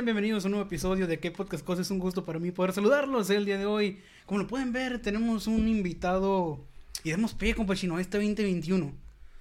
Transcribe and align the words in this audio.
Sean 0.00 0.06
bienvenidos 0.06 0.44
a 0.44 0.48
un 0.48 0.52
nuevo 0.52 0.66
episodio 0.66 1.06
de 1.06 1.18
¿Qué 1.18 1.30
podcast 1.30 1.62
cosa? 1.62 1.82
Es 1.82 1.90
un 1.90 1.98
gusto 1.98 2.24
para 2.24 2.38
mí 2.38 2.50
poder 2.52 2.72
saludarlos 2.72 3.28
el 3.28 3.44
día 3.44 3.58
de 3.58 3.66
hoy. 3.66 4.00
Como 4.24 4.40
lo 4.40 4.46
pueden 4.46 4.72
ver, 4.72 4.98
tenemos 5.02 5.46
un 5.46 5.68
invitado 5.68 6.64
y 7.04 7.10
damos 7.10 7.34
pie, 7.34 7.54
compa 7.54 7.74
chino, 7.74 7.96
a 7.96 8.00
este 8.00 8.16
2021. 8.16 8.94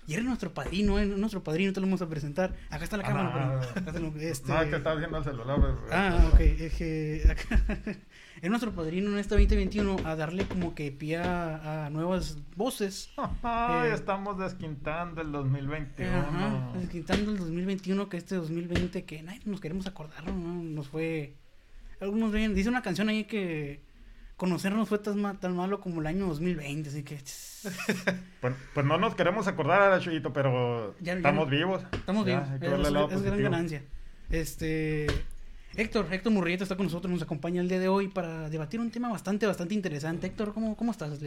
Y 0.07 0.13
era 0.15 0.23
nuestro 0.23 0.53
padrino, 0.53 0.99
¿eh? 0.99 1.05
nuestro 1.05 1.43
padrino, 1.43 1.71
te 1.71 1.79
lo 1.79 1.85
vamos 1.87 2.01
a 2.01 2.09
presentar. 2.09 2.55
Acá 2.69 2.83
está 2.83 2.97
la 2.97 3.03
Ah, 3.03 3.07
cámara, 3.07 3.45
no, 3.45 3.53
no, 3.53 3.61
acá 3.61 3.83
está 3.87 3.99
lo- 3.99 4.13
este... 4.19 4.51
No, 4.51 4.69
que 4.69 4.75
estaba 4.75 4.95
viendo 4.95 5.17
el 5.19 5.23
celular. 5.23 5.59
pues, 5.61 5.73
Ah, 5.91 6.29
ok, 6.33 6.39
es 6.41 6.73
que 6.73 7.35
es 8.41 8.49
nuestro 8.49 8.71
padrino 8.71 9.11
en 9.11 9.17
este 9.19 9.35
2021 9.35 9.97
a 10.05 10.15
darle 10.15 10.45
como 10.47 10.73
que 10.75 10.91
pie 10.91 11.17
a, 11.17 11.85
a 11.85 11.89
nuevas 11.89 12.37
voces. 12.55 13.11
Ay, 13.43 13.89
Eh, 13.89 13.93
estamos 13.93 14.37
desquintando 14.37 15.21
el 15.21 15.31
2021. 15.31 16.17
Ajá, 16.17 16.71
quitando 16.91 17.31
el 17.31 17.37
2021 17.37 18.07
que 18.09 18.17
este 18.17 18.35
2020 18.35 19.03
que 19.05 19.21
nadie 19.23 19.41
nos 19.45 19.59
queremos 19.59 19.87
acordar, 19.87 20.25
¿no? 20.25 20.33
Nos 20.63 20.87
fue... 20.87 21.35
Algunos 22.01 22.31
ven, 22.31 22.55
dice 22.55 22.69
una 22.69 22.81
canción 22.81 23.09
ahí 23.09 23.25
que 23.25 23.81
conocernos 24.37 24.87
fue 24.87 24.99
tan, 24.99 25.19
ma- 25.21 25.37
tan 25.37 25.53
malo 25.53 25.81
como 25.81 25.99
el 25.99 26.07
año 26.07 26.27
2020, 26.27 26.89
así 26.89 27.03
que... 27.03 27.17
Pues, 28.39 28.53
pues 28.73 28.85
no 28.85 28.97
nos 28.97 29.15
queremos 29.15 29.47
acordar, 29.47 29.99
Chuyito, 29.99 30.31
pero 30.31 30.95
Ya- 31.01 31.11
ya 31.11 31.17
estamos 31.17 31.45
no- 31.47 31.51
vivos. 31.51 31.83
Estamos 31.91 32.25
Ya, 32.25 32.57
que 32.57 32.67
es, 32.67 32.71
es 33.11 33.21
gran 33.21 33.41
ganancia. 33.43 33.83
Este... 34.29 35.07
Héctor, 35.79 36.07
Héctor 36.11 36.33
Murrieta 36.33 36.63
está 36.63 36.75
con 36.75 36.87
nosotros, 36.87 37.09
nos 37.09 37.21
acompaña 37.21 37.61
el 37.61 37.69
día 37.69 37.79
de 37.79 37.87
hoy 37.87 38.09
para 38.09 38.49
debatir 38.49 38.81
un 38.81 38.91
tema 38.91 39.07
bastante, 39.07 39.47
bastante 39.47 39.73
interesante. 39.73 40.27
Héctor, 40.27 40.53
¿cómo, 40.53 40.75
cómo 40.75 40.91
estás? 40.91 41.17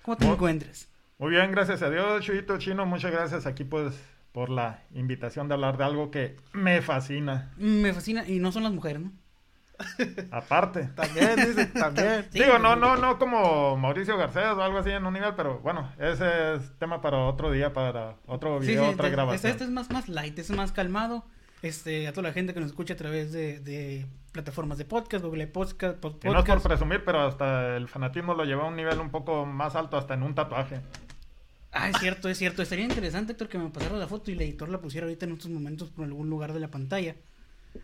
¿Cómo 0.00 0.16
te 0.16 0.24
Muy- 0.24 0.34
encuentras? 0.34 0.88
Muy 1.18 1.32
bien, 1.32 1.50
gracias 1.52 1.82
a 1.82 1.90
Dios, 1.90 2.24
Chuyito 2.24 2.56
Chino. 2.56 2.86
Muchas 2.86 3.12
gracias 3.12 3.44
aquí, 3.44 3.62
pues, 3.64 3.92
por 4.32 4.48
la 4.48 4.82
invitación 4.94 5.48
de 5.48 5.54
hablar 5.54 5.76
de 5.76 5.84
algo 5.84 6.10
que 6.10 6.36
me 6.54 6.80
fascina. 6.80 7.50
Me 7.58 7.92
fascina, 7.92 8.26
y 8.26 8.38
no 8.38 8.52
son 8.52 8.62
las 8.62 8.72
mujeres, 8.72 9.02
¿no? 9.02 9.12
Aparte. 10.30 10.84
También, 10.96 11.36
dice, 11.36 11.66
también. 11.66 12.24
Sí, 12.32 12.38
Digo, 12.42 12.58
no, 12.58 12.76
no, 12.76 12.96
no 12.96 13.18
como 13.18 13.76
Mauricio 13.76 14.16
Garcés 14.16 14.44
o 14.56 14.62
algo 14.62 14.78
así 14.78 14.88
en 14.90 15.04
un 15.04 15.12
nivel, 15.12 15.34
pero 15.36 15.58
bueno, 15.58 15.92
ese 15.98 16.54
es 16.54 16.78
tema 16.78 17.02
para 17.02 17.18
otro 17.18 17.50
día, 17.50 17.74
para 17.74 18.16
otro 18.26 18.60
video, 18.60 18.84
sí, 18.84 18.90
otra 18.94 19.08
este, 19.08 19.10
grabación. 19.16 19.52
este 19.52 19.64
es 19.64 19.70
más, 19.70 19.90
más 19.90 20.08
light, 20.08 20.38
este 20.38 20.52
es 20.52 20.56
más 20.58 20.72
calmado. 20.72 21.26
Este, 21.62 22.08
a 22.08 22.12
toda 22.12 22.28
la 22.28 22.32
gente 22.32 22.54
que 22.54 22.60
nos 22.60 22.70
escucha 22.70 22.94
a 22.94 22.96
través 22.96 23.32
de, 23.32 23.60
de 23.60 24.06
plataformas 24.32 24.78
de 24.78 24.84
podcast, 24.86 25.24
Google 25.24 25.46
Podcast, 25.46 26.00
pod- 26.00 26.16
Y 26.22 26.26
no 26.28 26.30
es 26.30 26.36
por 26.36 26.44
podcast. 26.46 26.66
presumir, 26.66 27.04
pero 27.04 27.20
hasta 27.20 27.76
el 27.76 27.86
fanatismo 27.88 28.34
lo 28.34 28.44
lleva 28.44 28.64
a 28.64 28.68
un 28.68 28.76
nivel 28.76 28.98
un 28.98 29.10
poco 29.10 29.44
más 29.44 29.74
alto, 29.76 29.96
hasta 29.98 30.14
en 30.14 30.22
un 30.22 30.34
tatuaje. 30.34 30.80
Ah, 31.72 31.88
es 31.90 31.98
cierto, 31.98 32.28
es 32.28 32.38
cierto. 32.38 32.62
Estaría 32.62 32.84
interesante, 32.84 33.32
Héctor, 33.32 33.48
que 33.48 33.58
me 33.58 33.68
pasara 33.70 33.96
la 33.96 34.08
foto 34.08 34.30
y 34.30 34.34
el 34.34 34.40
editor 34.40 34.68
la 34.70 34.80
pusiera 34.80 35.06
ahorita 35.06 35.26
en 35.26 35.32
estos 35.32 35.50
momentos 35.50 35.90
por 35.90 36.04
algún 36.04 36.28
lugar 36.30 36.52
de 36.52 36.60
la 36.60 36.68
pantalla. 36.68 37.14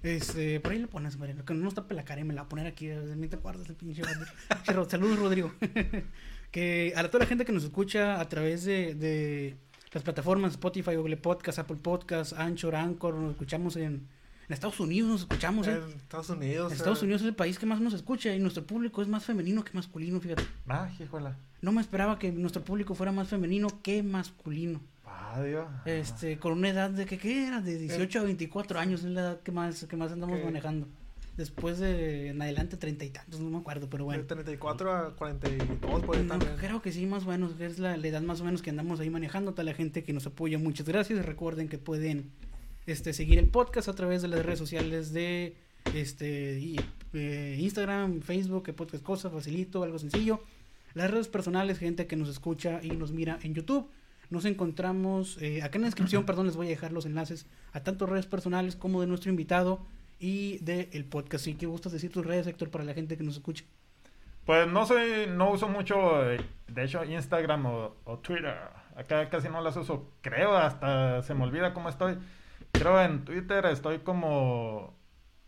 Este, 0.03 0.59
por 0.59 0.73
ahí 0.73 0.79
lo 0.81 0.89
pones, 0.89 1.17
Mariano, 1.17 1.45
que 1.45 1.55
no 1.55 1.63
nos 1.63 1.75
tape 1.75 1.95
la 1.95 2.05
cara 2.05 2.21
y 2.21 2.25
me 2.25 2.35
la 2.35 2.43
va 2.43 2.47
a 2.47 2.49
poner 2.49 2.67
aquí. 2.67 2.89
Te 2.89 3.37
acuerdas 3.37 3.69
el 3.69 3.77
pinche 3.77 4.03
Saludos, 4.89 5.19
Rodrigo. 5.19 5.53
que 6.51 6.93
a 6.97 7.05
toda 7.09 7.21
la 7.25 7.29
gente 7.29 7.45
que 7.45 7.53
nos 7.53 7.65
escucha 7.65 8.21
a 8.21 8.29
través 8.29 8.65
de, 8.65 8.95
de 8.95 9.57
las 9.93 10.03
plataformas 10.03 10.53
Spotify, 10.53 10.97
Google 10.97 11.17
Podcast, 11.17 11.59
Apple 11.59 11.77
Podcast, 11.77 12.33
Anchor, 12.35 12.75
Anchor, 12.75 13.15
nos 13.15 13.33
escuchamos 13.33 13.77
en, 13.77 13.83
en 13.85 14.53
Estados 14.53 14.81
Unidos, 14.81 15.09
nos 15.09 15.21
escuchamos, 15.23 15.67
¿eh? 15.69 15.73
En 15.73 15.97
Estados 15.97 16.31
Unidos. 16.31 16.73
En 16.73 16.77
Estados 16.77 17.03
eh, 17.03 17.05
Unidos 17.05 17.23
es 17.23 17.29
el 17.29 17.35
país 17.35 17.59
que 17.59 17.67
más 17.67 17.81
nos 17.81 17.95
escucha 17.95 18.35
y 18.35 18.39
nuestro 18.39 18.67
público 18.67 19.03
es 19.03 19.09
más 19.09 19.25
femenino 19.25 19.65
que 19.65 19.73
masculino, 19.73 20.21
fíjate. 20.21 20.45
Ah, 20.69 20.89
híjola. 20.99 21.37
No 21.63 21.73
me 21.73 21.81
esperaba 21.81 22.19
que 22.19 22.33
nuestro 22.33 22.63
público 22.63 22.95
fuera 22.95 23.13
más 23.13 23.29
femenino 23.29 23.69
que 23.83 24.03
masculino. 24.03 24.81
Adiós. 25.05 25.67
Este, 25.85 26.39
con 26.39 26.53
una 26.53 26.69
edad 26.69 26.91
de 26.91 27.07
que 27.07 27.19
¿qué 27.19 27.47
era? 27.47 27.61
De 27.61 27.79
18 27.79 28.21
a 28.21 28.23
24 28.23 28.79
años 28.79 29.05
es 29.05 29.11
la 29.11 29.21
edad 29.21 29.41
que 29.41 29.53
más, 29.53 29.85
que 29.85 29.97
más 29.97 30.13
andamos 30.13 30.39
¿Qué? 30.39 30.45
manejando. 30.45 30.87
Después 31.37 31.79
de 31.79 32.29
en 32.29 32.41
adelante 32.41 32.77
treinta 32.79 33.05
y 33.05 33.11
tantos, 33.11 33.41
no 33.41 33.51
me 33.51 33.59
acuerdo, 33.59 33.89
pero 33.91 34.05
De 34.05 34.07
bueno. 34.07 34.25
34 34.25 34.93
a 34.93 35.17
42, 35.17 36.03
por 36.03 36.17
ahí 36.17 36.23
No, 36.23 36.29
también. 36.31 36.57
creo 36.57 36.81
que 36.81 36.93
sí, 36.93 37.05
más 37.05 37.25
o 37.25 37.29
menos, 37.29 37.61
es 37.61 37.79
la, 37.79 37.97
la 37.99 38.07
edad 38.09 38.23
más 38.23 38.41
o 38.41 38.45
menos 38.45 38.63
que 38.63 38.71
andamos 38.71 39.01
ahí 39.01 39.11
manejando. 39.11 39.53
Toda 39.53 39.65
la 39.65 39.75
gente 39.75 40.03
que 40.03 40.13
nos 40.15 40.27
apoya, 40.27 40.59
muchas 40.59 40.89
gracias. 40.89 41.25
Recuerden 41.27 41.69
que 41.69 41.77
pueden 41.77 42.31
este, 42.87 43.13
seguir 43.13 43.39
el 43.39 43.49
podcast 43.49 43.89
a 43.89 43.95
través 43.95 44.23
de 44.23 44.29
las 44.29 44.45
redes 44.47 44.59
sociales 44.59 45.13
de 45.13 45.57
este 45.95 46.59
y, 46.59 46.81
eh, 47.13 47.57
Instagram, 47.61 48.23
Facebook, 48.23 48.75
podcast 48.75 49.03
cosa, 49.05 49.29
facilito, 49.29 49.83
algo 49.83 49.99
sencillo. 49.99 50.41
Las 50.95 51.11
redes 51.11 51.29
personales, 51.29 51.79
gente 51.79 52.07
que 52.07 52.17
nos 52.17 52.31
escucha 52.31 52.81
y 52.83 52.91
nos 52.93 53.13
mira 53.13 53.39
en 53.43 53.53
YouTube. 53.55 53.91
Nos 54.31 54.47
encontramos, 54.47 55.37
eh, 55.43 55.63
acá 55.63 55.77
en 55.77 55.83
la 55.83 55.89
descripción, 55.89 56.25
perdón, 56.27 56.47
les 56.47 56.57
voy 56.57 56.67
a 56.67 56.71
dejar 56.71 56.93
los 56.93 57.05
enlaces 57.05 57.45
a 57.73 57.81
tanto 57.81 58.07
redes 58.07 58.25
personales 58.27 58.75
como 58.75 59.03
de 59.03 59.07
nuestro 59.07 59.31
invitado 59.31 59.85
y 60.19 60.59
del 60.59 61.05
podcast. 61.05 61.45
¿Sí? 61.45 61.55
¿Qué 61.55 61.67
gustas 61.67 61.93
decir 61.93 62.13
tus 62.13 62.25
redes, 62.25 62.47
Héctor, 62.47 62.71
para 62.71 62.85
la 62.85 62.95
gente 62.95 63.17
que 63.17 63.25
nos 63.25 63.37
escucha? 63.37 63.65
Pues 64.45 64.69
no 64.69 64.87
soy, 64.87 65.27
no 65.29 65.51
uso 65.51 65.69
mucho, 65.69 66.31
eh, 66.31 66.41
de 66.69 66.85
hecho, 66.85 67.05
Instagram 67.05 67.67
o, 67.67 67.97
o 68.05 68.19
Twitter. 68.19 68.55
Acá 68.95 69.29
casi 69.29 69.49
no 69.49 69.61
las 69.61 69.77
uso. 69.77 70.13
Creo, 70.21 70.57
hasta 70.57 71.23
se 71.23 71.35
me 71.35 71.45
olvida 71.45 71.75
cómo 71.75 71.89
estoy. 71.89 72.17
Creo 72.73 73.01
en 73.03 73.25
Twitter 73.25 73.67
estoy 73.67 73.99
como 74.01 74.95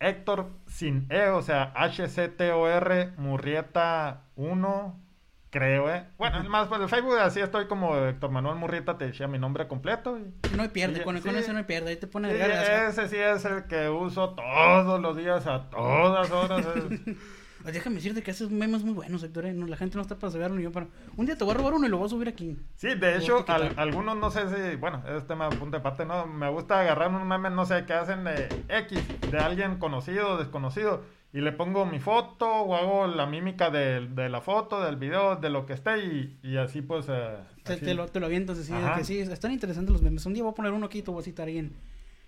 Héctor 0.01 0.51
sin 0.67 1.07
E, 1.11 1.29
o 1.29 1.43
sea, 1.43 1.73
H-C-T-O-R 1.75 3.13
Murrieta 3.17 4.25
1, 4.37 5.01
creo, 5.51 5.91
¿eh? 5.93 6.05
Bueno, 6.19 6.41
es 6.41 6.49
más, 6.49 6.69
pues 6.69 6.81
el 6.81 6.89
Facebook 6.89 7.19
así 7.19 7.41
estoy 7.41 7.67
como 7.67 7.97
Héctor 7.97 8.31
Manuel 8.31 8.57
Murrieta, 8.57 8.99
te 8.99 9.07
decía 9.07 9.29
mi 9.29 9.39
nombre 9.39 9.67
completo. 9.69 10.19
Y, 10.19 10.55
No 10.57 10.63
hay 10.63 10.69
pierde, 10.69 11.03
con, 11.03 11.21
con 11.21 11.33
sí. 11.33 11.39
eso 11.39 11.53
no 11.53 11.59
hay 11.59 11.65
pierde. 11.65 11.91
Ahí 11.91 11.97
te 11.97 12.07
pone 12.07 12.29
Sí, 12.29 12.41
agregar 12.41 12.67
las- 12.87 12.99
ese 12.99 13.09
sí 13.09 13.17
es 13.17 13.45
el 13.45 13.65
que 13.65 13.89
uso 13.89 14.31
todos 14.35 15.01
los 15.01 15.17
días, 15.17 15.47
a 15.47 15.69
todas 15.71 16.31
horas. 16.31 16.67
es- 16.77 17.17
Pues 17.61 17.75
déjame 17.75 17.97
decirte 17.97 18.23
que 18.23 18.31
haces 18.31 18.51
memes 18.51 18.85
muy 18.85 18.95
buenos, 18.95 19.21
Héctor. 19.25 19.47
¿eh? 19.47 19.53
No, 19.53 19.67
la 19.67 19.77
gente 19.77 19.97
no 19.97 20.03
está 20.03 20.17
para 20.17 20.31
saberlo. 20.31 20.61
Yo 20.61 20.71
para... 20.71 20.87
Un 21.17 21.27
día 21.27 21.37
te 21.37 21.43
voy 21.43 21.55
a 21.55 21.57
robar 21.57 21.75
uno 21.75 21.87
y 21.87 21.91
lo 21.91 21.99
voy 21.99 22.07
a 22.07 22.09
subir 22.09 22.29
aquí. 22.29 22.57
Sí, 22.77 22.95
de 22.95 23.17
hecho, 23.17 23.45
al- 23.49 23.73
algunos 23.77 24.17
no 24.17 24.31
sé 24.31 24.43
si, 24.71 24.77
bueno, 24.77 25.03
es 25.09 25.27
tema 25.27 25.51
de 25.51 25.57
punto 25.57 25.77
de 25.77 25.83
parte, 25.83 26.07
no, 26.07 26.25
me 26.25 26.49
gusta 26.51 26.81
agarrar 26.81 27.11
un 27.11 27.27
meme, 27.27 27.51
no 27.51 27.67
sé, 27.67 27.85
que 27.85 27.95
hacen 27.95 28.23
de 28.23 28.55
X, 28.69 29.01
de 29.25 29.39
alguien 29.41 29.79
conocido 29.81 30.35
o 30.35 30.37
desconocido, 30.37 31.03
y 31.33 31.41
le 31.41 31.53
pongo 31.53 31.85
mi 31.85 31.99
foto 32.01 32.49
o 32.51 32.75
hago 32.75 33.07
la 33.07 33.27
mímica 33.27 33.71
de, 33.71 34.07
de 34.09 34.29
la 34.29 34.41
foto, 34.41 34.81
del 34.81 34.97
video, 34.97 35.37
de 35.37 35.51
lo 35.51 35.67
que 35.67 35.75
esté, 35.75 35.99
y, 35.99 36.39
y 36.43 36.57
así 36.57 36.81
pues... 36.83 37.07
eh, 37.09 37.37
Te, 37.65 37.75
así. 37.75 37.85
te 37.85 37.95
lo, 37.95 38.09
te 38.09 38.19
lo 38.21 38.27
avientas 38.27 38.59
así. 38.59 38.73
que 38.97 39.05
sí, 39.05 39.19
están 39.21 39.53
interesantes 39.53 39.93
los 39.93 40.03
memes. 40.03 40.25
Un 40.27 40.35
día 40.35 40.43
voy 40.43 40.53
a 40.53 40.55
poner 40.55 40.73
uno 40.73 40.87
aquí 40.87 40.99
y 40.99 41.03
te 41.03 41.11
voy 41.11 41.21
a 41.21 41.25
citar 41.25 41.49
ahí 41.49 41.59
en, 41.59 41.73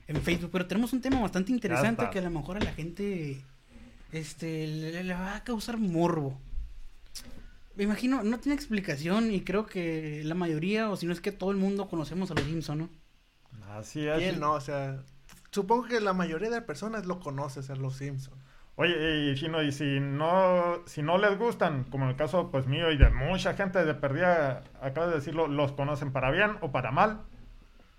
en 0.06 0.20
Facebook. 0.20 0.50
Pero 0.52 0.67
tenemos 0.67 0.93
un 0.93 1.00
tema 1.00 1.20
bastante 1.20 1.50
interesante 1.52 2.08
que 2.11 2.19
a 2.19 2.23
lo 2.23 2.31
mejor 2.31 2.58
a 2.58 2.61
la 2.61 2.73
gente 2.73 3.41
este, 4.12 4.67
le, 4.67 5.02
le 5.05 5.14
va 5.14 5.37
a 5.37 5.44
causar 5.44 5.79
morbo. 5.79 6.38
Me 7.76 7.85
imagino, 7.85 8.23
no 8.23 8.38
tiene 8.38 8.55
explicación 8.55 9.31
y 9.32 9.41
creo 9.43 9.64
que 9.64 10.23
la 10.25 10.35
mayoría, 10.35 10.91
o 10.91 10.97
si 10.97 11.06
no 11.06 11.12
es 11.14 11.20
que 11.23 11.32
todo 11.32 11.50
el 11.52 11.56
mundo 11.56 11.88
conocemos 11.88 12.31
a 12.31 12.35
los 12.35 12.44
Simpson, 12.44 12.79
¿no? 12.79 12.88
Así 13.70 14.06
es. 14.06 14.19
¿Quién 14.19 14.41
no? 14.41 14.52
O 14.52 14.61
sea, 14.61 15.02
supongo 15.50 15.85
que 15.85 16.00
la 16.00 16.12
mayoría 16.12 16.50
de 16.50 16.61
personas 16.61 17.06
lo 17.06 17.20
conoce, 17.20 17.62
sea, 17.62 17.76
los 17.76 17.97
Simpsons. 17.97 18.37
Oye, 18.81 19.31
y, 19.31 19.35
Chino, 19.35 19.62
y 19.62 19.73
si 19.73 20.00
no, 20.00 20.81
si 20.87 21.03
no 21.03 21.19
les 21.19 21.38
gustan, 21.38 21.85
como 21.85 22.05
en 22.05 22.11
el 22.12 22.17
caso 22.17 22.50
pues 22.50 22.67
mío 22.67 22.91
y 22.91 22.97
de 22.97 23.11
mucha 23.11 23.53
gente 23.53 23.85
de 23.85 23.93
perdida, 23.94 24.62
acabo 24.81 25.09
de 25.09 25.17
decirlo, 25.17 25.49
los 25.49 25.73
conocen 25.73 26.12
para 26.12 26.31
bien 26.31 26.56
o 26.62 26.73
para 26.73 26.91
mal, 26.91 27.21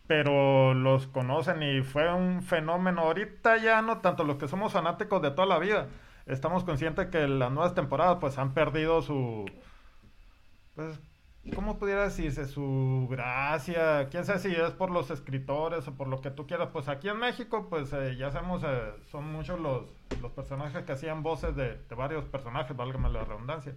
pero 0.08 0.74
los 0.74 1.06
conocen 1.06 1.62
y 1.62 1.84
fue 1.84 2.12
un 2.12 2.42
fenómeno. 2.42 3.02
Ahorita 3.04 3.58
ya 3.58 3.84
no 3.84 4.00
tanto 4.00 4.24
los 4.24 4.38
que 4.38 4.48
somos 4.48 4.74
fanáticos 4.74 5.22
de 5.22 5.30
toda 5.30 5.46
la 5.46 5.60
vida, 5.60 5.88
estamos 6.26 6.64
conscientes 6.64 7.10
que 7.10 7.28
las 7.28 7.52
nuevas 7.52 7.76
temporadas 7.76 8.18
pues 8.20 8.40
han 8.40 8.56
perdido 8.56 9.04
su, 9.04 9.46
pues, 10.74 11.00
¿cómo 11.54 11.78
pudiera 11.78 12.06
decirse? 12.06 12.48
Su 12.48 13.08
gracia, 13.08 14.10
quién 14.10 14.26
sabe 14.26 14.40
si 14.40 14.56
es 14.56 14.72
por 14.72 14.90
los 14.90 15.12
escritores 15.12 15.88
o 15.88 15.96
por 15.96 16.08
lo 16.08 16.22
que 16.22 16.32
tú 16.32 16.48
quieras. 16.48 16.70
Pues 16.74 16.88
aquí 16.88 17.08
en 17.08 17.18
México, 17.20 17.68
pues 17.70 17.94
eh, 17.94 18.16
ya 18.18 18.32
sabemos, 18.32 18.64
eh, 18.64 18.94
son 19.12 19.32
muchos 19.32 19.60
los, 19.60 20.01
los 20.22 20.32
personajes 20.32 20.84
que 20.84 20.92
hacían 20.92 21.24
voces 21.24 21.56
de, 21.56 21.78
de 21.78 21.96
varios 21.96 22.26
personajes, 22.26 22.76
válgame 22.76 23.10
la 23.10 23.24
redundancia. 23.24 23.74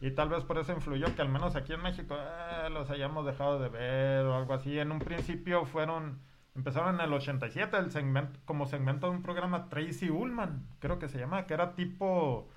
Y 0.00 0.12
tal 0.12 0.30
vez 0.30 0.44
por 0.44 0.58
eso 0.58 0.72
influyó 0.72 1.14
que 1.14 1.20
al 1.20 1.28
menos 1.28 1.56
aquí 1.56 1.74
en 1.74 1.82
México 1.82 2.16
eh, 2.18 2.70
los 2.70 2.88
hayamos 2.90 3.26
dejado 3.26 3.58
de 3.60 3.68
ver 3.68 4.24
o 4.24 4.34
algo 4.34 4.54
así. 4.54 4.78
En 4.78 4.92
un 4.92 4.98
principio 4.98 5.66
fueron, 5.66 6.20
empezaron 6.54 6.94
en 6.94 7.02
el 7.02 7.12
87 7.12 7.76
el 7.76 7.90
segmento, 7.90 8.40
como 8.46 8.66
segmento 8.66 9.08
de 9.08 9.16
un 9.16 9.22
programa 9.22 9.68
Tracy 9.68 10.08
Ullman, 10.08 10.66
creo 10.78 10.98
que 10.98 11.08
se 11.08 11.18
llama, 11.18 11.46
que 11.46 11.52
era 11.52 11.74
tipo 11.74 12.48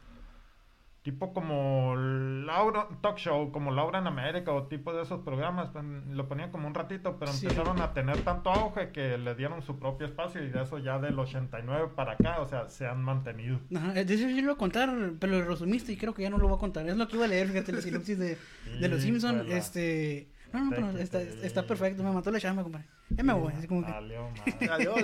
tipo 1.03 1.33
como 1.33 1.95
Laura, 1.97 2.87
talk 3.01 3.17
show, 3.17 3.51
como 3.51 3.71
Laura 3.71 3.99
en 3.99 4.07
América 4.07 4.51
o 4.53 4.67
tipo 4.67 4.93
de 4.93 5.03
esos 5.03 5.19
programas, 5.21 5.69
pues, 5.71 5.83
lo 6.09 6.27
ponían 6.29 6.49
como 6.49 6.65
un 6.67 6.73
ratito, 6.73 7.17
pero 7.19 7.31
Sí. 7.33 7.45
empezaron 7.45 7.81
a 7.81 7.93
tener 7.93 8.21
tanto 8.21 8.49
auge 8.49 8.91
que 8.91 9.17
le 9.17 9.35
dieron 9.35 9.61
su 9.61 9.77
propio 9.77 10.07
espacio 10.07 10.41
y 10.41 10.49
de 10.49 10.63
eso 10.63 10.77
ya 10.79 10.99
del 10.99 11.19
89 11.19 11.89
para 11.95 12.13
acá, 12.13 12.39
o 12.39 12.47
sea, 12.47 12.69
se 12.69 12.87
han 12.87 13.03
mantenido. 13.03 13.59
Ajá, 13.75 13.91
de 13.93 14.01
eso 14.01 14.23
yo 14.29 14.35
lo 14.37 14.41
iba 14.41 14.53
a 14.53 14.57
contar, 14.57 14.89
pero 15.19 15.39
lo 15.39 15.45
resumiste 15.45 15.91
y 15.91 15.97
creo 15.97 16.13
que 16.13 16.21
ya 16.23 16.29
no 16.29 16.37
lo 16.37 16.47
voy 16.47 16.55
a 16.55 16.59
contar. 16.59 16.87
Es 16.87 16.95
lo 16.95 17.07
que 17.07 17.17
iba 17.17 17.25
a 17.25 17.27
leer, 17.27 17.49
fíjate, 17.49 17.73
la 17.73 17.81
sinopsis 17.81 18.17
de, 18.17 18.37
de 18.79 18.87
Los 18.87 19.01
Simpsons. 19.01 19.39
Híjole. 19.41 19.57
Este... 19.57 20.29
No, 20.53 20.65
no, 20.65 20.69
pero 20.69 20.89
está, 20.99 21.19
está 21.19 21.63
perfecto, 21.63 22.03
me 22.03 22.11
mató 22.11 22.29
la 22.31 22.39
chamba, 22.39 22.63
compadre. 22.63 22.85
Ya 23.09 23.23
me 23.23 23.33
voy, 23.33 23.51
así 23.57 23.67
como 23.67 23.83
que... 23.85 23.91
Adiós. 24.71 24.95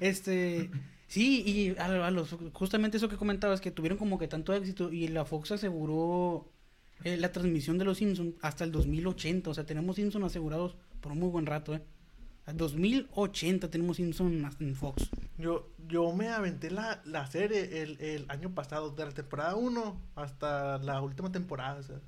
Este, 0.00 0.70
sí, 1.08 1.42
y 1.44 1.76
a, 1.78 1.86
a 2.06 2.10
los, 2.12 2.36
justamente 2.52 2.98
eso 2.98 3.08
que 3.08 3.16
comentabas, 3.16 3.60
que 3.60 3.70
tuvieron 3.72 3.98
como 3.98 4.18
que 4.18 4.28
tanto 4.28 4.54
éxito 4.54 4.92
y 4.92 5.08
la 5.08 5.24
Fox 5.24 5.50
aseguró 5.52 6.52
eh, 7.04 7.16
la 7.16 7.32
transmisión 7.32 7.78
de 7.78 7.84
los 7.84 7.98
Simpsons 7.98 8.34
hasta 8.42 8.64
el 8.64 8.70
2080, 8.72 9.50
o 9.50 9.54
sea, 9.54 9.66
tenemos 9.66 9.96
Simpsons 9.96 10.26
asegurados 10.26 10.76
por 11.00 11.12
un 11.12 11.18
muy 11.20 11.28
buen 11.30 11.46
rato, 11.46 11.74
¿eh? 11.74 11.82
Al 12.46 12.56
2080 12.56 13.70
tenemos 13.70 13.98
Simpsons 13.98 14.56
en 14.60 14.74
Fox. 14.74 15.10
Yo, 15.36 15.70
yo 15.86 16.12
me 16.14 16.28
aventé 16.30 16.70
la, 16.70 17.02
la 17.04 17.26
serie 17.26 17.82
el, 17.82 18.00
el 18.00 18.24
año 18.30 18.54
pasado, 18.54 18.90
de 18.90 19.04
la 19.04 19.12
temporada 19.12 19.54
1 19.54 20.00
hasta 20.16 20.78
la 20.78 21.02
última 21.02 21.30
temporada. 21.30 21.78
O 21.78 21.82
sea, 21.82 22.00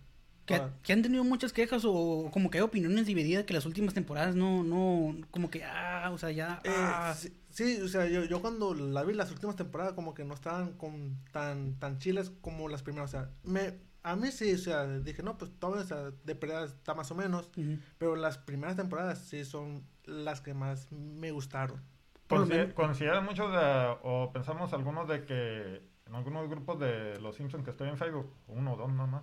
Que, 0.47 0.63
que 0.83 0.93
han 0.95 1.03
tenido 1.03 1.23
muchas 1.25 1.53
quejas 1.53 1.83
o 1.87 2.31
como 2.33 2.51
que 2.51 2.59
hay 2.59 2.63
opiniones 2.65 3.07
divididas 3.07 3.45
que 3.45 3.53
las 3.53 3.67
últimas 3.67 3.93
temporadas 3.95 4.35
no, 4.35 4.65
no, 4.65 5.15
como 5.31 5.51
que, 5.51 5.63
ah, 5.63 6.11
o 6.13 6.19
sea, 6.19 6.31
ya, 6.33 6.61
eh, 6.65 6.71
ah, 6.75 7.15
sí, 7.17 7.33
sí, 7.65 7.81
o 7.83 7.89
sea, 7.89 8.07
yo, 8.07 8.25
yo 8.25 8.41
cuando 8.41 8.75
la 8.75 9.03
vi 9.05 9.13
las 9.15 9.31
últimas 9.31 9.57
temporadas 9.57 9.93
como 9.93 10.15
que 10.15 10.25
no 10.25 10.35
estaban 10.35 10.73
con 10.75 11.17
tan, 11.33 11.75
tan 11.79 11.99
chiles 11.99 12.31
como 12.41 12.69
las 12.69 12.83
primeras. 12.83 13.11
O 13.11 13.13
sea, 13.13 13.31
me, 13.45 13.79
a 14.03 14.17
mí 14.17 14.31
sí, 14.33 14.53
o 14.55 14.59
sea, 14.59 14.87
dije, 14.87 15.23
no, 15.23 15.37
pues 15.39 15.51
todo, 15.59 15.73
o 15.81 15.85
sea, 15.85 16.11
de 16.25 16.35
verdad 16.35 16.65
está 16.65 16.95
más 16.95 17.11
o 17.11 17.15
menos. 17.15 17.51
Pero 17.99 18.17
las 18.17 18.39
primeras 18.39 18.77
temporadas 18.77 19.19
sí 19.19 19.45
son 19.45 19.85
las 20.05 20.41
que 20.41 20.55
más 20.55 20.91
me 20.93 21.31
gustaron. 21.33 21.81
Por 22.27 22.41
lo 22.41 22.47
Consi- 22.47 22.51
menos- 22.51 22.75
Consideran 22.75 23.25
muchos 23.25 23.51
de, 23.53 23.97
o 24.03 24.31
pensamos 24.33 24.73
algunos 24.73 25.07
de 25.09 25.25
que 25.27 25.83
en 26.07 26.15
algunos 26.15 26.49
grupos 26.49 26.79
de 26.81 27.21
los 27.21 27.37
Simpsons 27.37 27.65
que 27.65 27.71
estoy 27.71 27.89
en 27.89 27.97
Facebook, 27.99 28.33
uno 28.49 28.73
o 28.73 28.77
dos 28.77 28.93
nomás, 28.93 29.23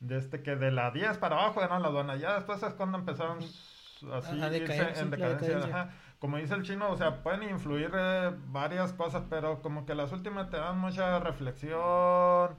de 0.00 0.18
este 0.18 0.42
que 0.42 0.56
de 0.56 0.70
la 0.72 0.90
10 0.90 1.18
para 1.18 1.36
abajo 1.36 1.62
eran 1.62 1.80
la 1.82 1.88
aduana, 1.88 2.16
ya 2.16 2.34
después 2.34 2.62
es 2.62 2.74
cuando 2.74 2.98
empezaron 2.98 3.38
así 3.38 4.06
A- 4.40 4.46
a 4.46 4.56
irse 4.56 4.60
decaer, 4.60 4.94
sí, 4.96 5.00
en 5.02 5.10
decadencia. 5.10 5.48
decadencia. 5.48 5.80
ajá. 5.82 5.94
Como 6.22 6.36
dice 6.38 6.54
el 6.54 6.62
chino, 6.62 6.88
o 6.90 6.96
sea, 6.96 7.22
pueden 7.24 7.42
influir 7.50 7.90
eh, 7.94 8.30
varias 8.46 8.92
cosas, 8.92 9.24
pero 9.28 9.60
como 9.60 9.84
que 9.86 9.94
las 9.96 10.12
últimas 10.12 10.50
te 10.50 10.56
dan 10.56 10.78
mucha 10.78 11.18
reflexión. 11.18 12.56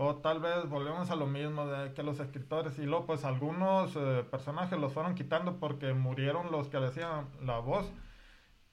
O 0.00 0.16
tal 0.22 0.40
vez 0.40 0.68
volvemos 0.68 1.10
a 1.10 1.16
lo 1.16 1.26
mismo 1.26 1.66
de 1.66 1.94
que 1.94 2.02
los 2.04 2.20
escritores 2.20 2.78
y 2.78 2.84
luego 2.86 3.06
pues 3.06 3.24
algunos 3.24 3.96
eh, 3.96 4.24
personajes 4.30 4.78
los 4.78 4.92
fueron 4.92 5.14
quitando 5.14 5.58
porque 5.58 5.94
murieron 5.94 6.52
los 6.52 6.68
que 6.68 6.80
le 6.80 6.88
hacían 6.88 7.28
la 7.42 7.58
voz. 7.60 7.92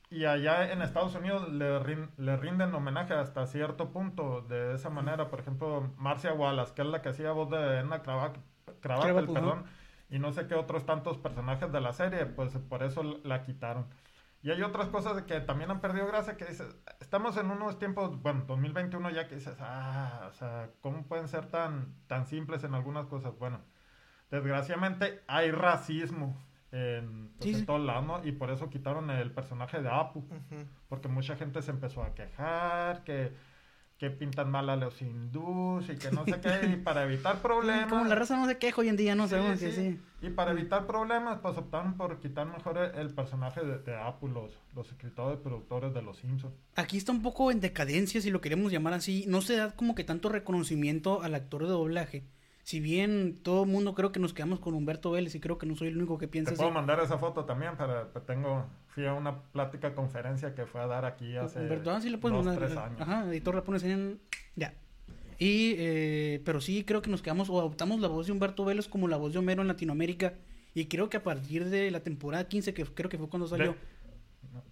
Y 0.09 0.25
allá 0.25 0.71
en 0.71 0.81
Estados 0.81 1.15
Unidos 1.15 1.49
le, 1.51 1.79
rin- 1.79 2.11
le 2.17 2.37
rinden 2.37 2.73
homenaje 2.75 3.13
hasta 3.13 3.47
cierto 3.47 3.91
punto 3.91 4.41
de 4.41 4.75
esa 4.75 4.89
manera. 4.89 5.29
Por 5.29 5.39
ejemplo, 5.39 5.91
Marcia 5.97 6.33
Wallace, 6.33 6.73
que 6.75 6.81
es 6.83 6.87
la 6.89 7.01
que 7.01 7.09
hacía 7.09 7.31
voz 7.31 7.49
de 7.49 7.79
Edna 7.79 8.01
Krabappel, 8.03 9.29
perdón, 9.33 9.65
y 10.09 10.19
no 10.19 10.31
sé 10.31 10.47
qué 10.47 10.55
otros 10.55 10.85
tantos 10.85 11.17
personajes 11.17 11.71
de 11.71 11.81
la 11.81 11.93
serie, 11.93 12.25
pues 12.27 12.57
por 12.57 12.83
eso 12.83 13.03
la 13.23 13.43
quitaron. 13.43 13.87
Y 14.45 14.51
hay 14.51 14.61
otras 14.61 14.89
cosas 14.89 15.23
que 15.23 15.41
también 15.41 15.71
han 15.71 15.81
perdido 15.81 16.05
gracia 16.05 16.37
que 16.37 16.45
dices, 16.45 16.77
estamos 16.99 17.35
en 17.35 17.49
unos 17.49 17.79
tiempos, 17.79 18.21
bueno, 18.21 18.43
2021 18.45 19.09
ya 19.09 19.27
que 19.27 19.33
dices, 19.33 19.57
ah, 19.59 20.27
o 20.29 20.33
sea, 20.33 20.69
¿cómo 20.81 21.01
pueden 21.07 21.27
ser 21.27 21.47
tan, 21.47 21.95
tan 22.05 22.27
simples 22.27 22.63
en 22.63 22.75
algunas 22.75 23.07
cosas? 23.07 23.35
Bueno, 23.39 23.59
desgraciadamente 24.29 25.23
hay 25.27 25.49
racismo 25.49 26.39
en, 26.71 27.29
pues, 27.29 27.43
Sí, 27.43 27.49
en 27.53 27.59
sí. 27.61 27.65
todos 27.65 27.81
lados, 27.81 28.05
¿no? 28.05 28.23
Y 28.23 28.33
por 28.33 28.51
eso 28.51 28.69
quitaron 28.69 29.09
el 29.09 29.31
personaje 29.31 29.81
de 29.81 29.89
Apu, 29.89 30.23
porque 30.89 31.07
mucha 31.07 31.35
gente 31.35 31.63
se 31.63 31.71
empezó 31.71 32.03
a 32.03 32.13
quejar, 32.13 33.03
que, 33.03 33.33
que 33.97 34.09
pintan 34.09 34.51
mal 34.51 34.69
a 34.69 34.75
los 34.75 35.01
hindús 35.01 35.89
y 35.89 35.95
que 35.95 36.11
no 36.11 36.25
sé 36.25 36.39
qué, 36.41 36.67
y 36.73 36.75
para 36.75 37.03
evitar 37.03 37.37
problemas... 37.41 37.87
Como 37.87 38.03
la 38.05 38.15
raza 38.15 38.35
no 38.35 38.45
se 38.45 38.57
queja 38.57 38.81
hoy 38.81 38.89
en 38.89 38.97
día, 38.97 39.15
no 39.15 39.23
Sí, 39.23 39.29
sabemos 39.31 39.59
que 39.59 39.71
sí. 39.71 39.99
Y 40.21 40.29
para 40.31 40.51
evitar 40.51 40.85
problemas, 40.85 41.39
pues 41.41 41.57
optaron 41.57 41.95
por 41.95 42.19
quitar 42.19 42.45
mejor 42.47 42.77
el, 42.77 43.13
personaje 43.13 43.61
de, 43.63 43.79
de 43.79 43.97
los, 44.21 44.51
los 44.75 44.89
escritores 44.89 45.39
y 45.39 45.43
productores 45.43 45.93
de 45.93 46.01
Los 46.01 46.17
Simpsons. 46.17 46.53
Aquí 46.75 46.97
está 46.97 47.11
un 47.11 47.21
poco 47.21 47.51
en 47.51 47.61
decadencia, 47.61 48.19
si 48.19 48.31
lo 48.31 48.41
queremos 48.41 48.71
llamar 48.71 48.93
así. 48.93 49.25
No 49.27 49.41
se 49.41 49.55
da 49.55 49.71
como 49.75 49.95
que 49.95 50.03
tanto 50.03 50.27
reconocimiento 50.29 51.21
al 51.21 51.35
actor 51.35 51.63
de 51.63 51.69
doblaje. 51.69 52.25
Si 52.63 52.79
bien 52.79 53.39
todo 53.43 53.63
el 53.63 53.69
mundo 53.69 53.93
creo 53.93 54.11
que 54.11 54.19
nos 54.19 54.33
quedamos 54.33 54.59
con 54.59 54.73
Humberto 54.73 55.11
Vélez 55.11 55.35
y 55.35 55.39
creo 55.39 55.59
que 55.59 55.67
no 55.67 55.75
soy 55.75 55.89
el 55.89 55.97
único 55.97 56.17
que 56.17 56.27
piensa 56.27 56.49
Te 56.49 56.55
así. 56.55 56.61
puedo 56.63 56.73
mandar 56.73 56.99
esa 56.99 57.19
foto 57.19 57.45
también, 57.45 57.77
para, 57.77 58.07
pues, 58.11 58.25
tengo, 58.25 58.65
fui 58.95 59.05
a 59.05 59.13
una 59.13 59.41
plática, 59.43 59.93
conferencia 59.93 60.55
que 60.55 60.65
fue 60.65 60.81
a 60.81 60.87
dar 60.87 61.03
aquí 61.05 61.35
hace 61.35 61.59
Humberto, 61.59 61.91
ah, 61.91 61.99
sí 62.01 62.09
le 62.09 62.17
puedes 62.17 62.37
dos, 62.37 62.45
mandar. 62.45 62.65
tres 62.65 62.77
años. 62.77 63.01
Ajá, 63.01 63.25
editor 63.29 63.53
la 63.53 63.63
pones 63.63 63.83
en. 63.83 64.19
Ya. 64.55 64.73
Y, 65.37 65.75
eh, 65.77 66.41
pero 66.45 66.61
sí 66.61 66.85
creo 66.85 67.01
que 67.01 67.09
nos 67.11 67.21
quedamos 67.21 67.49
o 67.49 67.59
adoptamos 67.59 67.99
la 67.99 68.07
voz 68.07 68.25
de 68.25 68.31
Humberto 68.31 68.63
Vélez 68.63 68.87
como 68.87 69.09
la 69.09 69.17
voz 69.17 69.33
de 69.33 69.39
Homero 69.39 69.61
en 69.61 69.67
Latinoamérica. 69.67 70.33
Y 70.73 70.85
creo 70.85 71.09
que 71.09 71.17
a 71.17 71.23
partir 71.23 71.65
de 71.69 71.91
la 71.91 71.99
temporada 72.01 72.47
15, 72.47 72.73
que 72.73 72.85
creo 72.85 73.09
que 73.09 73.17
fue 73.17 73.27
cuando 73.27 73.47
salió. 73.47 73.73
De- 73.73 73.77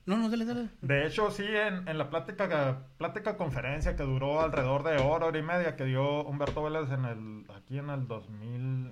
No, 0.06 0.18
no, 0.18 0.30
dale, 0.30 0.46
dale. 0.46 0.70
De 0.82 1.06
hecho, 1.06 1.30
sí, 1.32 1.44
en, 1.46 1.86
en 1.88 1.98
la 1.98 2.10
plática, 2.10 2.88
plática 2.98 3.36
conferencia 3.36 3.96
que 3.98 4.04
duró 4.04 4.40
alrededor 4.42 4.84
de 4.84 5.02
hora, 5.02 5.26
hora 5.28 5.38
y 5.40 5.44
media 5.44 5.76
que 5.76 5.84
dio 5.86 6.24
Humberto 6.24 6.64
Vélez 6.64 6.90
en 6.92 7.04
el, 7.06 7.46
aquí 7.56 7.78
en 7.78 7.90
el 7.90 8.08
2000, 8.08 8.84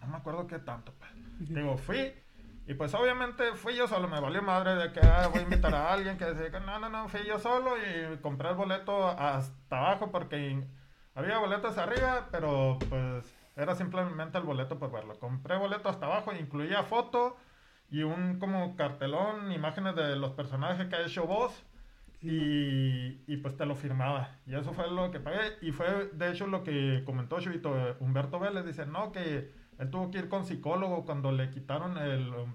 no 0.00 0.06
me 0.08 0.16
acuerdo 0.16 0.48
qué 0.48 0.58
tanto. 0.58 0.92
pues. 0.98 1.10
Digo, 1.48 1.76
fui, 1.76 2.12
y 2.66 2.74
pues 2.74 2.94
obviamente 2.94 3.54
fui 3.54 3.74
yo 3.74 3.88
solo, 3.88 4.08
me 4.08 4.20
valió 4.20 4.42
madre 4.42 4.76
de 4.76 4.92
que 4.92 5.00
ah, 5.00 5.28
voy 5.28 5.40
a 5.40 5.42
invitar 5.42 5.74
a 5.74 5.92
alguien 5.92 6.16
que 6.16 6.26
decía 6.26 6.60
no, 6.60 6.78
no, 6.78 6.88
no, 6.88 7.08
fui 7.08 7.20
yo 7.26 7.38
solo 7.38 7.72
y 7.76 8.18
compré 8.18 8.50
el 8.50 8.54
boleto 8.54 9.08
hasta 9.08 9.78
abajo 9.78 10.10
porque 10.10 10.64
había 11.14 11.38
boletos 11.38 11.76
arriba, 11.78 12.28
pero 12.30 12.78
pues 12.88 13.24
era 13.56 13.74
simplemente 13.74 14.38
el 14.38 14.44
boleto 14.44 14.78
por 14.78 14.90
verlo. 14.90 15.18
Compré 15.18 15.56
boleto 15.58 15.88
hasta 15.88 16.06
abajo, 16.06 16.32
incluía 16.32 16.82
foto 16.84 17.36
y 17.90 18.02
un 18.02 18.38
como 18.38 18.76
cartelón, 18.76 19.52
imágenes 19.52 19.94
de 19.94 20.16
los 20.16 20.30
personajes 20.32 20.86
que 20.88 20.96
ha 20.96 21.02
hecho 21.02 21.26
voz 21.26 21.62
y, 22.22 23.20
y 23.26 23.36
pues 23.38 23.56
te 23.56 23.66
lo 23.66 23.74
firmaba. 23.74 24.38
Y 24.46 24.54
eso 24.54 24.72
fue 24.72 24.90
lo 24.90 25.10
que 25.10 25.20
pagué. 25.20 25.58
Y 25.60 25.72
fue 25.72 26.10
de 26.12 26.30
hecho 26.30 26.46
lo 26.46 26.62
que 26.64 27.02
comentó 27.04 27.40
Chuito, 27.40 27.76
eh, 27.76 27.96
Humberto 28.00 28.38
Vélez. 28.38 28.64
Dice, 28.64 28.86
no, 28.86 29.12
que 29.12 29.52
él 29.82 29.90
tuvo 29.90 30.12
que 30.12 30.18
ir 30.18 30.28
con 30.28 30.44
psicólogo 30.44 31.04
cuando 31.04 31.32
le 31.32 31.50
quitaron 31.50 31.96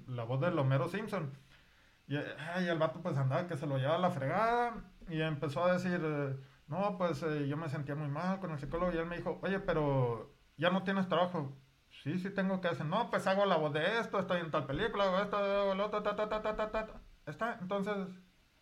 la 0.08 0.24
voz 0.24 0.40
del 0.40 0.58
Homero 0.58 0.88
Simpson. 0.88 1.34
Y, 2.08 2.16
el 2.16 2.78
vato 2.80 3.02
pues 3.02 3.18
andaba 3.18 3.48
que 3.48 3.58
se 3.58 3.68
lo 3.68 3.78
llevaba 3.78 3.98
a 3.98 4.00
la 4.00 4.12
fregada 4.12 4.76
y 5.10 5.20
empezó 5.20 5.66
a 5.66 5.74
decir, 5.74 6.00
eh, 6.02 6.38
no, 6.68 6.98
pues 6.98 7.22
eh, 7.24 7.46
yo 7.50 7.58
me 7.58 7.68
sentía 7.68 7.96
muy 7.96 8.08
mal 8.08 8.40
con 8.40 8.52
el 8.52 8.60
psicólogo 8.60 8.94
y 8.94 8.98
él 8.98 9.08
me 9.08 9.18
dijo, 9.18 9.40
oye, 9.44 9.60
pero 9.60 10.34
ya 10.56 10.70
no 10.70 10.84
tienes 10.84 11.10
trabajo. 11.10 11.54
Sí, 12.02 12.18
sí 12.18 12.30
tengo 12.30 12.62
que 12.62 12.70
hacer. 12.70 12.86
No, 12.86 13.10
pues 13.10 13.28
hago 13.28 13.46
la 13.46 13.58
voz 13.58 13.74
de 13.74 14.00
esto, 14.00 14.20
estoy 14.20 14.40
en 14.40 14.50
tal 14.50 14.66
película, 14.66 15.04
hago 15.04 15.20
esto, 15.20 15.36
hago 15.36 15.76
lo 15.76 15.88
otro, 15.88 16.02
ta. 16.04 17.02
Está, 17.26 17.58
entonces, 17.60 18.08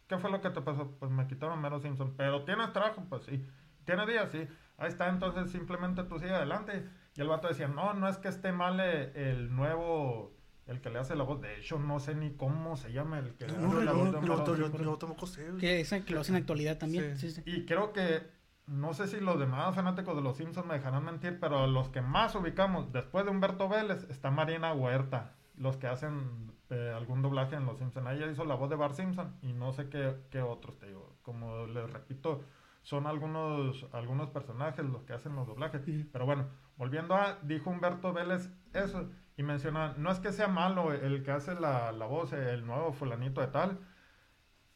¿qué 0.08 0.18
fue 0.18 0.32
lo 0.32 0.42
que 0.42 0.50
te 0.50 0.62
pasó? 0.62 0.98
Pues 0.98 1.12
me 1.12 1.28
quitaron 1.28 1.62
Mero 1.62 1.80
Simpson. 1.80 2.16
Pero 2.18 2.46
tienes 2.46 2.74
trabajo, 2.74 3.06
pues 3.10 3.26
sí. 3.26 3.46
¿Tienes 3.86 4.08
días? 4.08 4.32
Sí. 4.32 4.48
Ahí 4.78 4.88
está, 4.88 5.08
entonces 5.08 5.52
simplemente 5.52 6.04
tú 6.06 6.18
sigue 6.18 6.34
adelante. 6.34 6.90
Y 7.16 7.22
el 7.22 7.28
vato 7.28 7.48
decía, 7.48 7.68
no, 7.68 7.94
no 7.94 8.08
es 8.10 8.18
que 8.18 8.28
esté 8.28 8.52
mal 8.52 8.80
eh, 8.82 9.12
el 9.32 9.56
nuevo, 9.56 10.34
el 10.68 10.82
que 10.82 10.90
le 10.90 11.00
hace 11.00 11.16
la 11.16 11.24
voz. 11.24 11.42
De 11.42 11.58
hecho, 11.60 11.80
no 11.80 12.00
sé 12.00 12.14
ni 12.16 12.32
cómo 12.32 12.76
se 12.76 12.92
llama 12.92 13.20
el 13.20 13.34
que 13.36 13.48
le 13.48 13.58
No, 13.58 13.68
hace 13.78 13.86
la 13.86 13.94
no, 13.94 13.98
voz 14.00 14.12
no, 14.12 14.20
de 14.22 14.28
Yo, 14.28 14.34
Homero 14.34 14.46
yo- 14.46 14.56
yo- 14.58 14.64
Simpson. 14.68 14.84
yo 14.86 14.98
tampoco 14.98 15.26
sé. 15.28 15.48
Que, 15.60 15.80
esa, 15.80 16.02
que 16.04 16.14
lo 16.14 16.22
hacen 16.22 16.36
en 16.36 16.42
actualidad 16.42 16.78
también. 16.78 17.18
Sí. 17.18 17.32
Sí. 17.32 17.42
sí. 17.42 17.50
Y 17.50 17.66
creo 17.66 17.94
que, 17.94 18.22
no 18.68 18.94
sé 18.94 19.08
si 19.08 19.20
los 19.22 19.40
demás 19.40 19.74
fanáticos 19.76 20.16
de 20.16 20.22
los 20.24 20.36
Simpsons 20.38 20.68
me 20.68 20.74
dejarán 20.74 21.06
mentir, 21.06 21.40
pero 21.40 21.68
los 21.68 21.90
que 21.90 22.02
más 22.02 22.36
ubicamos 22.36 22.92
después 22.92 23.24
de 23.26 23.32
Humberto 23.32 23.70
Vélez 23.70 24.06
está 24.10 24.30
Marina 24.32 24.74
Huerta, 24.74 25.36
los 25.58 25.78
que 25.78 25.88
hacen 25.88 26.52
eh, 26.72 26.92
algún 26.94 27.22
doblaje 27.22 27.56
en 27.56 27.66
los 27.66 27.78
Simpsons. 27.78 28.08
Ella 28.12 28.30
hizo 28.30 28.44
la 28.44 28.56
voz 28.56 28.70
de 28.70 28.76
Bart 28.76 28.96
Simpson 28.96 29.38
y 29.42 29.54
no 29.54 29.72
sé 29.72 29.88
qué, 29.88 30.16
qué 30.32 30.42
otros, 30.42 30.78
te 30.80 30.88
digo. 30.88 31.16
Como 31.22 31.66
les 31.68 31.90
repito, 31.92 32.42
son 32.86 33.08
algunos, 33.08 33.88
algunos 33.94 34.30
personajes 34.30 34.86
los 34.86 35.04
que 35.06 35.14
hacen 35.14 35.36
los 35.36 35.48
doblajes. 35.48 35.82
Pero 36.12 36.26
bueno, 36.28 36.48
volviendo 36.78 37.16
a, 37.16 37.40
dijo 37.42 37.72
Humberto 37.72 38.14
Vélez 38.14 38.52
eso 38.74 39.10
y 39.36 39.42
menciona, 39.42 39.96
no 39.98 40.12
es 40.12 40.20
que 40.20 40.32
sea 40.32 40.48
malo 40.48 40.94
el 40.94 41.24
que 41.24 41.32
hace 41.32 41.56
la, 41.56 41.92
la 41.92 42.06
voz, 42.06 42.32
el 42.34 42.64
nuevo 42.66 42.94
fulanito 42.94 43.42
de 43.42 43.48
tal, 43.48 43.80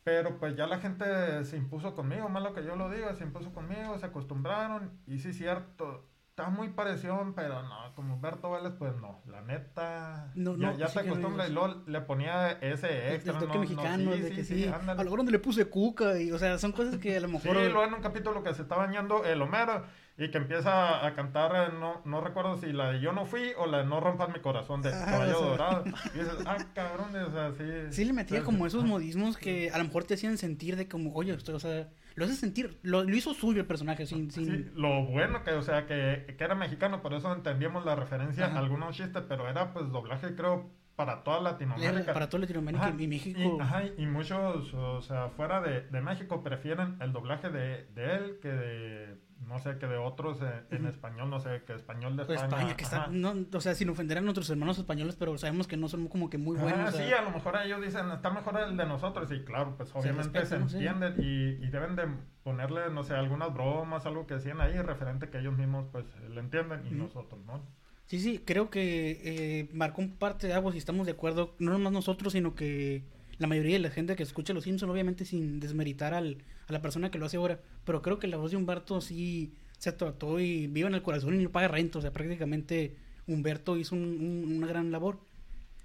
pero 0.04 0.40
pues 0.40 0.56
ya 0.56 0.66
la 0.66 0.80
gente 0.80 1.46
se 1.46 1.56
impuso 1.56 1.94
conmigo, 1.94 2.30
malo 2.30 2.56
que 2.56 2.66
yo 2.66 2.76
lo 2.76 2.90
diga, 2.90 3.14
se 3.14 3.24
impuso 3.24 3.54
conmigo, 3.54 4.00
se 4.00 4.08
acostumbraron 4.08 5.00
y 5.06 5.20
sí 5.20 5.32
cierto, 5.32 6.09
está 6.40 6.50
muy 6.50 6.70
parecido, 6.70 7.34
pero 7.36 7.62
no, 7.64 7.94
como 7.96 8.16
Humberto 8.16 8.52
Vélez 8.52 8.74
pues 8.78 8.96
no, 8.98 9.22
la 9.28 9.42
neta, 9.42 10.32
No, 10.36 10.56
ya, 10.58 10.72
no, 10.72 10.78
ya 10.78 10.88
sí 10.88 10.94
se 10.94 11.00
que 11.02 11.08
no 11.08 11.14
acostumbra 11.16 11.48
y 11.48 11.52
luego 11.52 11.84
le 11.86 12.02
ponía 12.02 12.52
ese 12.54 13.10
El 13.10 13.16
extra, 13.16 13.34
toque 13.34 13.46
no, 13.48 13.54
no, 13.56 13.60
mexicano, 13.62 14.14
sí, 14.14 14.20
de 14.22 14.30
que 14.30 14.44
sí, 14.44 14.56
sí. 14.56 14.64
sí, 14.64 14.68
a 14.70 14.76
ándale. 14.76 14.98
lo 14.98 15.04
mejor 15.04 15.20
donde 15.20 15.32
le 15.34 15.40
puse 15.40 15.66
cuca, 15.66 16.20
y, 16.20 16.32
o 16.32 16.40
sea, 16.40 16.58
son 16.58 16.72
cosas 16.72 16.98
que 16.98 17.18
a 17.18 17.20
lo 17.20 17.28
Sí, 17.28 17.34
mejor. 17.34 17.56
luego 17.56 17.84
en 17.84 17.94
un 17.94 18.02
capítulo 18.02 18.44
que 18.44 18.54
se 18.54 18.62
está 18.64 18.76
bañando 18.76 19.24
el 19.26 19.42
Homero 19.42 19.84
y 20.18 20.30
que 20.32 20.38
empieza 20.38 21.06
a 21.06 21.14
cantar, 21.16 21.52
eh, 21.56 21.74
no, 21.80 22.02
no 22.04 22.20
recuerdo 22.20 22.58
si 22.58 22.74
la 22.74 22.92
de 22.92 23.00
Yo 23.00 23.14
no 23.14 23.26
fui 23.26 23.52
o 23.58 23.68
la 23.68 23.78
de 23.80 23.86
No 23.86 24.02
rompas 24.02 24.28
mi 24.34 24.40
corazón 24.42 24.82
de 24.82 24.90
Ah, 24.94 25.06
Caballo 25.10 25.38
o 25.38 25.40
sea. 25.40 25.50
Dorado. 25.50 25.84
Y 26.14 26.18
dices, 26.20 26.34
ah, 26.46 26.58
cabrón, 26.74 27.16
o 27.16 27.32
sea, 27.32 27.52
sí. 27.58 27.64
Sí 27.96 28.04
le 28.06 28.12
metía 28.14 28.40
Sí, 28.40 28.44
como 28.46 28.60
sí. 28.60 28.68
esos 28.68 28.84
modismos 28.84 29.38
que 29.38 29.70
a 29.72 29.78
lo 29.78 29.86
mejor 29.86 30.04
te 30.04 30.16
hacían 30.16 30.38
sentir 30.38 30.76
de 30.76 30.90
como, 30.90 31.14
oye, 31.14 31.34
esto, 31.34 31.56
o 31.56 31.60
sea, 31.60 31.88
lo 32.20 32.26
hace 32.26 32.36
sentir, 32.36 32.78
lo, 32.84 33.04
lo 33.04 33.16
hizo 33.16 33.34
suyo 33.34 33.62
el 33.62 33.68
personaje, 33.68 34.06
sin, 34.06 34.30
sin, 34.30 34.46
Sí, 34.46 34.72
lo 34.76 35.06
bueno 35.06 35.42
que, 35.44 35.52
o 35.52 35.62
sea, 35.62 35.86
que, 35.88 36.36
que 36.38 36.44
era 36.44 36.54
mexicano, 36.54 37.02
por 37.02 37.14
eso 37.14 37.34
entendíamos 37.34 37.86
la 37.86 37.96
referencia 37.96 38.48
Ajá. 38.48 38.58
a 38.58 38.60
algunos 38.60 38.96
chistes, 38.96 39.24
pero 39.28 39.48
era 39.50 39.72
pues 39.74 39.90
doblaje, 39.90 40.36
creo, 40.36 40.70
para 41.00 41.24
toda 41.24 41.40
Latinoamérica. 41.40 42.12
para 42.12 42.28
toda 42.28 42.42
Latinoamérica 42.42 42.88
Ajá, 42.88 42.96
y 43.02 43.08
México. 43.08 43.40
Y, 43.40 43.62
ajá, 43.62 43.84
y 43.98 44.06
muchos, 44.06 44.74
o 44.74 45.00
sea, 45.02 45.30
fuera 45.30 45.62
de, 45.62 45.84
de 45.88 46.02
México 46.02 46.44
prefieren 46.44 46.98
el 47.00 47.14
doblaje 47.14 47.50
de, 47.50 47.86
de 47.96 48.16
él 48.18 48.40
que 48.42 48.50
de, 48.50 49.18
no 49.48 49.60
sé, 49.60 49.78
que 49.78 49.88
de 49.88 49.96
otros 49.96 50.42
en 50.42 50.82
Ujú. 50.82 50.90
español, 50.90 51.30
no 51.30 51.40
sé, 51.40 51.64
que 51.66 51.74
español 51.74 52.18
de 52.18 52.26
Pues, 52.26 52.42
España. 52.42 52.58
España, 52.58 52.76
que 52.76 52.84
está, 52.84 53.08
no, 53.08 53.34
o 53.54 53.62
sea, 53.62 53.76
sin 53.76 53.88
ofender 53.90 54.18
a 54.18 54.22
nuestros 54.22 54.50
hermanos 54.50 54.78
españoles, 54.78 55.16
pero 55.16 55.38
sabemos 55.38 55.70
que 55.70 55.78
no 55.78 55.88
son 55.88 56.10
como 56.10 56.30
que 56.30 56.38
muy 56.38 56.58
Ah, 56.58 56.64
buenos. 56.64 56.94
sea, 56.94 57.06
sí, 57.08 57.14
a 57.14 57.22
lo 57.22 57.32
mejor 57.32 57.56
ellos 57.64 57.80
dicen, 57.82 58.12
está 58.12 58.30
mejor 58.32 58.60
el 58.60 58.76
de 58.76 58.86
nosotros, 58.86 59.32
y 59.32 59.40
claro, 59.46 59.76
pues 59.78 59.96
obviamente 59.96 60.46
se, 60.46 60.58
respeta, 60.58 60.60
¿no? 60.60 60.68
Sí. 60.68 60.76
entienden 60.86 61.16
y, 61.24 61.66
y 61.66 61.70
deben 61.70 61.96
de 61.96 62.10
ponerle, 62.44 62.90
no 62.90 63.04
sé, 63.04 63.14
algunas 63.16 63.54
bromas, 63.54 64.06
algo 64.06 64.28
que 64.28 64.34
decían 64.34 64.60
ahí, 64.60 64.78
referente 64.82 65.30
que 65.30 65.38
ellos 65.40 65.58
mismos 65.58 65.86
pues 65.94 66.06
le 66.30 66.42
entienden 66.42 66.82
y 66.88 66.90
Ujú. 66.90 67.04
nosotros, 67.04 67.40
¿no? 67.46 67.79
Sí, 68.10 68.20
sí, 68.20 68.40
creo 68.44 68.70
que 68.72 69.22
eh, 69.24 69.70
marcó 69.72 70.02
un 70.02 70.18
parte 70.18 70.48
de 70.48 70.54
aguas 70.54 70.74
y 70.76 70.80
estamos 70.80 71.06
de 71.06 71.12
acuerdo, 71.14 71.56
no 71.60 71.72
nomás 71.72 71.94
nosotros, 71.94 72.34
sino 72.34 72.56
que 72.56 73.04
la 73.38 73.46
mayoría 73.48 73.74
de 73.74 73.80
la 73.80 73.92
gente 73.92 74.16
que 74.16 74.24
escucha 74.24 74.52
Los 74.54 74.64
Simpson, 74.64 74.90
obviamente 74.90 75.26
sin 75.26 75.60
desmeritar 75.60 76.16
al, 76.16 76.38
a 76.68 76.74
la 76.74 76.82
persona 76.82 77.12
que 77.12 77.20
lo 77.20 77.28
hace 77.28 77.38
ahora, 77.38 77.60
pero 77.86 78.02
creo 78.02 78.18
que 78.18 78.28
la 78.28 78.38
voz 78.38 78.50
de 78.52 78.58
Humberto 78.58 79.00
sí 79.02 79.54
se 79.78 79.92
trató 79.92 80.40
y 80.40 80.66
vive 80.68 80.88
en 80.88 80.96
el 80.96 81.04
corazón 81.04 81.40
y 81.40 81.44
no 81.44 81.52
paga 81.52 81.68
renta, 81.68 82.00
o 82.00 82.02
sea, 82.02 82.12
prácticamente 82.12 82.96
Humberto 83.28 83.78
hizo 83.78 83.96
un- 83.96 84.02
un- 84.20 84.54
una 84.58 84.68
gran 84.68 84.92
labor. 84.92 85.20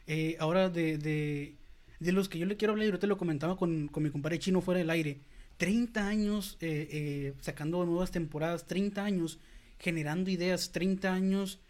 Eh, 0.07 0.37
ahora 0.39 0.69
de, 0.71 0.99
de, 0.99 1.55
de 2.01 2.13
los 2.13 2.29
que 2.29 2.39
yo 2.39 2.47
le 2.47 2.57
quiero 2.57 2.73
hablar, 2.73 2.87
y 2.87 2.91
ahorita 2.91 3.07
lo 3.07 3.17
comentaba 3.19 3.57
con, 3.57 3.89
con 3.89 4.03
mi 4.03 4.11
compadre 4.11 4.39
chino 4.39 4.61
fuera 4.61 4.79
del 4.79 4.91
aire, 4.91 5.19
30 5.57 6.07
años 6.09 6.57
eh, 6.61 6.89
eh, 6.91 7.35
sacando 7.41 7.85
nuevas 7.87 8.11
temporadas, 8.11 8.67
30 8.67 9.05
años 9.05 9.39
generando 9.79 10.31
ideas, 10.31 10.73
30 10.73 11.13
años 11.13 11.61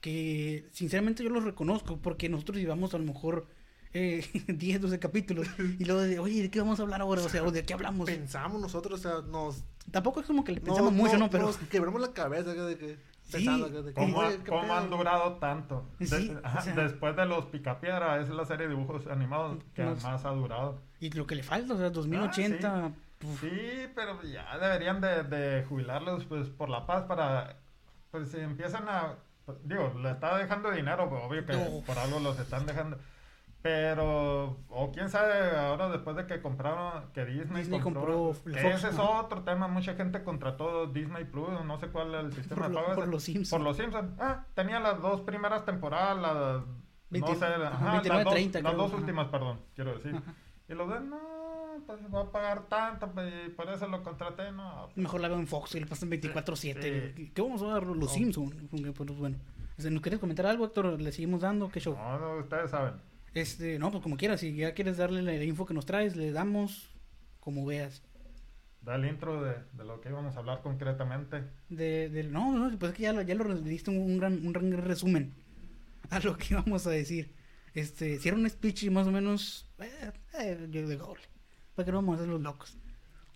que 0.00 0.66
sinceramente 0.72 1.24
yo 1.24 1.30
los 1.30 1.44
reconozco 1.44 1.98
porque 1.98 2.28
nosotros 2.28 2.58
llevamos 2.58 2.94
a 2.94 2.98
lo 2.98 3.04
mejor 3.04 3.46
eh, 3.92 4.24
10, 4.48 4.80
12 4.80 4.98
capítulos 4.98 5.46
y 5.78 5.84
luego 5.84 6.02
de, 6.02 6.18
oye, 6.18 6.42
¿de 6.42 6.50
qué 6.50 6.60
vamos 6.60 6.78
a 6.78 6.82
hablar 6.82 7.00
ahora? 7.00 7.22
O 7.22 7.28
sea, 7.28 7.42
¿o 7.42 7.50
¿de 7.50 7.64
qué 7.64 7.74
hablamos? 7.74 8.06
Pensamos 8.08 8.60
nosotros, 8.60 9.00
o 9.00 9.02
sea, 9.22 9.28
nos... 9.28 9.64
Tampoco 9.90 10.20
es 10.20 10.26
como 10.26 10.44
que 10.44 10.52
le 10.52 10.60
pensamos 10.60 10.92
mucho, 10.92 11.16
¿no? 11.18 11.30
Pero 11.30 11.46
Nos 11.46 11.56
quebramos 11.56 12.00
la 12.00 12.12
cabeza 12.12 12.52
de 12.52 12.76
que... 12.76 12.96
Sí. 13.24 13.44
Que... 13.46 13.92
¿Cómo, 13.92 14.18
oye, 14.18 14.38
¿qué 14.38 14.48
cómo 14.50 14.62
pedo? 14.62 14.72
han 14.74 14.88
durado 14.90 15.32
tanto? 15.34 15.86
De- 15.98 16.06
Sí, 16.06 16.32
o 16.34 16.62
sea- 16.62 16.74
después 16.74 17.14
de 17.16 17.26
los 17.26 17.44
Picapiedra, 17.46 18.20
es 18.20 18.28
la 18.30 18.44
serie 18.46 18.68
de 18.68 18.74
dibujos 18.74 19.06
animados 19.06 19.58
que 19.74 19.84
más 19.84 20.24
ha 20.24 20.30
durado. 20.30 20.80
y 21.00 21.10
lo 21.10 21.26
que 21.26 21.34
le 21.34 21.42
falta, 21.42 21.74
o 21.74 21.76
sea, 21.78 21.90
2080, 21.90 22.90
puf, 23.18 23.40
Sí, 23.40 23.50
pero 23.94 24.22
ya 24.22 24.56
deberían 24.58 25.00
de, 25.02 25.24
de 25.24 25.64
jubilarlos 25.64 26.24
pues 26.24 26.48
por 26.48 26.68
la 26.70 26.86
paz 26.86 27.04
para 27.04 27.56
pues 28.10 28.30
si 28.30 28.38
empiezan 28.38 28.88
a 28.88 29.16
digo, 29.64 29.92
le 30.00 30.10
está 30.10 30.36
dejando 30.38 30.70
dinero, 30.70 31.08
pues, 31.08 31.22
obvio 31.24 31.44
que 31.46 31.54
por 31.86 31.98
algo 31.98 32.20
los 32.20 32.38
están 32.38 32.66
dejando. 32.66 32.98
Pero, 33.60 34.56
o 34.68 34.92
quién 34.92 35.10
sabe, 35.10 35.56
ahora 35.56 35.88
después 35.88 36.16
de 36.16 36.26
que 36.26 36.40
compraron, 36.40 37.10
que 37.12 37.24
Disney, 37.24 37.62
Disney 37.62 37.80
compró, 37.80 38.02
compró 38.02 38.52
que 38.52 38.60
Fox, 38.60 38.74
ese 38.76 38.88
es 38.90 38.98
otro 39.00 39.42
tema, 39.42 39.66
mucha 39.66 39.94
gente 39.94 40.22
contrató 40.22 40.86
Disney 40.86 41.24
Plus, 41.24 41.48
no 41.64 41.76
sé 41.78 41.88
cuál 41.88 42.14
es 42.14 42.24
el 42.26 42.32
sistema 42.34 42.62
Por 42.62 42.68
de 42.68 42.74
lo- 42.74 42.82
pago 42.84 42.94
por 42.94 43.08
los 43.08 43.22
Simpsons. 43.24 43.50
Por 43.50 43.60
los 43.60 43.76
Simpsons. 43.76 44.10
Ah, 44.20 44.44
tenía 44.54 44.78
las 44.78 45.02
dos 45.02 45.22
primeras 45.22 45.64
temporadas, 45.64 46.16
las, 46.18 46.62
20 47.10 47.32
no 47.32 47.38
sé, 47.38 47.44
ajá, 47.46 47.66
ajá, 47.66 47.92
29, 47.94 48.08
las 48.16 48.24
dos, 48.24 48.32
30 48.34 48.58
las 48.60 48.70
creo, 48.72 48.82
dos 48.82 48.92
ajá. 48.92 49.00
últimas, 49.00 49.26
perdón, 49.28 49.60
quiero 49.74 49.92
decir. 49.94 50.14
Ajá. 50.14 50.34
Y 50.68 50.74
los 50.74 50.88
de, 50.90 51.00
no, 51.00 51.18
pues 51.88 52.14
va 52.14 52.20
a 52.20 52.30
pagar 52.30 52.68
tanto, 52.68 53.10
pues, 53.12 53.32
y 53.46 53.48
por 53.50 53.68
eso 53.70 53.88
lo 53.88 54.02
contraté, 54.02 54.52
no. 54.52 54.84
pues, 54.86 54.96
mejor 54.98 55.20
la 55.20 55.28
veo 55.28 55.38
en 55.38 55.46
Fox 55.46 55.74
y 55.74 55.80
le 55.80 55.86
pasan 55.86 56.10
24-7. 56.10 57.14
Sí. 57.16 57.32
¿Qué 57.34 57.42
vamos 57.42 57.62
a 57.62 57.66
dar? 57.66 57.82
Los 57.84 58.12
Simpsons. 58.12 58.54
Pues 58.70 59.18
bueno. 59.18 59.36
¿Nos 59.78 60.02
quieres 60.02 60.20
comentar 60.20 60.44
algo, 60.46 60.64
Héctor? 60.66 61.00
¿Le 61.00 61.10
seguimos 61.12 61.40
dando? 61.40 61.68
¿Qué 61.70 61.80
show? 61.80 61.94
No, 61.96 62.18
no, 62.18 62.36
ustedes 62.40 62.70
saben. 62.70 62.94
Este, 63.34 63.78
no, 63.78 63.90
pues 63.90 64.02
como 64.02 64.16
quieras. 64.16 64.40
Si 64.40 64.54
ya 64.54 64.74
quieres 64.74 64.96
darle 64.96 65.22
la, 65.22 65.32
la 65.32 65.44
info 65.44 65.66
que 65.66 65.74
nos 65.74 65.86
traes, 65.86 66.14
le 66.16 66.30
damos 66.32 66.90
como 67.40 67.64
veas. 67.64 68.02
Da 68.82 68.96
el 68.96 69.04
intro 69.06 69.42
de, 69.42 69.54
de 69.72 69.84
lo 69.84 70.00
que 70.00 70.08
íbamos 70.08 70.36
a 70.36 70.38
hablar 70.40 70.60
concretamente. 70.62 71.42
De, 71.68 72.08
del 72.10 72.32
no, 72.32 72.52
no, 72.52 72.76
pues 72.78 72.92
es 72.92 72.96
que 72.96 73.02
ya, 73.04 73.12
lo- 73.12 73.22
ya 73.22 73.34
lo 73.34 73.54
diste 73.54 73.90
un, 73.90 73.98
un 73.98 74.18
gran, 74.18 74.34
un 74.46 74.52
gran 74.52 74.72
resumen 74.72 75.34
a 76.10 76.18
lo 76.20 76.36
que 76.36 76.54
vamos 76.54 76.86
a 76.86 76.90
decir. 76.90 77.34
Este, 77.74 78.18
si 78.18 78.28
era 78.28 78.36
un 78.36 78.48
speech 78.48 78.88
más 78.90 79.06
o 79.06 79.12
menos, 79.12 79.66
eh, 79.78 80.10
eh, 80.40 80.66
yo 80.70 80.88
digo, 80.88 81.06
"Órale, 81.06 81.26
para 81.78 81.86
que 81.86 81.92
no 81.92 81.98
vamos 81.98 82.14
a 82.14 82.22
hacer 82.22 82.28
los 82.28 82.42
locos. 82.42 82.76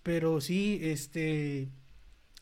Pero 0.03 0.41
sí, 0.41 0.79
este, 0.81 1.69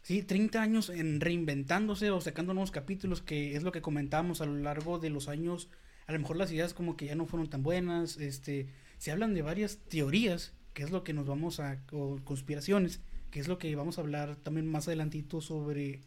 sí, 0.01 0.23
30 0.23 0.59
años 0.59 0.89
en 0.89 1.21
reinventándose 1.21 2.09
o 2.09 2.19
sacando 2.21 2.55
nuevos 2.55 2.71
capítulos, 2.71 3.21
que 3.21 3.55
es 3.55 3.61
lo 3.61 3.71
que 3.71 3.83
comentábamos 3.83 4.41
a 4.41 4.47
lo 4.47 4.55
largo 4.55 4.97
de 4.97 5.11
los 5.11 5.27
años. 5.27 5.69
A 6.07 6.11
lo 6.13 6.19
mejor 6.19 6.37
las 6.37 6.51
ideas 6.51 6.73
como 6.73 6.97
que 6.97 7.05
ya 7.05 7.13
no 7.15 7.27
fueron 7.27 7.51
tan 7.51 7.61
buenas, 7.61 8.17
este, 8.17 8.67
se 8.97 9.11
hablan 9.11 9.35
de 9.35 9.43
varias 9.43 9.77
teorías, 9.89 10.53
que 10.73 10.81
es 10.81 10.89
lo 10.89 11.03
que 11.03 11.13
nos 11.13 11.27
vamos 11.27 11.59
a, 11.59 11.79
o 11.91 12.19
conspiraciones, 12.23 12.99
que 13.29 13.39
es 13.39 13.47
lo 13.47 13.59
que 13.59 13.75
vamos 13.75 13.99
a 13.99 14.01
hablar 14.01 14.37
también 14.37 14.65
más 14.67 14.87
adelantito 14.87 15.39
sobre, 15.39 16.01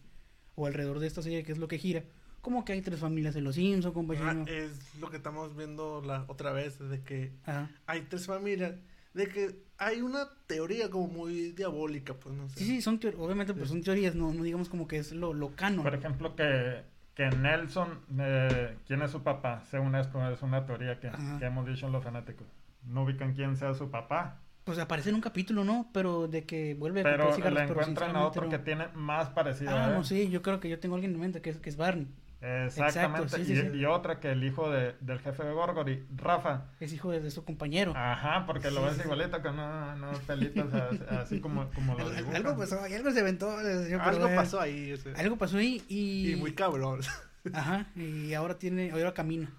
o 0.56 0.66
alrededor 0.66 0.98
de 0.98 1.06
esta 1.06 1.22
serie, 1.22 1.44
que 1.44 1.52
es 1.52 1.58
lo 1.58 1.68
que 1.68 1.78
gira. 1.78 2.02
Como 2.40 2.64
que 2.64 2.72
hay 2.72 2.82
tres 2.82 2.98
familias 2.98 3.32
de 3.34 3.42
los 3.42 3.54
Simpsons, 3.54 3.86
Ah, 3.86 3.94
compañero. 3.94 4.44
es 4.48 4.72
lo 5.00 5.08
que 5.08 5.18
estamos 5.18 5.56
viendo 5.56 6.02
la 6.04 6.24
otra 6.26 6.52
vez, 6.52 6.80
de 6.80 7.00
que 7.02 7.30
Ajá. 7.46 7.70
hay 7.86 8.02
tres 8.02 8.26
familias, 8.26 8.74
de 9.14 9.28
que 9.28 9.64
hay 9.78 10.02
una 10.02 10.28
teoría 10.47 10.90
como 10.90 11.06
muy 11.09 11.52
diabólica, 11.52 12.14
pues 12.14 12.35
no 12.35 12.49
sé. 12.49 12.59
Sí, 12.59 12.64
sí, 12.66 12.83
son 12.83 13.00
obviamente 13.18 13.54
pues 13.54 13.68
son 13.68 13.83
teorías, 13.83 14.14
no, 14.14 14.33
no 14.33 14.42
digamos 14.42 14.68
como 14.68 14.87
que 14.87 14.99
es 14.99 15.12
lo, 15.12 15.33
lo 15.33 15.54
canon. 15.56 15.83
Por 15.83 15.94
ejemplo, 15.94 16.37
que, 16.37 16.83
que 17.14 17.30
Nelson, 17.30 18.00
eh, 18.18 18.76
¿quién 18.87 19.02
es 19.02 19.11
su 19.11 19.23
papá? 19.23 19.62
Según 19.71 19.94
esto, 19.94 20.28
es 20.30 20.42
una 20.42 20.66
teoría 20.66 21.00
que, 21.00 21.11
que 21.38 21.44
hemos 21.44 21.66
dicho 21.66 21.87
en 21.87 21.92
los 21.92 22.04
fanáticos. 22.04 22.47
No 22.85 23.04
ubican 23.04 23.35
quién 23.35 23.56
sea 23.56 23.73
su 23.75 23.90
papá, 23.90 24.42
Pues 24.64 24.78
aparece 24.78 25.11
en 25.11 25.14
un 25.16 25.21
capítulo, 25.21 25.64
¿no? 25.64 25.90
Pero 25.92 26.26
de 26.28 26.44
que 26.44 26.75
vuelve 26.75 27.00
a 27.00 27.06
pero 27.06 27.28
comprar 27.28 27.33
cigarros, 27.33 27.61
le 27.61 27.66
pero 27.66 27.80
encuentran 27.80 28.16
a 28.16 28.25
otro 28.25 28.49
que 28.49 28.59
sinceramente 28.59 28.59
tiene 28.59 28.88
más 28.94 29.30
parecido 29.30 29.78
no. 29.78 29.78
Ah, 29.78 29.87
a 29.87 29.90
él. 29.90 29.92
no, 29.92 30.04
sí, 30.04 30.28
yo 30.30 30.42
creo 30.42 30.61
que 30.61 30.68
yo 30.68 30.78
tengo 30.80 30.94
alguien 30.97 31.12
en 31.14 31.21
mente 31.21 31.40
que 31.42 31.50
es, 31.50 31.59
que 31.61 31.71
es 31.71 31.76
Barney. 31.76 32.09
Exactamente. 32.66 33.22
Exacto, 33.22 33.28
sí, 33.36 33.42
y, 33.42 33.56
sí, 33.56 33.62
sí. 33.72 33.76
y 33.78 33.84
otra 33.86 34.20
que 34.20 34.30
el 34.32 34.44
hijo 34.44 34.70
de- 34.70 34.94
del 35.00 35.18
jefe 35.20 35.42
de 35.44 35.52
Gorgory, 35.52 36.06
Rafa. 36.14 36.66
Es 36.80 36.92
hijo 36.92 37.10
de, 37.10 37.20
de 37.20 37.30
su 37.30 37.44
compañero. 37.44 37.92
Ajá, 37.96 38.44
porque 38.46 38.70
lo 38.70 38.82
ves 38.84 38.98
igualito 39.02 39.40
con 39.40 39.54
unos, 39.58 39.96
unos 39.96 40.18
pelitos 40.20 40.72
así, 40.74 41.00
así 41.08 41.40
como, 41.40 41.70
como 41.70 41.96
lo 41.98 42.10
dibujan. 42.10 42.36
algo 42.36 42.56
pasó, 42.56 42.80
algo 42.82 43.10
se 43.10 43.20
aventó. 43.20 43.50
Algo 43.56 44.26
pasó 44.34 44.60
ahí, 44.60 44.92
o 44.92 44.96
sea, 44.96 45.14
Algo 45.16 45.36
pasó 45.36 45.56
ahí 45.58 45.82
y... 45.88 46.32
y 46.32 46.36
muy 46.36 46.52
cabrón. 46.52 47.00
Ajá, 47.52 47.86
y 47.96 48.34
ahora 48.34 48.58
tiene, 48.58 48.90
ahora 48.90 49.12
camina. 49.14 49.50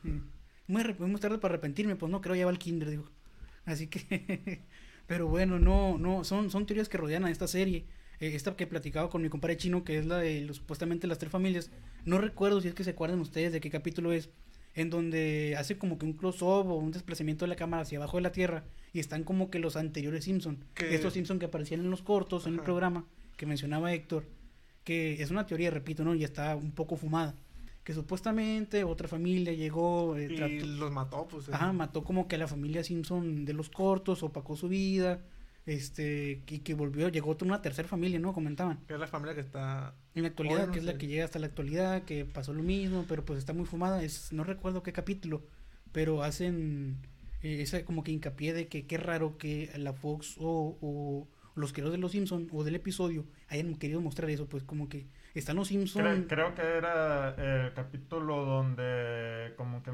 Muy, 0.68 0.84
muy 1.00 1.20
tarde 1.20 1.38
para 1.38 1.54
arrepentirme, 1.54 1.96
pues 1.96 2.12
no, 2.12 2.22
creo 2.22 2.36
ya 2.36 2.46
va 2.46 2.52
al 2.52 2.60
kinder, 2.60 2.90
digo. 2.90 3.06
Así 3.66 3.88
que, 3.88 4.62
pero 5.08 5.28
bueno, 5.28 5.60
no, 5.60 5.98
no, 5.98 6.24
son, 6.24 6.50
son 6.50 6.66
teorías 6.66 6.90
que 6.90 6.98
rodean 6.98 7.26
a 7.26 7.32
esta 7.32 7.48
serie. 7.48 7.86
Eh, 8.20 8.32
esta 8.36 8.56
que 8.56 8.68
platicaba 8.68 9.10
con 9.10 9.22
mi 9.22 9.30
compadre 9.30 9.58
chino, 9.58 9.84
que 9.84 9.98
es 9.98 10.06
la 10.06 10.18
de 10.20 10.42
los- 10.42 10.58
supuestamente 10.58 11.08
las 11.08 11.18
tres 11.18 11.32
familias. 11.32 11.72
No 12.06 12.18
recuerdo 12.18 12.62
si 12.62 12.68
es 12.70 12.74
que 12.74 12.84
se 12.84 12.92
acuerdan 12.92 13.20
ustedes 13.20 13.52
de 13.52 13.60
qué 13.60 13.70
capítulo 13.70 14.12
es, 14.14 14.30
en 14.74 14.90
donde 14.90 15.56
hace 15.58 15.78
como 15.78 15.98
que 15.98 16.06
un 16.06 16.14
close-up 16.14 16.68
o 16.70 16.76
un 16.76 16.92
desplazamiento 16.92 17.46
de 17.46 17.50
la 17.50 17.56
cámara 17.56 17.84
hacia 17.84 17.98
abajo 17.98 18.18
de 18.18 18.24
la 18.24 18.32
tierra 18.32 18.64
y 18.94 19.00
están 19.00 19.24
como 19.24 19.50
que 19.50 19.60
los 19.60 19.76
anteriores 19.78 20.26
Simpson. 20.26 20.64
Estos 20.94 21.14
Simpson 21.14 21.40
que 21.40 21.46
aparecían 21.46 21.80
en 21.82 21.90
los 21.90 22.02
cortos, 22.02 22.46
en 22.48 22.54
el 22.56 22.60
programa, 22.66 23.06
que 23.38 23.46
mencionaba 23.46 23.94
Héctor, 23.94 24.26
que 24.84 25.22
es 25.22 25.32
una 25.32 25.46
teoría, 25.46 25.70
repito, 25.72 26.04
¿no? 26.04 26.14
Y 26.16 26.24
está 26.24 26.56
un 26.56 26.72
poco 26.72 26.96
fumada. 26.98 27.36
Que 27.84 27.94
supuestamente 27.94 28.84
otra 28.84 29.08
familia 29.08 29.54
llegó, 29.54 30.16
eh, 30.18 30.28
Y 30.32 30.36
trató- 30.36 30.66
los 30.66 30.92
mató, 30.92 31.28
pues. 31.30 31.48
eh. 31.48 31.52
Ajá, 31.54 31.72
mató 31.72 32.04
como 32.04 32.28
que 32.28 32.36
a 32.36 32.40
la 32.40 32.48
familia 32.48 32.84
Simpson 32.84 33.46
de 33.46 33.54
los 33.54 33.70
cortos, 33.70 34.24
opacó 34.24 34.56
su 34.56 34.68
vida, 34.70 35.22
este, 35.66 36.44
y 36.48 36.60
que 36.60 36.74
volvió, 36.74 37.10
llegó 37.10 37.32
otra- 37.32 37.48
una 37.48 37.62
tercera 37.62 37.88
familia, 37.88 38.20
¿no? 38.20 38.34
Comentaban. 38.34 38.80
Que 38.88 38.94
es 38.94 39.00
la 39.00 39.08
familia 39.08 39.34
que 39.36 39.42
está. 39.42 39.96
En 40.14 40.24
la 40.24 40.30
actualidad, 40.30 40.62
Hoy 40.62 40.68
no 40.68 40.72
que 40.74 40.80
es 40.80 40.86
la 40.86 40.98
que 40.98 41.08
llega 41.08 41.26
hasta 41.26 41.40
la 41.40 41.48
actualidad, 41.48 42.04
que 42.04 42.26
pasó 42.26 42.54
lo 42.54 42.64
mismo, 42.64 43.06
pero 43.08 43.26
pues 43.26 43.40
está 43.40 43.54
muy 43.54 43.66
fumada. 43.66 44.04
Es, 44.04 44.32
no 44.32 44.44
recuerdo 44.44 44.84
qué 44.84 44.94
capítulo, 44.94 45.44
pero 45.92 46.24
hacen 46.24 46.98
eh, 47.42 47.62
esa 47.62 47.84
como 47.86 48.04
que 48.04 48.12
hincapié 48.12 48.54
de 48.54 48.68
que 48.68 48.86
qué 48.86 48.98
raro 48.98 49.38
que 49.38 49.72
la 49.78 49.94
Fox 49.94 50.36
o, 50.40 50.78
o 50.82 51.28
los 51.56 51.72
creadores 51.74 51.98
de 51.98 52.02
Los 52.02 52.12
Simpson 52.12 52.48
o 52.52 52.64
del 52.64 52.76
episodio 52.76 53.26
hayan 53.48 53.76
querido 53.76 54.02
mostrar 54.02 54.30
eso, 54.30 54.48
pues 54.48 54.64
como 54.64 54.90
que 54.90 55.08
están 55.34 55.56
Los 55.56 55.70
Simpson. 55.70 56.04
Cre- 56.04 56.28
creo 56.28 56.54
que 56.54 56.62
era 56.62 57.30
el 57.66 57.74
capítulo 57.74 58.44
donde 58.46 59.54
como 59.58 59.82
que, 59.84 59.92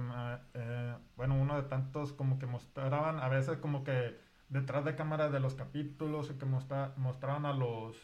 eh, 0.56 0.94
bueno, 1.16 1.40
uno 1.40 1.62
de 1.62 1.68
tantos 1.70 2.14
como 2.14 2.40
que 2.40 2.46
mostraban 2.46 3.20
a 3.20 3.28
veces 3.30 3.58
como 3.58 3.84
que 3.84 4.16
detrás 4.52 4.86
de 4.86 4.96
cámara 4.96 5.30
de 5.30 5.40
los 5.40 5.56
capítulos 5.56 6.30
y 6.30 6.38
que 6.38 6.46
mostra- 6.46 6.94
mostraban 6.98 7.46
a 7.48 7.54
los 7.54 7.98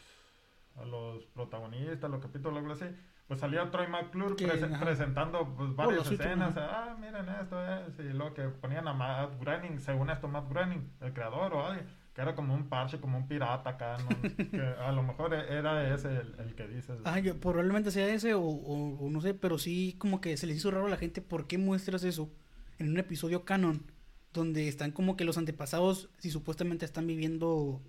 a 0.76 0.84
los 0.84 1.24
protagonistas, 1.26 2.08
los 2.10 2.20
capítulos, 2.20 2.58
algo 2.58 2.72
así. 2.72 2.84
Pues 3.26 3.40
salía 3.40 3.70
Troy 3.70 3.88
McClure 3.88 4.36
Que, 4.36 4.46
prese- 4.48 4.72
ajá. 4.72 4.84
presentando 4.84 5.54
pues, 5.56 5.74
varias 5.76 5.98
los 5.98 6.10
últimos, 6.12 6.26
escenas. 6.48 6.54
Ah, 6.56 6.96
miren 7.00 7.28
esto, 7.28 7.56
es. 7.86 7.98
Y 7.98 8.12
luego 8.14 8.32
que 8.34 8.42
ponían 8.48 8.86
a 8.88 8.92
Matt 8.94 9.38
Groening, 9.40 9.80
según 9.80 10.08
esto, 10.10 10.28
Matt 10.28 10.48
Groening, 10.48 10.88
el 11.00 11.12
creador 11.12 11.52
o 11.52 11.66
alguien, 11.66 11.86
que 12.14 12.22
era 12.22 12.34
como 12.34 12.54
un 12.54 12.68
parche, 12.68 13.00
como 13.00 13.18
un 13.18 13.26
pirata 13.28 13.70
acá. 13.70 13.96
¿no? 13.98 14.08
que 14.50 14.62
a 14.80 14.92
lo 14.92 15.02
mejor 15.02 15.34
era 15.34 15.92
ese 15.92 16.08
el, 16.16 16.34
el 16.38 16.54
que 16.54 16.68
dices. 16.68 16.96
Ah, 17.04 17.18
yo, 17.18 17.38
probablemente 17.38 17.90
sea 17.90 18.06
ese 18.08 18.34
o, 18.34 18.40
o- 18.40 18.98
o 19.04 19.10
no 19.10 19.20
sé, 19.20 19.34
pero 19.34 19.58
sí 19.58 19.96
como 19.98 20.20
que 20.20 20.36
se 20.36 20.46
les 20.46 20.56
hizo 20.56 20.70
raro 20.70 20.86
a 20.86 20.90
la 20.90 20.96
gente 20.96 21.20
por 21.20 21.46
qué 21.48 21.58
muestras 21.58 22.04
eso 22.04 22.30
en 22.78 22.88
un 22.90 22.98
episodio 22.98 23.44
canon 23.44 23.82
donde 24.32 24.68
están 24.68 24.92
como 24.92 25.16
que 25.16 25.24
los 25.24 25.38
antepasados 25.38 26.08
si 26.18 26.30
supuestamente 26.30 26.84
están 26.84 27.06
viviendo, 27.06 27.48
o 27.50 27.82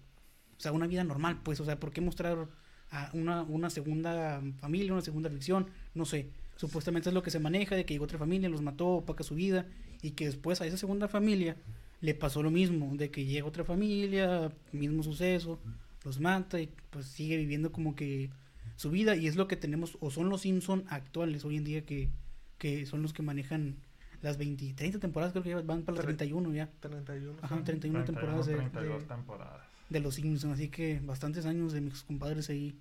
sea, 0.58 0.72
una 0.72 0.88
vida 0.88 1.04
normal, 1.04 1.42
pues, 1.44 1.60
o 1.60 1.66
sea, 1.66 1.80
¿por 1.80 1.92
qué 1.92 2.02
mostrar 2.02 2.48
a 2.92 3.10
una, 3.14 3.44
una 3.44 3.70
segunda 3.70 4.42
familia, 4.60 4.94
una 4.94 5.02
segunda 5.02 5.30
ficción? 5.30 5.68
No 5.94 6.06
sé, 6.06 6.30
supuestamente 6.56 7.10
es 7.10 7.14
lo 7.14 7.24
que 7.24 7.32
se 7.32 7.40
maneja 7.40 7.76
de 7.76 7.86
que 7.86 7.94
llegó 7.94 8.06
otra 8.06 8.18
familia, 8.18 8.50
los 8.50 8.62
mató, 8.62 8.88
opaca 8.88 9.24
su 9.24 9.36
vida 9.36 9.66
y 10.02 10.12
que 10.12 10.26
después 10.26 10.62
a 10.62 10.66
esa 10.66 10.78
segunda 10.78 11.08
familia 11.08 11.58
le 12.02 12.16
pasó 12.16 12.42
lo 12.42 12.52
mismo, 12.52 12.96
de 12.96 13.12
que 13.12 13.26
llega 13.26 13.46
otra 13.46 13.64
familia, 13.64 14.52
mismo 14.72 15.04
suceso, 15.04 15.60
los 16.04 16.20
mata 16.20 16.62
y 16.62 16.70
pues 16.90 17.06
sigue 17.06 17.38
viviendo 17.38 17.72
como 17.72 17.96
que 17.96 18.30
su 18.76 18.90
vida 18.90 19.16
y 19.16 19.28
es 19.28 19.36
lo 19.36 19.48
que 19.48 19.58
tenemos 19.58 19.98
o 20.00 20.10
son 20.10 20.30
los 20.30 20.42
Simpson 20.42 20.86
actuales 20.88 21.44
hoy 21.44 21.58
en 21.58 21.66
día 21.66 21.86
que, 21.86 22.10
que 22.58 22.86
son 22.86 23.02
los 23.02 23.12
que 23.12 23.22
manejan 23.22 23.76
las 24.22 24.38
20, 24.38 24.74
30 24.74 25.00
temporadas 25.00 25.32
creo 25.34 25.44
que 25.44 25.50
ya 25.50 25.62
van 25.62 25.84
para 25.84 25.96
las 25.98 26.06
Tre- 26.06 26.18
31 26.18 26.54
ya 26.54 26.70
31. 26.80 27.38
Ajá, 27.42 27.58
sí. 27.58 27.64
31 27.64 28.04
temporadas 28.06 28.46
de, 28.48 28.56
32 28.56 29.02
de- 29.02 29.08
temporadas. 29.08 29.62
de 29.90 30.00
los 30.00 30.16
Simpsons 30.16 30.54
así 30.54 30.70
que 30.70 31.00
bastantes 31.04 31.46
años 31.46 31.72
de 31.74 31.82
mis 31.82 32.04
compadres 32.04 32.50
ahí 32.50 32.78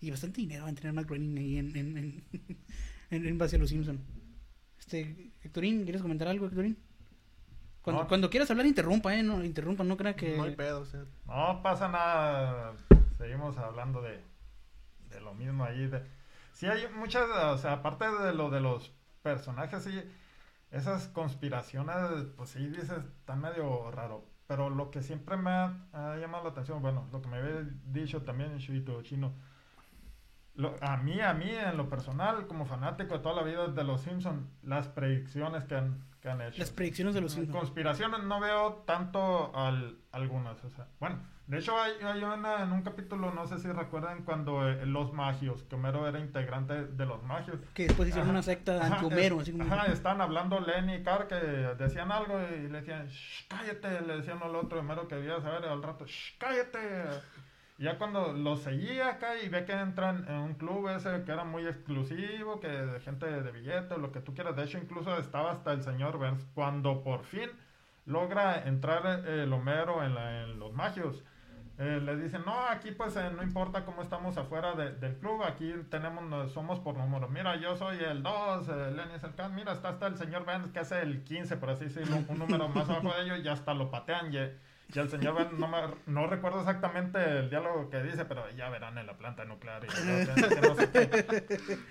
y 0.00 0.10
bastante 0.10 0.40
dinero 0.40 0.64
va 0.64 0.70
a 0.70 0.74
tener 0.74 0.92
Matt 0.92 1.06
Groening 1.06 1.38
ahí 1.38 1.58
en 1.58 1.76
en, 1.76 1.96
en, 1.96 2.24
en, 3.10 3.26
en 3.26 3.38
base 3.38 3.56
a 3.56 3.58
los 3.58 3.70
Simpsons 3.70 4.00
este 4.78 5.30
Héctorín 5.42 5.84
¿quieres 5.84 6.02
comentar 6.02 6.28
algo 6.28 6.46
Héctorín? 6.46 6.76
Cuando, 7.82 8.02
No. 8.02 8.08
cuando 8.08 8.30
quieras 8.30 8.50
hablar 8.50 8.66
interrumpa 8.66 9.14
eh 9.14 9.22
no 9.22 9.44
interrumpa 9.44 9.84
no 9.84 9.96
crea 9.96 10.16
que 10.16 10.36
No 10.36 10.44
hay 10.44 10.56
pedo, 10.56 10.80
o 10.80 10.86
sea. 10.86 11.04
No 11.26 11.60
pasa 11.62 11.86
nada. 11.88 12.72
Seguimos 13.18 13.58
hablando 13.58 14.00
de, 14.00 14.20
de 15.10 15.20
lo 15.20 15.34
mismo 15.34 15.64
ahí. 15.64 15.86
De... 15.86 16.02
Sí 16.52 16.64
hay 16.66 16.84
muchas, 16.96 17.28
o 17.28 17.58
sea, 17.58 17.74
aparte 17.74 18.06
de 18.10 18.32
lo 18.34 18.48
de 18.50 18.60
los 18.60 18.90
personajes, 19.22 19.82
sí, 19.84 19.90
esas 20.76 21.08
conspiraciones, 21.08 22.26
pues 22.36 22.50
sí, 22.50 22.66
dices, 22.66 22.90
están 23.20 23.40
medio 23.40 23.90
raro. 23.90 24.24
Pero 24.46 24.68
lo 24.70 24.90
que 24.90 25.02
siempre 25.02 25.36
me 25.36 25.50
ha, 25.50 25.74
ha 25.92 26.16
llamado 26.16 26.44
la 26.44 26.50
atención, 26.50 26.82
bueno, 26.82 27.08
lo 27.12 27.22
que 27.22 27.28
me 27.28 27.38
había 27.38 27.62
dicho 27.86 28.22
también 28.22 28.56
Shuito 28.58 29.00
Chino, 29.02 29.32
lo- 30.56 30.74
a 30.82 30.96
mí, 30.98 31.20
a 31.20 31.32
mí, 31.34 31.48
en 31.50 31.76
lo 31.76 31.88
personal, 31.88 32.46
como 32.46 32.66
fanático 32.66 33.14
de 33.14 33.20
toda 33.20 33.34
la 33.36 33.42
vida 33.42 33.68
de 33.68 33.84
los 33.84 34.02
Simpsons, 34.02 34.46
las 34.62 34.88
predicciones 34.88 35.64
que 35.64 35.76
han, 35.76 36.04
que 36.20 36.28
han 36.28 36.40
hecho. 36.42 36.58
las 36.58 36.70
predicciones 36.70 37.14
de 37.14 37.20
los 37.22 37.32
Simpsons 37.32 37.56
Conspiraciones 37.58 38.22
no 38.22 38.38
veo 38.40 38.82
tanto 38.86 39.54
al, 39.56 39.98
algunas, 40.12 40.62
o 40.64 40.70
sea, 40.70 40.86
bueno, 41.00 41.18
de 41.46 41.58
hecho 41.58 41.78
hay, 41.80 41.92
hay 42.02 42.22
una, 42.24 42.62
en 42.62 42.72
un 42.72 42.82
capítulo, 42.82 43.30
no 43.32 43.46
sé 43.46 43.58
si 43.58 43.68
recuerdan, 43.70 44.22
cuando 44.24 44.66
eh, 44.68 44.86
los 44.86 45.12
magios, 45.12 45.62
que 45.64 45.74
Homero 45.74 46.08
era 46.08 46.18
integrante 46.18 46.86
de 46.86 47.06
los 47.06 47.22
magios. 47.22 47.58
que 47.74 47.84
después 47.84 48.08
hicieron 48.08 48.28
Ajá, 48.28 48.38
una 48.38 48.42
secta 48.42 48.84
anti-Homero 48.86 49.40
es- 49.42 49.50
como 49.50 49.64
Ajá, 49.64 49.86
estaban 49.92 50.20
hablando 50.22 50.58
Lenny 50.60 50.94
y 50.96 51.02
Carr 51.02 51.26
que 51.28 51.34
decían 51.34 52.10
algo 52.10 52.38
y 52.40 52.68
le 52.68 52.80
decían, 52.80 53.06
"Shh, 53.08 53.46
cállate, 53.48 54.00
le 54.02 54.16
decían 54.16 54.38
al 54.42 54.56
otro 54.56 54.80
Homero 54.80 55.06
que 55.06 55.16
debía 55.16 55.40
saber 55.40 55.66
al 55.68 55.82
rato, 55.82 56.06
"Shh, 56.06 56.38
cállate. 56.38 57.04
Y 57.76 57.84
ya 57.84 57.98
cuando 57.98 58.32
lo 58.32 58.56
seguía 58.56 59.08
acá 59.08 59.36
y 59.36 59.48
ve 59.48 59.64
que 59.64 59.72
entran 59.72 60.24
en 60.28 60.36
un 60.36 60.54
club 60.54 60.88
ese 60.90 61.24
que 61.24 61.32
era 61.32 61.42
muy 61.44 61.66
exclusivo, 61.66 62.60
que 62.60 62.68
de 62.68 63.00
gente 63.00 63.26
de 63.26 63.50
billete 63.50 63.94
o 63.94 63.98
lo 63.98 64.12
que 64.12 64.20
tú 64.20 64.32
quieras, 64.32 64.54
de 64.56 64.62
hecho 64.64 64.78
incluso 64.78 65.18
estaba 65.18 65.50
hasta 65.50 65.72
el 65.72 65.82
señor 65.82 66.16
Burns, 66.18 66.46
cuando 66.54 67.02
por 67.02 67.24
fin 67.24 67.50
logra 68.06 68.62
entrar 68.66 69.24
eh, 69.26 69.42
el 69.42 69.52
Homero 69.52 70.02
en, 70.04 70.14
la- 70.14 70.42
en 70.44 70.58
los 70.58 70.72
magios. 70.72 71.22
Eh, 71.76 72.00
le 72.00 72.16
dicen, 72.16 72.42
no, 72.46 72.54
aquí 72.68 72.92
pues 72.92 73.16
eh, 73.16 73.30
no 73.34 73.42
importa 73.42 73.84
cómo 73.84 74.02
estamos 74.02 74.36
afuera 74.36 74.74
de- 74.74 74.92
del 74.92 75.16
club, 75.16 75.42
aquí 75.42 75.74
tenemos, 75.90 76.52
somos 76.52 76.78
por 76.78 76.96
número. 76.96 77.28
Mira, 77.28 77.56
yo 77.56 77.74
soy 77.76 77.98
el 77.98 78.22
2, 78.22 78.68
eh, 78.68 78.92
Lenny 78.92 79.14
es 79.14 79.50
mira, 79.52 79.72
está 79.72 79.88
hasta 79.88 80.06
el 80.06 80.16
señor 80.16 80.44
Burns 80.44 80.68
que 80.72 80.78
hace 80.78 81.02
el 81.02 81.24
15, 81.24 81.56
por 81.56 81.70
así 81.70 81.86
decirlo, 81.86 82.18
un 82.28 82.38
número 82.38 82.68
más 82.68 82.88
abajo 82.88 83.12
de 83.16 83.22
ellos 83.24 83.40
y 83.44 83.48
hasta 83.48 83.74
lo 83.74 83.90
patean. 83.90 84.32
Y, 84.32 84.36
y 84.36 84.98
el 85.00 85.08
señor 85.08 85.34
Burns, 85.34 85.58
no, 85.58 85.66
me- 85.66 85.94
no 86.06 86.26
recuerdo 86.28 86.60
exactamente 86.60 87.18
el 87.40 87.50
diálogo 87.50 87.90
que 87.90 88.02
dice, 88.04 88.24
pero 88.24 88.48
ya 88.52 88.68
verán 88.68 88.96
en 88.98 89.06
la 89.08 89.16
planta 89.18 89.44
nuclear. 89.44 89.82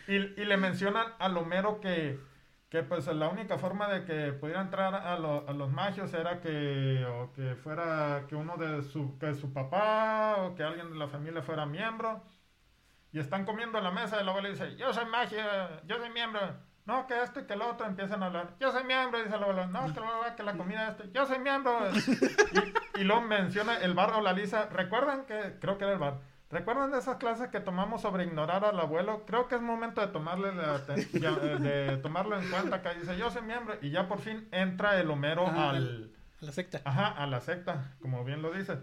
Y, 0.07 0.11
y, 0.13 0.15
y 0.41 0.45
le 0.45 0.57
mencionan 0.57 1.07
al 1.19 1.35
Homero 1.37 1.81
que 1.81 2.19
que 2.73 2.81
pues 2.81 3.05
la 3.07 3.29
única 3.29 3.59
forma 3.59 3.87
de 3.87 4.03
que 4.03 4.33
pudiera 4.33 4.59
entrar 4.61 4.95
a, 4.95 5.19
lo- 5.19 5.47
a 5.47 5.53
los 5.53 5.69
magios 5.71 6.11
era 6.15 6.41
que 6.41 7.05
o 7.05 7.31
que 7.31 7.55
fuera 7.55 8.25
que 8.27 8.35
uno 8.35 8.57
de 8.57 8.81
su 8.81 9.19
que 9.19 9.35
su 9.35 9.53
papá 9.53 10.37
o 10.39 10.55
que 10.55 10.63
alguien 10.63 10.89
de 10.91 10.97
la 10.97 11.07
familia 11.07 11.43
fuera 11.43 11.67
miembro. 11.67 12.23
Y 13.11 13.19
están 13.19 13.45
comiendo 13.45 13.77
en 13.77 13.83
la 13.85 13.91
mesa 13.91 14.17
y 14.17 14.21
el 14.21 14.29
abuelo 14.29 14.49
dice 14.49 14.75
yo 14.75 14.91
soy 14.93 15.05
magia 15.05 15.81
yo 15.85 15.97
soy 15.99 16.09
miembro. 16.09 16.41
No 16.85 17.07
que 17.07 17.21
esto 17.21 17.41
y 17.41 17.45
que 17.45 17.53
el 17.53 17.61
otro 17.61 17.85
empiezan 17.87 18.23
a 18.23 18.25
hablar. 18.27 18.55
Yo 18.59 18.71
soy 18.71 18.83
miembro 18.85 19.19
dice 19.23 19.35
el 19.35 19.43
abuelo 19.43 19.67
no 19.67 19.93
que 19.93 19.99
la, 20.01 20.35
que 20.35 20.43
la 20.43 20.57
comida 20.57 20.89
esto 20.89 21.03
yo 21.13 21.25
soy 21.27 21.39
miembro 21.39 21.77
y, 22.95 23.01
y 23.01 23.03
luego 23.03 23.21
menciona 23.21 23.77
el 23.77 23.93
bar 23.93 24.13
o 24.13 24.21
la 24.21 24.33
lisa. 24.33 24.65
Recuerdan 24.71 25.25
que 25.27 25.59
creo 25.61 25.77
que 25.77 25.83
era 25.85 25.93
el 25.93 25.99
bar 25.99 26.21
¿Recuerdan 26.53 26.91
de 26.91 26.99
esas 26.99 27.17
clases 27.17 27.49
que 27.49 27.59
tomamos 27.59 28.03
sobre 28.03 28.25
ignorar 28.25 28.63
al 28.63 28.79
abuelo? 28.79 29.23
Creo 29.25 29.47
que 29.47 29.55
es 29.55 29.61
momento 29.61 30.01
de 30.01 30.07
tomarle 30.07 30.53
la 30.53 30.83
eh, 30.87 31.57
de 31.59 31.97
tomarlo 31.97 32.39
en 32.39 32.47
cuenta 32.51 32.83
que 32.83 32.93
dice 32.93 33.17
yo 33.17 33.31
soy 33.31 33.41
miembro 33.41 33.75
y 33.81 33.89
ya 33.89 34.07
por 34.07 34.19
fin 34.19 34.47
entra 34.51 34.99
el 34.99 35.09
Homero 35.09 35.47
Ajá, 35.47 35.71
al 35.71 36.13
a 36.39 36.45
la 36.45 36.51
secta 36.51 36.81
ajá, 36.85 37.07
a 37.07 37.25
la 37.25 37.41
secta, 37.41 37.95
como 37.99 38.23
bien 38.23 38.43
lo 38.43 38.53
dices. 38.53 38.77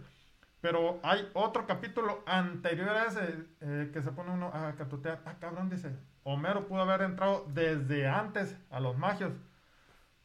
Pero 0.61 0.99
hay 1.05 1.31
otro 1.33 1.65
capítulo 1.69 2.25
anterior 2.27 2.89
a 2.89 3.05
ese 3.05 3.47
eh, 3.61 3.91
que 3.93 4.03
se 4.03 4.11
pone 4.11 4.33
uno 4.33 4.51
a 4.53 4.75
catutear. 4.75 5.23
Ah, 5.25 5.37
cabrón, 5.39 5.71
dice. 5.71 5.97
Homero 6.25 6.67
pudo 6.67 6.81
haber 6.81 7.03
entrado 7.03 7.47
desde 7.55 8.09
antes 8.09 8.57
a 8.71 8.81
los 8.81 8.99
magios. 8.99 9.33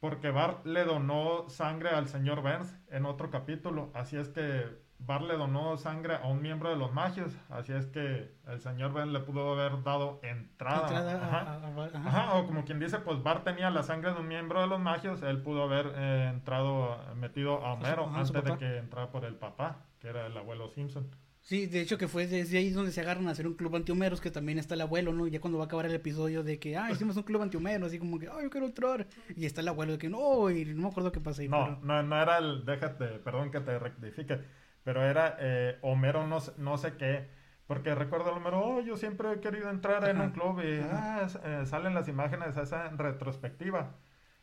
Porque 0.00 0.30
Bart 0.30 0.66
le 0.66 0.84
donó 0.84 1.48
sangre 1.48 1.90
al 1.90 2.08
señor 2.08 2.42
Burns 2.42 2.74
en 2.88 3.06
otro 3.06 3.30
capítulo. 3.30 3.92
Así 3.94 4.16
es 4.16 4.28
que 4.30 4.84
Bart 4.98 5.24
le 5.24 5.36
donó 5.36 5.76
sangre 5.76 6.16
a 6.16 6.26
un 6.26 6.42
miembro 6.42 6.70
de 6.70 6.76
los 6.76 6.92
magios. 6.92 7.32
Así 7.50 7.72
es 7.72 7.86
que 7.86 8.34
el 8.48 8.60
señor 8.60 8.92
Burns 8.92 9.12
le 9.12 9.20
pudo 9.20 9.52
haber 9.52 9.82
dado 9.82 10.20
entrada. 10.22 10.82
Entrada 10.88 11.12
a- 11.12 11.26
Ajá. 11.26 11.38
a- 11.38 11.54
a- 11.66 11.84
ajá. 11.86 12.08
Ajá, 12.08 12.34
o 12.34 12.46
como 12.46 12.64
quien 12.64 12.80
dice, 12.80 12.98
pues 13.00 13.22
Bart 13.22 13.44
tenía 13.44 13.70
la 13.70 13.82
sangre 13.82 14.12
de 14.12 14.18
un 14.20 14.26
miembro 14.28 14.60
de 14.60 14.66
los 14.66 14.80
magios, 14.80 15.22
él 15.22 15.42
pudo 15.42 15.62
haber 15.64 15.92
eh, 15.96 16.30
entrado, 16.32 16.98
metido 17.14 17.64
a 17.64 17.74
Homero 17.74 18.06
ajá, 18.06 18.20
antes 18.20 18.44
de 18.44 18.56
que 18.58 18.78
entrara 18.78 19.10
por 19.10 19.24
el 19.24 19.34
papá, 19.36 19.84
que 20.00 20.08
era 20.08 20.26
el 20.26 20.36
abuelo 20.36 20.70
Simpson. 20.70 21.08
Sí, 21.40 21.66
de 21.66 21.80
hecho 21.80 21.96
que 21.96 22.08
fue 22.08 22.26
desde 22.26 22.58
ahí 22.58 22.70
donde 22.70 22.90
se 22.90 23.00
agarran 23.02 23.28
a 23.28 23.30
hacer 23.30 23.46
un 23.46 23.54
club 23.54 23.76
antihomeros, 23.76 24.20
que 24.20 24.32
también 24.32 24.58
está 24.58 24.74
el 24.74 24.80
abuelo, 24.80 25.12
¿no? 25.12 25.28
Ya 25.28 25.40
cuando 25.40 25.58
va 25.58 25.64
a 25.64 25.66
acabar 25.66 25.86
el 25.86 25.94
episodio 25.94 26.42
de 26.42 26.58
que, 26.58 26.76
ah, 26.76 26.90
hicimos 26.90 27.16
un 27.16 27.22
club 27.22 27.40
antihomeros, 27.40 27.86
así 27.86 28.00
como 28.00 28.18
que, 28.18 28.26
ay, 28.28 28.42
yo 28.42 28.50
quiero 28.50 28.66
entrar. 28.66 29.06
Y 29.36 29.46
está 29.46 29.60
el 29.60 29.68
abuelo 29.68 29.92
de 29.92 29.98
que, 29.98 30.08
no, 30.08 30.50
y 30.50 30.64
no 30.64 30.82
me 30.82 30.88
acuerdo 30.88 31.12
qué 31.12 31.20
pasa 31.20 31.42
ahí. 31.42 31.48
No, 31.48 31.64
pero- 31.64 31.78
no, 31.84 32.02
no 32.02 32.20
era 32.20 32.38
el, 32.38 32.64
déjate, 32.64 33.06
perdón 33.20 33.52
que 33.52 33.60
te 33.60 33.78
rectifique, 33.78 34.40
pero 34.86 35.04
era 35.04 35.36
eh, 35.40 35.78
Homero 35.82 36.28
no, 36.28 36.38
sé- 36.38 36.52
no 36.58 36.78
sé 36.78 36.96
qué, 36.96 37.28
porque 37.66 37.92
recuerdo 37.96 38.30
al 38.30 38.36
Homero, 38.36 38.60
oh, 38.64 38.80
yo 38.80 38.96
siempre 38.96 39.32
he 39.32 39.40
querido 39.40 39.68
entrar 39.68 40.08
en 40.08 40.20
un 40.20 40.30
club 40.30 40.60
y 40.62 40.80
ah, 40.92 41.26
eh, 41.44 41.62
salen 41.66 41.92
las 41.92 42.06
imágenes 42.06 42.56
esa 42.56 42.88
retrospectiva, 42.90 43.96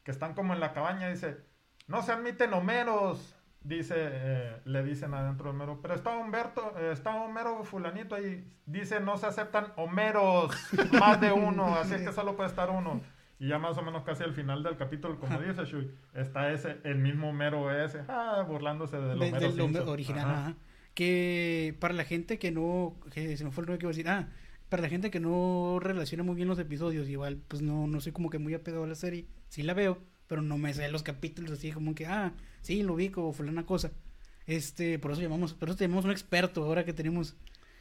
que 0.03 0.12
están 0.12 0.34
como 0.34 0.53
en 0.53 0.60
la 0.60 0.73
cabaña, 0.73 1.08
dice, 1.08 1.38
no 1.88 2.01
se 2.01 2.12
admiten 2.12 2.53
Homeros, 2.53 3.39
dice, 3.62 3.95
eh, 3.97 4.62
le 4.65 4.84
dicen 4.84 5.13
adentro 5.13 5.45
de 5.45 5.49
Homero, 5.51 5.79
pero 5.82 5.93
está 5.93 6.17
Humberto, 6.17 6.73
eh, 6.77 6.91
está 6.91 7.15
Homero 7.15 7.63
fulanito 7.63 8.15
ahí, 8.15 8.45
dice, 8.65 8.99
no 8.99 9.15
se 9.15 9.27
aceptan 9.27 9.67
Homeros, 9.77 10.51
más 10.99 11.21
de 11.21 11.32
uno, 11.32 11.73
así 11.77 11.93
es 11.95 12.01
que 12.01 12.12
solo 12.12 12.36
puede 12.36 12.49
estar 12.49 12.69
uno. 12.69 12.99
Y 13.39 13.47
ya 13.49 13.59
más 13.59 13.77
o 13.77 13.81
menos 13.81 14.03
casi 14.03 14.23
al 14.23 14.33
final 14.33 14.63
del 14.63 14.77
capítulo, 14.77 15.19
como 15.19 15.39
dice 15.41 15.65
Shui, 15.65 15.91
está 16.13 16.51
ese, 16.53 16.77
el 16.83 16.97
mismo 16.99 17.29
Homero 17.29 17.71
ese, 17.83 18.01
ah, 18.07 18.45
burlándose 18.47 18.97
del 18.97 19.19
de- 19.19 19.27
Homero 19.29 19.51
del. 19.51 19.61
Homero 19.61 19.91
original, 19.91 20.25
Ajá. 20.29 20.39
ajá. 20.47 20.55
que 20.93 21.75
para 21.79 21.93
la 21.93 22.05
gente 22.05 22.37
que 22.39 22.51
no, 22.51 22.95
que 23.11 23.35
se 23.35 23.43
me 23.43 23.51
fue 23.51 23.63
el 23.63 23.67
nombre 23.67 23.79
que 23.79 23.85
iba 23.85 23.89
a 23.89 23.95
decir, 23.95 24.07
ah, 24.09 24.29
para 24.69 24.81
la 24.83 24.89
gente 24.89 25.11
que 25.11 25.19
no 25.19 25.79
relaciona 25.81 26.23
muy 26.23 26.35
bien 26.35 26.47
los 26.47 26.59
episodios, 26.59 27.09
igual, 27.09 27.41
pues 27.47 27.61
no, 27.61 27.87
no 27.87 27.99
soy 27.99 28.11
como 28.11 28.29
que 28.29 28.39
muy 28.39 28.53
apegado 28.53 28.83
a 28.85 28.87
la 28.87 28.95
serie, 28.95 29.25
sí 29.49 29.63
la 29.63 29.73
veo, 29.73 29.99
pero 30.27 30.41
no 30.41 30.57
me 30.57 30.73
sé 30.73 30.89
los 30.89 31.03
capítulos 31.03 31.51
así 31.51 31.71
como 31.71 31.93
que, 31.95 32.05
ah, 32.05 32.33
sí, 32.61 32.81
lo 32.83 32.93
ubico, 32.93 33.27
o 33.27 33.33
fulana 33.33 33.65
cosa. 33.65 33.91
Este, 34.45 34.99
por 34.99 35.11
eso 35.11 35.21
llamamos, 35.21 35.53
por 35.53 35.69
eso 35.69 35.77
tenemos 35.77 36.05
un 36.05 36.11
experto 36.11 36.63
ahora 36.63 36.85
que 36.85 36.93
tenemos. 36.93 37.35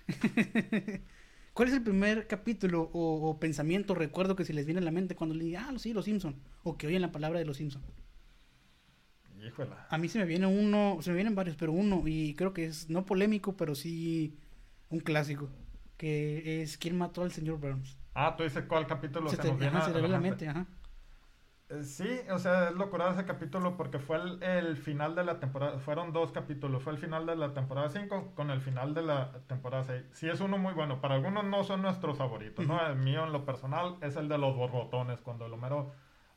¿Cuál 1.55 1.69
es 1.69 1.75
el 1.75 1.83
primer 1.83 2.27
capítulo 2.27 2.91
o, 2.93 3.29
o 3.31 3.39
pensamiento, 3.41 3.95
recuerdo 3.95 4.37
que 4.37 4.45
se 4.45 4.55
les 4.55 4.67
viene 4.67 4.81
a 4.81 4.85
la 4.85 4.91
mente 4.91 5.15
cuando 5.17 5.35
le 5.35 5.45
digan, 5.45 5.77
ah, 5.77 5.79
sí, 5.79 5.93
los 5.93 6.05
Simpson, 6.07 6.37
o 6.63 6.77
que 6.79 6.87
oyen 6.87 7.03
la 7.03 7.13
palabra 7.13 7.39
de 7.39 7.45
los 7.45 7.59
Simpson? 7.59 7.83
Híjola. 9.41 9.87
A 9.89 9.99
mí 9.99 10.09
se 10.09 10.19
me 10.19 10.25
viene 10.25 10.47
uno, 10.47 10.99
se 11.03 11.11
me 11.11 11.17
vienen 11.17 11.35
varios, 11.35 11.57
pero 11.57 11.73
uno, 11.73 12.03
y 12.07 12.35
creo 12.35 12.53
que 12.55 12.65
es 12.65 12.89
no 12.89 13.05
polémico, 13.05 13.57
pero 13.57 13.75
sí 13.75 14.39
un 14.89 15.01
clásico, 15.01 15.51
que 15.99 16.63
es 16.63 16.79
¿Quién 16.79 16.97
mató 16.97 17.23
al 17.23 17.33
señor 17.33 17.59
Burns? 17.59 17.97
Ah, 18.15 18.35
tú 18.37 18.43
dices 18.45 18.65
cuál 18.69 18.87
capítulo 18.87 19.31
Se 19.31 19.37
se, 19.37 19.43
te, 19.43 19.49
nos 19.49 19.59
viene 19.59 19.77
ajá, 19.79 19.87
se 19.87 19.91
a 19.91 20.09
la 20.09 20.19
mente? 20.19 20.19
mente, 20.19 20.49
ajá. 20.49 20.67
Sí, 21.81 22.21
o 22.31 22.39
sea, 22.39 22.69
es 22.69 22.75
locura 22.75 23.11
ese 23.11 23.25
capítulo 23.25 23.79
porque 23.79 23.99
fue 23.99 24.17
el, 24.19 24.43
el 24.43 24.77
final 24.77 25.15
de 25.15 25.25
la 25.25 25.41
temporada, 25.41 25.79
fueron 25.79 26.13
dos 26.13 26.31
capítulos, 26.31 26.83
fue 26.83 26.93
el 26.93 26.99
final 26.99 27.25
de 27.25 27.35
la 27.35 27.55
temporada 27.55 27.89
5 27.89 28.35
con 28.35 28.51
el 28.51 28.61
final 28.61 28.93
de 28.93 29.03
la 29.03 29.33
temporada 29.47 29.85
6. 29.85 30.05
Sí, 30.13 30.29
es 30.29 30.41
uno 30.41 30.59
muy 30.59 30.75
bueno, 30.75 31.01
para 31.01 31.15
algunos 31.15 31.45
no 31.45 31.65
son 31.65 31.81
nuestros 31.81 32.19
favoritos, 32.19 32.67
¿no? 32.67 32.85
El 32.87 32.97
mío 32.97 33.25
en 33.25 33.33
lo 33.33 33.47
personal 33.47 33.97
es 34.03 34.17
el 34.17 34.29
de 34.29 34.37
los 34.37 34.55
borbotones, 34.55 35.23
cuando 35.23 35.47
el 35.47 35.53
Homero 35.55 35.93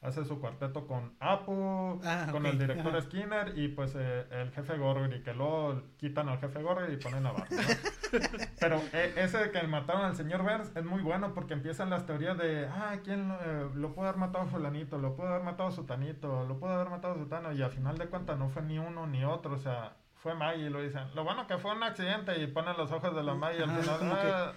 hace 0.05 0.23
su 0.25 0.39
cuarteto 0.39 0.87
con 0.87 1.13
Apu, 1.19 1.99
Ah, 2.03 2.27
con 2.31 2.45
el 2.45 2.57
director 2.59 2.95
ajá. 2.95 3.01
Skinner 3.01 3.57
y 3.57 3.69
pues 3.69 3.93
eh, 3.97 4.25
el 4.31 4.51
jefe 4.51 4.77
Gorgory, 4.77 5.23
que 5.23 5.33
luego 5.33 5.81
quitan 5.97 6.29
al 6.29 6.39
jefe 6.39 6.61
Gorgory 6.61 6.93
y 6.93 6.97
ponen 6.97 7.25
a 7.25 7.31
Bart, 7.31 7.51
¿no? 7.51 7.61
Pero 8.59 8.81
eh, 8.93 9.13
ese 9.17 9.37
de 9.39 9.51
que 9.51 9.61
mataron 9.67 10.05
al 10.05 10.15
señor 10.15 10.43
Burns 10.43 10.71
es 10.75 10.85
muy 10.85 11.01
bueno 11.01 11.33
porque 11.33 11.53
empiezan 11.53 11.89
las 11.89 12.05
teorías 12.05 12.37
de, 12.37 12.67
ah, 12.67 12.97
¿quién 13.03 13.27
lo, 13.27 13.35
eh, 13.35 13.69
lo 13.73 13.93
pudo 13.93 14.05
haber 14.05 14.17
matado 14.17 14.45
fulanito? 14.45 14.97
¿Lo 14.97 15.15
pudo 15.15 15.27
haber 15.27 15.43
matado 15.43 15.71
sutanito? 15.71 16.45
¿Lo 16.45 16.59
pudo 16.59 16.69
haber 16.71 16.89
matado 16.89 17.15
sutano? 17.17 17.51
Y 17.51 17.61
al 17.61 17.71
final 17.71 17.97
de 17.97 18.07
cuentas 18.07 18.37
no 18.37 18.49
fue 18.49 18.61
ni 18.61 18.77
uno 18.79 19.07
ni 19.07 19.25
otro, 19.25 19.55
o 19.55 19.57
sea, 19.59 19.97
fue 20.25 20.33
Maggie 20.33 20.65
y 20.65 20.69
lo 20.71 20.81
dicen. 20.81 21.03
Lo 21.13 21.23
bueno 21.23 21.45
que 21.45 21.59
fue 21.59 21.75
un 21.75 21.83
accidente 21.83 22.41
y 22.41 22.47
ponen 22.47 22.75
los 22.77 22.91
ojos 22.91 23.15
de 23.15 23.21
la 23.21 23.35
Maggie 23.35 23.61
al 23.61 23.69
final. 23.69 23.99
que- 23.99 24.05
"Ah, 24.07 24.53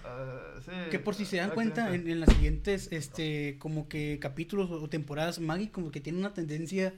eh, 0.57 0.61
sí, 0.65 0.71
Que 0.89 0.97
por 0.97 1.13
si 1.13 1.25
se 1.25 1.37
dan 1.37 1.51
cuenta, 1.51 1.81
en, 1.81 1.87
accidente". 1.89 2.11
en 2.11 2.19
las 2.21 2.29
siguientes, 2.29 2.91
este, 2.91 3.57
como 3.59 3.87
que 3.87 4.17
capítulos 4.19 4.71
o 4.71 4.89
temporadas, 4.89 5.37
Maggie 5.39 5.69
como 5.69 5.91
que 5.91 6.01
tiene 6.01 6.17
una 6.17 6.33
tendencia 6.33 6.95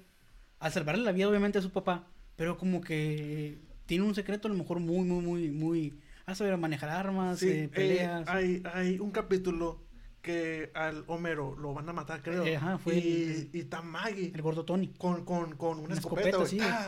a 0.60 0.70
salvarle 0.70 1.04
la 1.04 1.12
vida, 1.12 1.28
obviamente, 1.28 1.60
a 1.60 1.62
su 1.62 1.72
papá, 1.74 2.08
pero 2.38 2.58
como 2.58 2.80
que 2.80 3.58
tiene 3.88 4.06
un 4.06 4.16
secreto 4.16 4.48
a 4.48 4.52
lo 4.52 4.58
mejor 4.58 4.80
muy, 4.80 5.04
muy, 5.06 5.22
muy, 5.22 5.52
muy, 5.52 6.00
a 6.26 6.34
saber 6.34 6.56
manejar 6.56 6.92
armas, 6.92 7.40
Sí, 7.40 7.50
eh, 7.50 7.64
eh, 7.66 7.68
peleas. 7.68 8.26
hay, 8.30 8.64
hay 8.74 9.00
un 9.00 9.12
capítulo 9.12 9.84
que 10.22 10.72
al 10.76 11.04
Homero 11.08 11.56
lo 11.56 11.74
van 11.74 11.90
a 11.90 11.94
matar, 11.94 12.22
creo. 12.22 12.44
Eh, 12.46 12.56
ajá, 12.58 12.78
fue 12.78 12.96
y, 12.96 13.24
el- 13.24 13.50
y 13.54 13.60
está 13.62 13.82
Maggie 13.82 14.32
el 14.34 14.42
gordo 14.42 14.66
Tony. 14.66 14.94
con, 14.98 15.26
con, 15.26 15.56
con 15.56 15.78
una 15.80 15.86
Una 15.88 15.94
escopeta, 15.96 16.38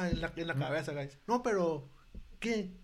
en, 0.09 0.21
la, 0.21 0.31
en 0.35 0.47
la 0.47 0.55
cabeza, 0.55 0.93
guys. 0.93 1.19
No, 1.27 1.41
pero 1.43 1.89
¿quién? 2.39 2.77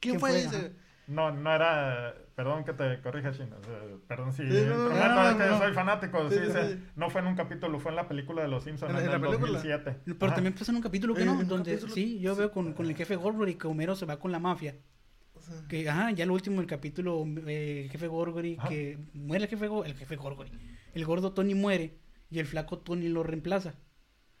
¿Quién, 0.00 0.18
¿Quién 0.18 0.20
fue, 0.20 0.30
fue? 0.30 0.40
ese? 0.40 0.56
Ajá. 0.56 0.68
No, 1.06 1.30
no 1.32 1.54
era. 1.54 2.14
Perdón 2.34 2.64
que 2.64 2.72
te 2.72 3.00
corrija, 3.02 3.30
Chino. 3.32 3.56
eh, 3.68 3.96
perdón 4.08 4.32
si. 4.32 4.42
Sí, 4.50 4.64
no, 4.66 4.76
no, 4.76 4.86
prometo 4.88 5.32
no, 5.32 5.38
que 5.38 5.44
no. 5.50 5.58
soy 5.58 5.72
fanático. 5.74 6.28
Sí, 6.30 6.36
Sí, 6.36 6.44
sí, 6.46 6.52
sí, 6.52 6.72
sí. 6.72 6.84
No 6.96 7.10
fue 7.10 7.20
en 7.20 7.26
un 7.28 7.36
capítulo, 7.36 7.78
fue 7.78 7.90
en 7.92 7.96
la 7.96 8.08
película 8.08 8.42
de 8.42 8.48
Los 8.48 8.64
Simpsons 8.64 8.90
¿En 8.90 8.96
en, 8.98 9.06
la- 9.06 9.10
en 9.16 9.16
el 9.16 9.22
la 9.22 9.28
película? 9.28 9.52
2007. 9.60 10.00
Pero 10.06 10.26
Ajá. 10.26 10.34
también 10.34 10.54
pasa 10.54 10.72
en 10.72 10.76
un 10.76 10.82
capítulo 10.82 11.14
que 11.14 11.22
Eh, 11.22 11.26
no, 11.26 11.44
donde 11.44 11.72
capítulo- 11.76 11.92
sí, 11.94 12.18
yo 12.20 12.32
sí. 12.34 12.38
veo 12.40 12.50
con, 12.50 12.72
con 12.72 12.86
el 12.86 12.96
jefe 12.96 13.16
Gorgory 13.16 13.54
que 13.56 13.66
Homero 13.68 13.94
se 13.94 14.06
va 14.06 14.18
con 14.18 14.32
la 14.32 14.38
mafia. 14.40 14.74
Sea, 15.44 15.68
Que, 15.68 15.88
ajá, 15.88 16.10
ya 16.12 16.26
lo 16.26 16.32
último 16.34 16.60
el 16.60 16.66
capítulo, 16.66 17.24
eh, 17.46 17.82
el 17.84 17.90
jefe 17.90 18.06
Gorgory, 18.08 18.56
Ajá. 18.58 18.68
que 18.68 18.98
muere 19.12 19.44
el 19.44 19.50
jefe, 19.50 19.66
el 19.86 19.94
jefe 19.94 20.16
Gorgory. 20.16 20.50
El 20.94 21.04
gordo 21.04 21.32
Tony 21.32 21.54
muere 21.54 21.94
y 22.30 22.38
el 22.38 22.46
flaco 22.46 22.78
Tony 22.78 23.08
lo 23.08 23.22
reemplaza. 23.22 23.74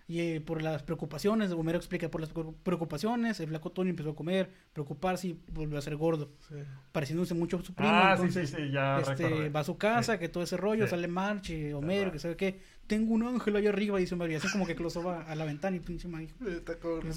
Y 0.06 0.20
eh, 0.20 0.40
por 0.42 0.60
las 0.60 0.82
preocupaciones, 0.82 1.50
Homero 1.52 1.78
explica 1.78 2.10
por 2.10 2.20
las 2.20 2.32
preocu- 2.34 2.54
preocupaciones, 2.62 3.40
el 3.40 3.48
flaco 3.48 3.72
Tony 3.72 3.88
empezó 3.90 4.10
a 4.10 4.14
comer, 4.14 4.50
preocuparse 4.74 5.28
y 5.28 5.40
volvió 5.50 5.78
a 5.78 5.80
ser 5.82 5.96
gordo, 5.96 6.30
sí. 6.46 6.56
pareciéndose 6.92 7.32
mucho 7.32 7.56
a 7.56 7.62
su 7.62 7.74
primo. 7.74 7.90
Ah, 7.90 8.14
sí, 8.16 8.24
entonces, 8.24 8.50
sí, 8.50 8.56
sí, 8.66 8.70
ya 8.70 8.98
este, 9.00 9.48
va 9.48 9.60
a 9.60 9.64
su 9.64 9.78
casa, 9.78 10.12
Sí. 10.14 10.18
que 10.18 10.28
todo 10.28 10.44
ese 10.44 10.58
rollo, 10.58 10.84
Sí. 10.84 10.90
sale 10.90 11.08
March, 11.08 11.48
y 11.50 11.72
Homero, 11.72 12.12
que 12.12 12.18
sabe 12.18 12.36
qué. 12.36 12.60
Tengo 12.86 13.14
un 13.14 13.22
ángel 13.22 13.56
allá 13.56 13.70
arriba, 13.70 13.98
dice 13.98 14.14
Homero, 14.14 14.30
y 14.32 14.34
hace 14.34 14.50
como 14.50 14.66
que 14.66 14.74
close 14.76 15.02
va 15.02 15.22
a 15.22 15.34
la 15.34 15.46
ventana 15.46 15.74
y 15.76 15.80
pinche 15.80 16.06
Maggie. 16.06 16.28
Está 16.46 16.76
con- 16.76 17.00
Una 17.00 17.12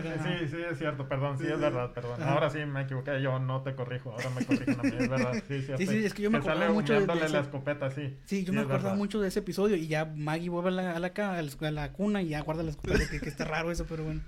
Sí, 0.00 0.06
acá. 0.06 0.38
sí, 0.38 0.48
sí, 0.48 0.56
es 0.70 0.78
cierto, 0.78 1.08
perdón, 1.08 1.36
sí, 1.36 1.44
Sí, 1.46 1.50
es 1.52 1.58
verdad, 1.58 1.92
perdón. 1.92 2.22
Ajá. 2.22 2.32
Ahora 2.34 2.48
sí 2.50 2.58
me 2.64 2.82
equivoqué, 2.82 3.20
yo 3.20 3.40
no 3.40 3.62
te 3.62 3.74
corrijo, 3.74 4.12
ahora 4.12 4.30
me 4.30 4.44
corrigen 4.44 4.78
a 4.78 4.82
mí, 4.84 4.92
es 4.96 5.08
verdad, 5.08 5.42
sí, 5.48 5.62
cierto. 5.62 5.78
Sí, 5.78 5.86
sí, 5.88 6.04
es 6.04 6.14
que 6.14 6.22
yo 6.22 6.30
me 6.30 6.38
acordaba 6.38 6.72
mucho 6.72 6.92
de- 6.92 7.00
de 7.00 7.04
humeándole 7.06 7.26
ese- 7.26 7.34
la 7.34 7.40
escopeta, 7.40 7.90
sí. 7.90 8.16
Sí, 8.24 8.44
yo 8.44 8.52
Sí, 8.52 8.58
me 8.58 8.64
verdad. 8.64 8.94
mucho 8.96 9.20
de 9.20 9.28
ese 9.28 9.40
episodio 9.40 9.74
y 9.74 9.88
ya 9.88 10.04
Maggie 10.04 10.48
vuelve 10.48 10.68
a 10.68 10.72
la, 10.72 10.96
a 10.96 10.98
la, 11.00 11.08
a 11.08 11.42
la, 11.42 11.68
a 11.68 11.70
la 11.72 11.92
cuna 11.92 12.22
y 12.22 12.28
ya 12.28 12.40
guarda 12.42 12.62
la 12.62 12.70
escopeta, 12.70 13.00
que, 13.10 13.18
que 13.20 13.28
está 13.28 13.44
raro 13.44 13.72
eso, 13.72 13.86
pero 13.88 14.04
bueno. 14.04 14.20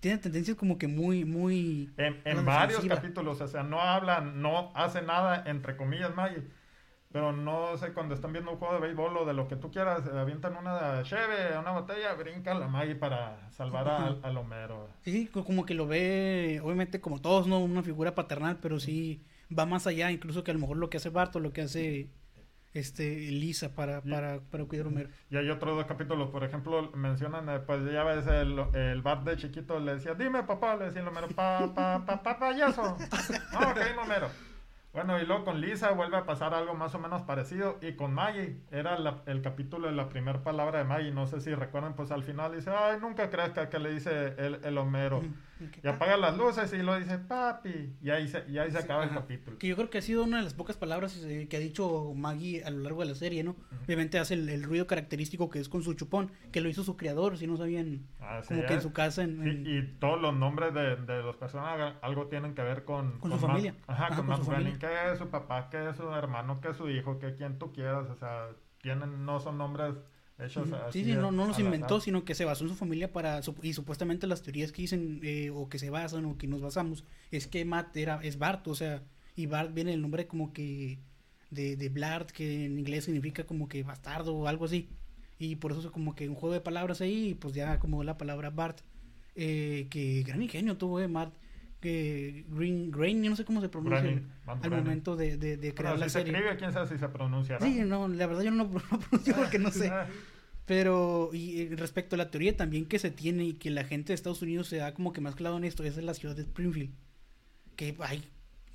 Tiene 0.00 0.18
tendencias 0.18 0.56
como 0.56 0.76
que 0.78 0.86
muy, 0.88 1.24
muy... 1.24 1.90
En, 1.96 2.16
a 2.38 2.42
varios 2.42 2.82
defensiva. 2.82 2.96
capítulos, 2.96 3.40
o 3.40 3.46
sea, 3.48 3.62
no 3.62 3.80
hablan, 3.80 4.42
no 4.42 4.70
hace 4.74 5.00
nada, 5.00 5.44
entre 5.46 5.76
comillas, 5.76 6.14
Maggie. 6.14 6.42
Pero 7.14 7.30
no 7.30 7.76
sé, 7.76 7.92
cuando 7.92 8.12
están 8.12 8.32
viendo 8.32 8.50
un 8.50 8.58
juego 8.58 8.74
de 8.74 8.80
béisbol 8.80 9.16
o 9.18 9.24
de 9.24 9.34
lo 9.34 9.46
que 9.46 9.54
tú 9.54 9.70
quieras, 9.70 10.02
eh, 10.04 10.18
avientan 10.18 10.56
una 10.56 11.00
cheve, 11.04 11.56
una 11.56 11.70
botella, 11.70 12.12
brinca 12.14 12.54
la 12.54 12.66
Maggie 12.66 12.96
para 12.96 13.48
salvar 13.52 13.86
a- 13.88 14.06
al 14.24 14.36
Homero. 14.36 14.88
Sí, 15.02 15.12
sí, 15.12 15.26
co- 15.28 15.44
como 15.44 15.64
que 15.64 15.74
lo 15.74 15.86
ve, 15.86 16.60
obviamente 16.64 17.00
como 17.00 17.20
todos, 17.20 17.46
¿no? 17.46 17.60
Una 17.60 17.84
figura 17.84 18.16
paternal, 18.16 18.58
pero 18.60 18.80
sí 18.80 19.22
va 19.56 19.64
más 19.64 19.86
allá, 19.86 20.10
incluso 20.10 20.42
que 20.42 20.50
a 20.50 20.54
lo 20.54 20.58
mejor 20.60 20.76
lo 20.76 20.90
que 20.90 20.96
hace 20.96 21.08
Bart 21.10 21.36
o 21.36 21.38
lo 21.38 21.52
que 21.52 21.62
hace 21.62 22.10
este 22.72 23.04
Lisa 23.30 23.76
para, 23.76 24.00
para, 24.02 24.40
para 24.50 24.64
cuidar 24.64 24.86
a 24.86 24.88
Homero. 24.88 25.08
Y 25.30 25.36
hay 25.36 25.48
otros 25.50 25.76
dos 25.76 25.86
capítulos, 25.86 26.30
por 26.30 26.42
ejemplo, 26.42 26.90
mencionan, 26.96 27.48
eh, 27.48 27.60
pues 27.60 27.92
ya 27.92 28.02
ves, 28.02 28.26
el, 28.26 28.58
el 28.74 29.02
Bart 29.02 29.22
de 29.22 29.36
chiquito 29.36 29.78
le 29.78 29.94
decía, 29.94 30.14
dime 30.14 30.42
papá, 30.42 30.74
le 30.74 30.86
decía 30.86 31.02
el 31.02 31.06
Homero, 31.06 31.28
pa, 31.28 31.72
pa, 31.72 32.04
pa, 32.04 32.20
pa, 32.24 32.38
payaso. 32.40 32.82
No, 33.52 33.58
ok, 33.70 33.78
Homero. 34.02 34.26
Bueno, 34.94 35.20
y 35.20 35.26
luego 35.26 35.44
con 35.44 35.60
Lisa 35.60 35.90
vuelve 35.90 36.16
a 36.16 36.24
pasar 36.24 36.54
algo 36.54 36.74
más 36.74 36.94
o 36.94 37.00
menos 37.00 37.22
parecido. 37.22 37.78
Y 37.82 37.94
con 37.94 38.14
Maggie, 38.14 38.60
era 38.70 38.96
la- 38.98 39.22
el 39.26 39.42
capítulo 39.42 39.88
de 39.88 39.92
la 39.94 40.08
primera 40.08 40.42
palabra 40.44 40.78
de 40.78 40.84
Maggie. 40.84 41.10
No 41.10 41.26
sé 41.26 41.40
si 41.40 41.52
recuerdan, 41.52 41.94
pues 41.96 42.12
al 42.12 42.22
final 42.22 42.54
dice, 42.54 42.70
ay, 42.70 42.98
nunca 43.00 43.28
crezca, 43.28 43.68
que 43.68 43.80
le 43.80 43.90
dice 43.92 44.34
el, 44.38 44.60
el 44.64 44.78
Homero. 44.78 45.20
Y 45.82 45.86
apaga 45.88 46.16
las 46.16 46.36
luces 46.36 46.72
y 46.72 46.78
lo 46.82 46.98
dice, 46.98 47.18
papi. 47.18 47.94
Y 48.02 48.10
ahí 48.10 48.26
se, 48.28 48.44
y 48.48 48.58
ahí 48.58 48.70
se 48.70 48.78
acaba 48.78 49.04
el 49.04 49.10
capítulo. 49.10 49.58
Que 49.58 49.68
yo 49.68 49.76
creo 49.76 49.88
que 49.90 49.98
ha 49.98 50.02
sido 50.02 50.24
una 50.24 50.38
de 50.38 50.42
las 50.44 50.54
pocas 50.54 50.76
palabras 50.76 51.16
eh, 51.24 51.46
que 51.48 51.56
ha 51.56 51.60
dicho 51.60 52.12
Maggie 52.14 52.64
a 52.64 52.70
lo 52.70 52.78
largo 52.80 53.00
de 53.02 53.08
la 53.08 53.14
serie, 53.14 53.44
¿no? 53.44 53.56
Obviamente 53.84 54.18
hace 54.18 54.34
el, 54.34 54.48
el 54.48 54.62
ruido 54.64 54.86
característico 54.86 55.48
que 55.50 55.60
es 55.60 55.68
con 55.68 55.82
su 55.82 55.94
chupón, 55.94 56.32
que 56.52 56.60
lo 56.60 56.68
hizo 56.68 56.82
su 56.82 56.96
creador, 56.96 57.38
si 57.38 57.46
no 57.46 57.56
sabían, 57.56 58.06
como 58.48 58.66
que 58.66 58.74
en 58.74 58.82
su 58.82 58.92
casa, 58.92 59.22
en, 59.22 59.42
Sí, 59.42 59.48
en- 59.50 59.66
y 59.66 59.82
todos 60.00 60.20
los 60.20 60.34
nombres 60.34 60.74
de, 60.74 60.96
de 60.96 61.22
los 61.22 61.36
personajes 61.36 61.94
algo 62.02 62.26
tienen 62.26 62.54
que 62.54 62.62
ver 62.62 62.84
con, 62.84 63.18
Con 63.20 63.30
su 63.30 63.36
Matt- 63.38 63.46
familia. 63.46 63.74
ajá, 63.86 64.06
Ajá, 64.06 64.16
con 64.16 64.26
con 64.26 64.36
su 64.38 64.44
familia. 64.44 64.78
que 64.78 65.12
es 65.12 65.18
su 65.18 65.28
papá, 65.28 65.70
que 65.70 65.88
es 65.90 65.96
su 65.96 66.10
hermano, 66.10 66.60
que 66.60 66.68
es 66.68 66.76
su 66.76 66.88
hijo, 66.90 67.18
que 67.18 67.36
quien 67.36 67.58
tú 67.58 67.72
quieras, 67.72 68.08
o 68.10 68.16
sea, 68.16 68.48
tienen, 68.82 69.24
no 69.24 69.40
son 69.40 69.56
nombres 69.58 69.94
hechos. 70.38 70.68
Sí, 70.92 71.04
sí, 71.04 71.12
no, 71.12 71.32
no 71.32 71.46
los 71.46 71.58
inventó, 71.58 71.96
azar. 71.96 72.00
sino 72.02 72.24
que 72.24 72.34
se 72.34 72.44
basó 72.44 72.64
en 72.64 72.70
su 72.70 72.76
familia 72.76 73.12
para, 73.12 73.40
y 73.62 73.72
supuestamente 73.72 74.26
las 74.26 74.42
teorías 74.42 74.72
que 74.72 74.82
dicen, 74.82 75.20
eh, 75.22 75.50
o 75.50 75.68
que 75.68 75.78
se 75.78 75.90
basan, 75.90 76.24
o 76.24 76.36
que 76.36 76.46
nos 76.46 76.60
basamos, 76.60 77.04
es 77.30 77.46
que 77.46 77.64
Matt 77.64 77.96
era, 77.96 78.20
es 78.22 78.38
Bart, 78.38 78.66
o 78.68 78.74
sea, 78.74 79.02
y 79.36 79.46
Bart 79.46 79.72
viene 79.74 79.92
el 79.92 80.02
nombre 80.02 80.26
como 80.26 80.52
que 80.52 80.98
de, 81.50 81.76
de 81.76 81.88
Blart, 81.88 82.30
que 82.30 82.66
en 82.66 82.78
inglés 82.78 83.04
significa 83.04 83.44
como 83.44 83.68
que 83.68 83.82
bastardo 83.82 84.34
o 84.34 84.48
algo 84.48 84.64
así, 84.64 84.88
y 85.38 85.56
por 85.56 85.72
eso 85.72 85.80
es 85.80 85.86
como 85.88 86.14
que 86.14 86.28
un 86.28 86.34
juego 86.34 86.54
de 86.54 86.60
palabras 86.60 87.00
ahí, 87.00 87.30
y 87.30 87.34
pues 87.34 87.54
ya 87.54 87.78
como 87.78 88.04
la 88.04 88.18
palabra 88.18 88.50
Bart, 88.50 88.80
eh, 89.36 89.88
que 89.90 90.22
gran 90.22 90.42
ingenio 90.42 90.76
tuvo, 90.76 91.00
eh, 91.00 91.08
Matt, 91.08 91.32
que 91.84 92.46
Green, 92.48 92.90
Grain, 92.90 93.20
no 93.22 93.36
sé 93.36 93.44
cómo 93.44 93.60
se 93.60 93.68
pronuncia 93.68 94.22
al 94.46 94.70
momento 94.70 95.16
de, 95.16 95.36
de, 95.36 95.58
de 95.58 95.74
crear 95.74 95.92
Bueno, 95.92 96.06
la 96.06 96.08
si 96.08 96.12
se 96.14 96.18
serie. 96.20 96.32
escribe, 96.32 96.56
quién 96.56 96.72
sabe 96.72 96.88
si 96.88 96.96
se 96.98 97.08
pronuncia. 97.10 97.58
Sí, 97.60 97.82
no, 97.84 98.08
la 98.08 98.26
verdad 98.26 98.42
yo 98.42 98.50
no 98.50 98.64
lo 98.64 98.70
no 98.90 98.98
pronuncio 98.98 99.34
porque 99.36 99.58
no 99.58 99.70
sé. 99.70 99.92
Pero 100.64 101.30
y 101.34 101.60
eh, 101.60 101.68
respecto 101.76 102.16
a 102.16 102.18
la 102.18 102.30
teoría 102.30 102.56
también 102.56 102.86
que 102.86 102.98
se 102.98 103.10
tiene 103.10 103.44
y 103.44 103.52
que 103.54 103.70
la 103.70 103.84
gente 103.84 104.08
de 104.08 104.14
Estados 104.14 104.40
Unidos 104.40 104.68
se 104.68 104.78
da 104.78 104.94
como 104.94 105.12
que 105.12 105.20
más 105.20 105.34
claro 105.34 105.58
en 105.58 105.64
esto, 105.64 105.84
es 105.84 105.98
en 105.98 106.06
la 106.06 106.14
ciudad 106.14 106.34
de 106.34 106.42
Springfield. 106.42 106.90
Que 107.76 107.96
hay 108.00 108.24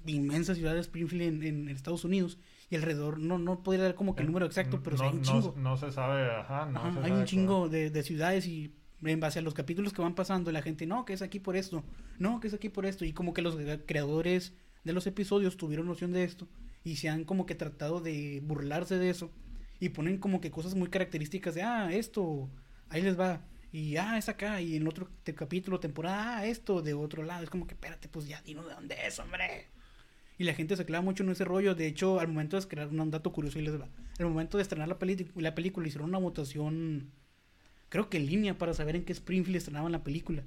inmensa 0.05 0.53
ciudad 0.55 0.75
de 0.75 0.81
Springfield 0.81 1.23
en, 1.23 1.43
en 1.43 1.69
Estados 1.69 2.05
Unidos 2.05 2.37
y 2.69 2.75
alrededor, 2.75 3.19
no, 3.19 3.39
no 3.39 3.63
podría 3.63 3.83
dar 3.85 3.95
como 3.95 4.15
que 4.15 4.21
el 4.21 4.27
número 4.27 4.45
exacto, 4.45 4.81
pero 4.83 4.97
sí 4.97 5.03
hay 5.03 5.13
un 5.13 5.21
chingo. 5.23 5.55
No, 5.57 5.75
se 5.77 5.91
sabe, 5.91 6.29
ajá, 6.31 6.67
no 6.67 6.79
Ajá, 6.79 6.91
se 6.93 6.99
hay 6.99 7.09
sabe 7.09 7.19
un 7.21 7.25
chingo 7.25 7.69
de, 7.69 7.89
de 7.89 8.03
ciudades 8.03 8.45
y 8.45 8.75
en 9.03 9.19
base 9.19 9.39
a 9.39 9.41
los 9.41 9.53
capítulos 9.53 9.93
que 9.93 10.01
van 10.01 10.15
pasando, 10.15 10.51
la 10.51 10.61
gente, 10.61 10.85
no, 10.85 11.05
que 11.05 11.13
es 11.13 11.21
aquí 11.21 11.39
por 11.39 11.55
esto, 11.55 11.83
no, 12.17 12.39
que 12.39 12.47
es 12.47 12.53
aquí 12.53 12.69
por 12.69 12.85
esto, 12.85 13.05
y 13.05 13.13
como 13.13 13.33
que 13.33 13.41
los 13.41 13.57
creadores 13.85 14.53
de 14.83 14.93
los 14.93 15.07
episodios 15.07 15.57
tuvieron 15.57 15.87
noción 15.87 16.11
de 16.11 16.23
esto 16.23 16.47
y 16.83 16.97
se 16.97 17.09
han 17.09 17.23
como 17.25 17.45
que 17.45 17.55
tratado 17.55 18.01
de 18.01 18.41
burlarse 18.43 18.97
de 18.97 19.09
eso 19.09 19.31
y 19.79 19.89
ponen 19.89 20.17
como 20.17 20.41
que 20.41 20.51
cosas 20.51 20.75
muy 20.75 20.89
características 20.89 21.55
de, 21.55 21.61
ah, 21.61 21.91
esto, 21.91 22.49
ahí 22.89 23.01
les 23.01 23.19
va. 23.19 23.41
Y 23.71 23.97
ah, 23.97 24.17
es 24.17 24.29
acá, 24.29 24.61
y 24.61 24.75
en 24.75 24.87
otro 24.87 25.09
capítulo, 25.35 25.79
temporada, 25.79 26.39
ah, 26.39 26.45
esto 26.45 26.81
de 26.81 26.93
otro 26.93 27.23
lado. 27.23 27.43
Es 27.43 27.49
como 27.49 27.67
que, 27.67 27.75
espérate, 27.75 28.09
pues 28.09 28.27
ya, 28.27 28.41
dinos 28.41 28.65
de 28.67 28.73
dónde 28.73 28.97
es, 29.05 29.19
hombre. 29.19 29.67
Y 30.37 30.43
la 30.43 30.53
gente 30.53 30.75
se 30.75 30.85
clava 30.85 31.03
mucho 31.03 31.23
en 31.23 31.29
ese 31.29 31.45
rollo. 31.45 31.75
De 31.75 31.85
hecho, 31.85 32.19
al 32.19 32.29
momento 32.29 32.59
de 32.59 32.67
crear 32.67 32.87
un 32.87 33.11
dato 33.11 33.31
curioso, 33.31 33.59
y 33.59 33.61
les 33.61 33.79
va. 33.79 33.87
Al 34.17 34.25
momento 34.25 34.57
de 34.57 34.63
estrenar 34.63 34.87
la, 34.87 34.97
la 35.35 35.55
película, 35.55 35.87
hicieron 35.87 36.09
una 36.09 36.17
votación, 36.17 37.11
creo 37.89 38.09
que 38.09 38.17
en 38.17 38.25
línea, 38.25 38.57
para 38.57 38.73
saber 38.73 38.95
en 38.95 39.05
qué 39.05 39.13
Springfield 39.13 39.57
estrenaban 39.57 39.91
la 39.91 40.03
película. 40.03 40.43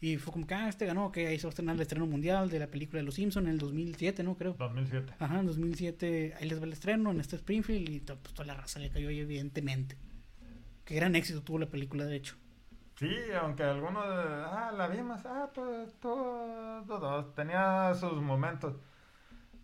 Y 0.00 0.18
fue 0.18 0.32
como 0.32 0.46
que, 0.46 0.54
ah, 0.54 0.68
este 0.68 0.84
ganó, 0.84 1.10
que 1.10 1.28
ahí 1.28 1.38
se 1.38 1.46
va 1.46 1.48
a 1.48 1.52
estrenar 1.52 1.76
el 1.76 1.82
estreno 1.82 2.06
mundial 2.06 2.50
de 2.50 2.58
la 2.58 2.66
película 2.66 2.98
de 2.98 3.04
Los 3.04 3.14
Simpsons 3.14 3.46
en 3.46 3.52
el 3.52 3.58
2007, 3.58 4.22
¿no? 4.22 4.36
Creo. 4.36 4.54
2007. 4.58 5.14
Ajá, 5.18 5.40
en 5.40 5.46
2007, 5.46 6.34
ahí 6.38 6.48
les 6.48 6.60
va 6.60 6.64
el 6.64 6.72
estreno 6.74 7.10
en 7.10 7.20
este 7.20 7.36
Springfield 7.36 7.88
y 7.88 8.00
pues, 8.00 8.34
toda 8.34 8.44
la 8.44 8.54
raza 8.54 8.80
le 8.80 8.90
cayó 8.90 9.08
ahí, 9.08 9.20
evidentemente. 9.20 9.96
Qué 10.84 10.96
gran 10.96 11.16
éxito 11.16 11.42
tuvo 11.42 11.58
la 11.58 11.70
película, 11.70 12.04
de 12.04 12.16
hecho. 12.16 12.36
Sí, 12.96 13.08
aunque 13.40 13.62
algunos, 13.62 14.04
ah, 14.04 14.72
la 14.76 14.88
vimos, 14.88 15.20
ah, 15.24 15.50
pues 15.54 15.94
todo, 16.00 16.84
todo, 16.86 17.24
tenía 17.32 17.94
sus 17.94 18.20
momentos. 18.20 18.74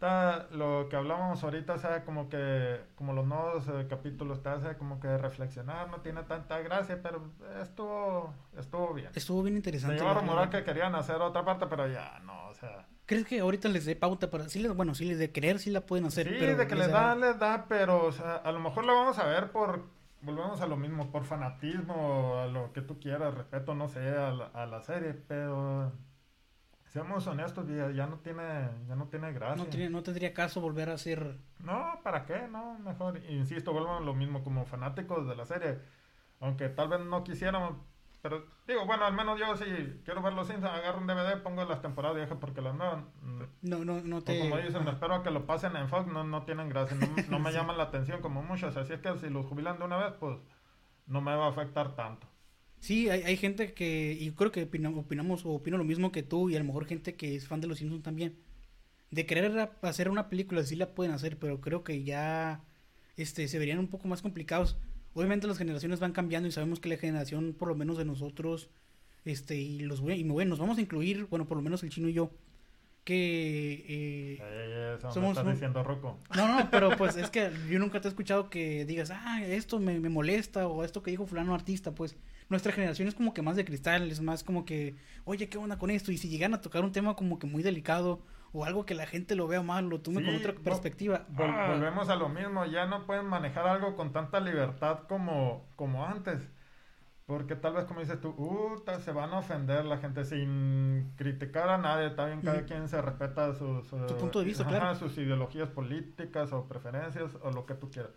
Está, 0.01 0.47
lo 0.53 0.89
que 0.89 0.97
hablábamos 0.97 1.45
ahorita, 1.45 1.75
o 1.75 1.79
sea, 1.79 2.07
como 2.07 2.31
que, 2.31 2.81
como 2.95 3.13
los 3.13 3.27
nuevos 3.27 3.69
eh, 3.69 3.87
capítulos, 3.87 4.43
te 4.43 4.49
hace 4.49 4.79
como 4.79 4.99
que 4.99 5.19
reflexionar, 5.19 5.91
no 5.91 5.99
tiene 6.01 6.23
tanta 6.23 6.59
gracia, 6.61 7.01
pero 7.03 7.21
estuvo, 7.61 8.33
estuvo 8.57 8.95
bien. 8.95 9.11
Estuvo 9.15 9.43
bien 9.43 9.57
Se 9.57 9.59
interesante. 9.59 9.97
llegó 9.97 10.09
a 10.09 10.15
la 10.15 10.21
rumorar 10.21 10.49
que 10.49 10.65
querían 10.65 10.95
hacer 10.95 11.17
otra 11.17 11.45
parte, 11.45 11.67
pero 11.67 11.87
ya, 11.87 12.19
no, 12.25 12.49
o 12.49 12.55
sea. 12.55 12.87
¿Crees 13.05 13.27
que 13.27 13.41
ahorita 13.41 13.69
les 13.69 13.85
dé 13.85 13.95
pauta 13.95 14.31
para... 14.31 14.49
Sí, 14.49 14.61
les, 14.61 14.75
bueno, 14.75 14.95
sí, 14.95 15.05
les 15.05 15.19
de 15.19 15.33
querer, 15.33 15.59
sí 15.59 15.69
la 15.69 15.83
pueden 15.83 16.07
hacer, 16.07 16.27
sí, 16.29 16.35
pero... 16.39 16.57
de 16.57 16.67
que 16.67 16.77
les 16.77 16.87
les 16.87 16.95
da, 16.95 17.15
les 17.15 17.39
da, 17.39 17.67
pero, 17.69 18.07
o 18.07 18.13
sea, 18.13 18.37
a 18.37 18.53
lo 18.53 18.61
mejor 18.61 18.87
lo 18.87 18.95
vamos 18.95 19.19
a 19.19 19.27
ver 19.27 19.51
por, 19.51 19.85
volvemos 20.23 20.63
a 20.63 20.67
lo 20.67 20.79
mismo, 20.79 21.11
por 21.11 21.27
fanatismo, 21.27 22.39
a 22.39 22.47
lo 22.47 22.73
que 22.73 22.81
tú 22.81 22.99
quieras, 22.99 23.35
respeto, 23.35 23.75
no 23.75 23.87
sé, 23.91 24.09
a 24.09 24.31
la, 24.31 24.47
a 24.47 24.65
la 24.65 24.81
serie, 24.81 25.13
pero 25.13 25.93
seamos 26.91 27.27
honestos, 27.27 27.67
ya, 27.69 27.91
ya 27.91 28.07
no 28.07 28.19
tiene, 28.19 28.69
ya 28.89 28.97
no 28.97 29.07
tiene 29.07 29.33
gracia. 29.33 29.65
No, 29.65 29.71
tiene- 29.71 29.91
no 29.91 30.03
tendría 30.03 30.35
caso 30.35 30.61
volver 30.61 30.91
a 30.91 30.95
hacer... 30.95 31.39
No, 31.61 32.01
¿para 32.03 32.27
qué? 32.27 32.47
No, 32.51 32.79
mejor, 32.81 33.19
insisto, 33.29 33.73
vuelvo 33.73 33.97
a 33.97 34.01
lo 34.01 34.13
mismo 34.15 34.43
como 34.43 34.67
fanáticos 34.67 35.27
de 35.29 35.37
la 35.37 35.45
serie, 35.47 35.79
aunque 36.41 36.69
tal 36.69 36.89
vez 36.89 37.01
no 37.01 37.23
quisiéramos, 37.23 37.75
pero 38.23 38.45
digo, 38.67 38.85
bueno, 38.87 39.05
al 39.05 39.15
menos 39.15 39.39
yo 39.39 39.57
si 39.57 39.65
quiero 40.05 40.21
ver 40.21 40.33
los 40.33 40.47
Simpsons, 40.49 40.73
agarro 40.75 40.99
un 40.99 41.07
DVD, 41.07 41.41
pongo 41.43 41.65
las 41.65 41.81
temporadas 41.81 42.17
viejas 42.17 42.37
porque 42.41 42.61
las 42.61 42.75
nuevas, 42.75 43.05
mm, 43.23 43.43
No, 43.63 43.85
no, 43.85 44.01
no 44.01 44.21
te... 44.23 44.39
como 44.41 44.57
dicen, 44.59 44.87
espero 44.89 45.15
a 45.15 45.23
que 45.23 45.31
lo 45.31 45.47
pasen 45.47 45.77
en 45.77 45.89
Fox, 45.89 46.07
no, 46.09 46.25
no 46.25 46.43
tienen 46.45 46.69
gracia, 46.69 46.97
no, 46.97 47.07
no 47.29 47.39
me 47.39 47.53
llaman 47.53 47.79
la 47.79 47.85
atención 47.85 48.21
como 48.21 48.43
muchos, 48.43 48.77
así 48.77 48.93
es 48.95 49.01
que 49.01 49.17
si 49.19 49.31
los 49.31 49.47
jubilan 49.47 49.79
de 49.79 49.85
una 49.85 49.97
vez, 49.97 50.13
pues 50.19 50.37
no 51.07 51.21
me 51.21 51.35
va 51.37 51.47
a 51.47 51.51
afectar 51.51 51.95
tanto. 51.95 52.27
Sí, 52.81 53.09
hay, 53.11 53.23
hay 53.23 53.37
gente 53.37 53.73
que, 53.75 54.17
y 54.19 54.31
creo 54.33 54.51
que 54.53 54.63
opina- 54.65 54.91
opinamos 54.97 55.45
o 55.45 55.51
opino 55.51 55.77
lo 55.79 55.85
mismo 55.85 56.13
que 56.13 56.23
tú, 56.23 56.49
y 56.51 56.57
a 56.57 56.59
lo 56.59 56.65
mejor 56.65 56.87
gente 56.87 57.15
que 57.15 57.37
es 57.37 57.47
fan 57.47 57.61
de 57.61 57.67
los 57.69 57.79
Simpsons 57.79 58.03
también. 58.03 58.37
De 59.11 59.27
querer 59.27 59.71
hacer 59.83 60.09
una 60.11 60.29
película, 60.31 60.63
sí 60.65 60.77
la 60.77 60.95
pueden 60.95 61.13
hacer, 61.15 61.39
pero 61.39 61.61
creo 61.61 61.85
que 61.85 62.05
ya 62.05 62.63
este, 63.17 63.49
se 63.49 63.59
verían 63.59 63.79
un 63.81 63.89
poco 63.89 64.09
más 64.09 64.23
complicados. 64.23 64.77
Obviamente 65.15 65.47
las 65.49 65.59
generaciones 65.59 66.01
van 66.01 66.13
cambiando 66.13 66.49
y 66.49 66.53
sabemos 66.53 66.81
que 66.81 66.89
la 66.91 66.97
generación, 66.99 67.55
por 67.59 67.69
lo 67.69 67.75
menos 67.77 67.99
de 67.99 68.05
nosotros, 68.05 68.71
este, 69.25 69.57
y 69.57 69.81
los 69.81 70.01
y 70.01 70.25
voy- 70.25 70.45
nos 70.47 70.59
vamos 70.61 70.79
a 70.79 70.83
incluir, 70.83 71.27
bueno, 71.27 71.47
por 71.49 71.57
lo 71.59 71.63
menos 71.63 71.83
el 71.83 71.91
chino 71.91 72.09
y 72.09 72.15
yo, 72.15 72.31
que 73.05 73.85
eh, 73.89 74.39
eso 75.09 75.21
me 75.21 75.29
estás 75.31 75.47
diciendo, 75.47 75.83
Rocco. 75.83 76.19
no, 76.37 76.47
no, 76.49 76.71
pero 76.71 76.91
pues 76.99 77.17
es 77.17 77.31
que 77.31 77.51
yo 77.71 77.79
nunca 77.79 78.01
te 78.01 78.09
he 78.09 78.11
escuchado 78.11 78.51
que 78.51 78.85
digas, 78.85 79.11
ah, 79.11 79.43
esto 79.45 79.81
me, 79.81 79.99
me 80.01 80.09
molesta 80.11 80.67
o 80.69 80.85
esto 80.85 81.03
que 81.03 81.11
dijo 81.11 81.27
fulano 81.27 81.55
artista, 81.55 81.93
pues 81.95 82.17
nuestra 82.51 82.73
generación 82.73 83.09
es 83.09 83.15
como 83.15 83.33
que 83.33 83.41
más 83.43 83.57
de 83.57 83.65
cristal, 83.65 84.11
es 84.11 84.21
más 84.21 84.45
como 84.45 84.65
que, 84.67 84.97
oye, 85.25 85.49
¿qué 85.49 85.57
onda 85.57 85.79
con 85.79 85.91
esto? 85.91 86.13
Y 86.13 86.19
si 86.19 86.29
llegan 86.29 86.53
a 86.53 86.61
tocar 86.61 86.85
un 86.85 86.93
tema 86.93 87.15
como 87.17 87.39
que 87.39 87.47
muy 87.47 87.63
delicado 87.63 88.21
o 88.53 88.65
algo 88.65 88.85
que 88.85 88.95
la 88.95 89.07
gente 89.07 89.37
lo 89.37 89.47
vea 89.49 89.63
mal, 89.63 89.89
lo 89.89 90.01
tome 90.01 90.23
con 90.25 90.33
Sí, 90.35 90.37
otra 90.41 90.55
vo- 90.55 90.63
perspectiva. 90.63 91.27
Vol- 91.33 91.49
ah, 91.57 91.69
Volvemos 91.73 92.09
a 92.09 92.17
lo 92.17 92.29
mismo, 92.29 92.67
ya 92.67 92.85
no 92.87 93.07
pueden 93.07 93.27
manejar 93.27 93.67
algo 93.67 93.95
con 93.97 94.13
tanta 94.13 94.41
libertad 94.41 95.05
como, 95.09 95.65
como 95.77 96.05
antes. 96.05 96.43
Porque 97.27 97.55
tal 97.55 97.75
vez, 97.75 97.85
como 97.85 98.01
dices 98.01 98.21
tú, 98.21 98.31
uh, 98.31 98.83
se 99.05 99.13
van 99.13 99.31
a 99.33 99.39
ofender 99.39 99.85
la 99.85 99.99
gente 99.99 100.25
sin 100.25 101.13
criticar 101.15 101.69
a 101.69 101.79
nadie. 101.79 102.09
Está 102.09 102.27
bien, 102.27 102.41
cada 102.41 102.65
quien 102.65 102.89
se 102.89 103.01
respeta 103.01 103.55
sus, 103.55 103.87
Su 103.87 104.17
punto 104.19 104.41
de 104.41 104.47
vista, 104.47 104.65
ajá, 104.65 104.71
claro. 104.79 104.95
sus 104.97 105.17
ideologías 105.17 105.69
políticas 105.69 106.53
o 106.53 106.67
preferencias 106.67 107.37
o 107.41 107.53
lo 107.53 107.67
que 107.67 107.75
tú 107.75 107.89
quieras. 107.89 108.11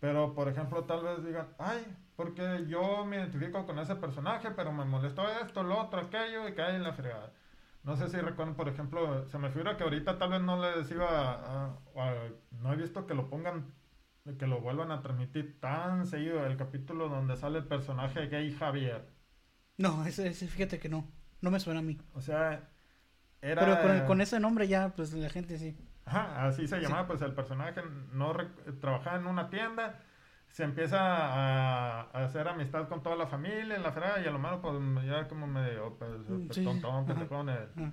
Pero, 0.00 0.34
por 0.34 0.48
ejemplo, 0.48 0.84
tal 0.84 1.02
vez 1.04 1.24
digan, 1.24 1.48
ay, 1.58 1.84
porque 2.16 2.66
yo 2.68 3.04
me 3.06 3.16
identifico 3.16 3.64
con 3.66 3.78
ese 3.78 3.96
personaje, 3.96 4.50
pero 4.50 4.72
me 4.72 4.84
molestó 4.84 5.26
esto, 5.28 5.62
lo 5.62 5.78
otro, 5.80 6.00
aquello, 6.00 6.48
y 6.48 6.54
cae 6.54 6.76
en 6.76 6.82
la 6.82 6.92
fregada. 6.92 7.32
No 7.82 7.96
sé 7.96 8.08
si 8.08 8.16
recuerdan, 8.18 8.56
por 8.56 8.68
ejemplo, 8.68 9.28
se 9.28 9.38
me 9.38 9.50
figura 9.50 9.76
que 9.76 9.84
ahorita 9.84 10.18
tal 10.18 10.30
vez 10.30 10.40
no 10.42 10.60
les 10.60 10.90
iba 10.90 11.08
a, 11.08 11.66
a- 11.66 11.78
a- 11.96 12.28
no 12.50 12.72
he 12.72 12.76
visto 12.76 13.06
que 13.06 13.14
lo 13.14 13.30
pongan, 13.30 13.72
que 14.38 14.46
lo 14.46 14.60
vuelvan 14.60 14.90
a 14.90 15.02
transmitir 15.02 15.60
tan 15.60 16.04
seguido 16.06 16.44
el 16.46 16.56
capítulo 16.56 17.08
donde 17.08 17.36
sale 17.36 17.58
el 17.58 17.66
personaje 17.66 18.26
gay 18.28 18.52
Javier. 18.52 19.06
No, 19.78 20.04
ese, 20.04 20.28
ese 20.28 20.48
fíjate 20.48 20.78
que 20.78 20.88
no, 20.88 21.06
no 21.40 21.50
me 21.50 21.60
suena 21.60 21.80
a 21.80 21.82
mí. 21.82 21.98
O 22.14 22.20
sea, 22.20 22.68
era... 23.40 23.60
Pero 23.64 23.80
con, 23.82 23.90
el- 23.92 24.04
con 24.04 24.20
ese 24.20 24.40
nombre 24.40 24.68
ya, 24.68 24.90
pues 24.96 25.12
la 25.12 25.28
gente 25.30 25.58
sí. 25.58 25.76
Ajá, 26.06 26.46
así 26.46 26.66
se 26.68 26.80
llamaba, 26.80 27.06
pues 27.06 27.20
el 27.22 27.32
personaje 27.34 27.82
no 28.12 28.32
trabajaba 28.80 29.16
en 29.18 29.26
una 29.26 29.50
tienda, 29.50 29.98
se 30.48 30.62
empieza 30.64 30.98
a, 31.00 32.00
a 32.12 32.24
hacer 32.24 32.46
amistad 32.48 32.88
con 32.88 33.02
toda 33.02 33.16
la 33.16 33.26
familia 33.26 33.74
en 33.76 33.82
la 33.82 33.92
fregada 33.92 34.20
y 34.22 34.26
a 34.26 34.30
lo 34.30 34.38
mejor 34.38 34.60
pues 34.62 35.04
ya 35.06 35.26
como 35.28 35.46
medio 35.46 35.96
pues, 35.98 36.10
Mm, 36.28 36.46
pues, 36.46 36.56
sí, 36.56 36.64
tontón, 36.64 37.10
ajá. 37.10 37.26
Ah. 37.76 37.90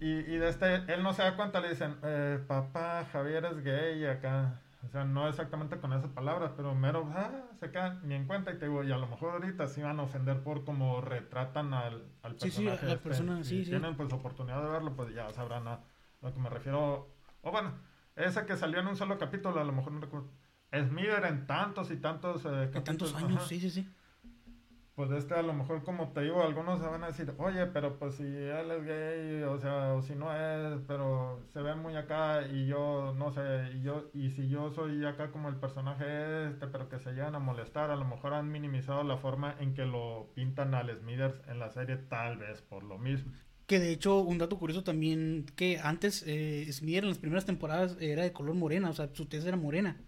Y, 0.00 0.10
y 0.10 0.36
de 0.38 0.48
este, 0.48 0.76
él 0.94 1.02
no 1.02 1.12
se 1.12 1.22
da 1.22 1.34
cuenta, 1.34 1.60
le 1.60 1.70
dicen, 1.70 1.96
eh, 2.04 2.38
papá, 2.46 3.04
Javier 3.12 3.44
es 3.46 3.64
gay 3.64 4.06
acá. 4.06 4.60
O 4.86 4.88
sea, 4.90 5.02
no 5.04 5.26
exactamente 5.28 5.78
con 5.80 5.92
esas 5.92 6.08
palabras, 6.12 6.52
pero 6.56 6.72
mero, 6.72 7.10
ah, 7.16 7.30
se 7.56 7.72
queda 7.72 7.98
ni 8.04 8.14
en 8.14 8.28
cuenta 8.28 8.52
y 8.52 8.58
te 8.58 8.66
digo, 8.66 8.84
y 8.84 8.92
a 8.92 8.96
lo 8.96 9.08
mejor 9.08 9.32
ahorita 9.32 9.66
sí 9.66 9.82
van 9.82 9.98
a 9.98 10.04
ofender 10.04 10.40
por 10.44 10.64
cómo 10.64 11.00
retratan 11.00 11.74
al, 11.74 12.04
al 12.22 12.38
Sí, 12.38 12.48
sí, 12.52 12.62
personaje. 12.64 12.84
a 12.84 12.88
la 12.88 12.94
este. 12.94 13.08
persona, 13.08 13.42
sí, 13.42 13.64
sí. 13.64 13.70
tienen 13.70 13.96
pues 13.96 14.12
oportunidad 14.12 14.62
de 14.62 14.70
verlo, 14.70 14.94
pues 14.94 15.12
ya 15.12 15.28
sabrán 15.32 15.66
a, 15.66 15.72
a 15.72 15.80
lo 16.20 16.32
que 16.32 16.40
me 16.40 16.48
refiero. 16.50 17.08
O 17.42 17.50
bueno, 17.50 17.72
ese 18.16 18.44
que 18.46 18.56
salió 18.56 18.80
en 18.80 18.88
un 18.88 18.96
solo 18.96 19.18
capítulo, 19.18 19.60
a 19.60 19.64
lo 19.64 19.72
mejor 19.72 19.92
no 19.92 20.00
recuerdo. 20.00 20.28
Smither 20.72 21.24
en 21.24 21.46
tantos 21.46 21.90
y 21.90 21.96
tantos 21.96 22.44
eh, 22.44 22.48
En 22.64 22.82
tantos 22.82 23.12
capítulos, 23.12 23.14
años, 23.14 23.38
ajá. 23.38 23.48
sí, 23.48 23.60
sí, 23.60 23.70
sí. 23.70 23.88
Pues 24.94 25.12
este 25.12 25.34
a 25.34 25.42
lo 25.42 25.52
mejor 25.54 25.84
como 25.84 26.08
te 26.08 26.22
digo, 26.22 26.42
algunos 26.42 26.80
se 26.80 26.86
van 26.88 27.04
a 27.04 27.06
decir, 27.06 27.32
oye, 27.38 27.66
pero 27.66 28.00
pues 28.00 28.16
si 28.16 28.24
él 28.24 28.70
es 28.72 28.84
gay, 28.84 29.42
o 29.44 29.56
sea, 29.56 29.94
o 29.94 30.02
si 30.02 30.16
no 30.16 30.34
es, 30.34 30.80
pero 30.88 31.40
se 31.52 31.62
ve 31.62 31.76
muy 31.76 31.94
acá 31.94 32.42
y 32.48 32.66
yo 32.66 33.14
no 33.16 33.30
sé, 33.30 33.70
y 33.76 33.82
yo, 33.82 34.10
y 34.12 34.30
si 34.30 34.48
yo 34.48 34.72
soy 34.72 35.06
acá 35.06 35.30
como 35.30 35.48
el 35.48 35.54
personaje 35.54 36.48
este, 36.48 36.66
pero 36.66 36.88
que 36.88 36.98
se 36.98 37.12
llegan 37.12 37.36
a 37.36 37.38
molestar, 37.38 37.92
a 37.92 37.96
lo 37.96 38.04
mejor 38.06 38.34
han 38.34 38.50
minimizado 38.50 39.04
la 39.04 39.16
forma 39.18 39.54
en 39.60 39.72
que 39.74 39.86
lo 39.86 40.32
pintan 40.34 40.74
al 40.74 40.90
Smithers 40.98 41.40
en 41.46 41.60
la 41.60 41.70
serie, 41.70 41.96
tal 41.96 42.38
vez 42.38 42.60
por 42.62 42.82
lo 42.82 42.98
mismo. 42.98 43.32
Que 43.68 43.78
de 43.78 43.92
hecho, 43.92 44.20
un 44.20 44.38
dato 44.38 44.58
curioso 44.58 44.82
también, 44.82 45.44
que 45.54 45.78
antes 45.78 46.24
eh, 46.26 46.66
Smear 46.72 47.04
en 47.04 47.10
las 47.10 47.18
primeras 47.18 47.44
temporadas 47.44 47.98
era 48.00 48.22
de 48.22 48.32
color 48.32 48.54
morena, 48.54 48.88
o 48.88 48.94
sea, 48.94 49.10
su 49.12 49.26
tez 49.26 49.44
era 49.44 49.58
morena. 49.58 50.00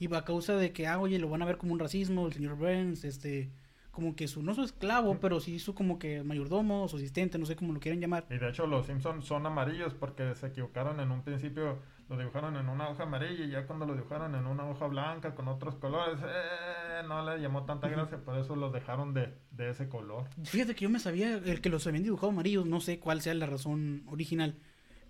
Y 0.00 0.12
a 0.12 0.24
causa 0.24 0.56
de 0.56 0.72
que, 0.72 0.88
ah, 0.88 0.98
oye, 0.98 1.20
lo 1.20 1.30
van 1.30 1.40
a 1.40 1.44
ver 1.46 1.56
como 1.56 1.72
un 1.72 1.78
racismo, 1.78 2.26
el 2.26 2.32
señor 2.32 2.56
Burns, 2.56 3.04
este, 3.04 3.52
como 3.92 4.16
que 4.16 4.26
su, 4.26 4.42
no 4.42 4.54
su 4.54 4.64
esclavo, 4.64 5.20
pero 5.20 5.38
sí 5.38 5.60
su 5.60 5.72
como 5.72 6.00
que 6.00 6.24
mayordomo, 6.24 6.88
su 6.88 6.96
asistente, 6.96 7.38
no 7.38 7.46
sé 7.46 7.54
cómo 7.54 7.72
lo 7.72 7.78
quieran 7.78 8.00
llamar. 8.00 8.26
Y 8.28 8.38
de 8.38 8.48
hecho 8.50 8.66
los 8.66 8.86
Simpsons 8.86 9.24
son 9.24 9.46
amarillos 9.46 9.94
porque 9.94 10.34
se 10.34 10.48
equivocaron 10.48 10.98
en 10.98 11.12
un 11.12 11.22
principio, 11.22 11.78
lo 12.08 12.16
dibujaron 12.16 12.56
en 12.56 12.68
una 12.68 12.88
hoja 12.88 13.02
amarilla 13.02 13.44
y 13.44 13.50
ya 13.50 13.66
cuando 13.66 13.84
lo 13.86 13.94
dibujaron 13.94 14.34
en 14.34 14.46
una 14.46 14.64
hoja 14.64 14.86
blanca 14.86 15.34
con 15.34 15.48
otros 15.48 15.74
colores, 15.76 16.20
eh, 16.22 17.02
no 17.08 17.28
le 17.28 17.40
llamó 17.42 17.64
tanta 17.64 17.88
gracia, 17.88 18.18
por 18.18 18.38
eso 18.38 18.54
los 18.54 18.72
dejaron 18.72 19.12
de, 19.12 19.34
de 19.50 19.70
ese 19.70 19.88
color. 19.88 20.28
Fíjate 20.44 20.74
que 20.74 20.84
yo 20.84 20.90
me 20.90 21.00
sabía, 21.00 21.34
el 21.36 21.60
que 21.60 21.68
los 21.68 21.86
habían 21.86 22.04
dibujado 22.04 22.30
amarillos, 22.30 22.64
no 22.66 22.80
sé 22.80 23.00
cuál 23.00 23.20
sea 23.22 23.34
la 23.34 23.46
razón 23.46 24.04
original, 24.06 24.56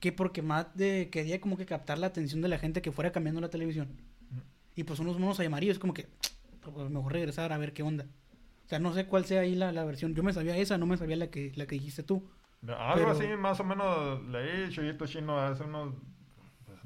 que 0.00 0.12
porque 0.12 0.40
Matt 0.42 0.74
de, 0.74 1.08
quería 1.10 1.40
como 1.40 1.56
que 1.56 1.66
captar 1.66 1.98
la 1.98 2.06
atención 2.06 2.40
de 2.40 2.48
la 2.48 2.58
gente 2.58 2.80
que 2.82 2.92
fuera 2.92 3.12
cambiando 3.12 3.40
la 3.40 3.50
televisión. 3.50 3.88
Y 4.74 4.84
pues 4.84 4.98
unos 5.00 5.18
monos 5.18 5.38
ahí 5.40 5.46
amarillos, 5.46 5.78
como 5.78 5.94
que, 5.94 6.08
pues, 6.74 6.90
mejor 6.90 7.12
regresar 7.12 7.52
a 7.52 7.58
ver 7.58 7.72
qué 7.72 7.82
onda. 7.82 8.06
O 8.64 8.68
sea, 8.68 8.78
no 8.78 8.92
sé 8.92 9.06
cuál 9.06 9.24
sea 9.26 9.42
ahí 9.42 9.54
la, 9.54 9.70
la 9.70 9.84
versión. 9.84 10.14
Yo 10.14 10.22
me 10.22 10.32
sabía 10.32 10.56
esa, 10.56 10.76
no 10.76 10.86
me 10.86 10.96
sabía 10.96 11.16
la 11.16 11.28
que, 11.30 11.52
la 11.56 11.66
que 11.66 11.76
dijiste 11.76 12.02
tú. 12.02 12.28
Algo 12.66 12.94
Pero- 12.94 13.10
así 13.12 13.26
más 13.38 13.60
o 13.60 13.64
menos 13.64 14.22
leí 14.28 14.70
Chuyito 14.70 15.06
Chino 15.06 15.38
hace 15.38 15.62
unos, 15.62 15.94
pues, 15.94 16.02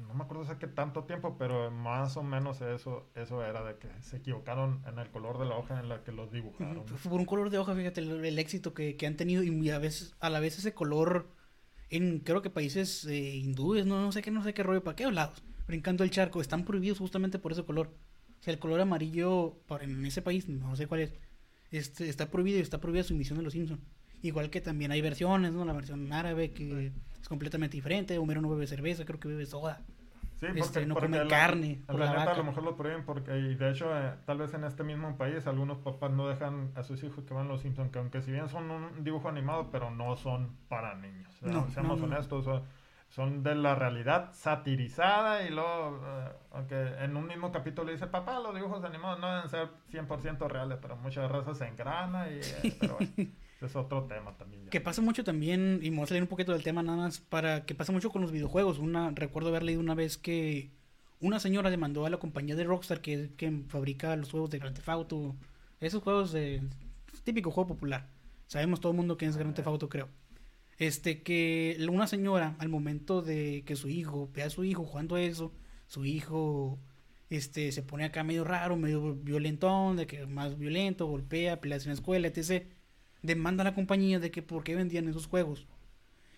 no 0.07 0.13
me 0.13 0.23
acuerdo 0.23 0.57
qué 0.57 0.67
tanto 0.67 1.03
tiempo, 1.03 1.37
pero 1.37 1.71
más 1.71 2.17
o 2.17 2.23
menos 2.23 2.61
eso, 2.61 3.09
eso 3.15 3.43
era 3.43 3.63
de 3.63 3.77
que 3.77 3.87
se 4.01 4.17
equivocaron 4.17 4.83
en 4.87 4.99
el 4.99 5.09
color 5.09 5.39
de 5.39 5.45
la 5.45 5.57
hoja 5.57 5.79
en 5.79 5.89
la 5.89 6.03
que 6.03 6.11
los 6.11 6.31
dibujaron. 6.31 6.83
Por 6.85 7.19
un 7.19 7.25
color 7.25 7.49
de 7.49 7.57
hoja, 7.57 7.75
fíjate 7.75 8.01
el, 8.01 8.25
el 8.25 8.39
éxito 8.39 8.73
que, 8.73 8.95
que 8.95 9.07
han 9.07 9.15
tenido 9.15 9.43
y 9.43 9.69
a 9.69 9.79
veces, 9.79 10.15
a 10.19 10.29
la 10.29 10.39
vez 10.39 10.57
ese 10.57 10.73
color 10.73 11.27
en 11.91 12.19
creo 12.19 12.41
que 12.41 12.49
países 12.49 13.05
eh, 13.05 13.35
hindúes, 13.35 13.85
no, 13.85 14.01
no 14.01 14.11
sé 14.11 14.21
qué, 14.21 14.31
no 14.31 14.43
sé 14.43 14.53
qué 14.53 14.63
rollo, 14.63 14.83
para 14.83 14.95
qué 14.95 15.11
lados, 15.11 15.43
brincando 15.67 16.03
el 16.03 16.09
charco, 16.09 16.41
están 16.41 16.63
prohibidos 16.65 16.99
justamente 16.99 17.37
por 17.37 17.51
ese 17.51 17.63
color. 17.63 17.93
O 18.39 18.43
sea, 18.43 18.53
el 18.53 18.59
color 18.59 18.79
amarillo 18.79 19.61
por, 19.67 19.83
en 19.83 20.03
ese 20.05 20.21
país, 20.21 20.47
no 20.47 20.75
sé 20.75 20.87
cuál 20.87 21.01
es, 21.01 21.13
este, 21.69 22.09
está 22.09 22.31
prohibido 22.31 22.57
y 22.57 22.61
está 22.61 22.79
prohibida 22.79 23.03
su 23.03 23.13
emisión 23.13 23.37
de 23.37 23.43
Los 23.43 23.53
Simpsons. 23.53 23.81
Igual 24.23 24.49
que 24.49 24.61
también 24.61 24.91
hay 24.91 25.01
versiones, 25.01 25.51
¿no? 25.51 25.65
La 25.65 25.73
versión 25.73 26.11
árabe 26.13 26.51
que 26.51 26.91
es 27.21 27.27
completamente 27.29 27.75
diferente. 27.77 28.17
Homero 28.17 28.41
no 28.41 28.49
bebe 28.49 28.67
cerveza, 28.67 29.05
creo 29.05 29.19
que 29.19 29.27
bebe 29.27 29.45
soda. 29.45 29.79
Sí, 30.39 30.47
Este, 30.55 30.85
no 30.87 30.95
porque 30.95 31.07
comen 31.07 31.27
la- 31.27 31.27
carne 31.37 31.81
por 31.85 31.99
la 31.99 32.05
la 32.07 32.11
neta, 32.13 32.19
vaca. 32.25 32.33
a 32.33 32.37
lo 32.37 32.43
mejor 32.45 32.63
lo 32.63 32.75
prohíben 32.75 33.05
porque, 33.05 33.37
y 33.37 33.53
de 33.55 33.69
hecho, 33.71 33.95
eh, 33.95 34.13
tal 34.25 34.39
vez 34.39 34.53
en 34.55 34.63
este 34.63 34.83
mismo 34.83 35.15
país, 35.15 35.45
algunos 35.45 35.77
papás 35.79 36.11
no 36.11 36.27
dejan 36.27 36.71
a 36.75 36.81
sus 36.83 37.03
hijos 37.03 37.23
que 37.25 37.33
vean 37.35 37.47
los 37.47 37.61
Simpsons, 37.61 37.91
que 37.91 37.99
aunque 37.99 38.21
si 38.23 38.31
bien 38.31 38.49
son 38.49 38.71
un 38.71 39.03
dibujo 39.03 39.29
animado, 39.29 39.69
pero 39.71 39.91
no 39.91 40.15
son 40.17 40.55
para 40.67 40.95
niños. 40.95 41.29
O 41.43 41.45
sea, 41.45 41.51
No, 41.51 41.69
seamos 41.69 41.99
no, 41.99 42.07
no. 42.07 42.13
honestos, 42.15 42.43
son, 42.45 42.63
son 43.09 43.43
de 43.43 43.53
la 43.53 43.75
realidad 43.75 44.31
satirizada 44.33 45.43
y 45.43 45.51
luego, 45.51 46.01
eh, 46.07 46.29
aunque 46.53 46.75
en 47.03 47.15
un 47.17 47.27
mismo 47.27 47.51
capítulo 47.51 47.91
dice, 47.91 48.07
papá, 48.07 48.39
los 48.39 48.55
dibujos 48.55 48.83
animados 48.83 49.19
no 49.19 49.31
deben 49.35 49.49
ser 49.49 49.69
100% 49.91 50.47
reales, 50.47 50.79
pero 50.81 50.95
muchas 50.95 51.29
razas 51.31 51.57
se 51.59 51.67
engrana 51.67 52.29
y, 52.31 52.39
eh, 52.39 52.75
pero 52.79 52.95
bueno, 52.95 53.11
es 53.65 53.75
otro 53.75 54.03
tema 54.03 54.37
también. 54.37 54.67
Que 54.69 54.81
pasa 54.81 55.01
mucho 55.01 55.23
también, 55.23 55.79
y 55.81 55.91
me 55.91 55.97
voy 55.97 56.03
a 56.03 56.07
salir 56.07 56.23
un 56.23 56.29
poquito 56.29 56.51
del 56.51 56.63
tema 56.63 56.83
nada 56.83 56.97
más, 56.97 57.19
para 57.19 57.65
que 57.65 57.75
pasa 57.75 57.91
mucho 57.91 58.09
con 58.09 58.21
los 58.21 58.31
videojuegos. 58.31 58.79
Una, 58.79 59.11
recuerdo 59.11 59.49
haber 59.49 59.63
leído 59.63 59.81
una 59.81 59.95
vez 59.95 60.17
que 60.17 60.71
una 61.19 61.39
señora 61.39 61.69
demandó 61.69 62.05
a 62.05 62.09
la 62.09 62.17
compañía 62.17 62.55
de 62.55 62.63
Rockstar 62.63 63.01
que, 63.01 63.31
que 63.37 63.63
fabrica 63.67 64.15
los 64.15 64.31
juegos 64.31 64.49
de 64.49 64.59
Grand 64.59 64.75
Theft 64.75 64.89
Auto, 64.89 65.35
esos 65.79 66.01
juegos 66.03 66.31
de 66.31 66.61
típico 67.23 67.51
juego 67.51 67.69
popular. 67.69 68.07
Sabemos 68.47 68.81
todo 68.81 68.91
el 68.91 68.97
mundo 68.97 69.17
que 69.17 69.25
es 69.25 69.37
Grand 69.37 69.55
Theft 69.55 69.67
Auto, 69.67 69.89
creo. 69.89 70.09
Este, 70.77 71.21
que 71.21 71.77
una 71.89 72.07
señora, 72.07 72.55
al 72.57 72.69
momento 72.69 73.21
de 73.21 73.63
que 73.65 73.75
su 73.75 73.87
hijo, 73.87 74.29
vea 74.33 74.47
a 74.47 74.49
su 74.49 74.63
hijo 74.63 74.83
jugando 74.83 75.15
eso, 75.15 75.53
su 75.85 76.05
hijo, 76.05 76.79
este, 77.29 77.71
se 77.71 77.83
pone 77.83 78.03
acá 78.05 78.23
medio 78.23 78.43
raro, 78.43 78.75
medio 78.77 79.13
violentón, 79.15 79.97
de 79.97 80.07
que 80.07 80.25
más 80.25 80.57
violento, 80.57 81.05
golpea, 81.05 81.61
peleas 81.61 81.83
en 81.85 81.89
la 81.89 81.93
escuela, 81.93 82.27
etc. 82.27 82.65
Demanda 83.21 83.61
a 83.61 83.65
la 83.65 83.73
compañía 83.75 84.19
de 84.19 84.31
que 84.31 84.41
por 84.41 84.63
qué 84.63 84.75
vendían 84.75 85.07
esos 85.07 85.27
juegos. 85.27 85.67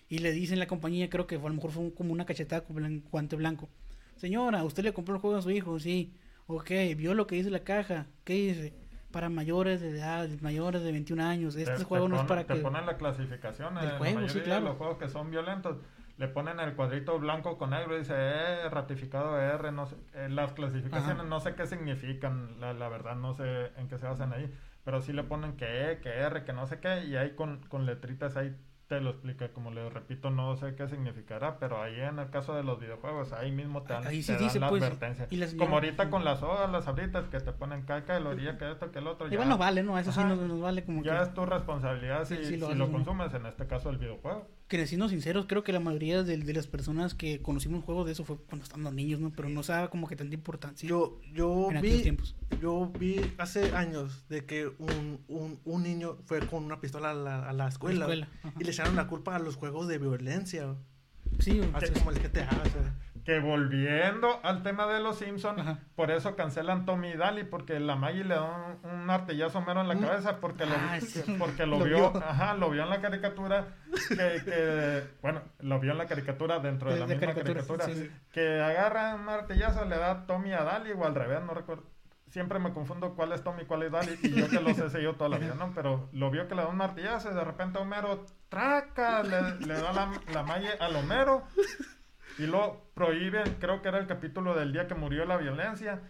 Y 0.08 0.18
le 0.18 0.32
dicen 0.32 0.58
la 0.58 0.66
compañía, 0.66 1.08
creo 1.08 1.26
que 1.26 1.38
fue, 1.38 1.46
a 1.46 1.50
lo 1.50 1.56
mejor 1.56 1.70
fue 1.70 1.82
un- 1.84 1.90
como 1.90 2.12
una 2.12 2.26
cachetada 2.26 2.62
con 2.64 2.76
blan- 2.76 3.02
guante 3.10 3.36
blanco. 3.36 3.68
Señora, 4.16 4.62
¿usted 4.64 4.84
le 4.84 4.92
compró 4.92 5.14
el 5.14 5.20
juego 5.20 5.36
a 5.36 5.42
su 5.42 5.50
hijo? 5.50 5.78
Sí. 5.80 6.12
Ok, 6.46 6.70
vio 6.96 7.14
lo 7.14 7.26
que 7.26 7.36
dice 7.36 7.50
la 7.50 7.60
caja. 7.64 8.06
¿Qué 8.24 8.34
dice? 8.34 8.74
Para 9.10 9.28
mayores 9.30 9.80
de 9.80 9.90
edad, 9.90 10.28
mayores 10.42 10.82
de 10.82 10.92
21 10.92 11.20
años. 11.20 11.56
Este 11.56 11.74
Te- 11.74 11.84
juego 11.84 12.04
te 12.06 12.10
no 12.12 12.20
es 12.20 12.26
para 12.26 12.44
te 12.44 12.54
que... 12.54 12.60
ponen 12.60 12.84
la 12.84 12.96
clasificación 12.98 13.74
Del 13.76 13.90
juego, 13.92 14.20
la 14.20 14.28
sí, 14.28 14.40
claro. 14.40 14.66
los 14.66 14.76
juegos 14.76 14.98
que 14.98 15.08
son 15.08 15.30
violentos 15.30 15.78
le 16.16 16.28
ponen 16.28 16.60
el 16.60 16.74
cuadrito 16.74 17.18
blanco 17.18 17.58
con 17.58 17.70
negro 17.70 17.96
y 17.96 18.00
dice 18.00 18.14
eh, 18.16 18.68
ratificado 18.70 19.36
R 19.40 19.72
no 19.72 19.86
sé 19.86 19.96
eh, 20.14 20.28
las 20.30 20.52
clasificaciones 20.52 21.18
Ajá. 21.18 21.24
no 21.28 21.40
sé 21.40 21.56
qué 21.56 21.66
significan 21.66 22.60
la, 22.60 22.72
la 22.72 22.88
verdad 22.88 23.16
no 23.16 23.34
sé 23.34 23.72
en 23.76 23.88
qué 23.88 23.98
se 23.98 24.06
basan 24.06 24.32
ahí 24.32 24.48
pero 24.84 25.00
sí 25.00 25.12
le 25.12 25.24
ponen 25.24 25.56
que 25.56 25.90
E 25.92 25.98
que 26.00 26.10
R 26.10 26.44
que 26.44 26.52
no 26.52 26.66
sé 26.66 26.78
qué 26.80 27.04
y 27.04 27.16
ahí 27.16 27.34
con, 27.34 27.60
con 27.68 27.86
letritas 27.86 28.36
ahí 28.36 28.54
te 28.86 29.00
lo 29.00 29.10
explica 29.10 29.48
como 29.48 29.70
le 29.70 29.88
repito 29.88 30.28
no 30.28 30.54
sé 30.56 30.74
qué 30.74 30.86
significará 30.88 31.58
pero 31.58 31.82
ahí 31.82 31.98
en 31.98 32.18
el 32.18 32.28
caso 32.28 32.54
de 32.54 32.62
los 32.62 32.78
videojuegos 32.78 33.32
ahí 33.32 33.50
mismo 33.50 33.82
te 33.82 33.94
dan, 33.94 34.06
Ahí 34.06 34.20
sí 34.22 34.26
te 34.26 34.32
dan 34.34 34.42
dice, 34.42 34.60
la 34.60 34.68
pues, 34.68 34.82
advertencia. 34.82 35.26
y 35.30 35.56
como 35.56 35.76
ahorita 35.76 36.10
con 36.10 36.22
las 36.22 36.40
sodas 36.40 36.70
las 36.70 36.86
abritas 36.86 37.26
que 37.28 37.40
te 37.40 37.52
ponen 37.52 37.82
caca 37.86 38.18
el 38.18 38.26
orilla 38.26 38.58
que 38.58 38.70
esto 38.70 38.92
que 38.92 38.98
el 38.98 39.06
otro 39.06 39.26
Igual 39.26 39.48
ya- 39.48 39.54
no 39.54 39.58
vale, 39.58 39.82
¿no? 39.82 39.98
Eso 39.98 40.12
sí 40.12 40.20
nos, 40.22 40.38
nos 40.38 40.60
vale 40.60 40.84
como 40.84 41.02
ya 41.02 41.16
que... 41.16 41.22
es 41.24 41.34
tu 41.34 41.46
responsabilidad 41.46 42.24
si, 42.26 42.36
Sí, 42.36 42.44
sí, 42.60 42.74
lo 42.74 42.90
consumes, 42.92 43.32
en 43.32 43.46
este 43.46 43.66
caso 43.66 43.88
el 43.88 43.96
videojuego. 43.96 44.46
Que 44.68 44.86
siendo 44.86 45.08
sinceros, 45.10 45.44
creo 45.46 45.62
que 45.62 45.72
la 45.72 45.80
mayoría 45.80 46.22
de, 46.22 46.38
de 46.38 46.52
las 46.54 46.66
personas 46.66 47.14
que 47.14 47.42
conocimos 47.42 47.84
juegos 47.84 48.06
de 48.06 48.12
eso 48.12 48.24
fue 48.24 48.38
cuando 48.38 48.64
estábamos 48.64 48.94
niños, 48.94 49.20
¿no? 49.20 49.30
Pero 49.30 49.48
no 49.50 49.62
se 49.62 49.72
daba 49.72 49.90
como 49.90 50.08
que 50.08 50.16
tanta 50.16 50.34
importancia 50.34 50.88
Yo, 50.88 51.20
yo 51.34 51.70
en 51.70 51.82
vi, 51.82 52.00
tiempos. 52.02 52.34
yo 52.62 52.90
vi 52.98 53.20
hace 53.36 53.74
años 53.76 54.26
de 54.28 54.46
que 54.46 54.66
un, 54.78 55.20
un, 55.28 55.60
un 55.64 55.82
niño 55.82 56.16
fue 56.24 56.40
con 56.46 56.64
una 56.64 56.80
pistola 56.80 57.10
a 57.10 57.14
la, 57.14 57.48
a 57.48 57.52
la 57.52 57.68
escuela, 57.68 58.08
y 58.58 58.64
le 58.64 58.70
echaron 58.70 58.96
la 58.96 59.06
culpa 59.06 59.36
a 59.36 59.38
los 59.38 59.56
juegos 59.56 59.86
de 59.86 59.98
violencia, 59.98 60.74
Sí, 61.40 61.60
así 61.74 61.86
pues, 61.88 61.90
como 61.98 62.10
el 62.12 62.20
GTA. 62.20 62.48
o 62.48 62.70
sea. 62.70 62.94
Que 63.24 63.40
volviendo 63.40 64.38
al 64.42 64.62
tema 64.62 64.86
de 64.86 65.00
los 65.00 65.16
Simpsons, 65.18 65.58
Ajá. 65.58 65.78
por 65.96 66.10
eso 66.10 66.36
cancelan 66.36 66.84
Tommy 66.84 67.08
y 67.12 67.16
Daly, 67.16 67.44
porque 67.44 67.80
la 67.80 67.96
Maggie 67.96 68.22
le 68.24 68.34
da 68.34 68.42
un, 68.82 68.90
un 68.90 69.06
martillazo 69.06 69.62
mero 69.62 69.80
en 69.80 69.88
la 69.88 69.98
cabeza, 69.98 70.40
porque 70.40 70.66
lo, 70.66 70.74
Ah, 70.74 71.00
sí. 71.00 71.22
porque 71.38 71.64
lo, 71.64 71.78
Lo 71.78 71.84
vio, 71.86 72.10
vio. 72.12 72.22
ajá, 72.22 72.52
lo 72.54 72.68
vio 72.68 72.82
en 72.82 72.90
la 72.90 73.00
caricatura, 73.00 73.68
que, 74.08 74.42
que- 74.44 75.02
bueno, 75.22 75.40
lo 75.60 75.80
vio 75.80 75.92
en 75.92 75.98
la 75.98 76.06
caricatura 76.06 76.58
dentro 76.58 76.90
de, 76.90 76.96
De- 76.96 77.00
la 77.00 77.06
de 77.06 77.14
misma 77.16 77.32
caricatura, 77.34 77.80
caricatura, 77.80 77.84
sí, 77.86 78.10
sí. 78.10 78.28
que 78.30 78.60
agarra 78.60 79.14
un 79.14 79.24
martillazo, 79.24 79.84
le 79.86 79.96
da 79.96 80.26
Tommy 80.26 80.52
a 80.52 80.62
Daly 80.62 80.92
o 80.92 81.06
al 81.06 81.14
revés, 81.14 81.40
no 81.42 81.54
recuerdo. 81.54 81.84
Siempre 82.28 82.58
me 82.58 82.72
confundo 82.72 83.14
cuál 83.14 83.32
es 83.32 83.42
Tommy 83.44 83.62
y 83.62 83.64
cuál 83.64 83.84
es 83.84 83.92
Daly, 83.92 84.18
y 84.22 84.32
yo 84.34 84.48
que 84.50 84.60
los 84.60 84.76
he 84.78 84.90
seguido 84.90 85.14
toda 85.14 85.30
la 85.30 85.38
vida, 85.38 85.54
¿no? 85.54 85.72
Pero 85.74 86.08
lo 86.12 86.30
vio 86.30 86.46
que 86.48 86.54
le 86.56 86.62
da 86.62 86.68
un 86.68 86.76
martillazo 86.76 87.30
y 87.30 87.34
de 87.34 87.44
repente 87.44 87.78
Homero 87.78 88.26
traca, 88.48 89.22
le, 89.22 89.60
le 89.66 89.74
da 89.80 89.92
la, 89.92 90.10
la 90.32 90.42
malla 90.42 90.70
al 90.80 90.96
Homero 90.96 91.44
y 92.38 92.46
lo 92.46 92.82
prohíben, 92.94 93.56
creo 93.60 93.82
que 93.82 93.88
era 93.88 93.98
el 93.98 94.06
capítulo 94.06 94.54
del 94.54 94.72
día 94.72 94.86
que 94.86 94.94
murió 94.94 95.24
la 95.24 95.36
violencia. 95.36 96.00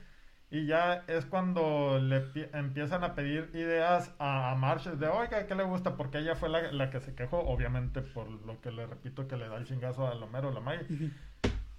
Y 0.51 0.67
ya 0.67 1.03
es 1.09 1.25
cuando 1.25 1.99
le 1.99 2.21
pi- 2.21 2.47
empiezan 2.53 3.03
a 3.03 3.17
pedir 3.17 3.51
ideas 3.55 4.15
a, 4.21 4.53
a 4.53 4.55
Marsh 4.55 4.87
de, 4.87 5.09
oiga, 5.09 5.47
¿qué 5.49 5.55
le 5.57 5.65
gusta? 5.65 5.97
Porque 5.97 6.19
ella 6.19 6.37
fue 6.37 6.49
la, 6.49 6.71
la 6.71 6.91
que 6.91 7.01
se 7.01 7.15
quejó, 7.17 7.41
obviamente 7.41 8.03
por 8.03 8.29
lo 8.31 8.61
que 8.61 8.71
le 8.71 8.87
repito 8.87 9.27
que 9.27 9.37
le 9.37 9.49
da 9.49 9.57
el 9.57 9.65
chingazo 9.65 10.07
al 10.07 10.23
Homero, 10.23 10.53
la 10.53 10.61
May. 10.61 10.79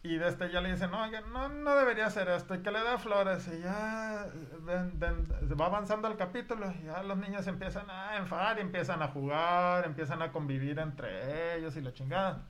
Y 0.04 0.18
de 0.18 0.28
este 0.28 0.52
ya 0.52 0.60
le 0.62 0.72
dicen, 0.72 0.92
no, 0.92 1.10
no, 1.10 1.50
no 1.50 1.76
debería 1.76 2.08
hacer 2.08 2.28
esto, 2.28 2.54
y 2.54 2.60
que 2.60 2.70
le 2.70 2.84
da 2.84 2.98
flores. 2.98 3.48
Y 3.48 3.62
ya 3.62 4.28
va 4.68 5.66
avanzando 5.66 6.10
el 6.10 6.18
capítulo, 6.18 6.72
y 6.82 6.86
ya 6.86 7.02
los 7.02 7.18
niños 7.18 7.48
empiezan 7.48 7.90
a 7.90 8.18
enfadar, 8.18 8.58
y 8.58 8.62
empiezan 8.62 9.02
a 9.02 9.08
jugar, 9.08 9.86
empiezan 9.86 10.22
a 10.22 10.32
convivir 10.34 10.80
entre 10.80 11.56
ellos 11.58 11.78
y 11.78 11.82
la 11.82 11.94
chingada. 11.94 12.44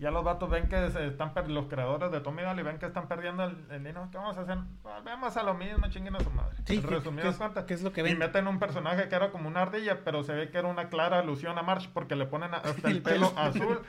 Ya 0.00 0.10
los 0.10 0.24
vatos 0.24 0.48
ven 0.48 0.66
que 0.68 0.90
se 0.90 1.06
están 1.08 1.32
los 1.48 1.66
creadores 1.66 2.10
de 2.10 2.20
Tommy 2.20 2.42
Daly 2.42 2.62
ven 2.62 2.78
que 2.78 2.86
están 2.86 3.06
perdiendo 3.06 3.44
el, 3.44 3.56
el 3.70 3.78
dinero. 3.78 4.08
¿Qué 4.10 4.16
vamos 4.16 4.36
a 4.38 4.40
hacer? 4.40 4.56
Volvemos 4.82 5.36
a 5.36 5.42
lo 5.42 5.52
mismo, 5.54 5.86
chinguen 5.90 6.16
a 6.16 6.20
su 6.20 6.30
madre. 6.30 6.56
Sí, 6.64 6.80
resumidas 6.80 7.36
cuentas. 7.36 7.64
que 7.64 7.74
es 7.74 7.82
lo 7.82 7.92
que 7.92 8.00
Y 8.00 8.04
ven. 8.04 8.18
meten 8.18 8.46
un 8.48 8.58
personaje 8.58 9.08
que 9.08 9.14
era 9.14 9.30
como 9.30 9.46
una 9.46 9.60
ardilla, 9.62 10.02
pero 10.02 10.22
se 10.24 10.32
ve 10.32 10.50
que 10.50 10.56
era 10.58 10.68
una 10.68 10.88
clara 10.88 11.18
alusión 11.18 11.58
a 11.58 11.62
March 11.62 11.90
porque 11.92 12.16
le 12.16 12.24
ponen 12.24 12.54
hasta 12.54 12.88
el, 12.88 12.96
El 12.96 13.02
pelo 13.02 13.30
azul. 13.36 13.80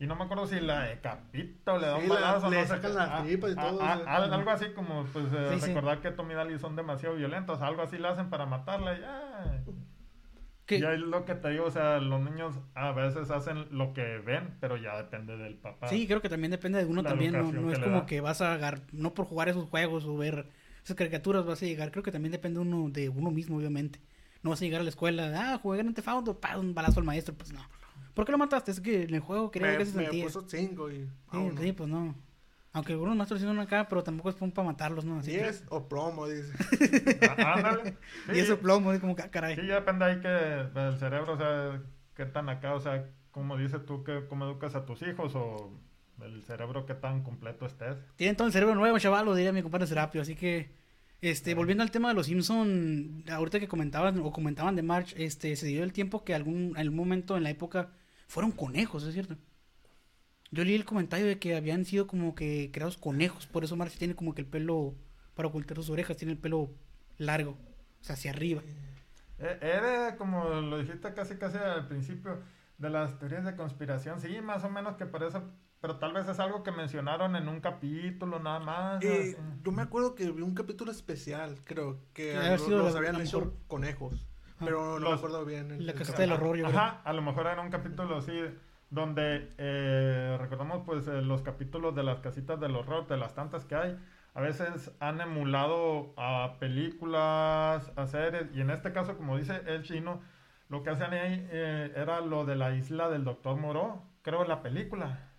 Y 0.00 0.06
no 0.06 0.14
me 0.14 0.22
acuerdo 0.26 0.46
si 0.46 0.60
la 0.60 0.82
decapita 0.82 1.72
o 1.72 1.78
le 1.78 1.86
da 1.88 1.96
Sí, 1.96 2.02
un 2.04 2.08
la- 2.08 2.14
balazo. 2.14 2.50
le 2.50 2.60
no 2.60 2.66
sacan 2.68 2.90
qué. 2.92 2.96
las 2.96 3.24
tripas 3.24 3.50
y 3.50 3.54
ah, 3.58 3.62
todo, 3.68 3.82
ah, 3.82 3.92
algo 4.32 4.50
así 4.52 4.66
como, 4.72 5.04
pues, 5.12 5.26
eh, 5.32 5.48
Sí, 5.54 5.60
sí. 5.60 5.66
recordar 5.74 5.98
que 6.00 6.12
Tommy 6.12 6.34
Daly 6.34 6.56
son 6.60 6.76
demasiado 6.76 7.16
violentos. 7.16 7.60
Algo 7.62 7.82
así 7.82 7.98
le 7.98 8.06
hacen 8.06 8.30
para 8.30 8.46
matarla 8.46 8.94
y 8.96 9.00
ya. 9.00 9.60
Que- 10.68 10.78
Ya 10.78 10.92
es 10.92 11.00
lo 11.00 11.24
que 11.24 11.34
te 11.34 11.48
digo, 11.48 11.64
o 11.64 11.70
sea, 11.70 11.98
los 11.98 12.20
niños 12.20 12.54
a 12.74 12.92
veces 12.92 13.30
hacen 13.30 13.66
lo 13.76 13.92
que 13.94 14.18
ven, 14.18 14.56
pero 14.60 14.76
ya 14.76 14.96
depende 14.96 15.36
del 15.36 15.54
papá. 15.54 15.88
Sí, 15.88 16.06
creo 16.06 16.20
que 16.20 16.28
también 16.28 16.50
depende 16.52 16.78
de 16.78 16.84
uno 16.84 17.02
La 17.02 17.08
también, 17.08 17.32
no, 17.32 17.50
no 17.50 17.66
que 17.68 17.72
es 17.72 17.78
le 17.78 17.84
como 17.84 18.06
que 18.06 18.20
vas 18.20 18.40
a 18.42 18.52
agarrar, 18.52 18.82
no 18.92 19.14
por 19.14 19.24
jugar 19.26 19.48
esos 19.48 19.68
juegos 19.68 20.04
o 20.04 20.16
ver 20.16 20.46
esas 20.84 20.94
caricaturas 20.96 21.44
vas 21.44 21.62
a 21.62 21.66
llegar, 21.66 21.90
creo 21.90 22.02
que 22.04 22.12
también 22.12 22.32
depende 22.32 22.60
uno 22.60 22.88
de 22.90 23.08
uno 23.08 23.30
mismo, 23.30 23.56
obviamente. 23.56 23.98
No 24.42 24.50
vas 24.50 24.60
a 24.62 24.64
llegar 24.64 24.82
a 24.82 24.84
la 24.84 24.90
escuela, 24.90 25.32
ah, 25.34 25.58
jugué 25.58 25.78
Grand 25.78 25.96
Theft 25.96 26.08
Auto, 26.08 26.38
pa, 26.40 26.56
un 26.58 26.74
balazo 26.74 27.00
al 27.00 27.06
maestro, 27.06 27.34
pues 27.34 27.52
no. 27.52 27.60
¿Por 28.14 28.24
qué 28.26 28.32
lo 28.32 28.38
mataste? 28.38 28.70
Es 28.70 28.80
que 28.80 29.02
en 29.02 29.14
el 29.14 29.20
juego 29.20 29.50
quería 29.50 29.68
ver 29.68 29.78
Me, 29.78 29.84
qué 29.84 29.90
se 29.90 29.96
me 29.96 30.02
sentía. 30.04 30.24
puso 30.24 30.44
5 30.48 30.90
y... 30.90 31.08
Sí, 31.32 31.50
sí, 31.60 31.72
pues 31.72 31.88
no. 31.88 32.14
Aunque 32.72 32.92
algunos 32.92 33.16
maestros 33.16 33.40
hicieron 33.40 33.58
acá, 33.60 33.88
pero 33.88 34.02
tampoco 34.04 34.28
es 34.28 34.36
para 34.36 34.66
matarlos, 34.66 35.04
¿no? 35.04 35.18
Así 35.18 35.32
que- 35.32 35.38
10 35.38 35.64
o 35.70 35.88
plomo, 35.88 36.28
dice. 36.28 36.52
Ah, 37.38 37.54
ándale. 37.54 37.96
Y 38.28 38.34
Sí, 38.34 38.38
eso 38.40 38.58
plomo, 38.58 38.92
es 38.92 39.00
como 39.00 39.16
que, 39.16 39.22
ah, 39.22 39.30
caray. 39.30 39.56
Sí, 39.56 39.66
ya 39.66 39.76
depende 39.76 40.04
ahí 40.04 40.20
que 40.20 40.28
del 40.28 40.96
cerebro, 40.98 41.32
o 41.32 41.36
sea, 41.36 41.80
qué 42.14 42.26
tan 42.26 42.48
acá, 42.48 42.74
o 42.74 42.80
sea, 42.80 43.08
como 43.30 43.56
dices 43.56 43.84
tú, 43.86 44.04
que, 44.04 44.26
cómo 44.28 44.44
educas 44.44 44.74
a 44.74 44.84
tus 44.84 45.02
hijos 45.02 45.34
o 45.34 45.72
el 46.22 46.42
cerebro 46.42 46.84
qué 46.84 46.94
tan 46.94 47.22
completo 47.22 47.64
estés. 47.66 47.96
Tienen 48.16 48.36
todo 48.36 48.46
el 48.46 48.52
cerebro 48.52 48.74
nuevo, 48.74 48.98
chaval, 48.98 49.24
lo 49.24 49.34
diría 49.34 49.52
mi 49.52 49.62
compadre 49.62 49.86
Serapio. 49.86 50.20
Así 50.20 50.34
que, 50.34 50.70
este, 51.20 51.54
volviendo 51.54 51.82
al 51.82 51.90
tema 51.90 52.08
de 52.08 52.14
los 52.14 52.26
Simpson, 52.26 53.24
ahorita 53.30 53.60
que 53.60 53.68
comentaban 53.68 54.18
o 54.20 54.30
comentaban 54.32 54.76
de 54.76 54.82
March, 54.82 55.14
este, 55.16 55.54
se 55.56 55.66
dio 55.66 55.84
el 55.84 55.92
tiempo 55.92 56.24
que 56.24 56.34
algún, 56.34 56.74
algún 56.76 56.96
momento 56.96 57.36
en 57.36 57.44
la 57.44 57.50
época 57.50 57.90
fueron 58.26 58.52
conejos, 58.52 59.04
¿es 59.04 59.14
cierto? 59.14 59.36
Yo 60.50 60.64
leí 60.64 60.74
el 60.74 60.84
comentario 60.84 61.26
de 61.26 61.38
que 61.38 61.56
habían 61.56 61.84
sido 61.84 62.06
como 62.06 62.34
que 62.34 62.70
creados 62.72 62.96
conejos, 62.96 63.46
por 63.46 63.64
eso 63.64 63.76
March 63.76 63.96
tiene 63.98 64.14
como 64.14 64.34
que 64.34 64.40
el 64.42 64.46
pelo, 64.46 64.94
para 65.34 65.48
ocultar 65.48 65.76
sus 65.76 65.90
orejas, 65.90 66.16
tiene 66.16 66.32
el 66.32 66.38
pelo 66.38 66.70
largo, 67.18 67.52
o 67.52 68.04
sea, 68.04 68.14
hacia 68.14 68.30
arriba. 68.30 68.62
Eh, 69.38 69.58
Era, 69.60 70.16
como 70.16 70.44
lo 70.48 70.78
dijiste 70.78 71.12
casi 71.14 71.36
casi 71.36 71.58
al 71.58 71.86
principio, 71.86 72.40
de 72.78 72.90
las 72.90 73.18
teorías 73.18 73.44
de 73.44 73.56
conspiración, 73.56 74.20
sí, 74.20 74.40
más 74.40 74.64
o 74.64 74.70
menos 74.70 74.96
que 74.96 75.04
por 75.06 75.22
eso, 75.22 75.42
pero 75.80 75.96
tal 75.98 76.12
vez 76.12 76.26
es 76.28 76.40
algo 76.40 76.62
que 76.62 76.72
mencionaron 76.72 77.36
en 77.36 77.46
un 77.48 77.60
capítulo 77.60 78.38
nada 78.40 78.58
más. 78.60 79.04
Eh, 79.04 79.36
yo 79.64 79.70
me 79.72 79.82
acuerdo 79.82 80.14
que 80.14 80.30
vi 80.30 80.42
un 80.42 80.54
capítulo 80.54 80.90
especial, 80.92 81.56
creo, 81.64 82.00
que 82.14 82.32
sido 82.58 82.78
los 82.78 82.92
la- 82.94 82.98
habían 83.00 83.20
hecho 83.20 83.40
mejor- 83.40 83.54
conejos. 83.66 84.26
Ah. 84.60 84.62
Pero 84.64 84.94
no 84.94 84.98
Los- 85.00 85.10
me 85.10 85.16
acuerdo 85.16 85.44
bien. 85.44 85.70
el- 85.72 85.86
La 85.86 85.92
el 85.92 85.98
caseta 85.98 86.22
del 86.22 86.32
horror, 86.32 86.56
yo 86.56 86.64
creo. 86.66 86.76
Ajá, 86.78 87.00
a 87.04 87.12
lo 87.12 87.22
mejor 87.22 87.46
era 87.46 87.60
un 87.60 87.70
capítulo 87.70 88.16
así, 88.16 88.32
donde 88.90 89.52
eh, 89.58 90.36
recordamos 90.40 90.82
pues 90.86 91.06
eh, 91.08 91.20
los 91.22 91.42
capítulos 91.42 91.94
de 91.94 92.02
las 92.02 92.20
casitas 92.20 92.58
del 92.60 92.74
horror, 92.76 93.06
de 93.06 93.16
las 93.18 93.34
tantas 93.34 93.64
que 93.64 93.74
hay. 93.74 93.98
a 94.34 94.40
veces 94.40 94.94
han 95.00 95.20
emulado 95.20 96.14
a 96.16 96.56
películas, 96.60 97.92
a 97.96 98.06
series, 98.06 98.46
y 98.54 98.60
en 98.60 98.70
este 98.70 98.92
caso, 98.92 99.16
como 99.16 99.36
dice 99.36 99.60
el 99.66 99.82
chino, 99.82 100.20
lo 100.68 100.82
que 100.82 100.90
hacían 100.90 101.12
ahí 101.12 101.46
eh, 101.50 101.92
era 101.96 102.20
lo 102.20 102.44
de 102.44 102.56
la 102.56 102.74
isla 102.74 103.08
del 103.08 103.24
Doctor 103.24 103.56
Moreau, 103.56 104.02
creo 104.22 104.42
en 104.42 104.48
la 104.48 104.62
película. 104.62 105.30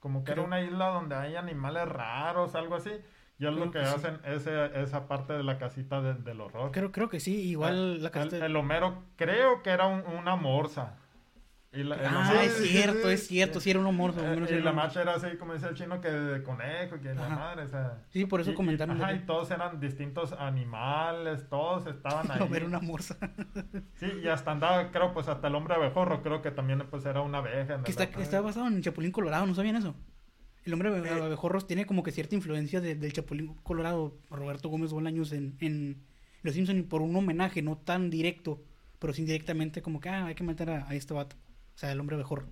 Como 0.00 0.20
que 0.24 0.32
Creo- 0.32 0.44
era 0.44 0.46
una 0.46 0.60
isla 0.62 0.86
donde 0.88 1.16
hay 1.16 1.36
animales 1.36 1.88
raros, 1.88 2.54
algo 2.54 2.76
así. 2.76 2.90
Y 3.38 3.44
es 3.44 3.50
Creo 3.52 3.64
lo 3.66 3.70
que, 3.72 3.80
que 3.80 3.84
sí. 3.86 3.94
hacen 3.94 4.20
ese, 4.24 4.80
esa 4.80 5.08
parte 5.08 5.32
de 5.34 5.42
la 5.42 5.58
casita 5.58 6.00
de- 6.00 6.14
del 6.14 6.40
horror. 6.40 6.70
Creo, 6.72 6.92
creo 6.92 7.08
que 7.08 7.18
sí, 7.20 7.48
igual 7.50 7.98
la 8.02 8.06
el, 8.08 8.10
casita... 8.12 8.46
el 8.46 8.56
Homero 8.56 9.02
creo 9.16 9.62
que 9.62 9.70
era 9.70 9.86
un- 9.86 10.04
una 10.06 10.36
morsa. 10.36 10.98
La, 11.84 11.96
el 11.96 12.06
Ah, 12.06 12.42
es 12.44 12.54
cierto, 12.68 13.10
es 13.10 13.26
cierto, 13.26 13.60
sí 13.60 13.70
era 13.70 13.80
un 13.80 13.86
humor. 13.86 14.14
eh, 14.18 14.46
y 14.58 14.62
la 14.62 14.72
marcha 14.72 15.02
era 15.02 15.14
así, 15.14 15.36
como 15.38 15.54
dice 15.54 15.68
el 15.68 15.74
chino, 15.74 16.00
que 16.00 16.10
de 16.10 16.42
conejo, 16.42 17.00
que 17.00 17.14
la 17.14 17.26
Ajá. 17.26 17.34
madre, 17.36 17.62
o 17.64 17.68
sea. 17.68 18.02
Sí, 18.10 18.24
por 18.26 18.40
eso 18.40 18.50
y- 18.50 18.52
y- 18.52 18.56
comentaron. 18.56 19.00
ajá, 19.00 19.12
de 19.12 19.18
y 19.18 19.26
todos 19.26 19.50
eran 19.50 19.78
distintos 19.80 20.32
animales, 20.32 21.48
todos 21.48 21.86
estaban 21.86 22.26
ahí. 22.30 22.48
ver 22.48 22.64
una 22.64 22.80
morsa. 22.80 23.16
Sí, 23.96 24.06
y 24.22 24.28
hasta 24.28 24.50
andaba, 24.52 24.90
creo, 24.90 25.12
pues 25.14 25.28
hasta 25.28 25.48
el 25.48 25.54
hombre 25.54 25.74
abejorro, 25.74 26.22
creo 26.22 26.42
que 26.42 26.50
también 26.50 26.82
pues 26.90 27.04
era 27.06 27.22
una 27.22 27.38
abeja. 27.38 27.82
que 27.82 27.90
está, 27.90 28.04
está 28.04 28.40
basado 28.40 28.66
en 28.66 28.82
Chapulín 28.82 29.10
Colorado, 29.12 29.46
¿no 29.46 29.54
sabían 29.54 29.76
eso? 29.76 29.94
El 30.64 30.72
hombre 30.74 30.90
Eh. 30.90 31.22
abejorros 31.22 31.66
tiene 31.66 31.86
como 31.86 32.02
que 32.02 32.10
cierta 32.12 32.34
influencia 32.34 32.80
de- 32.80 32.94
del 32.96 33.12
Chapulín 33.12 33.54
Colorado, 33.62 34.18
Roberto 34.30 34.68
Gómez 34.68 34.92
Bolaños 34.92 35.32
en, 35.32 35.56
en 35.60 36.02
Los 36.42 36.54
Simpsons 36.54 36.84
por 36.84 37.02
un 37.02 37.14
homenaje, 37.16 37.62
no 37.62 37.76
tan 37.78 38.10
directo, 38.10 38.62
pero 38.98 39.12
sí 39.12 39.22
indirectamente 39.22 39.80
como 39.82 40.00
que 40.00 40.08
ah, 40.08 40.26
hay 40.26 40.34
que 40.34 40.44
matar 40.44 40.70
a, 40.70 40.88
a 40.88 40.94
este 40.94 41.14
vato. 41.14 41.36
O 41.76 41.78
sea, 41.78 41.92
el 41.92 42.00
hombre 42.00 42.16
abejorro. 42.16 42.46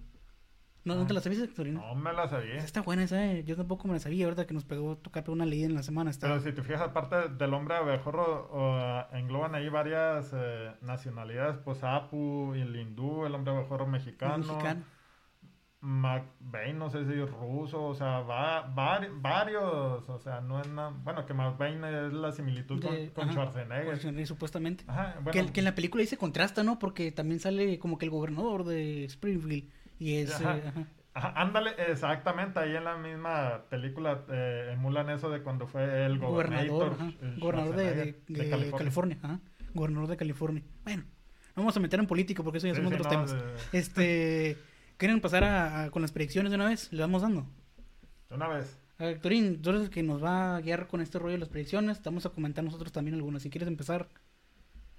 ¿No, 0.85 0.97
¿no 0.97 1.07
te 1.07 1.15
la 1.15 1.23
sabías, 1.23 1.41
Victorino? 1.41 1.81
No 1.81 1.95
me 1.95 2.13
la 2.13 2.29
sabía. 2.29 2.57
Está 2.57 2.83
buena 2.83 3.05
esa, 3.05 3.25
eh. 3.33 3.43
yo 3.45 3.57
tampoco 3.57 3.89
me 3.89 3.95
la 3.95 4.01
sabía, 4.01 4.27
ahorita 4.27 4.47
que 4.47 4.53
nos 4.53 4.67
pegó 4.67 4.99
tocar 4.99 5.31
una 5.31 5.47
leída 5.47 5.65
en 5.65 5.75
la 5.75 5.83
semana. 5.83 6.11
Está... 6.11 6.29
Pero 6.29 6.41
si 6.41 6.53
te 6.53 6.63
fijas, 6.63 6.83
aparte 6.83 7.31
del 7.31 7.55
hombre 7.55 7.75
abejorro, 7.77 8.51
o, 8.53 9.17
engloban 9.17 9.55
ahí 9.55 9.71
varias 9.71 10.31
eh, 10.35 10.73
nacionalidades, 10.83 11.57
pues 11.65 11.83
Apu, 11.83 12.53
el 12.53 12.77
hindú, 12.77 13.25
el 13.25 13.35
hombre 13.35 13.55
abejorro 13.55 13.87
mexicano, 13.87 14.37
mexicano. 14.37 14.83
McBain, 15.85 16.79
no 16.79 16.89
sé 16.91 17.05
si 17.05 17.15
ruso, 17.25 17.85
o 17.85 17.95
sea, 17.95 18.21
va, 18.21 18.75
vari- 18.75 19.11
varios, 19.21 20.09
o 20.09 20.19
sea, 20.19 20.41
no 20.41 20.61
es 20.61 20.69
nada, 20.69 20.93
bueno, 21.05 21.27
que 21.27 21.35
McBain 21.35 21.85
es 21.85 22.13
la 22.13 22.33
similitud 22.33 22.83
con, 22.83 22.95
De- 22.95 23.11
con 23.13 23.25
ajá, 23.25 23.33
Schwarzenegger. 23.33 23.85
Schwarzenegger, 23.85 24.27
supuestamente. 24.27 24.85
Ajá, 24.87 25.17
bueno, 25.23 25.33
que, 25.33 25.53
que 25.53 25.61
en 25.61 25.65
la 25.65 25.75
película 25.75 26.01
ahí 26.01 26.07
se 26.07 26.17
contrasta, 26.17 26.63
¿no? 26.65 26.79
Porque 26.79 27.13
también 27.13 27.39
sale 27.41 27.79
como 27.79 27.99
que 27.99 28.07
el 28.07 28.11
gobernador 28.11 28.65
de 28.65 29.05
Springfield. 29.05 29.71
Y 29.99 30.17
es. 30.17 30.35
Ajá. 30.41 30.57
eh, 30.57 30.63
ajá. 30.69 30.87
Ajá, 31.17 31.33
ándale, 31.41 31.71
exactamente, 31.89 32.59
ahí 32.59 32.75
en 32.75 32.83
la 32.83 32.97
misma 32.97 33.67
película 33.71 34.25
eh, 34.29 34.71
emulan 34.73 35.11
eso 35.11 35.31
de 35.31 35.43
cuando 35.43 35.69
fue 35.69 36.05
el 36.07 36.19
gobernador, 36.19 36.97
gobernador, 36.97 37.15
eh, 37.23 37.37
gobernador 37.39 37.77
de, 37.77 38.73
California. 38.73 39.19
ajá, 39.23 39.39
gobernador 39.75 40.09
de 40.09 40.17
California. 40.17 40.63
Bueno, 40.83 41.05
no 41.55 41.63
vamos 41.63 41.77
a 41.77 41.79
meter 41.81 42.01
en 42.01 42.09
político 42.09 42.43
porque 42.43 42.59
eso 42.59 42.67
ya 42.67 42.75
Sí, 42.75 42.81
son 42.83 42.89
sí, 42.89 42.95
otros 42.95 43.07
no, 43.07 43.11
temas. 43.11 43.33
de- 43.73 43.79
Este, 43.79 44.57
¿quieren 44.97 45.21
pasar 45.21 45.45
a, 45.45 45.85
a- 45.85 45.91
con 45.91 46.03
las 46.03 46.13
predicciones 46.13 46.51
de 46.51 46.57
una 46.57 46.67
vez? 46.69 46.93
Le 46.93 47.01
vamos 47.01 47.23
dando. 47.23 47.47
de 48.29 48.35
una 48.35 48.49
vez. 48.49 48.79
A 48.99 49.05
ver, 49.05 49.21
eres 49.71 49.83
el 49.83 49.91
que 49.91 50.03
nos 50.03 50.23
va 50.23 50.57
a 50.57 50.61
guiar 50.61 50.87
con 50.87 51.01
este 51.01 51.19
rollo 51.19 51.33
de 51.33 51.39
las 51.39 51.49
predicciones. 51.49 52.03
Vamos 52.03 52.27
a 52.27 52.31
comentar 52.31 52.63
nosotros 52.65 52.93
también 52.93 53.15
algunas. 53.17 53.43
Si 53.43 53.51
quieres 53.51 53.69
empezar, 53.69 54.09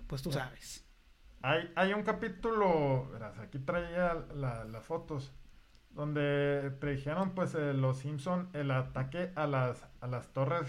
pues 0.08 0.22
tú 0.22 0.32
sabes. 0.32 0.86
Hay, 1.42 1.72
hay 1.76 1.94
un 1.94 2.04
capítulo, 2.04 3.08
verás, 3.12 3.38
aquí 3.40 3.60
traía 3.60 4.16
la- 4.34 4.66
las 4.66 4.84
fotos, 4.84 5.32
donde 5.92 6.72
predijeron 6.80 7.36
pues 7.36 7.54
eh, 7.56 7.74
los 7.74 8.00
Simpson 8.00 8.50
el 8.54 8.72
ataque 8.72 9.32
a 9.36 9.46
las, 9.48 9.86
a 10.02 10.08
las 10.08 10.34
torres 10.34 10.68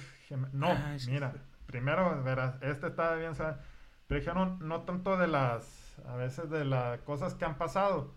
No, 0.53 0.69
Ah, 0.69 0.97
mira, 1.09 1.33
primero, 1.67 2.23
verás, 2.23 2.57
este 2.63 2.89
está 2.89 3.15
bien, 3.15 3.33
predijeron 4.07 4.59
no 4.61 4.83
tanto 4.83 5.17
de 5.17 5.27
las, 5.27 5.99
a 6.07 6.15
veces 6.15 6.49
de 6.51 6.65
las 6.65 7.01
cosas 7.01 7.35
que 7.35 7.45
han 7.45 7.57
pasado. 7.59 8.15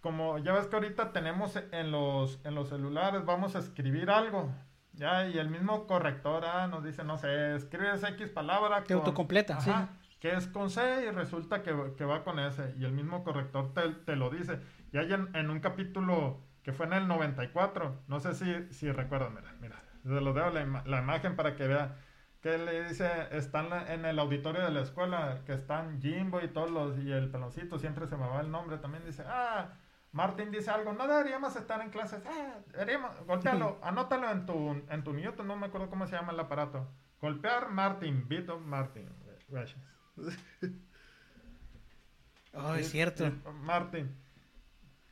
Como 0.00 0.38
ya 0.38 0.52
ves 0.52 0.66
que 0.68 0.76
ahorita 0.76 1.12
tenemos 1.12 1.56
en 1.72 1.90
los, 1.90 2.40
en 2.44 2.54
los 2.54 2.68
celulares, 2.68 3.24
vamos 3.24 3.56
a 3.56 3.58
escribir 3.58 4.10
algo. 4.10 4.52
Ya, 4.92 5.28
y 5.28 5.38
el 5.38 5.48
mismo 5.48 5.86
corrector 5.86 6.44
ah, 6.44 6.66
nos 6.66 6.82
dice, 6.84 7.04
no 7.04 7.18
sé, 7.18 7.54
escribes 7.56 8.02
X 8.04 8.30
palabra. 8.30 8.82
Te 8.84 8.94
autocompleta, 8.94 9.60
sí. 9.60 9.70
Que 10.20 10.34
es 10.34 10.48
con 10.48 10.70
C 10.70 11.06
y 11.06 11.10
resulta 11.10 11.62
que, 11.62 11.94
que 11.96 12.04
va 12.04 12.24
con 12.24 12.38
S. 12.40 12.74
Y 12.78 12.84
el 12.84 12.92
mismo 12.92 13.22
corrector 13.22 13.72
te, 13.74 13.88
te 13.90 14.16
lo 14.16 14.30
dice. 14.30 14.58
Y 14.92 14.98
hay 14.98 15.12
en, 15.12 15.34
en 15.36 15.50
un 15.50 15.60
capítulo 15.60 16.40
que 16.64 16.72
fue 16.72 16.86
en 16.86 16.92
el 16.94 17.06
94, 17.08 18.02
no 18.08 18.18
sé 18.20 18.34
si, 18.34 18.72
si 18.72 18.90
recuerdan, 18.92 19.34
mira, 19.34 19.54
mira, 19.60 19.76
se 20.02 20.20
los 20.20 20.34
dejo 20.34 20.50
la, 20.50 20.62
ima- 20.64 20.84
la 20.84 20.98
imagen 20.98 21.34
para 21.36 21.54
que 21.56 21.66
vea 21.66 21.96
que 22.42 22.56
le 22.58 22.84
dice, 22.88 23.08
están 23.32 23.68
en 23.88 24.04
el 24.04 24.18
auditorio 24.18 24.62
de 24.62 24.70
la 24.70 24.80
escuela, 24.82 25.40
que 25.46 25.52
están 25.54 26.00
Jimbo 26.00 26.40
y 26.40 26.48
todos 26.48 26.70
los, 26.70 26.98
y 26.98 27.10
el 27.10 27.30
peloncito, 27.30 27.78
siempre 27.78 28.06
se 28.06 28.16
me 28.16 28.28
va 28.28 28.40
el 28.40 28.50
nombre, 28.50 28.78
también 28.78 29.04
dice, 29.04 29.24
ah, 29.26 29.72
Martín 30.12 30.50
dice 30.50 30.70
algo, 30.70 30.92
no 30.94 31.06
deberíamos 31.06 31.54
estar 31.56 31.80
en 31.82 31.90
clases, 31.90 32.20
ah, 32.26 32.58
deberíamos, 32.72 33.10
golpealo, 33.26 33.78
anótalo 33.82 34.30
en 34.30 34.46
tu, 34.46 34.70
en 34.88 35.04
tu 35.04 35.12
Newton, 35.12 35.46
no 35.46 35.56
me 35.56 35.66
acuerdo 35.66 35.90
cómo 35.90 36.06
se 36.06 36.16
llama 36.16 36.32
el 36.32 36.40
aparato, 36.40 36.88
golpear 37.20 37.70
Martín, 37.70 38.26
beat 38.28 38.48
of 38.48 38.60
Martín, 38.62 39.08
gracias. 39.48 39.78
Oh, 42.54 42.74
es 42.74 42.90
cierto. 42.90 43.30
Martín. 43.62 44.16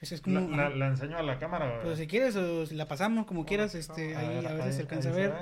Ese 0.01 0.17
es 0.17 0.21
como. 0.21 0.41
La, 0.41 0.57
la- 0.57 0.67
ajá. 0.67 0.75
la 0.77 0.87
enseño 0.89 1.17
a 1.19 1.23
la 1.23 1.39
cámara. 1.39 1.81
Pues 1.83 1.99
si 1.99 2.07
quieres, 2.07 2.35
o 2.35 2.67
si 2.67 2.75
la 2.75 2.89
pasamos 2.89 3.27
como 3.27 3.45
quieras, 3.47 3.75
este, 3.75 4.17
A 4.17 4.21
ahí 4.21 4.29
ver, 4.29 4.47
a 4.49 4.53
ver 4.55 4.63
si 4.63 4.69
ahí- 4.69 4.73
se 4.75 4.81
alcanza 4.83 5.09
a 5.11 5.13
ver. 5.13 5.31
ve. 5.33 5.37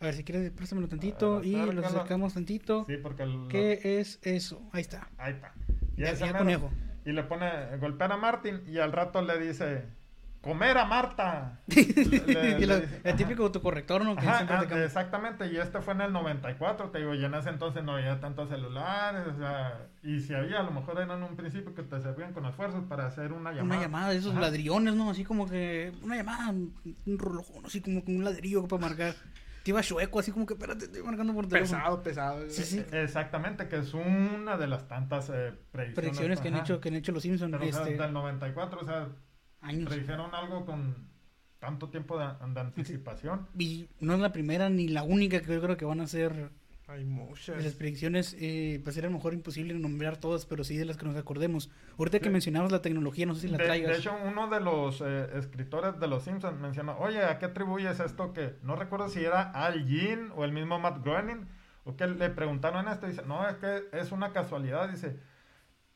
A 0.00 0.04
ver, 0.06 0.14
si 0.14 0.24
quieres, 0.24 0.50
préstamelo 0.50 0.88
tantito 0.88 1.36
ver, 1.36 1.46
y 1.46 1.72
lo 1.72 1.86
acercamos 1.86 2.34
tantito. 2.34 2.84
Sí, 2.86 2.96
porque 2.98 3.22
el- 3.22 3.46
¿Qué 3.48 4.00
es 4.00 4.18
eso? 4.22 4.68
Ahí 4.72 4.82
está. 4.82 5.08
Ahí 5.16 5.32
está. 5.34 5.54
Ya- 5.96 6.12
ya 6.12 6.36
conejo. 6.36 6.70
Y 7.04 7.12
le 7.12 7.22
pone 7.24 7.76
golpear 7.78 8.12
a 8.12 8.16
Martín 8.16 8.62
y 8.66 8.78
al 8.78 8.92
rato 8.92 9.20
le 9.22 9.38
dice 9.38 9.84
comer 10.40 10.76
a 10.76 10.84
Marta. 10.84 11.60
Le- 11.68 12.56
Y 12.60 12.66
lo- 12.66 12.78
dice, 12.80 13.00
el 13.02 13.16
típico 13.16 13.44
autocorrector, 13.44 14.04
¿no? 14.04 14.14
Que 14.14 14.26
Ajá, 14.28 14.46
siempre 14.46 14.56
ah, 14.78 14.84
exactamente, 14.84 15.46
y 15.46 15.56
este 15.56 15.80
fue 15.80 15.94
en 15.94 16.02
el 16.02 16.12
94, 16.12 16.90
te 16.90 16.98
digo, 16.98 17.14
y 17.14 17.24
en 17.24 17.34
ese 17.34 17.48
entonces 17.48 17.82
no 17.82 17.96
había 17.96 18.20
tantos 18.20 18.50
celulares, 18.50 19.26
o 19.26 19.38
sea, 19.38 19.86
y 20.02 20.20
si 20.20 20.34
había, 20.34 20.60
a 20.60 20.62
lo 20.62 20.70
mejor 20.70 21.00
eran 21.00 21.22
un 21.22 21.34
principio 21.36 21.74
que 21.74 21.82
te 21.82 21.98
servían 22.00 22.34
con 22.34 22.44
esfuerzos 22.44 22.84
para 22.84 23.06
hacer 23.06 23.32
una 23.32 23.52
llamada. 23.52 23.64
Una 23.76 23.80
llamada 23.86 24.10
de 24.10 24.16
esos 24.18 24.32
Ajá. 24.32 24.42
ladrillones, 24.42 24.94
¿no? 24.94 25.10
Así 25.10 25.24
como 25.24 25.48
que. 25.48 25.92
Una 26.02 26.16
llamada, 26.16 26.50
un 26.50 26.74
reloj, 27.18 27.46
así 27.64 27.80
como 27.80 28.04
con 28.04 28.16
un 28.16 28.24
ladrillo 28.24 28.66
para 28.68 28.82
marcar. 28.82 29.14
Te 29.64 29.70
iba 29.70 29.80
chueco, 29.80 30.18
así 30.18 30.30
como 30.30 30.44
que, 30.44 30.52
espérate, 30.52 30.84
estoy 30.84 31.02
marcando 31.02 31.32
por 31.32 31.48
teléfono. 31.48 31.78
Pesado, 31.78 32.02
pesado. 32.02 32.50
Sí, 32.50 32.64
sí. 32.64 32.84
Exactamente, 32.92 33.66
que 33.66 33.78
es 33.78 33.94
una 33.94 34.58
de 34.58 34.66
las 34.66 34.86
tantas 34.86 35.30
eh, 35.30 35.54
predicciones. 35.72 35.94
Predicciones 35.94 36.40
que 36.40 36.48
han, 36.48 36.56
hecho, 36.56 36.80
que 36.82 36.90
han 36.90 36.96
hecho 36.96 37.12
los 37.12 37.22
Simpsons. 37.22 37.50
Pero, 37.50 37.64
o 37.64 37.72
sea, 37.72 37.88
este, 37.88 38.02
del 38.02 38.12
94, 38.12 38.80
o 38.82 38.84
sea, 38.84 39.08
años. 39.62 39.88
predijeron 39.88 40.34
algo 40.34 40.66
con 40.66 41.08
tanto 41.60 41.88
tiempo 41.88 42.18
de, 42.18 42.26
de 42.26 42.60
anticipación. 42.60 43.48
Y 43.58 43.88
no 44.00 44.12
es 44.12 44.20
la 44.20 44.32
primera 44.32 44.68
ni 44.68 44.88
la 44.88 45.02
única 45.02 45.40
que 45.40 45.54
yo 45.54 45.62
creo 45.62 45.78
que 45.78 45.86
van 45.86 46.02
a 46.02 46.06
ser 46.06 46.50
Hay 46.86 47.04
muchas. 47.04 47.56
de 47.56 47.62
las 47.62 47.74
predicciones. 47.74 48.36
Eh, 48.38 48.82
va 48.86 48.90
a 48.90 48.92
ser 48.92 49.04
a 49.06 49.08
lo 49.08 49.14
mejor 49.14 49.32
imposible 49.32 49.72
nombrar 49.74 50.18
todas, 50.18 50.44
pero 50.44 50.64
sí 50.64 50.76
de 50.76 50.84
las 50.84 50.96
que 50.98 51.06
nos 51.06 51.16
acordemos. 51.16 51.70
Ahorita 51.98 52.18
que 52.18 52.26
Sí. 52.26 52.30
mencionabas 52.30 52.70
la 52.72 52.82
tecnología, 52.82 53.24
no 53.24 53.34
sé 53.34 53.42
si 53.42 53.48
la 53.48 53.56
De, 53.56 53.64
traigas. 53.64 53.90
de 53.92 53.98
hecho, 53.98 54.14
uno 54.26 54.48
de 54.48 54.60
los 54.60 55.00
eh, 55.00 55.28
escritores 55.38 55.98
de 55.98 56.06
Los 56.08 56.24
Simpsons 56.24 56.60
mencionó, 56.60 56.98
oye, 56.98 57.24
¿a 57.24 57.38
qué 57.38 57.46
atribuyes 57.46 57.98
esto 58.00 58.32
que 58.34 58.56
no 58.62 58.76
recuerdo 58.76 59.08
si 59.08 59.24
era 59.24 59.50
Al 59.50 59.86
Jean 59.86 60.30
o 60.36 60.44
el 60.44 60.52
mismo 60.52 60.78
Matt 60.78 61.02
Groening 61.02 61.46
o 61.84 61.96
que 61.96 62.06
le 62.06 62.28
preguntaron 62.28 62.86
esto? 62.88 63.06
Dice, 63.06 63.22
no, 63.26 63.48
es 63.48 63.56
que 63.56 63.84
es 63.92 64.12
una 64.12 64.32
casualidad, 64.32 64.90
dice. 64.90 65.16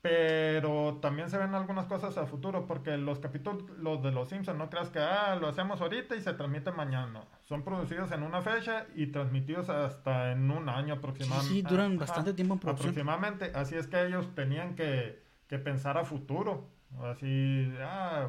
Pero 0.00 0.98
también 1.02 1.28
se 1.28 1.38
ven 1.38 1.54
algunas 1.56 1.86
cosas 1.86 2.16
a 2.18 2.26
futuro, 2.26 2.66
porque 2.66 2.96
los 2.96 3.18
capítulos 3.18 3.64
los 3.78 4.00
de 4.02 4.12
Los 4.12 4.28
Simpsons, 4.28 4.56
no 4.56 4.70
creas 4.70 4.90
que 4.90 5.00
ah, 5.00 5.34
lo 5.40 5.48
hacemos 5.48 5.80
ahorita 5.80 6.14
y 6.14 6.20
se 6.20 6.32
transmite 6.34 6.70
mañana. 6.70 7.06
no. 7.12 7.26
Son 7.44 7.64
producidos 7.64 8.12
en 8.12 8.22
una 8.22 8.40
fecha 8.40 8.86
y 8.94 9.08
transmitidos 9.08 9.68
hasta 9.70 10.30
en 10.32 10.50
un 10.50 10.68
año 10.68 10.94
aproximadamente. 10.94 11.52
sí, 11.54 11.62
duran 11.62 11.98
bastante 11.98 12.32
tiempo 12.34 12.54
en 12.54 12.60
producción. 12.60 12.90
Aproximadamente. 12.90 13.50
Así 13.54 13.74
es 13.74 13.86
que 13.88 14.06
ellos 14.06 14.32
tenían 14.36 14.76
que, 14.76 15.20
que 15.48 15.58
pensar 15.58 15.98
a 15.98 16.04
futuro. 16.04 16.68
Así, 17.02 17.68
ah, 17.80 18.28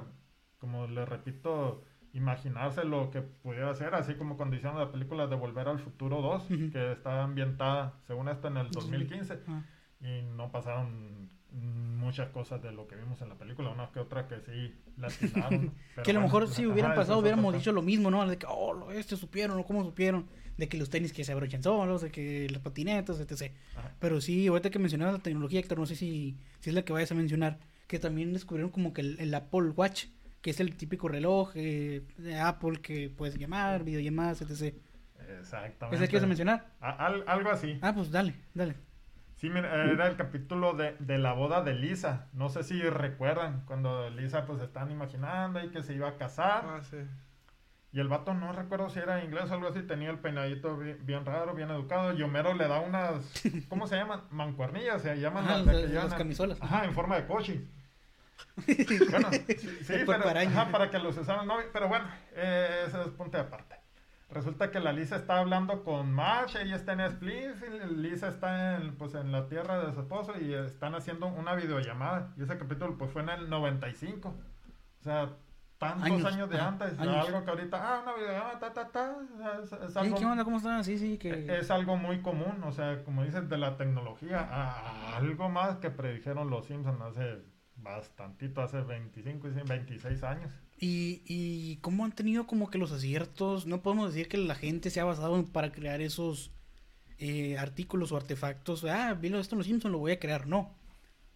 como 0.58 0.88
le 0.88 1.06
repito, 1.06 1.84
imaginarse 2.14 2.84
lo 2.84 3.12
que 3.12 3.22
pudiera 3.22 3.72
ser, 3.76 3.94
así 3.94 4.16
como 4.16 4.38
cuando 4.38 4.56
hicieron 4.56 4.80
la 4.80 4.92
película 4.92 5.28
de 5.28 5.36
Volver 5.36 5.68
al 5.68 5.80
Futuro 5.80 6.22
2, 6.22 6.46
Ujú. 6.50 6.72
que 6.72 6.94
está 6.94 7.24
ambientada, 7.24 7.94
según 8.08 8.28
esto, 8.28 8.48
en 8.48 8.58
el 8.58 8.72
2015 8.72 9.40
Ah. 9.48 9.62
y 10.02 10.24
no 10.24 10.52
pasaron 10.52 11.30
muchas 11.52 12.30
cosas 12.30 12.62
de 12.62 12.72
lo 12.72 12.88
que 12.88 12.96
vimos 12.96 13.22
en 13.22 13.30
la 13.30 13.36
película, 13.36 13.70
una 13.70 13.90
que 13.92 14.00
otra 14.00 14.28
que 14.28 14.40
sí 14.40 14.74
la 14.98 15.08
atinaron, 15.08 15.74
pero 15.96 16.04
que 16.04 16.12
a 16.12 16.14
lo 16.14 16.20
bueno, 16.22 16.22
mejor 16.22 16.48
si 16.48 16.66
hubieran 16.66 16.96
pasado 16.96 17.20
hubiéramos 17.20 17.54
dicho 17.54 17.72
lo 17.72 17.82
mismo, 17.82 18.12
¿no? 18.12 18.28
De 18.28 18.38
que, 18.38 18.46
oh, 18.50 18.74
lo- 18.74 18.92
este 18.92 19.16
supieron, 19.18 19.58
o 19.60 19.64
cómo 19.66 19.84
supieron, 19.84 20.28
de 20.58 20.68
que 20.70 20.78
los 20.78 20.90
tenis 20.90 21.14
que 21.14 21.24
se 21.24 21.32
abrochan 21.32 21.64
solos, 21.64 22.02
de 22.02 22.12
que 22.12 22.48
las 22.50 22.62
patinetas, 22.62 23.20
etc. 23.20 23.52
Ajá. 23.78 23.92
Pero 24.00 24.22
sí, 24.22 24.48
ahorita 24.48 24.70
que 24.70 24.80
mencionabas 24.80 25.16
la 25.16 25.20
tecnología, 25.24 25.60
Héctor, 25.60 25.80
no 25.80 25.86
sé 25.86 25.96
si, 25.96 26.38
si 26.60 26.70
es 26.70 26.76
la 26.76 26.84
que 26.84 26.94
vayas 26.94 27.12
a 27.12 27.16
mencionar, 27.16 27.60
que 27.88 27.98
también 28.00 28.34
descubrieron 28.34 28.70
como 28.72 28.94
que 28.94 29.02
el, 29.02 29.20
el 29.20 29.34
Apple 29.34 29.70
Watch, 29.76 30.06
que 30.42 30.52
es 30.52 30.60
el 30.60 30.76
típico 30.76 31.08
reloj 31.08 31.52
eh, 31.56 32.02
de 32.18 32.40
Apple 32.40 32.80
que 32.82 33.10
puedes 33.10 33.38
llamar, 33.38 33.84
videollamadas, 33.84 34.42
etc. 34.42 34.76
Exactamente. 35.40 35.96
¿Es 35.96 36.02
el 36.02 36.08
que 36.10 36.16
ibas 36.16 36.24
a 36.24 36.28
mencionar? 36.28 36.68
A- 36.80 37.06
al- 37.08 37.24
algo 37.28 37.50
así. 37.50 37.78
Ah, 37.82 37.94
pues 37.94 38.12
dale, 38.12 38.36
dale. 38.54 38.76
Sí, 39.40 39.50
mira, 39.50 39.86
era 39.90 40.08
el 40.08 40.18
capítulo 40.18 40.74
de, 40.74 40.98
de 41.00 41.18
la 41.18 41.32
boda 41.32 41.62
de 41.64 41.74
Lisa. 41.74 42.28
No 42.34 42.50
sé 42.50 42.64
si 42.64 42.82
recuerdan 42.82 43.64
cuando 43.66 44.10
Lisa 44.10 44.46
pues 44.46 44.62
están 44.62 44.92
imaginando 44.92 45.64
y 45.64 45.70
que 45.70 45.82
se 45.82 45.94
iba 45.94 46.10
a 46.10 46.18
casar. 46.18 46.66
Ah, 46.68 46.82
sí. 46.82 46.98
Y 47.94 48.02
el 48.02 48.10
vato 48.10 48.34
no 48.34 48.52
recuerdo 48.52 48.90
si 48.90 49.00
era 49.00 49.24
inglés 49.24 49.50
o 49.50 49.54
algo 49.54 49.70
así, 49.70 49.82
tenía 49.82 50.10
el 50.10 50.20
peinadito 50.20 50.76
bien, 50.76 50.98
bien 51.04 51.26
raro, 51.26 51.54
bien 51.54 51.72
educado. 51.72 52.12
Y 52.14 52.22
Homero 52.22 52.54
le 52.54 52.68
da 52.68 52.82
unas, 52.82 53.32
¿cómo 53.70 53.88
se 53.88 53.96
llaman? 53.96 54.24
Mancuernillas, 54.30 55.04
se 55.04 55.16
llaman 55.16 55.46
Ajá, 55.46 55.60
las 55.60 56.12
de 56.12 56.18
camisolas. 56.18 56.62
Ajá, 56.62 56.84
en 56.84 56.94
forma 56.94 57.16
de 57.16 57.26
coche. 57.26 57.66
bueno, 59.10 59.32
sí, 59.32 59.56
sí, 59.58 59.94
pero, 60.06 60.28
ajá, 60.28 60.70
para 60.70 60.90
que 60.90 61.00
los 61.00 61.18
usaran, 61.18 61.48
no, 61.48 61.56
pero 61.72 61.88
bueno, 61.88 62.06
eh, 62.34 62.84
ese 62.88 63.02
es 63.02 63.08
punto 63.08 63.38
de 63.38 63.44
aparte. 63.44 63.79
Resulta 64.32 64.70
que 64.70 64.80
la 64.80 64.94
Lisa 64.94 65.16
está 65.16 65.40
hablando 65.40 65.84
con 65.84 66.12
Marge, 66.12 66.62
ella 66.62 66.76
está 66.76 66.94
en 66.94 67.00
Springfield, 67.02 67.98
Lisa 67.98 68.28
está 68.28 68.76
en, 68.76 68.96
pues, 68.96 69.16
en 69.16 69.32
la 69.32 69.48
tierra 69.48 69.84
de 69.84 69.94
su 69.94 70.02
esposo 70.02 70.34
y 70.40 70.54
están 70.54 70.94
haciendo 70.94 71.26
una 71.28 71.56
videollamada. 71.56 72.32
Y 72.38 72.44
ese 72.44 72.58
capítulo 72.58 72.96
pues 72.96 73.12
fue 73.12 73.24
en 73.24 73.30
el 73.30 73.50
95. 73.50 74.30
O 74.30 75.04
sea, 75.04 75.30
tantos 75.80 76.06
Años, 76.06 76.26
años, 76.26 76.50
de 76.50 76.60
antes. 76.60 77.00
años. 77.00 77.28
Algo 77.28 77.44
que 77.44 77.50
ahorita, 77.50 77.78
ah, 77.82 78.02
una 78.04 78.14
videollamada, 78.14 78.60
ta, 78.60 78.72
ta, 78.74 78.88
ta. 78.90 79.16
Es, 79.64 79.74
es 79.74 79.98
algo, 79.98 80.18
¿Qué 80.18 80.26
onda? 80.26 80.44
¿Cómo 80.44 80.58
están? 80.58 80.84
Sí, 80.84 81.00
sí, 81.00 81.18
que... 81.18 81.58
es 81.58 81.72
algo 81.72 81.98
muy 81.98 82.22
común. 82.22 82.64
O 82.66 82.72
sea, 82.72 83.04
como 83.04 83.24
dices, 83.24 83.50
de 83.50 83.58
la 83.58 83.78
tecnología 83.78 84.42
a 84.42 85.18
algo 85.18 85.50
más 85.50 85.78
que 85.78 85.90
predijeron 85.90 86.52
los 86.52 86.68
Simpsons 86.68 87.02
hace 87.02 87.42
bastantito, 87.82 88.62
hace 88.62 88.82
25, 88.82 89.48
y 89.48 89.52
26 89.52 90.24
años. 90.24 90.52
Y, 90.80 91.22
y 91.26 91.78
cómo 91.78 92.06
han 92.06 92.14
tenido 92.14 92.48
como 92.48 92.70
que 92.70 92.78
los 92.78 92.92
aciertos, 92.92 93.66
no 93.66 93.82
podemos 93.82 94.14
decir 94.14 94.28
que 94.30 94.38
la 94.38 94.56
gente 94.56 94.90
se 94.90 95.00
ha 95.00 95.06
basado 95.06 95.46
para 95.46 95.72
crear 95.72 96.02
esos 96.02 96.52
eh, 97.22 97.58
artículos 97.58 98.14
o 98.14 98.18
artefactos, 98.18 98.86
ah, 98.86 99.14
vi 99.14 99.28
esto 99.36 99.56
en 99.56 99.60
los 99.60 99.68
Simpsons, 99.68 99.92
lo 99.92 100.00
voy 100.00 100.14
a 100.14 100.20
crear, 100.20 100.48
no. 100.48 100.74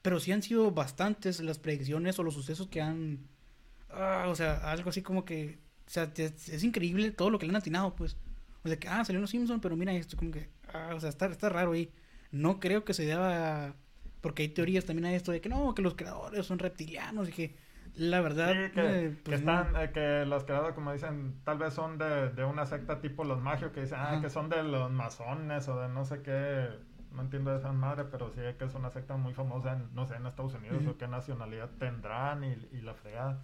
Pero 0.02 0.20
sí 0.20 0.32
han 0.32 0.42
sido 0.42 0.72
bastantes 0.72 1.42
las 1.42 1.60
predicciones 1.60 2.18
o 2.20 2.24
los 2.24 2.34
sucesos 2.34 2.68
que 2.68 2.82
han, 2.82 3.28
ah, 3.90 4.28
o 4.30 4.36
sea, 4.36 4.72
algo 4.72 4.90
así 4.90 5.02
como 5.02 5.26
que, 5.26 5.60
o 5.86 5.90
sea, 5.90 6.12
es, 6.16 6.64
increíble 6.64 7.12
todo 7.12 7.30
lo 7.30 7.38
que 7.38 7.46
le 7.46 7.52
han 7.52 7.58
atinado, 7.58 7.96
pues. 7.96 8.16
O 8.64 8.70
sea, 8.70 8.80
que, 8.80 8.88
ah, 8.88 9.04
salió 9.04 9.18
en 9.18 9.24
los 9.24 9.32
Simpsons, 9.32 9.62
pero 9.62 9.76
mira 9.76 9.94
esto, 9.94 10.16
como 10.16 10.32
que, 10.32 10.50
ah, 10.74 10.94
o 10.96 11.00
sea, 11.02 11.10
está, 11.10 11.26
está 11.28 11.50
raro 11.50 11.74
ahí. 11.74 11.92
No 12.32 12.60
creo 12.62 12.86
que 12.86 12.94
se 12.94 13.06
deba, 13.06 13.76
porque 14.24 14.42
hay 14.44 14.50
teorías 14.50 14.86
también 14.86 15.06
a 15.06 15.14
esto 15.14 15.32
de 15.32 15.42
que 15.42 15.50
no, 15.50 15.76
que 15.76 15.82
los 15.84 15.94
creadores 15.96 16.46
son 16.46 16.58
reptilianos 16.58 17.30
y 17.30 17.32
que 17.34 17.56
la 17.96 18.22
verdad, 18.22 18.52
Sí, 18.54 18.72
que, 18.74 18.82
eh, 18.82 19.10
que 19.10 19.22
pues, 19.24 19.40
están, 19.42 19.76
eh, 19.76 19.92
que 19.94 20.26
los 20.26 20.46
creadores, 20.46 20.74
como 20.74 20.92
dicen, 20.94 21.36
tal 21.44 21.60
vez 21.60 21.74
son 21.76 21.98
de, 22.00 22.30
de 22.30 22.44
una 22.44 22.66
secta 22.66 23.02
tipo 23.02 23.24
los 23.24 23.40
magios, 23.40 23.72
que 23.72 23.82
dicen, 23.82 24.00
ah, 24.02 24.20
que 24.22 24.30
son 24.32 24.50
de 24.50 24.64
los 24.64 24.90
masones 24.90 25.68
o 25.68 25.80
de 25.80 25.90
no 25.90 26.04
sé 26.06 26.22
qué, 26.24 26.70
no 27.12 27.22
entiendo 27.22 27.52
de 27.52 27.58
esa 27.58 27.72
madre, 27.72 28.06
pero 28.06 28.32
sí 28.32 28.40
que 28.58 28.66
es 28.66 28.74
una 28.74 28.90
secta 28.90 29.16
muy 29.18 29.34
famosa 29.34 29.74
en, 29.74 29.94
no 29.94 30.08
sé, 30.08 30.16
en 30.16 30.26
Estados 30.26 30.56
Unidos 30.56 30.88
o 30.88 30.98
qué 30.98 31.08
nacionalidad 31.08 31.70
tendrán 31.78 32.44
y, 32.44 32.54
y 32.72 32.82
la 32.82 32.96
fregada. 32.96 33.44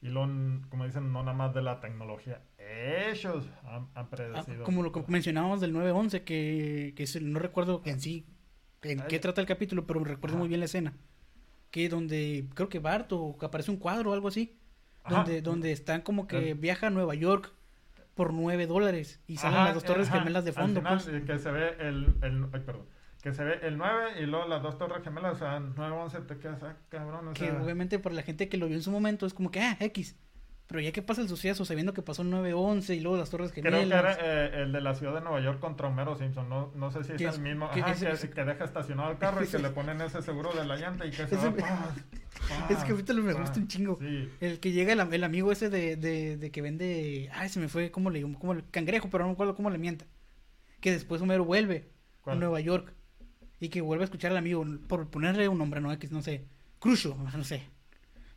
Y 0.00 0.08
lo, 0.08 0.22
como 0.68 0.84
dicen, 0.84 1.12
no 1.12 1.22
nada 1.22 1.36
más 1.36 1.54
de 1.54 1.62
la 1.62 1.80
tecnología, 1.80 2.40
ellos 2.58 3.48
han, 3.64 3.88
han 3.94 4.08
Ah, 4.34 4.44
como 4.64 4.82
lo 4.82 4.90
que 4.92 5.04
mencionábamos 5.06 5.60
del 5.60 5.72
911, 5.72 6.24
que, 6.24 6.92
que 6.96 7.02
es 7.04 7.14
el- 7.16 7.32
no 7.32 7.38
recuerdo 7.38 7.82
en 7.84 8.00
sí 8.00 8.26
en 8.82 9.00
Ay. 9.00 9.06
qué 9.08 9.18
trata 9.18 9.40
el 9.40 9.46
capítulo, 9.46 9.86
pero 9.86 10.02
recuerdo 10.04 10.34
Ajá. 10.36 10.40
muy 10.40 10.48
bien 10.48 10.60
la 10.60 10.66
escena. 10.66 10.94
Que 11.70 11.88
donde 11.88 12.46
creo 12.54 12.68
que 12.68 12.78
Bart 12.80 13.10
o 13.12 13.36
que 13.38 13.46
aparece 13.46 13.70
un 13.70 13.76
cuadro 13.78 14.10
o 14.10 14.14
algo 14.14 14.28
así, 14.28 14.58
Ajá. 15.04 15.16
donde, 15.16 15.42
donde 15.42 15.72
están 15.72 16.02
como 16.02 16.26
que 16.26 16.54
viaja 16.54 16.88
a 16.88 16.90
Nueva 16.90 17.14
York 17.14 17.52
por 18.14 18.32
9 18.34 18.66
dólares 18.66 19.20
y 19.26 19.36
salen 19.38 19.56
Ajá, 19.58 19.64
las 19.66 19.74
dos 19.74 19.84
torres 19.84 20.10
gemelas 20.10 20.44
de 20.44 20.52
fondo. 20.52 20.80
final, 20.80 21.00
pues. 21.02 21.24
que 21.24 21.38
se 21.38 21.50
ve 21.50 21.76
el, 21.80 22.14
el, 22.22 22.44
ay, 22.52 22.60
perdón, 22.60 22.86
que 23.22 23.32
se 23.32 23.42
ve 23.42 23.58
el 23.62 23.78
9 23.78 24.20
y 24.20 24.26
luego 24.26 24.46
las 24.48 24.62
dos 24.62 24.76
torres 24.76 25.02
gemelas, 25.02 25.36
o 25.36 25.38
sea, 25.38 25.60
9, 25.60 25.96
11, 25.96 26.20
te 26.22 26.38
quedas, 26.38 26.62
ah, 26.62 26.76
cabrón, 26.90 27.28
o 27.28 27.32
Que 27.32 27.46
sea, 27.50 27.62
obviamente 27.62 27.98
para 27.98 28.14
la 28.14 28.22
gente 28.22 28.50
que 28.50 28.58
lo 28.58 28.66
vio 28.66 28.76
en 28.76 28.82
su 28.82 28.90
momento 28.90 29.24
es 29.24 29.32
como 29.32 29.50
que, 29.50 29.60
ah, 29.60 29.76
X. 29.80 30.14
Pero 30.68 30.80
ya 30.80 30.92
que 30.92 31.02
pasa 31.02 31.20
el 31.20 31.28
suceso, 31.28 31.64
sabiendo 31.66 31.92
que 31.92 32.00
pasó 32.02 32.22
el 32.22 32.30
911 32.30 32.94
y 32.94 33.00
luego 33.00 33.18
las 33.18 33.28
torres 33.28 33.50
Creo 33.52 33.64
que 33.64 33.70
gemelas. 33.70 34.16
era 34.16 34.46
eh, 34.46 34.62
el 34.62 34.72
de 34.72 34.80
la 34.80 34.94
ciudad 34.94 35.12
de 35.14 35.20
Nueva 35.20 35.40
York 35.40 35.60
contra 35.60 35.88
Homero 35.88 36.16
Simpson. 36.16 36.48
No, 36.48 36.72
no 36.74 36.90
sé 36.90 37.04
si 37.04 37.12
es 37.12 37.18
Que 37.18 37.24
el 37.24 37.30
es- 37.30 37.38
mismo. 37.40 37.70
que 37.72 37.80
Ajá, 37.80 37.92
es- 37.92 38.00
que, 38.00 38.10
es- 38.10 38.24
que 38.34 38.44
deja 38.44 38.64
estacionado 38.64 39.10
el 39.10 39.18
carro 39.18 39.44
y 39.44 39.48
que 39.48 39.58
le 39.58 39.68
ponen 39.70 40.00
ese 40.00 40.22
seguro 40.22 40.52
de 40.54 40.64
la 40.64 40.76
llanta 40.76 41.04
y 41.04 41.10
que 41.10 41.26
se 41.26 41.36
va. 41.36 41.50
me- 41.50 41.60
paz, 41.60 41.96
Ese 42.70 42.74
paz, 42.76 42.84
capítulo 42.88 43.22
me 43.22 43.34
gusta 43.34 43.58
un 43.60 43.68
chingo. 43.68 43.98
Sí. 44.00 44.30
El 44.40 44.60
que 44.60 44.72
llega 44.72 44.92
el, 44.94 45.00
el 45.12 45.24
amigo 45.24 45.52
ese 45.52 45.68
de, 45.68 45.96
de, 45.96 46.38
de 46.38 46.50
que 46.50 46.62
vende. 46.62 47.28
Ay, 47.34 47.48
se 47.50 47.60
me 47.60 47.68
fue, 47.68 47.90
¿cómo 47.90 48.08
le 48.08 48.20
digo? 48.20 48.38
¿Cómo 48.38 48.54
le- 48.54 48.64
Cangrejo, 48.70 49.10
pero 49.10 49.24
no 49.24 49.28
me 49.28 49.34
acuerdo 49.34 49.54
cómo 49.54 49.68
le 49.68 49.76
mienta. 49.78 50.06
Que 50.80 50.90
después 50.92 51.20
Homero 51.20 51.44
vuelve 51.44 51.90
a. 52.24 52.34
Nueva 52.34 52.60
York 52.60 52.94
y 53.60 53.68
que 53.68 53.80
vuelve 53.82 54.04
a 54.04 54.06
escuchar 54.06 54.30
al 54.30 54.38
amigo 54.38 54.64
por 54.88 55.10
ponerle 55.10 55.48
un 55.48 55.58
nombre, 55.58 55.80
no 55.82 55.92
X, 55.92 56.10
no 56.12 56.22
sé. 56.22 56.46
Crucio, 56.78 57.14
no 57.36 57.44
sé. 57.44 57.62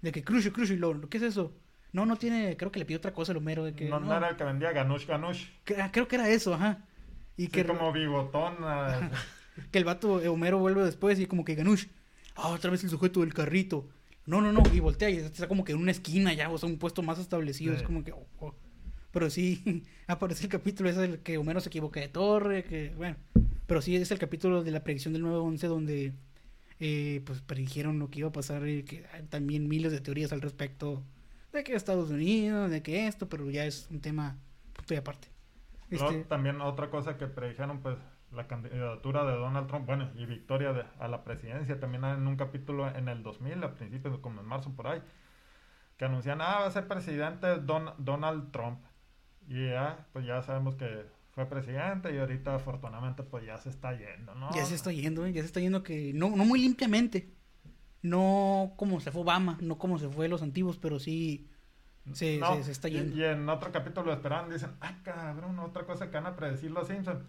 De 0.02 0.12
que 0.12 0.24
Crucio, 0.24 0.52
Crucio 0.52 0.76
y 0.76 0.80
lo, 0.80 1.08
¿qué 1.08 1.18
es 1.18 1.24
eso? 1.24 1.54
No, 1.96 2.06
no 2.06 2.18
tiene, 2.18 2.58
creo 2.58 2.74
que 2.74 2.80
le 2.80 2.84
pidió 2.84 2.98
otra 2.98 3.14
cosa 3.14 3.32
el 3.32 3.38
Homero 3.38 3.64
de 3.64 3.74
que. 3.74 3.88
No, 3.88 4.02
no 4.02 4.18
era 4.18 4.28
el 4.28 4.36
que 4.36 4.44
vendía 4.44 4.74
Ganush 4.74 5.06
Ganush. 5.08 5.46
que- 5.64 5.82
ah, 5.82 5.94
creo 5.94 6.10
que 6.10 6.18
era 6.18 6.28
eso, 6.28 6.54
ajá. 6.54 6.80
Y 7.38 7.44
Sí, 7.44 7.52
que, 7.52 7.64
como 7.64 7.94
bigotón. 7.94 8.58
que 9.72 9.78
el 9.78 9.86
vato 9.86 10.22
eh, 10.22 10.28
Homero 10.28 10.60
vuelve 10.60 10.84
después 10.84 11.18
y 11.22 11.26
como 11.26 11.46
que 11.46 11.56
Ganush, 11.56 11.86
ah, 12.36 12.50
otra 12.50 12.70
vez 12.70 12.84
el 12.84 12.90
sujeto 12.90 13.22
del 13.22 13.34
carrito. 13.34 13.88
No, 14.26 14.42
no, 14.42 14.52
no, 14.52 14.62
y 14.74 14.82
voltea 14.82 15.10
y 15.10 15.16
está 15.20 15.48
como 15.48 15.64
que 15.64 15.72
en 15.72 15.78
una 15.78 15.92
esquina 15.92 16.34
ya, 16.34 16.50
o 16.50 16.58
sea, 16.58 16.68
un 16.68 16.80
puesto 16.80 17.02
más 17.02 17.18
establecido. 17.18 17.74
Sí. 17.74 17.78
Es 17.80 17.84
como 17.84 18.04
que. 18.04 18.12
oh, 18.12 18.28
oh. 18.40 18.54
Pero 19.12 19.30
sí, 19.30 19.84
aparece 20.08 20.44
el 20.44 20.50
capítulo 20.50 20.90
ese 20.90 21.06
el 21.06 21.20
que 21.20 21.38
Homero 21.38 21.62
se 21.62 21.70
equivoca 21.70 22.02
de 22.02 22.10
torre, 22.10 22.66
que 22.66 22.92
bueno. 22.98 23.16
Pero 23.68 23.82
sí, 23.82 23.96
es 23.96 24.12
el 24.12 24.20
capítulo 24.20 24.66
de 24.66 24.72
la 24.72 24.84
predicción 24.84 25.14
del 25.14 25.24
9-11 25.24 25.68
donde 25.70 26.14
eh, 26.82 27.22
pues 27.26 27.40
predijeron 27.40 28.00
lo 28.00 28.10
que 28.10 28.20
iba 28.20 28.28
a 28.28 28.34
pasar 28.34 28.68
y 28.68 28.84
que 28.84 29.06
hay 29.14 29.24
también 29.24 29.70
miles 29.70 29.94
de 29.94 30.02
teorías 30.02 30.34
al 30.34 30.42
respecto 30.42 31.02
de 31.56 31.64
que 31.64 31.74
Estados 31.76 32.10
Unidos, 32.12 32.70
de 32.70 32.82
que 32.84 33.08
esto, 33.08 33.28
pero 33.28 33.50
ya 33.50 33.66
es 33.66 33.88
un 33.90 34.02
tema 34.02 34.38
y 34.90 34.96
aparte. 34.96 35.28
luego 35.90 36.10
Este, 36.10 36.24
también 36.26 36.62
otra 36.62 36.90
cosa 36.90 37.18
que 37.18 37.28
predijeron, 37.28 37.80
pues, 37.82 37.98
la 38.32 38.48
candidatura 38.48 39.24
de 39.24 39.34
Donald 39.34 39.68
Trump, 39.68 39.86
bueno, 39.86 40.12
y 40.16 40.26
victoria 40.26 40.74
de- 40.74 40.86
a 41.00 41.08
la 41.08 41.24
presidencia, 41.24 41.80
también 41.80 42.04
en 42.04 42.28
un 42.28 42.36
capítulo 42.36 42.88
en 42.94 43.08
el 43.08 43.24
2000, 43.24 43.64
a 43.64 43.74
principios, 43.76 44.20
como 44.20 44.42
en 44.42 44.48
marzo 44.48 44.72
por 44.76 44.88
ahí, 44.88 45.02
que 45.98 46.06
anuncian, 46.06 46.42
ah, 46.42 46.60
va 46.62 46.66
a 46.68 46.72
ser 46.72 46.88
presidente 46.88 47.48
Don- 47.60 47.94
Donald 47.98 48.52
Trump. 48.52 48.80
Y 49.48 49.70
ya, 49.70 50.08
pues 50.12 50.26
ya 50.26 50.42
sabemos 50.42 50.76
que 50.76 51.06
fue 51.32 51.46
presidente 51.46 52.14
y 52.14 52.18
ahorita 52.18 52.56
afortunadamente 52.56 53.24
pues 53.24 53.46
ya 53.46 53.58
se 53.58 53.70
está 53.70 53.92
yendo, 53.94 54.34
¿no? 54.36 54.54
Ya 54.56 54.66
se 54.66 54.76
está 54.76 54.92
yendo, 54.92 55.28
ya 55.28 55.42
se 55.42 55.48
está 55.48 55.60
yendo 55.60 55.84
que 55.84 56.12
no, 56.14 56.30
no 56.36 56.46
muy 56.46 56.60
limpiamente. 56.60 57.30
No 58.06 58.74
como 58.78 59.00
se 59.00 59.12
fue 59.12 59.22
Obama, 59.24 59.58
no 59.62 59.78
como 59.78 59.98
se 59.98 60.08
fue 60.10 60.28
los 60.28 60.42
antiguos, 60.42 60.78
pero 60.78 61.00
sí 61.00 61.50
se, 62.14 62.38
No, 62.38 62.56
se- 62.56 62.64
se 62.66 62.72
está 62.72 62.88
y- 62.88 62.94
yendo. 62.94 63.16
Y, 63.18 63.24
en 63.24 63.50
otro 63.50 63.72
capítulo 63.72 64.14
esperaban, 64.14 64.50
dicen, 64.50 64.72
ah, 64.82 64.94
cabrón, 65.04 65.58
otra 65.60 65.86
cosa 65.86 66.10
que 66.12 66.18
van 66.18 66.28
a 66.28 66.36
predecir 66.36 66.70
los 66.72 66.88
Simpsons. 66.88 67.24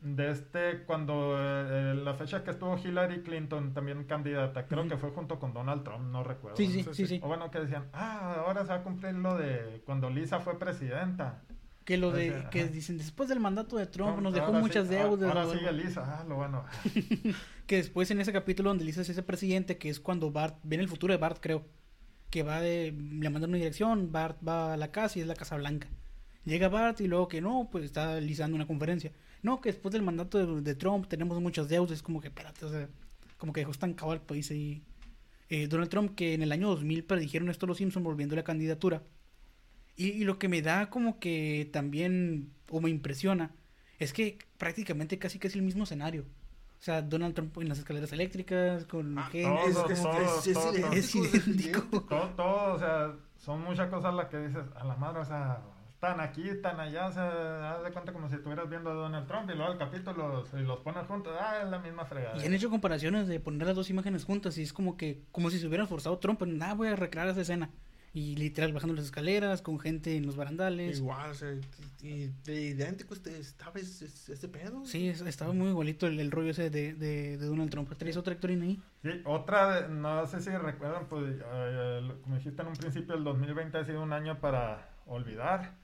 De 0.00 0.30
este, 0.32 0.82
cuando 0.84 1.36
eh, 1.38 1.94
la 1.94 2.14
fecha 2.14 2.42
que 2.42 2.50
estuvo 2.50 2.76
Hillary 2.76 3.22
Clinton 3.22 3.72
también 3.72 4.02
candidata, 4.04 4.66
creo 4.66 4.86
que 4.88 4.96
fue 4.96 5.10
junto 5.10 5.38
con 5.38 5.52
Donald 5.54 5.84
Trump, 5.84 6.04
no 6.10 6.24
recuerdo. 6.24 6.56
Sí, 6.56 6.66
sí, 6.66 6.82
Sí, 6.82 6.88
sí, 6.92 6.94
sí. 6.94 7.06
sí. 7.06 7.20
O 7.22 7.28
bueno, 7.28 7.50
que 7.52 7.60
decían, 7.60 7.88
ah, 7.92 8.42
ahora 8.46 8.62
se 8.62 8.68
va 8.70 8.76
a 8.76 8.82
cumplir 8.82 9.14
lo 9.14 9.36
de 9.36 9.80
cuando 9.86 10.10
Lisa 10.10 10.40
fue 10.40 10.58
presidenta. 10.58 11.42
Que 11.84 11.96
lo 11.96 12.12
de 12.12 12.46
que 12.50 12.68
dicen 12.68 12.98
después 12.98 13.28
del 13.28 13.40
mandato 13.40 13.76
de 13.76 13.86
Trump 13.86 14.20
nos 14.20 14.32
dejó 14.32 14.52
sí- 14.52 14.58
muchas 14.60 14.86
ah, 14.86 14.90
deudas. 14.90 15.36
Ahora 15.36 15.52
sigue. 15.52 15.72
Lisa, 15.72 16.20
ah, 16.20 16.24
lo 16.28 16.36
bueno. 16.36 16.64
Que 17.66 17.76
después 17.76 18.10
en 18.10 18.20
ese 18.20 18.32
capítulo 18.32 18.70
donde 18.70 18.84
Lisa 18.84 19.02
es 19.02 19.08
ese 19.08 19.22
presidente, 19.22 19.78
que 19.78 19.88
es 19.88 20.00
cuando 20.00 20.30
Bart, 20.30 20.58
viene 20.62 20.82
el 20.82 20.90
futuro 20.90 21.12
de 21.12 21.18
Bart, 21.18 21.38
creo, 21.40 21.64
que 22.28 22.42
va 22.42 22.60
de, 22.60 22.92
le 22.92 23.30
mandan 23.30 23.50
una 23.50 23.58
dirección, 23.58 24.10
Bart 24.12 24.36
va 24.46 24.74
a 24.74 24.76
la 24.76 24.90
casa 24.90 25.18
y 25.18 25.22
es 25.22 25.28
la 25.28 25.34
Casa 25.34 25.56
Blanca. 25.56 25.88
Llega 26.44 26.68
Bart 26.68 27.00
y 27.00 27.06
luego 27.06 27.28
que 27.28 27.40
no, 27.40 27.68
pues 27.70 27.84
está 27.84 28.20
Lisa 28.20 28.42
dando 28.44 28.56
una 28.56 28.66
conferencia. 28.66 29.12
No, 29.42 29.60
que 29.60 29.70
después 29.70 29.92
del 29.92 30.02
mandato 30.02 30.38
de, 30.38 30.60
de 30.60 30.74
Trump 30.74 31.06
tenemos 31.08 31.40
muchas 31.40 31.68
deudas, 31.68 31.92
es 31.92 32.02
como 32.02 32.20
que, 32.20 32.28
espérate, 32.28 32.64
o 32.64 32.68
sea, 32.68 32.88
como 33.38 33.52
que 33.52 33.60
dejó 33.60 33.72
estancado 33.72 34.12
al 34.12 34.20
país 34.20 34.50
ahí. 34.50 34.82
Eh, 35.48 35.66
Donald 35.66 35.90
Trump, 35.90 36.14
que 36.14 36.34
en 36.34 36.42
el 36.42 36.52
año 36.52 36.68
2000 36.68 37.04
predijeron 37.04 37.50
esto 37.50 37.66
los 37.66 37.76
Simpsons 37.76 38.04
volviendo 38.04 38.34
a 38.34 38.36
la 38.36 38.44
candidatura. 38.44 39.02
Y, 39.96 40.08
y 40.10 40.24
lo 40.24 40.38
que 40.38 40.48
me 40.48 40.62
da 40.62 40.88
como 40.90 41.18
que 41.18 41.68
también, 41.72 42.50
o 42.70 42.80
me 42.80 42.90
impresiona, 42.90 43.50
es 43.98 44.12
que 44.12 44.38
prácticamente 44.58 45.18
casi 45.18 45.38
casi 45.38 45.58
el 45.58 45.64
mismo 45.64 45.84
escenario. 45.84 46.22
O 46.80 46.84
sea, 46.84 47.00
Donald 47.02 47.34
Trump 47.34 47.56
en 47.58 47.68
las 47.68 47.78
escaleras 47.78 48.12
eléctricas, 48.12 48.84
con 48.86 49.16
Ah, 49.18 49.28
gente. 49.30 49.72
todo, 49.72 49.86
Es, 49.86 49.90
es- 49.98 50.02
todo, 50.02 50.20
es- 50.20 50.46
es 50.48 50.54
todo, 50.54 50.74
idéntico, 50.74 50.96
Es 50.96 51.14
idéntico. 51.46 52.00
todo, 52.08 52.28
todo, 52.30 52.74
o 52.74 52.78
sea, 52.78 53.14
son 53.36 53.62
muchas 53.62 53.88
cosas 53.88 54.14
las 54.14 54.26
que 54.26 54.38
dices, 54.38 54.64
a 54.74 54.84
la 54.84 54.96
madre, 54.96 55.20
o 55.20 55.24
sea, 55.24 55.60
están 55.94 56.18
aquí, 56.18 56.48
están 56.48 56.80
allá, 56.80 57.06
o 57.06 57.12
sea, 57.12 57.74
haz 57.76 57.84
de 57.84 57.92
cuenta 57.92 58.12
como 58.12 58.28
si 58.28 58.34
estuvieras 58.34 58.68
viendo 58.68 58.90
a 58.90 58.94
Donald 58.94 59.28
Trump 59.28 59.48
y 59.50 59.54
luego 59.54 59.72
el 59.72 59.78
capítulo 59.78 60.44
y 60.52 60.62
los 60.62 60.80
pones 60.80 61.06
juntos, 61.06 61.32
ah, 61.40 61.60
es 61.62 61.70
la 61.70 61.78
misma 61.78 62.04
fregada. 62.06 62.42
Y 62.42 62.44
han 62.46 62.54
hecho 62.54 62.68
comparaciones 62.70 63.28
de 63.28 63.38
poner 63.38 63.68
las 63.68 63.76
dos 63.76 63.88
imágenes 63.90 64.24
juntas 64.24 64.58
y 64.58 64.62
es 64.62 64.72
como 64.72 64.96
que, 64.96 65.22
como 65.30 65.50
si 65.50 65.60
se 65.60 65.68
hubieran 65.68 65.86
forzado 65.86 66.18
Trump 66.18 66.42
en, 66.42 66.60
ah, 66.60 66.74
voy 66.74 66.88
a 66.88 66.96
recrear 66.96 67.28
esa 67.28 67.42
escena. 67.42 67.70
Y 68.14 68.36
literal 68.36 68.74
bajando 68.74 68.94
las 68.94 69.06
escaleras 69.06 69.62
con 69.62 69.80
gente 69.80 70.16
en 70.16 70.26
los 70.26 70.36
barandales. 70.36 70.98
Igual, 70.98 71.30
o 71.30 71.34
sea, 71.34 71.50
y, 72.02 72.06
y 72.06 72.26
de 72.44 72.60
idéntico 72.62 73.14
este, 73.14 73.38
estaba 73.38 73.80
ese, 73.80 74.48
pedo. 74.48 74.84
Sí, 74.84 75.08
es- 75.08 75.22
estaba 75.22 75.54
muy 75.54 75.68
igualito 75.68 76.06
el, 76.06 76.20
el 76.20 76.30
rollo 76.30 76.50
ese 76.50 76.68
de, 76.68 76.92
de, 76.92 77.38
de 77.38 77.46
Donald 77.46 77.70
Trump. 77.70 77.90
¿Traes 77.96 78.18
otra 78.18 78.34
Hectorina 78.34 78.66
ahí? 78.66 78.82
Sí, 79.02 79.22
otra, 79.24 79.80
de- 79.80 79.88
no 79.88 80.26
sé 80.26 80.42
si 80.42 80.50
recuerdan, 80.50 81.06
pues, 81.08 81.36
eh, 81.42 82.12
como 82.22 82.36
dijiste 82.36 82.60
en 82.60 82.68
un 82.68 82.74
principio, 82.74 83.14
el 83.14 83.24
2020 83.24 83.78
ha 83.78 83.84
sido 83.86 84.02
un 84.02 84.12
año 84.12 84.38
para 84.40 84.90
olvidar. 85.06 85.74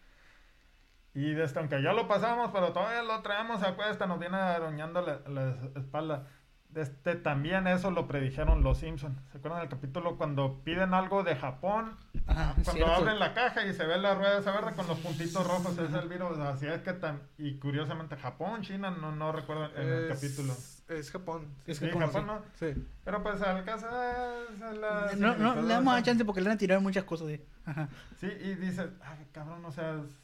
Y 1.14 1.32
desde 1.32 1.58
aunque 1.58 1.82
ya 1.82 1.94
lo 1.94 2.06
pasamos, 2.06 2.50
pero 2.52 2.72
todavía 2.72 3.02
lo 3.02 3.22
traemos 3.22 3.62
a 3.62 3.74
cuesta, 3.74 4.06
nos 4.06 4.20
viene 4.20 4.36
arañando 4.36 5.00
la, 5.00 5.20
la 5.28 5.56
espalda. 5.80 6.28
Este, 6.74 7.16
también 7.16 7.66
eso 7.66 7.90
lo 7.90 8.06
predijeron 8.06 8.62
los 8.62 8.78
Simpsons. 8.78 9.18
¿Se 9.32 9.38
acuerdan 9.38 9.60
del 9.60 9.70
capítulo 9.70 10.16
cuando 10.18 10.60
piden 10.64 10.92
algo 10.94 11.24
de 11.24 11.34
Japón? 11.34 11.96
Ajá, 12.26 12.54
es 12.58 12.64
Cuando 12.64 12.72
cierto. 12.84 12.92
abren 12.94 13.18
la 13.18 13.32
caja 13.34 13.64
y 13.66 13.72
se 13.72 13.86
ve 13.86 13.96
la 13.98 14.14
rueda 14.14 14.38
esa 14.38 14.52
verde 14.52 14.74
con 14.76 14.86
los 14.86 14.98
puntitos 14.98 15.46
rojos, 15.46 15.76
es 15.78 15.92
el 15.94 16.08
virus. 16.08 16.38
Así 16.38 16.66
es 16.66 16.82
que, 16.82 16.92
tam- 17.00 17.20
y 17.38 17.58
curiosamente, 17.58 18.16
Japón, 18.16 18.60
China, 18.62 18.90
no, 18.90 19.10
no 19.16 19.32
recuerdo 19.32 19.74
en 19.76 19.88
el 19.88 20.10
Es- 20.10 20.20
capítulo. 20.20 20.52
Es 20.88 21.10
Japón. 21.10 21.48
Es 21.66 21.78
Sí, 21.78 21.86
Japón, 21.86 22.02
Japón, 22.02 22.22
sí. 22.22 22.26
¿no? 22.26 22.42
Sí. 22.74 22.86
Pero 23.04 23.22
pues 23.22 23.42
al 23.42 23.64
caso 23.64 23.86
es 23.86 24.60
la 24.60 25.10
No, 25.16 25.28
no, 25.28 25.34
similitud, 25.34 25.62
le 25.68 25.74
damos 25.74 25.94
a 25.94 26.02
chance 26.02 26.24
porque 26.24 26.40
le 26.42 26.48
van 26.48 26.56
a 26.56 26.58
tirar 26.58 26.80
muchas 26.80 27.04
cosas 27.04 27.28
de. 27.28 27.44
Ajá. 27.64 27.88
Sí, 28.20 28.26
y 28.26 28.54
dices, 28.56 28.88
ay, 29.02 29.26
cabrón, 29.32 29.64
o 29.64 29.72
sea, 29.72 29.94
es- 29.94 30.18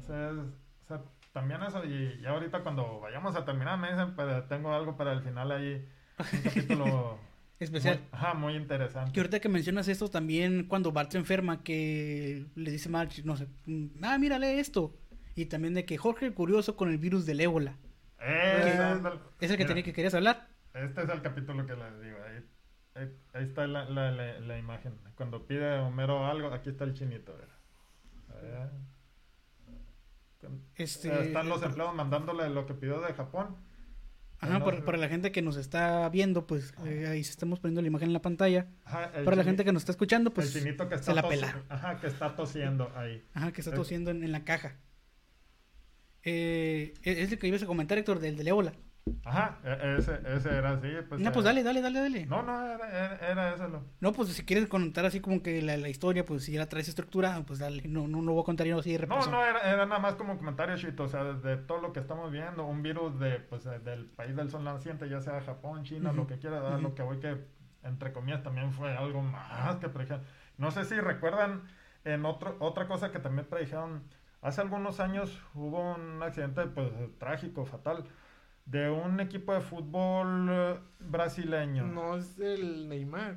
o 0.00 0.02
sea, 0.06 0.30
es- 0.30 0.36
o 0.38 0.86
sea, 0.88 1.00
también 1.32 1.62
eso, 1.62 1.84
y, 1.84 2.20
y 2.20 2.26
ahorita 2.26 2.62
cuando 2.62 3.00
vayamos 3.00 3.34
a 3.36 3.44
terminar 3.44 3.78
me 3.78 3.90
dicen, 3.90 4.14
pero 4.16 4.44
tengo 4.44 4.72
algo 4.72 4.96
para 4.96 5.12
el 5.12 5.22
final 5.22 5.50
ahí, 5.50 5.86
un 6.18 6.42
capítulo 6.44 7.18
Especial. 7.62 7.98
Muy, 7.98 8.08
ajá, 8.12 8.34
muy 8.34 8.56
interesante. 8.56 9.12
Que 9.12 9.20
ahorita 9.20 9.40
que 9.40 9.48
mencionas 9.48 9.86
esto 9.88 10.08
también 10.08 10.64
cuando 10.66 10.92
Bart 10.92 11.12
se 11.12 11.18
enferma 11.18 11.62
que 11.62 12.46
le 12.54 12.70
dice 12.70 12.88
Marge, 12.88 13.22
no 13.22 13.36
sé, 13.36 13.46
mm, 13.66 14.02
ah, 14.02 14.18
mírale 14.18 14.58
esto. 14.58 14.94
Y 15.34 15.46
también 15.46 15.74
de 15.74 15.84
que 15.84 15.96
Jorge 15.96 16.26
el 16.26 16.34
curioso 16.34 16.76
con 16.76 16.90
el 16.90 16.98
virus 16.98 17.24
del 17.24 17.40
ébola. 17.40 17.76
Eh. 18.20 19.00
Es 19.40 19.50
el 19.50 19.56
que 19.56 19.64
tenía 19.64 19.82
que 19.82 19.92
querías 19.92 20.14
hablar. 20.14 20.48
Este 20.74 21.02
es 21.02 21.08
el 21.08 21.22
capítulo 21.22 21.66
que 21.66 21.74
les 21.74 22.00
digo, 22.00 22.16
ahí, 22.26 22.44
ahí, 22.94 23.12
ahí 23.34 23.44
está 23.44 23.66
la, 23.66 23.84
la, 23.84 24.10
la, 24.10 24.40
la 24.40 24.58
imagen. 24.58 24.98
Cuando 25.14 25.46
pide 25.46 25.78
Homero 25.78 26.26
algo, 26.26 26.48
aquí 26.48 26.70
está 26.70 26.84
el 26.84 26.94
chinito, 26.94 27.34
mira. 27.34 27.58
Ahí, 28.40 28.68
Este, 30.74 31.08
Eh, 31.08 31.22
están 31.26 31.48
los 31.48 31.62
empleados 31.62 31.94
mandándole 31.94 32.48
lo 32.50 32.66
que 32.66 32.74
pidió 32.74 33.00
de 33.00 33.12
Japón. 33.14 33.56
Ajá, 34.40 34.58
no, 34.58 34.64
para, 34.64 34.98
la 34.98 35.08
gente 35.08 35.30
que 35.30 35.40
nos 35.40 35.56
está 35.56 36.08
viendo, 36.08 36.48
pues 36.48 36.74
eh, 36.84 37.06
ahí 37.08 37.20
estamos 37.20 37.60
poniendo 37.60 37.80
la 37.80 37.86
imagen 37.86 38.08
en 38.08 38.12
la 38.12 38.22
pantalla. 38.22 38.66
Ajá, 38.84 39.12
Para 39.24 39.36
la 39.36 39.44
gente 39.44 39.64
que 39.64 39.72
nos 39.72 39.82
está 39.82 39.92
escuchando, 39.92 40.32
pues 40.34 40.52
el 40.56 40.62
chinito 40.64 40.88
que 40.88 40.96
está 40.96 41.12
se 41.12 41.14
la 41.14 41.28
pelaron. 41.28 41.62
Ajá, 41.68 42.00
que 42.00 42.08
está 42.08 42.34
tosiendo 42.34 42.90
ahí. 42.96 43.24
Ajá, 43.34 43.52
que 43.52 43.60
está 43.60 43.70
Eh. 43.72 43.76
tosiendo 43.76 44.10
en, 44.10 44.24
en 44.24 44.32
la 44.32 44.42
caja. 44.44 44.76
Eh, 46.24 46.94
es 47.02 47.30
el 47.32 47.38
que 47.38 47.46
ibas 47.48 47.62
a 47.62 47.66
comentar, 47.66 47.98
Héctor, 47.98 48.18
del 48.20 48.36
del 48.36 48.48
ébola. 48.48 48.72
Ajá, 49.24 49.58
e- 49.64 49.96
ese, 49.98 50.20
ese 50.26 50.50
era 50.56 50.72
así. 50.72 50.88
Pues, 51.08 51.20
no, 51.20 51.32
pues 51.32 51.44
eh, 51.44 51.48
dale, 51.48 51.62
dale, 51.62 51.80
dale, 51.80 52.00
dale. 52.00 52.26
No, 52.26 52.42
no, 52.42 52.66
era, 52.66 53.16
era, 53.18 53.54
eso. 53.54 53.68
Lo... 53.68 53.84
No, 54.00 54.12
pues 54.12 54.28
si 54.30 54.44
quieres 54.44 54.68
contar 54.68 55.04
así 55.04 55.20
como 55.20 55.42
que 55.42 55.60
la, 55.62 55.76
la 55.76 55.88
historia, 55.88 56.24
pues 56.24 56.44
si 56.44 56.52
ya 56.52 56.68
traes 56.68 56.88
estructura, 56.88 57.42
pues 57.46 57.58
dale. 57.58 57.82
No, 57.88 58.06
no, 58.06 58.22
no 58.22 58.32
voy 58.32 58.42
a 58.42 58.44
contar 58.44 58.66
yo 58.66 58.78
así 58.78 58.92
de 58.92 58.98
No, 58.98 59.06
repasón. 59.06 59.32
no, 59.32 59.44
era, 59.44 59.60
era 59.60 59.86
nada 59.86 60.00
más 60.00 60.14
como 60.14 60.36
comentario, 60.38 60.76
Chito, 60.76 61.04
o 61.04 61.08
sea, 61.08 61.24
de, 61.24 61.56
todo 61.56 61.80
lo 61.80 61.92
que 61.92 62.00
estamos 62.00 62.30
viendo, 62.30 62.64
un 62.64 62.82
virus 62.82 63.18
de, 63.18 63.40
pues, 63.40 63.64
del 63.64 64.06
país 64.06 64.36
del 64.36 64.50
sol 64.50 64.64
naciente, 64.64 65.08
ya 65.08 65.20
sea 65.20 65.40
Japón, 65.40 65.82
China, 65.84 66.12
lo 66.12 66.26
que 66.26 66.38
quiera, 66.38 66.78
lo 66.78 66.94
que 66.94 67.02
voy 67.02 67.18
que, 67.18 67.44
entre 67.82 68.12
comillas, 68.12 68.42
también 68.42 68.72
fue 68.72 68.92
algo 68.96 69.22
más 69.22 69.76
que 69.76 69.88
predijeron. 69.88 70.24
No 70.58 70.70
sé 70.70 70.84
si 70.84 70.94
recuerdan 71.00 71.62
en 72.04 72.24
otro, 72.24 72.56
otra 72.60 72.86
cosa 72.86 73.10
que 73.10 73.18
también 73.18 73.46
predijeron, 73.48 74.02
hace 74.42 74.60
algunos 74.60 75.00
años 75.00 75.40
hubo 75.54 75.94
un 75.94 76.22
accidente, 76.22 76.66
pues, 76.66 76.90
trágico, 77.18 77.64
fatal, 77.64 78.04
de 78.64 78.90
un 78.90 79.20
equipo 79.20 79.52
de 79.54 79.60
fútbol 79.60 80.48
eh, 80.50 80.78
brasileño. 81.00 81.84
No 81.86 82.16
es 82.16 82.38
el 82.38 82.88
Neymar 82.88 83.36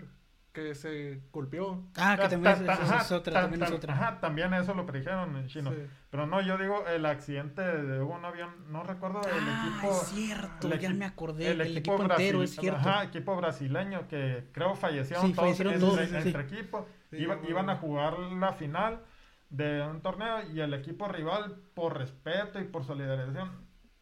que 0.53 0.73
se 0.73 1.19
golpeó. 1.34 1.84
Ah, 1.97 2.15
que 2.15 2.21
Ta- 2.23 2.30
también 2.30 2.53
es, 2.53 3.11
otra, 3.11 3.34
ta- 3.34 3.41
también 3.41 3.63
es 3.63 3.71
otra. 3.71 3.93
Ajá, 3.93 4.19
también 4.21 4.53
eso 4.53 4.73
lo 4.73 4.86
predijeron 4.86 5.36
en 5.36 5.47
chino. 5.47 5.71
Sí. 5.71 5.78
Pero 6.09 6.28
no, 6.28 6.39
yo 6.41 6.57
digo 6.57 6.88
el 6.88 7.05
accidente 7.05 7.61
de 7.61 7.99
un 8.01 8.23
avión, 8.23 8.51
no 8.71 8.82
recuerdo 8.84 9.19
el 9.23 9.43
Ah, 9.45 9.69
equipo. 9.78 9.91
es 9.93 10.07
cierto, 10.07 10.71
el 10.71 10.80
ya 10.80 10.89
me 10.91 11.03
acordé, 11.03 11.51
el 11.51 11.59
equipo 11.59 12.01
entero, 12.01 12.41
es 12.41 12.55
cierto. 12.55 12.80
Ajá, 12.80 13.03
equipo 13.03 13.36
brasileño 13.36 14.07
que 14.07 14.47
creo 14.53 14.76
fallecieron 14.76 15.26
Sí, 15.28 15.34
todos 15.34 15.43
fallecieron 15.57 15.73
entre, 15.73 15.89
todos, 15.89 15.99
sí. 16.09 16.15
entre 16.30 16.41
equipos. 16.43 16.86
Sí, 17.09 17.17
Iba- 17.17 17.36
bueno. 17.36 17.49
iban 17.49 17.69
a 17.69 17.76
jugar 17.76 18.17
la 18.17 18.53
final 18.53 19.01
de 19.49 19.82
un 19.86 19.99
torneo 20.01 20.38
y 20.53 20.61
el 20.61 20.73
equipo 20.73 21.09
rival, 21.09 21.57
por 21.73 21.97
respeto 21.97 22.61
y 22.61 22.63
por 22.63 22.86
solidarización, 22.86 23.51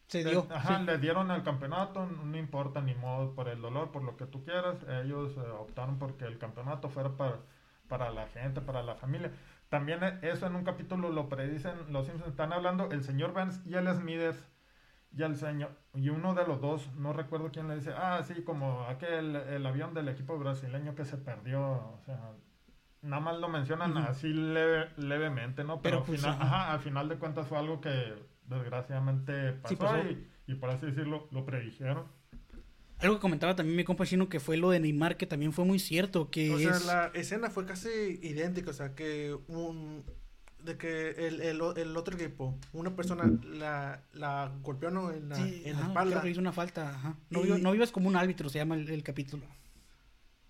Se 0.06 0.22
le- 0.22 0.30
dio. 0.30 0.46
ajá, 0.50 0.78
sí. 0.78 0.84
le 0.84 0.98
dieron 0.98 1.30
el 1.30 1.42
campeonato, 1.42 2.06
no 2.06 2.36
importa 2.36 2.80
ni 2.80 2.94
modo 2.94 3.34
por 3.34 3.48
el 3.48 3.60
dolor, 3.60 3.90
por 3.90 4.02
lo 4.02 4.16
que 4.16 4.26
tú 4.26 4.44
quieras. 4.44 4.76
Ellos 5.02 5.36
eh, 5.36 5.40
optaron 5.40 5.98
porque 5.98 6.24
el 6.26 6.38
campeonato 6.38 6.88
fuera 6.88 7.10
para, 7.16 7.38
para 7.88 8.10
la 8.10 8.26
gente, 8.28 8.60
para 8.60 8.82
la 8.82 8.94
familia. 8.96 9.32
También 9.70 10.02
eh, 10.04 10.18
eso 10.22 10.46
en 10.46 10.56
un 10.56 10.64
capítulo 10.64 11.10
lo 11.10 11.28
predicen 11.28 11.92
los 11.92 12.06
Simpsons. 12.06 12.30
Están 12.30 12.52
hablando 12.52 12.90
el 12.90 13.02
señor 13.02 13.32
Burns 13.32 13.60
y 13.66 13.74
el 13.74 13.88
Smithers 13.94 14.44
y 15.16 15.22
el 15.22 15.36
señor 15.36 15.70
y 15.94 16.08
uno 16.08 16.34
de 16.34 16.44
los 16.46 16.60
dos, 16.60 16.92
no 16.94 17.12
recuerdo 17.12 17.50
quién 17.52 17.68
le 17.68 17.76
dice, 17.76 17.92
ah, 17.96 18.20
sí, 18.24 18.42
como 18.42 18.82
aquel 18.84 19.36
el 19.36 19.64
avión 19.64 19.94
del 19.94 20.08
equipo 20.08 20.36
brasileño 20.38 20.94
que 20.96 21.04
se 21.04 21.16
perdió, 21.16 21.62
o 21.62 22.00
sea, 22.04 22.32
nada 23.00 23.20
más 23.22 23.38
lo 23.38 23.48
mencionan 23.48 23.96
así 23.96 24.32
leve- 24.32 24.90
levemente, 24.96 25.62
¿no? 25.62 25.80
Pero, 25.80 25.98
Pero, 25.98 26.04
pues, 26.04 26.20
final- 26.20 26.34
ajá. 26.40 26.44
ajá, 26.64 26.72
al 26.72 26.80
final 26.80 27.08
de 27.08 27.16
cuentas 27.16 27.46
fue 27.46 27.58
algo 27.58 27.80
que 27.80 28.14
desgraciadamente 28.48 29.52
pasó, 29.54 29.68
Sí, 29.74 29.76
pasó. 29.76 29.98
Y, 30.08 30.26
y 30.52 30.54
por 30.56 30.70
así 30.70 30.86
decirlo, 30.86 31.28
lo 31.30 31.44
predijeron. 31.44 32.04
Algo 32.98 33.16
que 33.16 33.20
comentaba 33.20 33.56
también 33.56 33.76
mi 33.76 33.84
compa 33.84 34.06
chino 34.06 34.28
que 34.28 34.40
fue 34.40 34.56
lo 34.56 34.70
de 34.70 34.80
Neymar, 34.80 35.16
que 35.16 35.26
también 35.26 35.52
fue 35.52 35.64
muy 35.64 35.78
cierto, 35.78 36.30
que 36.30 36.50
O 36.52 36.58
sea, 36.58 36.78
la 36.80 37.06
escena 37.14 37.50
fue 37.50 37.66
casi 37.66 37.88
idéntica, 38.22 38.70
o 38.70 38.74
sea, 38.74 38.94
que 38.94 39.36
un 39.48 40.04
de 40.62 40.78
que 40.78 41.10
el, 41.10 41.42
el, 41.42 41.60
el 41.76 41.96
otro 41.96 42.16
equipo, 42.16 42.58
una 42.72 42.96
persona 42.96 43.30
la, 43.52 44.00
la 44.14 44.50
golpeó 44.62 44.90
¿no? 44.90 45.10
en 45.12 45.28
la, 45.28 45.36
Sí, 45.36 45.62
en 45.66 45.78
la 45.78 45.86
espalda. 45.88 46.10
creo 46.12 46.22
que 46.22 46.30
hizo 46.30 46.40
una 46.40 46.52
falta, 46.52 46.88
ajá. 46.88 47.18
No, 47.28 47.44
Y- 47.44 47.60
no 47.60 47.72
vivas 47.72 47.90
como 47.92 48.08
un 48.08 48.16
árbitro, 48.16 48.48
se 48.48 48.58
llama 48.60 48.74
el, 48.76 48.88
el 48.88 49.02
capítulo. 49.02 49.44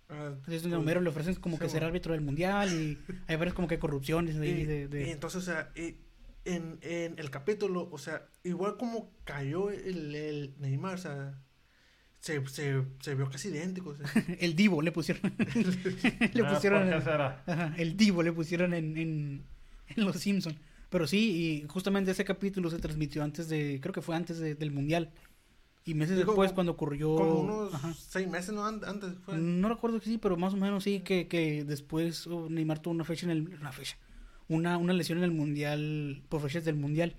Ah, 0.09 0.29
Entonces, 0.35 0.61
a 0.67 0.69
pues, 0.69 0.75
Homero 0.75 1.01
le 1.01 1.09
ofrecen 1.09 1.35
como 1.37 1.57
sí, 1.57 1.63
que 1.63 1.69
ser 1.69 1.83
árbitro 1.83 2.13
del 2.13 2.21
mundial 2.21 2.73
y 2.73 2.97
hay 3.27 3.37
varias 3.37 3.55
como 3.55 3.67
que 3.67 3.79
corrupciones 3.81 4.37
ahí 4.37 4.51
y, 4.51 4.65
de... 4.65 4.87
de- 4.87 5.09
y 5.09 5.11
entonces, 5.11 5.43
o 5.43 5.45
sea, 5.45 5.73
y 5.75 5.97
en, 6.45 6.79
en 6.83 7.19
el 7.19 7.31
capítulo, 7.31 7.89
o 7.91 7.99
sea, 7.99 8.27
igual 8.43 8.77
como 8.77 9.11
cayó 9.25 9.71
el, 9.71 10.15
el 10.15 10.55
Neymar, 10.59 10.95
o 10.95 10.99
sea, 10.99 11.41
se, 12.21 12.47
se, 12.49 12.83
se 13.01 13.15
vio 13.15 13.29
casi 13.31 13.49
idéntico. 13.49 13.91
o 13.91 13.97
sea. 13.97 14.07
El 14.41 14.57
Divo 14.57 14.81
le 14.83 14.93
pusieron. 14.93 15.33
le 16.33 16.43
Ah, 16.43 16.53
pusieron... 16.55 17.75
el 17.79 17.97
Divo 17.97 18.23
le 18.23 18.33
pusieron 18.33 18.73
en, 18.75 18.97
en, 18.97 19.45
en 19.89 20.05
Los 20.05 20.17
Simpson. 20.17 20.57
Pero 20.91 21.07
sí, 21.07 21.63
y 21.65 21.69
justamente 21.69 22.13
ese 22.13 22.25
capítulo 22.25 22.71
se 22.71 22.79
transmitió 22.79 23.23
antes 23.25 23.49
de, 23.49 23.79
creo 23.83 23.93
que 23.93 24.01
fue 24.01 24.15
antes 24.17 24.39
de- 24.39 24.55
del 24.55 24.71
Mundial. 24.71 25.11
Y 25.85 25.93
meses 25.95 26.17
Digo, 26.17 26.31
después 26.31 26.49
como- 26.51 26.55
cuando 26.55 26.73
ocurrió... 26.73 27.15
Como 27.17 27.41
unos 27.41 27.75
ajá. 27.75 27.93
seis 27.95 28.27
meses, 28.29 28.55
¿no? 28.55 28.65
An- 28.65 28.81
Antes 28.87 29.13
fue. 29.25 29.37
No 29.37 29.69
recuerdo 29.69 29.99
que 30.01 30.07
sí, 30.07 30.17
pero 30.19 30.37
más 30.39 30.55
o 30.55 30.57
menos 30.57 30.85
sí, 30.85 31.01
que, 31.01 31.27
que 31.29 31.65
después 31.65 32.27
oh, 32.27 32.49
Neymar 32.49 32.79
tuvo 32.79 32.95
una 32.95 33.05
fecha 33.05 33.27
en 33.27 33.33
el... 33.33 33.49
Una 33.61 33.73
fecha. 33.73 33.99
Una, 34.49 34.77
una 34.79 34.93
lesión 34.93 35.19
en 35.19 35.25
el 35.25 35.31
Mundial, 35.33 36.23
por 36.29 36.41
fechas 36.41 36.65
del 36.65 36.77
Mundial. 36.77 37.15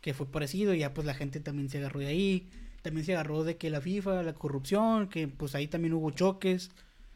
Que 0.00 0.14
fue 0.14 0.26
parecido 0.26 0.74
y 0.74 0.78
ya 0.80 0.92
pues 0.94 1.06
la 1.06 1.14
gente 1.14 1.40
también 1.40 1.68
se 1.68 1.78
agarró 1.78 2.00
de 2.00 2.06
ahí. 2.08 2.48
También 2.82 3.06
se 3.06 3.12
agarró 3.14 3.44
de 3.44 3.56
que 3.56 3.70
la 3.70 3.80
FIFA, 3.80 4.22
la 4.24 4.32
corrupción, 4.34 5.08
que 5.08 5.28
pues 5.28 5.54
ahí 5.54 5.68
también 5.68 5.94
hubo 5.94 6.10
choques. 6.10 6.70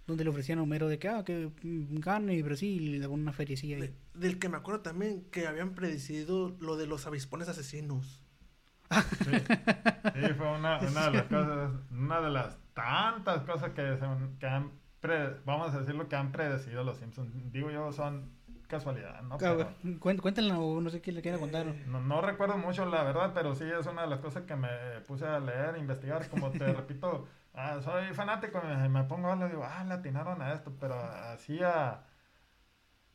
Donde 0.07 0.23
le 0.23 0.31
ofrecían 0.31 0.61
a 0.61 0.63
Homero 0.63 0.87
de 0.87 1.01
que, 1.01 1.09
ah, 1.09 1.25
que 1.25 1.51
gane 1.65 2.35
y 2.35 2.43
Brasil 2.43 2.81
y 2.81 2.89
le 2.91 2.99
daban 3.01 3.19
una 3.19 3.33
feriecilla. 3.33 3.77
De- 3.79 3.93
del 4.15 4.39
que 4.39 4.49
me 4.49 4.57
acuerdo 4.57 4.81
también 4.83 5.25
que 5.33 5.49
habían 5.49 5.75
predecido 5.75 6.57
lo 6.61 6.77
de 6.77 6.87
los 6.87 7.09
avispones 7.09 7.49
asesinos. 7.49 8.23
Sí, 9.25 9.31
Sí, 9.35 10.33
fue 10.37 10.47
una, 10.57 10.79
una 10.89 11.07
de 11.07 11.13
las 11.13 11.23
cosas, 11.25 11.73
una 11.91 12.21
de 12.21 12.31
las 12.31 12.57
tantas 12.73 13.43
cosas 13.43 13.71
que, 13.73 13.83
se- 13.99 14.39
que 14.39 14.47
han, 14.47 14.71
pre- 15.01 15.41
vamos 15.45 15.75
a 15.75 15.81
decirlo, 15.81 16.09
que 16.09 16.15
han 16.15 16.31
predecido 16.31 16.85
los 16.85 16.99
Simpsons. 16.99 17.33
Digo 17.53 17.73
yo, 17.73 17.91
son 17.93 18.31
casualidad, 18.67 19.23
¿no? 19.23 19.37
Pero 19.39 19.67
Cuéntenla 20.01 20.59
o 20.59 20.81
no 20.81 20.91
sé 20.91 21.01
quién 21.01 21.17
le 21.17 21.23
quiera 21.23 21.39
contar. 21.39 21.67
no, 21.87 22.01
no 22.01 22.21
recuerdo 22.21 22.57
mucho, 22.59 22.87
la 22.87 23.03
verdad, 23.05 23.33
pero 23.35 23.55
sí 23.55 23.65
es 23.65 23.87
una 23.87 24.03
de 24.03 24.09
las 24.09 24.21
cosas 24.21 24.45
que 24.45 24.57
me 24.57 24.69
puse 25.07 25.27
a 25.27 25.41
leer, 25.41 25.77
investigar. 25.79 26.29
Como 26.29 26.55
te 26.57 26.73
repito, 26.73 27.27
ah, 27.55 27.81
soy 27.83 28.13
fanático, 28.15 28.61
me, 28.63 28.89
me 28.89 29.05
pongo 29.05 29.31
a 29.31 29.37
leer, 29.37 29.51
digo, 29.53 29.65
ah, 29.65 29.85
le 29.85 29.95
atinaron 29.95 30.41
a 30.43 30.53
esto, 30.55 30.77
pero 30.79 30.95
así 31.01 31.61
a, 31.63 32.05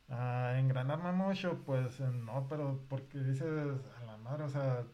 a 0.08 0.58
engranarme 0.58 1.12
mucho, 1.12 1.62
pues 1.64 1.98
eh, 2.00 2.04
no, 2.12 2.46
pero 2.48 2.84
porque 2.88 3.18
dices, 3.18 3.42
a 4.00 4.04
la 4.04 4.16
madre, 4.18 4.44
o 4.44 4.48
sea, 4.48 4.84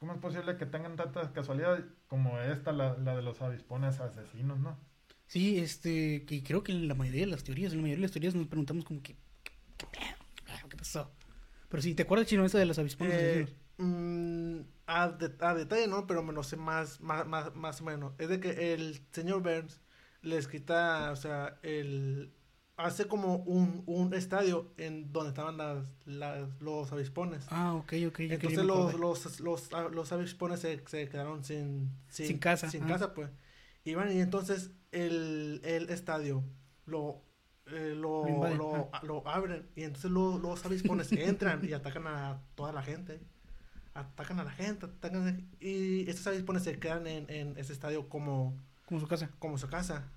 ¿cómo 0.00 0.12
es 0.14 0.20
posible 0.20 0.56
que 0.58 0.66
tengan 0.66 0.96
tantas 0.96 1.30
casualidades 1.30 1.84
como 2.08 2.38
esta, 2.40 2.72
la, 2.72 2.96
la 2.98 3.16
de 3.16 3.22
los 3.22 3.42
avispones 3.42 4.00
asesinos, 4.00 4.58
no? 4.60 4.78
Sí, 5.26 5.58
este, 5.58 6.24
que 6.26 6.42
creo 6.44 6.62
que 6.62 6.72
en 6.72 6.86
la 6.88 6.94
mayoría 6.94 7.22
de 7.22 7.26
las 7.28 7.42
teorías, 7.44 7.72
en 7.72 7.78
la 7.78 7.82
mayoría 7.82 8.00
de 8.02 8.06
las 8.08 8.12
teorías 8.12 8.34
nos 8.34 8.46
preguntamos 8.48 8.84
como 8.84 9.02
que, 9.02 9.14
¿qué 9.14 9.18
pasó? 10.82 11.10
Pero 11.68 11.82
sí, 11.82 11.94
¿te 11.94 12.02
acuerdas, 12.02 12.28
Chino, 12.28 12.44
esa 12.44 12.58
de 12.58 12.66
los 12.66 12.78
avispones 12.78 13.14
Eh, 13.16 13.56
mm, 13.78 14.60
a, 14.86 15.08
de- 15.08 15.34
a 15.40 15.54
detalle 15.54 15.86
no, 15.86 16.06
pero 16.06 16.22
me 16.22 16.32
lo 16.32 16.42
sé 16.42 16.56
más, 16.56 17.00
más, 17.00 17.26
más, 17.26 17.54
más 17.54 17.80
o 17.80 17.84
menos. 17.84 18.12
Es 18.18 18.28
de 18.28 18.40
que 18.40 18.74
el 18.74 19.00
señor 19.12 19.42
Burns 19.42 19.80
les 20.22 20.46
quita, 20.48 21.10
o 21.12 21.16
sea, 21.16 21.58
el 21.62 22.32
hace 22.76 23.06
como 23.06 23.36
un, 23.36 23.82
un 23.86 24.12
estadio 24.14 24.72
en 24.76 25.12
donde 25.12 25.28
estaban 25.30 25.56
las, 25.56 25.84
las- 26.04 26.60
los 26.60 26.90
avispones. 26.92 27.46
Ah, 27.50 27.74
ok, 27.74 27.92
ok. 28.08 28.20
Entonces 28.20 28.64
los, 28.64 28.94
los, 28.94 29.40
los, 29.40 29.70
los 29.92 30.12
avispones 30.12 30.60
se, 30.60 30.82
se 30.86 31.08
quedaron 31.08 31.44
sin, 31.44 31.90
Sin 32.08 32.38
casa, 32.38 32.70
Sin 32.70 32.84
ah. 32.84 32.88
casa, 32.88 33.14
pues. 33.14 33.30
Iban 33.84 34.10
y 34.12 34.20
entonces 34.20 34.70
el, 34.90 35.60
el 35.64 35.90
estadio 35.90 36.44
lo, 36.86 37.22
eh, 37.72 37.94
lo, 37.96 38.24
Lo 38.56 38.90
lo, 39.02 39.28
abren 39.28 39.68
y 39.74 39.82
entonces 39.84 40.10
lo- 40.10 40.38
los 40.38 40.64
avispones 40.64 41.10
entran 41.12 41.64
y 41.64 41.72
atacan 41.72 42.06
a 42.06 42.40
toda 42.54 42.72
la 42.72 42.82
gente. 42.82 43.20
Atacan 43.94 44.40
a 44.40 44.44
la 44.44 44.50
gente, 44.52 44.86
atacan 44.86 45.28
a- 45.28 45.64
y 45.64 46.08
estos 46.08 46.26
avispones 46.26 46.62
se 46.64 46.78
quedan 46.78 47.06
en, 47.06 47.28
en 47.30 47.56
ese 47.58 47.72
estadio 47.72 48.08
como, 48.08 48.56
Como 48.86 49.00
su 49.00 49.06
casa. 49.08 49.30
como 49.38 49.58
su 49.58 49.68
casa. 49.68 50.08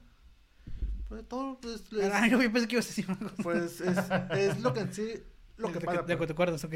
Pues 1.09 1.27
todo, 1.27 1.59
pues, 1.59 1.91
les- 1.91 2.11
Ah, 2.13 2.27
yo 2.27 2.37
pensé 2.39 2.67
que 2.67 2.75
ibas 2.75 2.85
a 2.85 2.89
decir 2.89 3.05
una 3.09 3.17
cosa. 3.19 3.43
pues 3.43 3.81
es, 3.81 3.97
es 4.31 4.59
lo 4.61 4.73
que 4.73 4.79
en 4.81 4.93
sí, 4.93 5.13
lo 5.57 5.71
que 5.71 5.79
pasa. 5.81 6.01
De 6.03 6.17
que 6.17 6.27
te 6.27 6.33
acuerdas, 6.33 6.63
ok. 6.63 6.73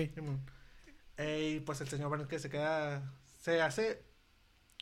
Y 1.21 1.59
pues 1.61 1.81
el 1.81 1.87
señor 1.89 2.09
Burns 2.09 2.27
que 2.27 2.39
se 2.39 2.49
queda, 2.49 3.11
se 3.41 3.61
hace 3.61 4.03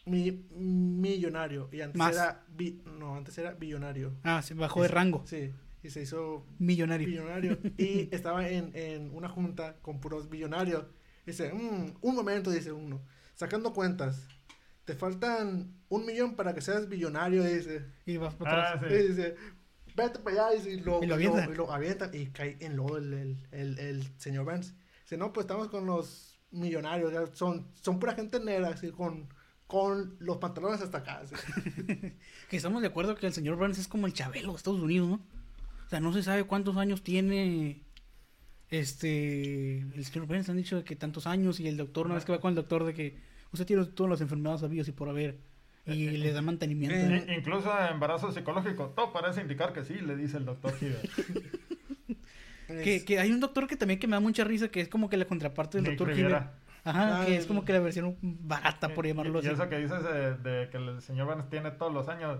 mi, 0.05 0.31
millonario. 0.31 1.69
Y 1.71 1.81
antes 1.81 1.97
Más. 1.97 2.13
era, 2.15 2.45
bi- 2.49 2.81
no, 2.85 3.15
antes 3.15 3.37
era 3.37 3.51
billonario. 3.53 4.13
Ah, 4.23 4.41
se 4.41 4.53
bajó 4.53 4.81
de 4.83 4.87
rango. 4.87 5.23
Sí, 5.25 5.51
y 5.83 5.89
se 5.89 6.01
hizo 6.01 6.45
Millonario. 6.59 7.57
y 7.77 8.13
estaba 8.13 8.47
en, 8.49 8.71
en 8.75 9.13
una 9.13 9.29
junta 9.29 9.77
con 9.81 9.99
puros 9.99 10.29
billonarios. 10.29 10.85
Dice, 11.25 11.51
"Mm, 11.53 11.95
un 12.01 12.15
momento, 12.15 12.51
dice 12.51 12.71
uno, 12.71 13.01
sacando 13.35 13.73
cuentas. 13.73 14.27
Te 14.85 14.95
faltan 14.95 15.73
un 15.89 16.05
millón 16.05 16.35
para 16.35 16.53
que 16.53 16.61
seas 16.61 16.87
billonario, 16.87 17.43
dice. 17.43 17.85
Y 18.05 18.17
vas 18.17 18.33
para 18.35 18.69
Ah, 18.69 18.73
atrás. 18.75 18.91
sí. 18.93 18.99
Y 18.99 19.07
dice, 19.09 19.35
vete 19.95 20.19
para 20.19 20.47
allá, 20.47 20.55
dice, 20.57 20.71
y 20.71 20.79
lo, 20.79 21.03
Y 21.03 21.07
lo 21.07 21.19
y 21.19 21.23
lo- 21.25 21.31
avientan. 21.33 21.51
y 21.51 21.55
lo 21.55 21.71
avientan 21.73 22.09
y 22.13 22.27
cae 22.27 22.57
en 22.61 22.77
lodo 22.77 22.97
el, 22.97 23.13
el, 23.13 23.37
el, 23.51 23.79
el 23.79 24.03
señor 24.17 24.45
Burns. 24.45 24.73
Dice, 25.03 25.17
no, 25.17 25.33
pues 25.33 25.43
estamos 25.45 25.67
con 25.67 25.85
los 25.85 26.39
millonarios, 26.51 27.11
ya 27.11 27.25
son, 27.35 27.67
son 27.73 27.99
pura 27.99 28.13
gente 28.15 28.39
negra, 28.39 28.69
así, 28.69 28.91
con, 28.91 29.27
con 29.67 30.15
los 30.19 30.37
pantalones 30.37 30.81
hasta 30.81 30.99
acá. 30.99 31.21
Que 32.49 32.55
estamos 32.57 32.81
de 32.81 32.87
acuerdo 32.87 33.15
que 33.15 33.27
el 33.27 33.33
señor 33.33 33.57
Burns 33.57 33.77
es 33.79 33.87
como 33.89 34.07
el 34.07 34.13
Chabelo 34.13 34.51
de 34.51 34.57
Estados 34.57 34.79
Unidos, 34.79 35.09
¿no? 35.09 35.19
O 35.87 35.89
sea, 35.89 35.99
no 35.99 36.13
se 36.13 36.21
sabe 36.21 36.43
cuántos 36.43 36.77
años 36.77 37.01
tiene 37.01 37.81
este 38.69 39.79
el 39.79 40.05
señor 40.05 40.27
Burns. 40.27 40.49
Han 40.49 40.57
dicho 40.57 40.83
que 40.83 40.95
tantos 40.95 41.27
años 41.27 41.59
y 41.59 41.67
el 41.67 41.77
doctor, 41.77 42.05
una 42.05 42.15
vez 42.15 42.25
que 42.25 42.31
va 42.33 42.39
con 42.39 42.49
el 42.49 42.55
doctor, 42.55 42.83
de 42.83 42.93
que 42.93 43.17
usted 43.51 43.65
tiene 43.65 43.85
todas 43.85 44.09
las 44.11 44.21
enfermedades 44.21 44.63
habidas 44.63 44.87
y 44.87 44.91
por 44.91 45.09
haber. 45.09 45.37
Y 45.85 46.09
le 46.09 46.33
da 46.33 46.41
mantenimiento. 46.41 46.97
eh, 46.97 47.25
I- 47.29 47.33
incluso 47.37 47.71
embarazo 47.89 48.31
psicológico, 48.33 48.87
todo 48.93 49.13
parece 49.13 49.39
indicar 49.41 49.71
que 49.71 49.85
sí, 49.85 49.93
le 49.93 50.17
dice 50.17 50.35
el 50.37 50.43
doctor 50.45 50.73
Hibbert. 50.81 51.09
que, 52.67 53.05
que 53.05 53.19
hay 53.19 53.31
un 53.31 53.39
doctor 53.39 53.67
que 53.67 53.77
también 53.77 53.97
que 53.99 54.07
me 54.07 54.15
da 54.15 54.19
mucha 54.19 54.43
risa, 54.43 54.67
que 54.67 54.81
es 54.81 54.89
como 54.89 55.09
que 55.09 55.15
la 55.15 55.23
contraparte 55.25 55.77
del 55.77 55.91
Nick 55.91 55.97
doctor. 55.99 56.17
Hibbert. 56.17 56.51
Ajá, 56.83 57.21
Ah, 57.21 57.25
que 57.25 57.35
es 57.37 57.45
como 57.45 57.63
que 57.65 57.73
la 57.73 57.79
versión 57.79 58.17
barata, 58.21 58.89
por 58.93 59.05
Y- 59.05 59.09
llamarlo 59.09 59.39
y, 59.39 59.45
así. 59.45 59.49
eso 59.53 59.67
que 59.69 59.77
dices 59.77 60.03
de, 60.03 60.35
de 60.37 60.69
que 60.69 60.77
el 60.77 61.01
señor 61.01 61.27
Burns 61.27 61.49
tiene 61.49 61.71
todos 61.71 61.93
los 61.93 62.07
años, 62.09 62.39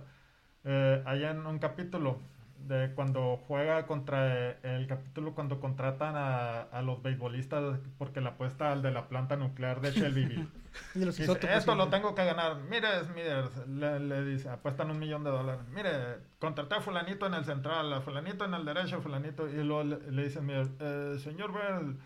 eh, 0.65 1.01
hay 1.05 1.23
en 1.23 1.45
un 1.45 1.59
capítulo 1.59 2.19
de 2.59 2.93
cuando 2.95 3.37
juega 3.47 3.85
contra 3.87 4.51
el 4.61 4.87
capítulo 4.87 5.33
cuando 5.35 5.59
contratan 5.59 6.15
a, 6.15 6.61
a 6.63 6.81
los 6.81 7.01
beisbolistas 7.01 7.79
porque 7.97 8.19
la 8.21 8.31
apuesta 8.31 8.71
al 8.71 8.81
de 8.81 8.91
la 8.91 9.07
planta 9.07 9.35
nuclear 9.35 9.79
de 9.81 9.91
Shelbyville. 9.91 10.47
De 10.93 11.05
los 11.07 11.17
Dice, 11.17 11.31
esto 11.55 11.73
lo 11.73 11.87
tengo 11.89 12.13
que 12.13 12.23
ganar. 12.23 12.57
Mire, 12.69 12.87
Smithers, 13.05 13.67
le, 13.67 13.99
le 13.99 14.23
dice, 14.25 14.47
apuestan 14.47 14.91
un 14.91 14.99
millón 14.99 15.23
de 15.23 15.31
dólares. 15.31 15.61
Mire, 15.73 15.89
contraté 16.37 16.75
a 16.75 16.81
fulanito 16.81 17.25
en 17.25 17.33
el 17.33 17.45
central, 17.45 17.91
a 17.93 18.01
fulanito 18.01 18.45
en 18.45 18.53
el 18.53 18.63
derecho, 18.63 19.01
fulanito. 19.01 19.47
Y 19.49 19.63
luego 19.63 19.83
le, 19.83 20.11
le 20.11 20.23
dice 20.25 20.37
Smithers, 20.39 20.69
"Eh, 20.79 21.15
señor 21.19 21.51
Bell, 21.51 21.97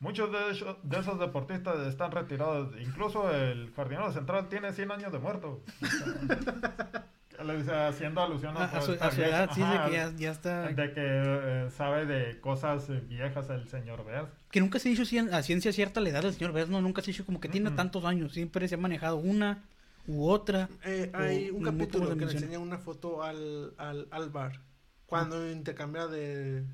muchos 0.00 0.32
de, 0.32 0.50
esos- 0.52 0.76
de 0.82 1.00
esos 1.00 1.18
deportistas 1.18 1.76
están 1.86 2.12
retirados. 2.12 2.72
Incluso 2.80 3.30
el 3.30 3.70
jardinero 3.76 4.10
central 4.10 4.48
tiene 4.48 4.72
100 4.72 4.90
años 4.92 5.12
de 5.12 5.18
muerto. 5.18 5.60
haciendo 7.50 8.20
alusión 8.22 8.56
A, 8.56 8.64
a 8.64 8.80
su, 8.82 8.92
a 8.92 9.10
su 9.10 9.22
edad, 9.22 9.50
sí, 9.54 9.60
de 9.60 9.84
que 9.86 9.92
ya, 9.96 10.12
ya 10.16 10.30
está. 10.30 10.68
de 10.68 10.92
que 10.92 11.00
eh, 11.04 11.68
sabe 11.70 12.06
de 12.06 12.40
cosas 12.40 12.88
eh, 12.90 13.02
viejas 13.08 13.48
el 13.50 13.68
señor 13.68 14.04
Bell. 14.04 14.26
Que 14.50 14.60
nunca 14.60 14.78
se 14.78 14.88
ha 14.88 14.90
dicho 14.90 15.02
cien- 15.04 15.32
a 15.32 15.42
ciencia 15.42 15.72
cierta 15.72 16.00
la 16.00 16.08
edad 16.10 16.22
del 16.22 16.34
señor 16.34 16.52
Burns, 16.52 16.68
no, 16.68 16.80
nunca 16.80 17.02
se 17.02 17.10
ha 17.10 17.12
dicho 17.12 17.26
como 17.26 17.40
que 17.40 17.48
tiene 17.48 17.70
tantos 17.72 18.04
años. 18.04 18.32
Siempre 18.32 18.68
se 18.68 18.74
ha 18.76 18.78
manejado 18.78 19.16
una 19.16 19.62
u 20.06 20.28
otra. 20.28 20.68
Eh, 20.84 21.10
hay 21.14 21.50
O- 21.50 21.54
un 21.56 21.62
no, 21.62 21.70
¿cómo 21.70 21.78
capítulo 21.78 22.16
que 22.16 22.26
le 22.26 22.32
enseña 22.32 22.58
una 22.58 22.78
foto 22.78 23.22
al, 23.22 23.74
al, 23.78 24.08
al 24.10 24.30
bar. 24.30 24.60
Cuando 25.06 25.50
intercambia 25.50 26.06
de... 26.06 26.64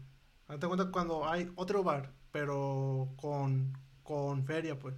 Date 0.49 0.67
cuenta 0.67 0.91
cuando 0.91 1.29
hay 1.29 1.51
otro 1.55 1.83
bar, 1.85 2.11
pero 2.33 3.09
con, 3.17 3.73
con 4.03 4.45
feria, 4.45 4.79
pues. 4.79 4.95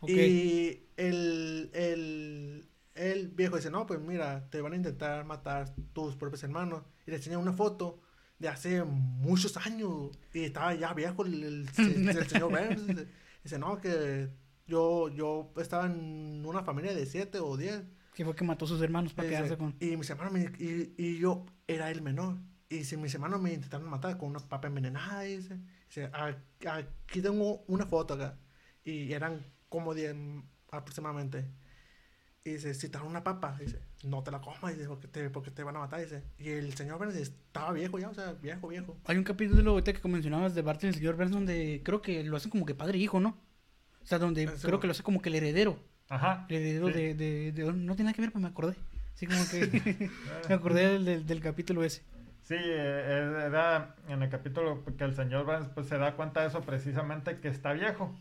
Ok. 0.00 0.10
Y 0.10 0.86
el, 0.96 1.70
el, 1.72 2.68
el 2.96 3.28
viejo 3.28 3.56
dice, 3.56 3.70
no, 3.70 3.86
pues 3.86 4.00
mira, 4.00 4.48
te 4.50 4.60
van 4.60 4.72
a 4.72 4.76
intentar 4.76 5.24
matar 5.24 5.74
tus 5.92 6.16
propios 6.16 6.42
hermanos. 6.42 6.82
Y 7.06 7.10
le 7.10 7.16
enseña 7.18 7.38
una 7.38 7.52
foto 7.52 8.00
de 8.38 8.48
hace 8.48 8.82
muchos 8.84 9.56
años. 9.58 10.10
Y 10.34 10.40
estaba 10.44 10.74
ya 10.74 10.92
viejo 10.94 11.24
el, 11.24 11.34
el, 11.44 11.68
el- 11.78 12.08
el 12.08 12.26
señor 12.28 12.50
Burns. 12.50 12.86
Dice, 12.86 13.08
dice, 13.44 13.58
no, 13.58 13.78
que 13.80 14.28
yo, 14.66 15.08
yo 15.10 15.52
estaba 15.58 15.86
en 15.86 16.42
una 16.44 16.62
familia 16.62 16.94
de 16.94 17.06
siete 17.06 17.38
o 17.38 17.56
diez. 17.56 17.82
Que 18.14 18.24
fue 18.24 18.34
que 18.34 18.44
mató 18.44 18.64
a 18.64 18.68
sus 18.68 18.80
hermanos 18.80 19.12
para 19.12 19.28
Dice, 19.28 19.36
quedarse 19.42 19.58
con. 19.58 19.76
Y 19.80 19.96
mis 19.96 20.08
hermanos, 20.10 20.32
me- 20.32 20.52
y, 20.58 20.94
y 20.96 21.18
yo 21.18 21.44
era 21.66 21.90
el 21.90 22.02
menor. 22.02 22.36
Y 22.68 22.82
si 22.84 22.96
mis 22.96 23.14
hermanos 23.14 23.40
me 23.40 23.52
intentaron 23.52 23.88
matar 23.88 24.16
con 24.18 24.30
una 24.30 24.40
papa 24.40 24.68
envenenada, 24.68 25.20
dice. 25.20 25.58
dice 25.88 26.10
"A- 26.12 26.36
aquí 26.70 27.20
tengo 27.22 27.62
una 27.68 27.86
foto 27.86 28.14
acá. 28.14 28.38
Y 28.82 29.12
eran 29.12 29.44
como 29.68 29.94
10 29.94 30.16
aproximadamente. 30.70 31.46
Y 32.46 32.52
dice, 32.52 32.74
si 32.74 32.88
te 32.88 32.96
dan 32.96 33.08
una 33.08 33.24
papa, 33.24 33.56
dice, 33.58 33.80
no 34.04 34.22
te 34.22 34.30
la 34.30 34.40
comas, 34.40 34.72
dice, 34.76 34.86
porque 34.88 35.08
te, 35.08 35.28
porque 35.30 35.50
te 35.50 35.64
van 35.64 35.74
a 35.74 35.80
matar, 35.80 36.00
dice. 36.00 36.22
Y 36.38 36.50
el 36.50 36.72
señor 36.74 36.98
Burns 36.98 37.16
estaba 37.16 37.72
viejo 37.72 37.98
ya, 37.98 38.08
o 38.08 38.14
sea, 38.14 38.34
viejo, 38.34 38.68
viejo. 38.68 38.96
Hay 39.06 39.16
un 39.16 39.24
capítulo 39.24 39.72
ahorita 39.72 39.92
que 39.92 40.08
mencionabas 40.08 40.54
de 40.54 40.62
Bart 40.62 40.84
y 40.84 40.86
el 40.86 40.94
señor 40.94 41.16
Burns 41.16 41.32
donde 41.32 41.80
creo 41.84 42.00
que 42.02 42.22
lo 42.22 42.36
hacen 42.36 42.52
como 42.52 42.64
que 42.64 42.76
padre 42.76 42.98
e 42.98 43.02
hijo, 43.02 43.18
¿no? 43.18 43.36
O 44.00 44.06
sea, 44.06 44.18
donde 44.20 44.44
Eso. 44.44 44.68
creo 44.68 44.78
que 44.78 44.86
lo 44.86 44.92
hace 44.92 45.02
como 45.02 45.20
que 45.20 45.28
el 45.28 45.34
heredero. 45.34 45.76
Ajá. 46.08 46.46
El 46.48 46.56
heredero 46.58 46.86
Sí. 46.86 46.92
de, 46.92 47.14
de, 47.14 47.52
de- 47.52 47.64
No 47.72 47.96
tiene 47.96 48.04
nada 48.04 48.12
que 48.14 48.22
ver, 48.22 48.30
pero 48.30 48.40
me 48.42 48.48
acordé. 48.48 48.76
Así 49.12 49.26
como 49.26 49.40
que 49.50 50.10
me 50.48 50.54
acordé 50.54 50.86
del, 50.92 51.04
del, 51.04 51.26
del 51.26 51.40
capítulo 51.40 51.82
ese. 51.82 52.02
Sí, 52.44 52.54
eh, 52.56 53.44
era 53.48 53.96
en 54.06 54.22
el 54.22 54.28
capítulo 54.30 54.84
que 54.96 55.02
el 55.02 55.16
señor 55.16 55.46
Burns 55.46 55.66
pues, 55.74 55.88
se 55.88 55.98
da 55.98 56.14
cuenta 56.14 56.42
de 56.42 56.46
eso 56.46 56.60
precisamente 56.60 57.40
que 57.40 57.48
está 57.48 57.72
viejo. 57.72 58.16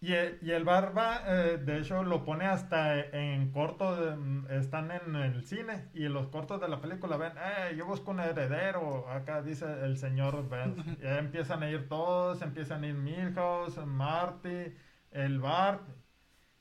Y, 0.00 0.12
el- 0.12 0.38
y 0.42 0.50
el 0.50 0.64
barba, 0.64 1.22
eh, 1.26 1.58
de 1.58 1.78
hecho, 1.78 2.02
lo 2.04 2.24
pone 2.24 2.44
hasta 2.46 3.00
en 3.00 3.50
corto, 3.52 3.96
de- 3.96 4.16
mm, 4.16 4.46
están 4.50 4.90
en 4.90 5.16
el 5.16 5.42
cine 5.46 5.88
y 5.94 6.04
en 6.04 6.12
los 6.12 6.28
cortos 6.28 6.60
de 6.60 6.68
la 6.68 6.80
película 6.80 7.16
ven, 7.16 7.32
eh, 7.38 7.74
yo 7.76 7.86
busco 7.86 8.10
un 8.10 8.20
heredero, 8.20 9.08
acá 9.10 9.40
dice 9.42 9.64
el 9.84 9.96
señor 9.96 10.42
Burns. 10.48 10.84
Y 11.02 11.06
ahí 11.06 11.18
empiezan 11.18 11.62
a 11.62 11.70
ir 11.70 11.88
todos, 11.88 12.42
empiezan 12.42 12.84
a 12.84 12.88
ir 12.88 12.94
Milhouse, 12.94 13.78
Marty, 13.86 14.74
el 15.12 15.40
Bart, 15.40 15.82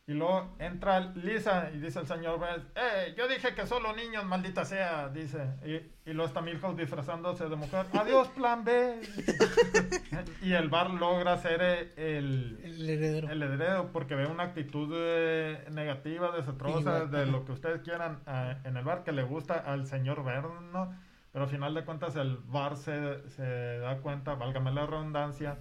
y 0.05 0.13
luego 0.13 0.53
entra 0.59 0.99
Lisa 0.99 1.69
y 1.73 1.79
dice 1.79 1.99
el 1.99 2.07
señor 2.07 2.37
Burns, 2.37 2.65
¡Eh! 2.75 3.13
Yo 3.17 3.25
dije 3.29 3.55
que 3.55 3.65
solo 3.65 3.95
niños, 3.95 4.25
maldita 4.25 4.65
sea, 4.65 5.07
dice. 5.07 5.47
Y, 5.65 5.75
y 6.09 6.13
luego 6.13 6.25
está 6.27 6.41
Milhouse 6.41 6.75
disfrazándose 6.75 7.47
de 7.47 7.55
mujer. 7.55 7.85
¡Adiós, 7.93 8.27
plan 8.29 8.65
B! 8.65 8.99
y 10.41 10.51
el 10.53 10.67
bar 10.69 10.89
logra 10.89 11.37
ser 11.37 11.61
el, 11.95 12.59
El 12.63 12.89
heredero. 12.89 13.29
el 13.29 13.41
heredero 13.43 13.91
porque 13.93 14.15
ve 14.15 14.25
una 14.27 14.43
actitud 14.43 14.91
eh, 14.93 15.65
negativa, 15.71 16.35
desastrosa, 16.35 17.05
de 17.05 17.25
lo 17.25 17.45
que 17.45 17.53
ustedes 17.53 17.81
quieran 17.81 18.19
eh, 18.27 18.57
en 18.65 18.75
el 18.75 18.83
bar 18.83 19.03
que 19.05 19.13
le 19.13 19.23
gusta 19.23 19.53
al 19.53 19.87
señor 19.87 20.21
Burns, 20.21 20.61
¿no? 20.73 20.93
Pero 21.31 21.45
al 21.45 21.49
final 21.49 21.73
de 21.73 21.85
cuentas 21.85 22.15
el 22.17 22.37
bar 22.37 22.75
se, 22.75 23.27
se 23.29 23.79
da 23.79 23.97
cuenta, 23.99 24.35
válgame 24.35 24.71
la 24.71 24.85
redundancia, 24.85 25.57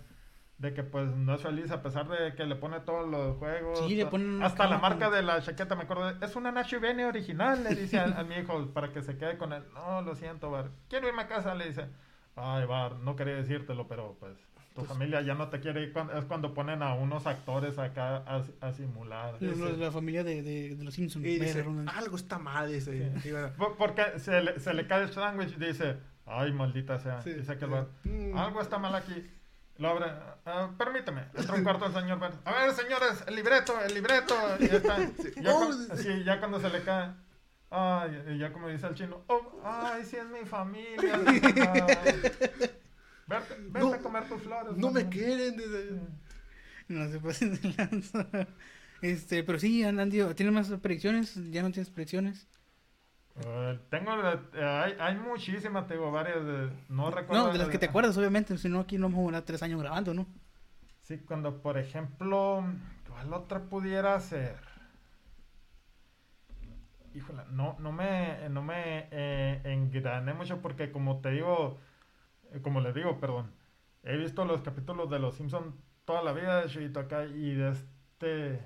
de 0.62 0.72
que 0.72 0.82
pues 0.84 1.08
no 1.14 1.34
es 1.34 1.42
feliz 1.42 1.70
a 1.72 1.82
pesar 1.82 2.08
de 2.08 2.34
que 2.34 2.46
le 2.46 2.54
pone 2.56 2.78
todos 2.80 3.08
los 3.08 3.36
juegos. 3.36 3.80
Sí, 3.86 3.96
le 3.96 4.06
ponen 4.06 4.42
hasta 4.42 4.66
la 4.68 4.78
marca 4.78 5.06
con- 5.06 5.14
de 5.14 5.22
la 5.22 5.42
chaqueta, 5.42 5.74
me 5.74 5.82
acuerdo, 5.82 6.14
de, 6.14 6.24
es 6.24 6.36
una 6.36 6.52
Nacho 6.52 6.78
Bene 6.80 7.04
original, 7.04 7.64
le 7.64 7.74
dice 7.74 7.98
a, 7.98 8.04
a 8.04 8.22
mi 8.24 8.36
hijo 8.36 8.68
para 8.72 8.92
que 8.92 9.02
se 9.02 9.18
quede 9.18 9.36
con 9.36 9.52
él. 9.52 9.64
No, 9.74 10.02
lo 10.02 10.14
siento, 10.14 10.50
Bar. 10.50 10.70
Quiero 10.88 11.08
irme 11.08 11.22
a 11.22 11.26
casa, 11.26 11.54
le 11.54 11.66
dice. 11.66 11.86
Ay, 12.36 12.64
Bar, 12.64 12.94
no 13.00 13.16
quería 13.16 13.34
decírtelo, 13.34 13.88
pero 13.88 14.16
pues 14.20 14.38
tu 14.74 14.84
familia 14.84 15.20
ya 15.20 15.34
no 15.34 15.48
te 15.48 15.58
quiere 15.60 15.82
ir. 15.82 15.92
cuando- 15.92 16.12
Es 16.14 16.24
cuando 16.26 16.54
ponen 16.54 16.82
a 16.82 16.94
unos 16.94 17.26
actores 17.26 17.78
acá 17.78 18.18
a, 18.18 18.40
a 18.60 18.72
simular. 18.72 19.34
Los- 19.40 19.58
los- 19.58 19.76
la 19.78 19.90
familia 19.90 20.22
de, 20.24 20.42
de, 20.42 20.76
de 20.76 20.84
los 20.84 20.94
Simpsons. 20.94 21.26
Y 21.26 21.38
dice, 21.40 21.64
algo 21.94 22.16
está 22.16 22.38
mal, 22.38 22.70
dice. 22.72 23.12
Y 23.24 23.32
bueno, 23.32 23.50
Por- 23.58 23.76
Porque 23.76 24.18
se 24.20 24.40
le, 24.40 24.60
se 24.60 24.72
le 24.72 24.86
cae 24.86 25.02
el 25.02 25.10
sándwich 25.12 25.56
y 25.56 25.60
dice, 25.66 25.98
ay, 26.24 26.52
maldita 26.52 26.98
sea. 27.00 27.20
Sí, 27.20 27.32
dice 27.32 27.58
que 27.58 27.64
sí. 27.66 27.70
bar, 27.70 27.88
Mm. 28.04 28.38
algo 28.38 28.60
está 28.62 28.78
mal 28.78 28.94
aquí. 28.94 29.28
Lo 29.78 29.88
abre. 29.88 30.06
ah, 30.46 30.70
permíteme. 30.78 31.26
Entra 31.34 31.54
un 31.54 31.64
cuarto 31.64 31.88
del 31.88 32.00
señor 32.02 32.18
Burns. 32.18 32.36
A 32.44 32.52
ver, 32.52 32.72
señores, 32.74 33.24
el 33.26 33.34
libreto, 33.34 33.80
el 33.80 33.94
libreto. 33.94 34.34
Y 34.60 34.68
ya 34.68 34.76
está. 34.76 34.98
Ya, 35.42 35.54
Oh, 35.54 35.66
cu- 35.66 35.96
sí, 35.96 36.22
ya 36.24 36.38
cuando 36.38 36.60
se 36.60 36.68
le 36.70 36.82
cae. 36.82 37.12
Ay, 37.70 38.22
y 38.28 38.38
ya 38.38 38.52
como 38.52 38.68
dice 38.68 38.86
el 38.86 38.94
chino. 38.94 39.22
Oh, 39.28 39.60
ay, 39.64 40.04
sí 40.04 40.16
es 40.16 40.26
mi 40.26 40.44
familia. 40.46 41.16
Vete 43.26 43.78
No, 43.78 43.94
a 43.94 43.98
comer 43.98 44.28
tus 44.28 44.42
flores. 44.42 44.76
No 44.76 44.90
me 44.90 45.08
quieren. 45.08 45.56
dice. 45.56 46.00
No 46.88 47.08
se 47.10 47.18
pasen 47.20 47.54
de 47.60 47.74
lanza. 47.76 48.26
Este, 49.00 49.42
pero 49.42 49.58
sí, 49.58 49.82
Andy, 49.84 50.22
¿tienes 50.34 50.52
más 50.54 50.68
predicciones? 50.80 51.34
¿Ya 51.50 51.62
no 51.62 51.70
tienes 51.72 51.90
predicciones? 51.90 52.46
Eh, 53.36 53.80
tengo, 53.88 54.12
eh, 54.12 54.62
hay, 54.62 54.94
hay 54.98 55.16
muchísimas, 55.16 55.86
tengo 55.86 56.10
varias, 56.12 56.44
de- 56.44 56.70
no 56.88 57.10
recuerdo. 57.10 57.46
No, 57.46 57.52
de 57.52 57.58
las 57.58 57.68
que 57.68 57.78
te 57.78 57.86
acuerdas, 57.86 58.16
obviamente. 58.18 58.56
Si 58.58 58.68
no, 58.68 58.80
aquí 58.80 58.98
no 58.98 59.06
vamos 59.06 59.20
a 59.20 59.24
durar 59.24 59.42
tres 59.42 59.62
años 59.62 59.80
grabando, 59.80 60.12
¿no? 60.12 60.26
Sí, 61.00 61.18
cuando, 61.18 61.62
por 61.62 61.78
ejemplo, 61.78 62.62
¿cuál 63.08 63.32
otra 63.32 63.60
pudiera 63.60 64.18
ser? 64.20 64.56
Híjole, 67.14 67.42
no, 67.50 67.76
no 67.78 67.92
me, 67.92 68.48
no 68.48 68.62
me 68.62 69.08
eh, 69.10 69.60
engrané 69.64 70.32
mucho 70.32 70.62
porque 70.62 70.90
como 70.90 71.20
te 71.20 71.30
digo, 71.30 71.78
eh, 72.52 72.60
como 72.62 72.80
les 72.80 72.94
digo, 72.94 73.18
perdón, 73.20 73.52
he 74.02 74.16
visto 74.16 74.44
los 74.46 74.62
capítulos 74.62 75.10
de 75.10 75.18
Los 75.18 75.34
Simpson 75.34 75.76
toda 76.06 76.22
la 76.22 76.32
vida, 76.32 76.66
Chuyito 76.68 77.00
acá, 77.00 77.24
y 77.26 77.54
de 77.54 77.70
este, 77.70 78.60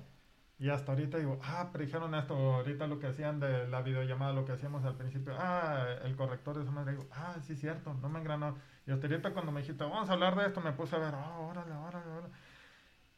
y 0.59 0.69
hasta 0.69 0.91
ahorita 0.91 1.17
digo, 1.19 1.39
ah, 1.43 1.69
pero 1.71 1.85
dijeron 1.85 2.15
esto, 2.15 2.33
ahorita 2.35 2.87
lo 2.87 2.99
que 2.99 3.07
hacían 3.07 3.39
de 3.39 3.67
la 3.67 3.81
videollamada, 3.81 4.33
lo 4.33 4.43
que 4.45 4.53
hacíamos 4.53 4.83
al 4.85 4.95
principio, 4.95 5.35
ah, 5.37 5.85
el 6.03 6.15
corrector 6.15 6.55
de 6.57 6.63
esa 6.63 6.71
madre, 6.71 6.93
digo, 6.93 7.07
ah, 7.11 7.35
sí, 7.41 7.55
cierto, 7.55 7.93
no 8.01 8.09
me 8.09 8.19
engranó. 8.19 8.57
Y 8.87 8.91
hasta 8.91 9.05
ahorita 9.07 9.31
cuando 9.33 9.51
me 9.51 9.61
dijiste, 9.61 9.83
vamos 9.83 10.09
a 10.09 10.13
hablar 10.13 10.35
de 10.35 10.47
esto, 10.47 10.61
me 10.61 10.71
puse 10.71 10.95
a 10.95 10.99
ver, 10.99 11.13
ah, 11.13 11.39
órale, 11.39 11.71
órale, 11.73 12.09
órale. 12.11 12.33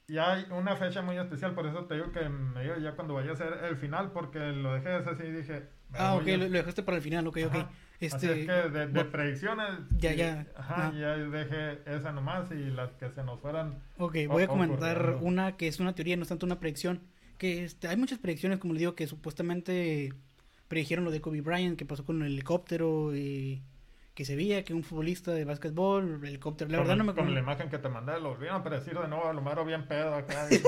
Y 0.07 0.17
hay 0.17 0.47
una 0.49 0.75
fecha 0.75 1.01
muy 1.03 1.17
especial, 1.17 1.53
por 1.53 1.67
eso 1.67 1.85
te 1.85 1.93
digo 1.93 2.11
que 2.11 2.27
me 2.27 2.63
digo 2.63 2.75
ya 2.77 2.93
cuando 2.93 3.13
vaya 3.13 3.31
a 3.31 3.35
ser 3.35 3.53
el 3.65 3.77
final, 3.77 4.11
porque 4.11 4.39
lo 4.39 4.73
dejé 4.73 4.89
así 4.89 5.23
y 5.23 5.31
dije... 5.31 5.69
Ah, 5.93 6.15
ok, 6.15 6.27
a- 6.27 6.37
lo, 6.37 6.49
dejaste 6.49 6.83
para 6.83 6.97
el 6.97 7.03
final, 7.03 7.27
ok, 7.27 7.37
ok. 7.45 7.55
Ajá. 7.55 7.69
Este, 7.99 8.15
Así 8.15 8.29
es 8.29 8.45
que 8.47 8.69
de, 8.69 8.87
de 8.87 9.05
predicciones... 9.05 9.69
Ya, 9.97 10.13
ya. 10.13 10.47
Ajá, 10.57 10.87
Ajá. 10.87 10.93
ya 10.93 11.15
dejé 11.15 11.81
esa 11.85 12.11
nomás 12.11 12.49
y 12.51 12.71
las 12.71 12.91
que 12.93 13.09
se 13.11 13.23
nos 13.23 13.39
fueran... 13.39 13.83
Ok, 13.97 14.15
voy 14.27 14.43
a 14.43 14.47
comentar 14.47 14.97
ocurriendo. 14.97 15.25
una 15.27 15.57
que 15.57 15.67
es 15.67 15.79
una 15.79 15.93
teoría, 15.93 16.15
no 16.17 16.23
es 16.23 16.29
tanto 16.29 16.45
una 16.45 16.59
predicción. 16.59 17.01
Que 17.39 17.63
este, 17.63 17.87
hay 17.87 17.97
muchas 17.97 18.19
predicciones, 18.19 18.59
como 18.59 18.73
le 18.75 18.79
digo, 18.81 18.93
que 18.93 19.07
supuestamente 19.07 20.13
predijeron 20.67 21.03
lo 21.05 21.09
de 21.11 21.21
Kobe 21.21 21.41
Bryant, 21.41 21.75
que 21.79 21.85
pasó 21.85 22.05
con 22.05 22.21
el 22.21 22.33
helicóptero, 22.33 23.15
y 23.15 23.63
que 24.13 24.25
se 24.25 24.35
veía 24.35 24.63
que 24.63 24.73
un 24.75 24.83
futbolista 24.83 25.31
de 25.31 25.45
básquetbol, 25.45 26.19
el 26.21 26.25
helicóptero, 26.29 26.69
la 26.69 26.77
con, 26.77 26.83
verdad 26.87 26.97
no 26.97 27.03
me 27.05 27.13
con 27.15 27.23
la 27.33 27.39
acuerdo. 27.39 27.39
imagen 27.51 27.69
que 27.69 27.77
te 27.79 27.89
mandé, 27.89 28.19
lo 28.19 28.31
volvieron 28.31 28.59
a 28.59 28.63
predecir 28.63 28.93
de 28.99 29.07
nuevo, 29.07 29.27
a 29.27 29.33
lo 29.33 29.41
mejor 29.41 29.65
bien 29.65 29.87
pedo 29.87 30.13
acá. 30.13 30.47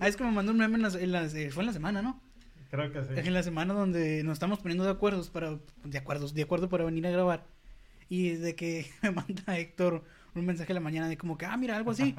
Ah, 0.00 0.08
es 0.08 0.16
que 0.16 0.24
me 0.24 0.32
mandó 0.32 0.50
un 0.52 0.58
meme 0.58 0.74
en 0.76 0.82
las, 0.82 0.94
en 0.96 1.12
las- 1.12 1.34
eh, 1.34 1.50
fue 1.50 1.62
en 1.62 1.66
la 1.68 1.72
semana, 1.72 2.02
¿no? 2.02 2.20
Creo 2.70 2.90
que 2.92 3.02
sí. 3.04 3.10
En 3.16 3.32
la 3.34 3.42
semana 3.44 3.74
donde 3.74 4.22
nos 4.24 4.32
estamos 4.34 4.58
poniendo 4.58 4.84
de 4.84 4.90
acuerdos 4.90 5.30
para, 5.30 5.58
de 5.84 5.98
acuerdos, 5.98 6.34
de 6.34 6.42
acuerdo 6.42 6.68
para 6.68 6.84
venir 6.84 7.06
a 7.06 7.10
grabar. 7.10 7.46
Y 8.08 8.30
de 8.30 8.54
que 8.56 8.86
me 9.02 9.10
manda 9.12 9.58
Héctor 9.58 10.04
un 10.38 10.46
mensaje 10.46 10.72
a 10.72 10.74
la 10.74 10.80
mañana 10.80 11.08
de 11.08 11.16
como 11.16 11.36
que, 11.38 11.46
ah, 11.46 11.56
mira, 11.56 11.76
algo 11.76 11.90
así. 11.90 12.14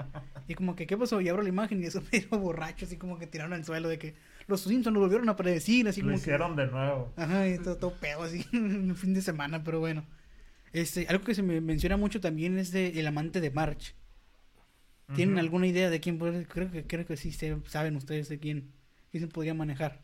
Y 0.47 0.55
como 0.55 0.75
que, 0.75 0.85
¿qué 0.87 0.97
pasó? 0.97 1.19
Y 1.21 1.29
abro 1.29 1.41
la 1.43 1.49
imagen 1.49 1.81
y 1.81 1.85
eso 1.85 2.01
medio 2.11 2.29
borracho, 2.39 2.85
así 2.85 2.97
como 2.97 3.17
que 3.19 3.27
tiraron 3.27 3.53
al 3.53 3.63
suelo 3.65 3.89
de 3.89 3.97
que 3.99 4.15
los 4.47 4.61
Simpsons 4.61 4.93
lo 4.93 4.99
volvieron 4.99 5.29
a 5.29 5.35
predecir, 5.35 5.87
así 5.87 6.01
Lo 6.01 6.07
como 6.07 6.15
que... 6.17 6.21
hicieron 6.21 6.55
de 6.55 6.67
nuevo. 6.67 7.13
Ajá, 7.17 7.47
y 7.47 7.57
todo, 7.59 7.77
todo 7.77 7.93
pedo 7.99 8.23
así, 8.23 8.45
un 8.53 8.95
fin 8.95 9.13
de 9.13 9.21
semana, 9.21 9.63
pero 9.63 9.79
bueno. 9.79 10.03
Este, 10.73 11.07
algo 11.07 11.23
que 11.23 11.33
se 11.35 11.41
me 11.41 11.61
menciona 11.61 11.97
mucho 11.97 12.21
también 12.21 12.57
es 12.59 12.71
de 12.71 12.99
El 12.99 13.07
amante 13.07 13.41
de 13.41 13.49
March. 13.51 13.95
¿Tienen 15.15 15.39
alguna 15.39 15.65
idea 15.65 15.89
de 15.89 15.99
quién 15.99 16.19
puede? 16.19 16.45
Creo 16.45 16.69
que, 16.69 16.85
creo 16.85 17.03
que 17.05 17.17
sí 17.17 17.31
se- 17.31 17.57
saben 17.65 17.95
ustedes 17.95 18.29
de 18.29 18.37
quién, 18.39 18.71
quién 19.09 19.21
se 19.23 19.27
podría 19.27 19.55
manejar. 19.55 20.01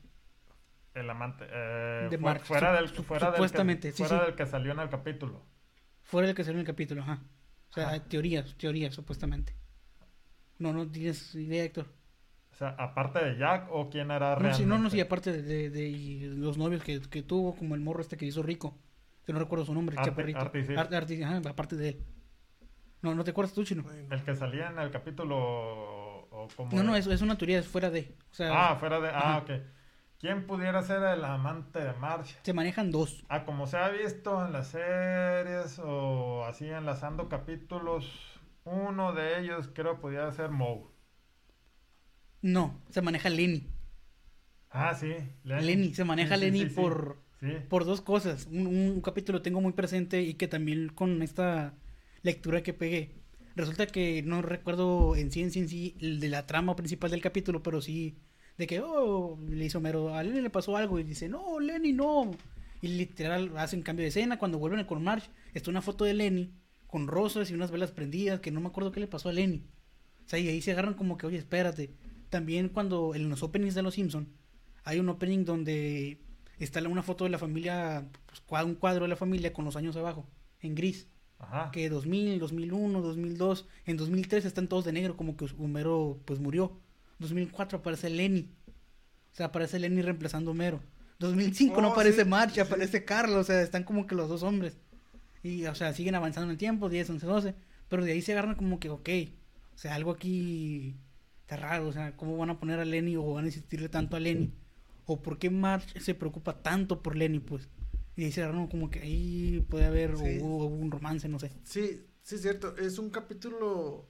El 0.95 1.07
amante. 1.09 1.45
eh, 1.47 2.07
De 2.09 2.17
Mark, 2.17 2.41
fuera 2.43 2.73
del, 2.73 2.85
del 2.87 2.89
que- 2.91 2.95
supuestamente, 2.97 3.91
sí, 3.91 3.97
fuera 4.03 4.19
sí. 4.21 4.25
del 4.25 4.35
que 4.35 4.45
salió 4.47 4.71
en 4.71 4.79
el 4.79 4.89
capítulo. 4.89 5.43
Fuera 6.01 6.25
del 6.27 6.35
que 6.35 6.43
salió 6.43 6.55
en 6.55 6.61
el 6.61 6.65
capítulo, 6.65 7.01
ajá. 7.03 7.21
O 7.75 7.77
sea, 7.81 7.87
Ajá. 7.89 7.99
teorías, 8.05 8.55
teorías, 8.57 8.95
supuestamente. 8.95 9.53
No, 10.59 10.71
no 10.71 10.87
tienes 10.87 11.35
idea, 11.35 11.63
Héctor. 11.65 11.87
O 12.53 12.55
sea, 12.55 12.69
aparte 12.79 13.19
de 13.23 13.37
Jack 13.37 13.67
o 13.69 13.89
quién 13.89 14.11
era 14.11 14.29
No, 14.29 14.35
realmente. 14.35 14.57
sí, 14.57 14.65
no, 14.65 14.77
no, 14.79 14.89
sí, 14.89 15.01
aparte 15.01 15.41
de, 15.41 15.69
de- 15.69 16.27
los 16.37 16.57
novios 16.57 16.81
que, 16.83 17.01
que 17.01 17.21
tuvo, 17.21 17.53
como 17.53 17.75
el 17.75 17.81
morro 17.81 17.99
este 18.01 18.15
que 18.15 18.25
hizo 18.25 18.41
rico. 18.43 18.77
Que 19.25 19.33
no 19.33 19.39
recuerdo 19.39 19.65
su 19.65 19.73
nombre, 19.73 19.95
el 19.95 19.99
Arti- 20.01 20.05
chaparrito. 20.05 20.39
Arti, 20.39 20.63
sí. 20.63 20.73
Ar- 20.75 20.93
Arti, 20.95 21.21
ajá, 21.21 21.41
aparte 21.49 21.75
de 21.75 21.89
él. 21.89 22.03
No, 23.01 23.13
¿no 23.13 23.23
te 23.25 23.31
acuerdas 23.31 23.53
tú, 23.53 23.63
Chino? 23.65 23.83
El 24.09 24.23
que 24.23 24.35
salía 24.35 24.69
en 24.69 24.79
el 24.79 24.89
capítulo 24.91 25.35
o, 25.37 26.27
o 26.31 26.47
como. 26.55 26.71
No, 26.71 26.81
no, 26.83 26.95
es, 26.95 27.07
es 27.07 27.21
una 27.21 27.37
teoría, 27.37 27.59
es 27.59 27.67
fuera 27.67 27.89
de. 27.89 28.15
O 28.31 28.33
sea, 28.33 28.71
Ah, 28.71 28.75
fuera 28.77 29.01
de. 29.01 29.09
Ah, 29.09 29.17
Ajá. 29.17 29.37
ok. 29.39 29.51
¿Quién 30.25 30.47
pudiera 30.47 30.81
ser 30.81 31.03
el 31.03 31.23
amante 31.23 31.77
de 31.77 31.93
March? 31.93 32.35
se 32.41 32.51
manejan 32.51 32.89
dos. 32.89 33.23
Ah, 33.29 33.45
como 33.45 33.67
se 33.67 33.77
ha 33.77 33.89
visto 33.89 34.43
en 34.43 34.53
las 34.53 34.69
series 34.69 35.77
o 35.77 36.43
así 36.45 36.65
enlazando 36.65 37.29
capítulos, 37.29 38.39
uno 38.63 39.13
de 39.13 39.39
ellos 39.39 39.69
creo 39.71 39.99
pudiera 39.99 40.31
ser 40.31 40.49
Moe. 40.49 40.87
No, 42.41 42.81
se 42.89 43.01
maneja 43.01 43.29
Lenny. 43.29 43.67
Ah, 44.69 44.93
sí. 44.93 45.15
Lenny, 45.43 45.93
se 45.93 46.03
maneja 46.03 46.35
Sí, 46.35 46.41
Lenny 46.41 46.59
sí, 46.61 46.69
sí. 46.69 46.75
por, 46.75 47.17
por 47.69 47.85
dos 47.85 48.01
cosas. 48.01 48.47
Un, 48.47 48.67
un 48.67 49.01
capítulo 49.01 49.41
tengo 49.41 49.61
muy 49.61 49.73
presente 49.73 50.21
y 50.21 50.33
que 50.35 50.47
también 50.47 50.89
con 50.89 51.21
esta 51.21 51.73
lectura 52.23 52.63
que 52.63 52.73
pegué. 52.73 53.11
Resulta 53.55 53.87
que 53.87 54.21
no 54.23 54.41
recuerdo 54.41 55.15
en 55.15 55.31
sí, 55.31 55.41
en 55.41 55.51
sí, 55.51 55.59
en 55.59 55.69
sí, 55.69 55.95
el 56.01 56.19
de 56.19 56.29
la 56.29 56.45
trama 56.45 56.75
principal 56.75 57.11
del 57.11 57.21
capítulo, 57.21 57.63
pero 57.63 57.81
sí 57.81 58.17
de 58.57 58.67
que, 58.67 58.79
oh, 58.81 59.37
le 59.49 59.65
hizo 59.65 59.81
mero, 59.81 60.13
a 60.13 60.23
Lenny 60.23 60.41
le 60.41 60.49
pasó 60.49 60.77
algo 60.77 60.99
y 60.99 61.03
dice, 61.03 61.27
no, 61.27 61.59
Lenny, 61.59 61.91
no. 61.93 62.31
Y 62.81 62.87
literal 62.89 63.57
hacen 63.57 63.81
cambio 63.81 64.03
de 64.03 64.09
escena. 64.09 64.37
Cuando 64.39 64.59
vuelven 64.59 64.85
con 64.85 65.03
March, 65.03 65.29
está 65.53 65.71
una 65.71 65.81
foto 65.81 66.05
de 66.05 66.13
Lenny 66.13 66.53
con 66.87 67.07
rosas 67.07 67.49
y 67.49 67.53
unas 67.53 67.71
velas 67.71 67.91
prendidas, 67.91 68.39
que 68.39 68.51
no 68.51 68.61
me 68.61 68.67
acuerdo 68.67 68.91
qué 68.91 68.99
le 68.99 69.07
pasó 69.07 69.29
a 69.29 69.33
Lenny. 69.33 69.65
O 70.25 70.29
sea, 70.29 70.39
y 70.39 70.47
ahí 70.47 70.61
se 70.61 70.71
agarran 70.71 70.93
como 70.93 71.17
que, 71.17 71.27
oye, 71.27 71.37
espérate. 71.37 71.91
También 72.29 72.69
cuando 72.69 73.13
en 73.15 73.29
los 73.29 73.43
openings 73.43 73.75
de 73.75 73.81
Los 73.83 73.95
Simpson 73.95 74.29
hay 74.83 74.99
un 74.99 75.09
opening 75.09 75.45
donde 75.45 76.19
está 76.59 76.81
una 76.87 77.03
foto 77.03 77.23
de 77.23 77.29
la 77.29 77.37
familia, 77.37 78.07
pues, 78.25 78.63
un 78.63 78.75
cuadro 78.75 79.05
de 79.05 79.09
la 79.09 79.15
familia 79.15 79.53
con 79.53 79.65
los 79.65 79.75
años 79.75 79.95
abajo, 79.95 80.27
en 80.61 80.75
gris. 80.75 81.07
Ajá. 81.37 81.69
Que 81.71 81.89
2000, 81.89 82.39
2001, 82.39 83.01
2002, 83.01 83.67
en 83.85 83.97
2003 83.97 84.45
están 84.45 84.67
todos 84.67 84.85
de 84.85 84.93
negro 84.93 85.17
como 85.17 85.35
que 85.35 85.45
Homero 85.57 86.21
pues 86.25 86.39
murió. 86.39 86.79
2004 87.19 87.79
aparece 87.79 88.09
Lenny. 88.09 88.49
O 89.31 89.35
sea, 89.35 89.47
aparece 89.47 89.79
Lenny 89.79 90.01
reemplazando 90.01 90.51
a 90.51 90.53
Homero. 90.53 90.81
2005 91.19 91.81
no 91.81 91.89
Oh, 91.89 91.91
aparece 91.91 92.23
sí, 92.23 92.29
March, 92.29 92.53
sí. 92.55 92.59
aparece 92.59 93.05
Carlos, 93.05 93.37
o 93.37 93.43
sea, 93.43 93.61
están 93.61 93.83
como 93.83 94.05
que 94.07 94.15
los 94.15 94.29
dos 94.29 94.43
hombres. 94.43 94.77
Y, 95.43 95.65
o 95.65 95.75
sea, 95.75 95.93
siguen 95.93 96.15
avanzando 96.15 96.45
en 96.45 96.51
el 96.51 96.57
tiempo, 96.57 96.89
10, 96.89 97.09
11, 97.11 97.25
12. 97.25 97.55
Pero 97.87 98.03
de 98.03 98.11
ahí 98.13 98.21
se 98.21 98.31
agarran 98.33 98.55
como 98.55 98.79
que, 98.79 98.89
ok, 98.89 99.09
o 99.73 99.77
sea, 99.77 99.95
algo 99.95 100.11
aquí 100.11 100.95
está 101.41 101.55
raro. 101.57 101.87
O 101.87 101.93
sea, 101.93 102.15
¿cómo 102.17 102.35
van 102.37 102.49
a 102.49 102.59
poner 102.59 102.79
a 102.79 102.85
Lenny 102.85 103.15
o 103.15 103.33
van 103.33 103.45
a 103.45 103.47
insistirle 103.47 103.87
tanto 103.89 104.15
a 104.17 104.19
Lenny? 104.19 104.53
¿O 105.05 105.21
por 105.21 105.37
qué 105.37 105.49
March 105.49 105.99
se 106.01 106.15
preocupa 106.15 106.61
tanto 106.63 107.01
por 107.03 107.15
Lenny, 107.15 107.39
pues? 107.39 107.69
Y 108.17 108.23
ahí 108.23 108.31
se 108.31 108.41
agarran 108.41 108.67
como 108.67 108.89
que 108.89 108.99
ahí 109.01 109.63
puede 109.69 109.85
haber 109.85 110.17
Sí. 110.17 110.39
o 110.41 110.45
hubo 110.45 110.65
un 110.65 110.89
romance, 110.89 111.27
no 111.29 111.37
sé. 111.37 111.51
Sí, 111.63 112.01
sí, 112.23 112.35
es 112.35 112.41
cierto. 112.41 112.75
Es 112.77 112.97
un 112.97 113.09
capítulo 113.11 114.07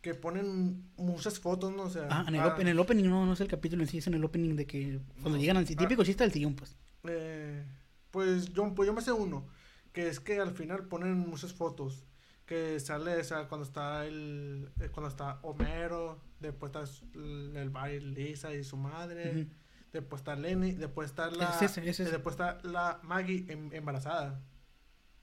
que 0.00 0.14
ponen 0.14 0.90
muchas 0.96 1.38
fotos, 1.40 1.72
¿no? 1.74 1.84
O 1.84 1.90
sea, 1.90 2.06
Ah, 2.10 2.24
en 2.28 2.34
el, 2.36 2.40
ah, 2.40 2.56
en 2.58 2.68
el 2.68 2.78
opening 2.78 3.04
no, 3.08 3.26
no 3.26 3.32
es 3.32 3.40
el 3.40 3.48
capítulo 3.48 3.82
en 3.82 3.88
sí, 3.88 3.98
es 3.98 4.06
en 4.06 4.14
el 4.14 4.24
opening 4.24 4.54
de 4.56 4.66
que 4.66 5.00
cuando 5.22 5.38
llegan 5.38 5.56
al 5.56 5.64
Ah. 5.64 5.74
típico 5.76 6.04
chiste 6.04 6.24
del 6.24 6.32
sillón, 6.32 6.54
pues. 6.54 6.76
eh, 7.04 7.64
pues, 8.10 8.52
yo, 8.52 8.74
pues 8.74 8.86
yo 8.86 8.92
me 8.94 9.02
sé 9.02 9.12
uno, 9.12 9.46
que 9.92 10.08
es 10.08 10.20
que 10.20 10.38
al 10.40 10.52
final 10.52 10.84
ponen 10.86 11.16
muchas 11.18 11.52
fotos. 11.52 12.04
Que 12.46 12.80
sale, 12.80 13.14
o 13.20 13.24
sea, 13.24 13.46
cuando 13.46 13.66
está 13.66 14.06
el, 14.06 14.70
eh, 14.80 14.88
cuando 14.90 15.08
está 15.10 15.38
Homero, 15.42 16.18
después 16.40 16.72
está 16.72 16.84
el, 17.14 17.54
el 17.54 17.68
Barry, 17.68 18.00
Lisa 18.00 18.54
y 18.54 18.64
su 18.64 18.78
madre, 18.78 19.48
después 19.92 20.20
está 20.22 20.34
Lenny, 20.34 20.72
después 20.72 21.10
está 21.10 21.30
la, 21.30 21.50
Es 21.50 21.60
ese, 21.60 21.80
es 21.86 22.00
ese. 22.00 22.10
después 22.10 22.32
está 22.32 22.58
la 22.62 23.00
Maggie 23.02 23.44
em- 23.52 23.70
embarazada. 23.74 24.40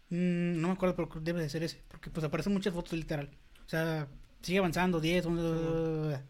Mm, 0.09 0.61
no 0.61 0.67
me 0.67 0.73
acuerdo, 0.75 0.95
pero 0.95 1.09
debe 1.19 1.41
de 1.41 1.49
ser 1.49 1.63
ese. 1.63 1.81
Porque 1.87 2.11
pues 2.11 2.23
aparecen 2.23 2.53
muchas 2.53 2.73
fotos 2.75 2.93
literal. 2.93 3.31
O 3.65 3.69
sea, 3.69 4.07
sigue 4.45 4.59
avanzando, 4.59 4.99
10, 5.01 5.25
11. 5.25 6.21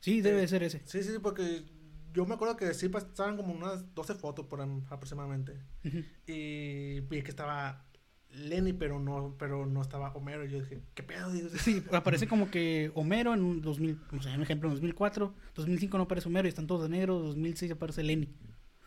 Sí, 0.00 0.20
debe 0.20 0.40
de 0.40 0.48
ser 0.48 0.62
ese. 0.62 0.82
Sí, 0.84 1.02
sí, 1.02 1.10
porque 1.22 1.64
yo 2.12 2.24
me 2.26 2.34
acuerdo 2.34 2.56
que 2.56 2.72
sí 2.74 2.88
pasaban 2.88 3.36
como 3.36 3.52
unas 3.52 3.94
12 3.94 4.14
fotos 4.14 4.46
por 4.46 4.60
am- 4.60 4.84
aproximadamente. 4.90 5.54
Y 6.26 7.00
vi 7.00 7.22
que 7.22 7.30
estaba 7.30 7.84
Lenny, 8.30 8.72
pero 8.72 9.00
no, 9.00 9.34
pero 9.38 9.66
no 9.66 9.82
estaba 9.82 10.12
Homero. 10.12 10.44
Y 10.44 10.50
yo 10.50 10.60
dije, 10.60 10.80
¿qué 10.94 11.02
pedo? 11.02 11.30
Digo, 11.32 11.48
Sí, 11.58 11.82
aparece 11.92 12.26
como 12.28 12.50
que 12.50 12.90
Homero 12.94 13.34
en 13.34 13.42
un 13.42 13.60
2000, 13.62 13.98
o 14.16 14.22
sea, 14.22 14.34
un 14.34 14.42
ejemplo, 14.42 14.68
en 14.68 14.74
2004, 14.74 15.34
2005 15.54 15.96
no 15.98 16.04
aparece 16.04 16.28
Homero 16.28 16.46
y 16.46 16.50
están 16.50 16.66
todos 16.66 16.82
de 16.82 16.88
negro, 16.90 17.18
2006 17.18 17.72
aparece 17.72 18.02
Lenny. 18.02 18.26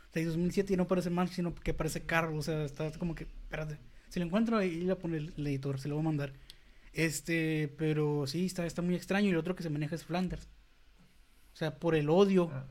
O 0.10 0.14
sea, 0.14 0.22
y 0.22 0.26
2007 0.26 0.76
no 0.78 0.84
aparece 0.84 1.10
Mark, 1.10 1.32
sino 1.34 1.56
que 1.56 1.72
aparece 1.72 2.02
Carl, 2.06 2.38
o 2.38 2.42
sea, 2.42 2.64
está 2.66 2.92
como 2.98 3.16
que, 3.16 3.24
espérate, 3.24 3.78
si 4.10 4.20
lo 4.20 4.26
encuentro 4.26 4.58
ahí 4.58 4.82
le 4.82 4.96
poner 4.96 5.32
el 5.38 5.48
editor, 5.48 5.80
se 5.80 5.88
lo 5.88 5.96
voy 5.96 6.02
a 6.04 6.06
mandar. 6.06 6.34
Este, 6.94 7.74
pero 7.78 8.26
sí, 8.28 8.46
está, 8.46 8.66
está 8.66 8.82
muy 8.82 8.96
extraño. 8.96 9.28
Y 9.28 9.32
el 9.32 9.38
otro 9.38 9.56
que 9.56 9.64
se 9.64 9.70
maneja 9.70 9.96
es 9.96 10.04
Flanders. 10.06 10.48
O 11.54 11.56
sea, 11.58 11.76
por 11.80 11.96
el 11.96 12.10
odio 12.10 12.50
Ah, 12.54 12.66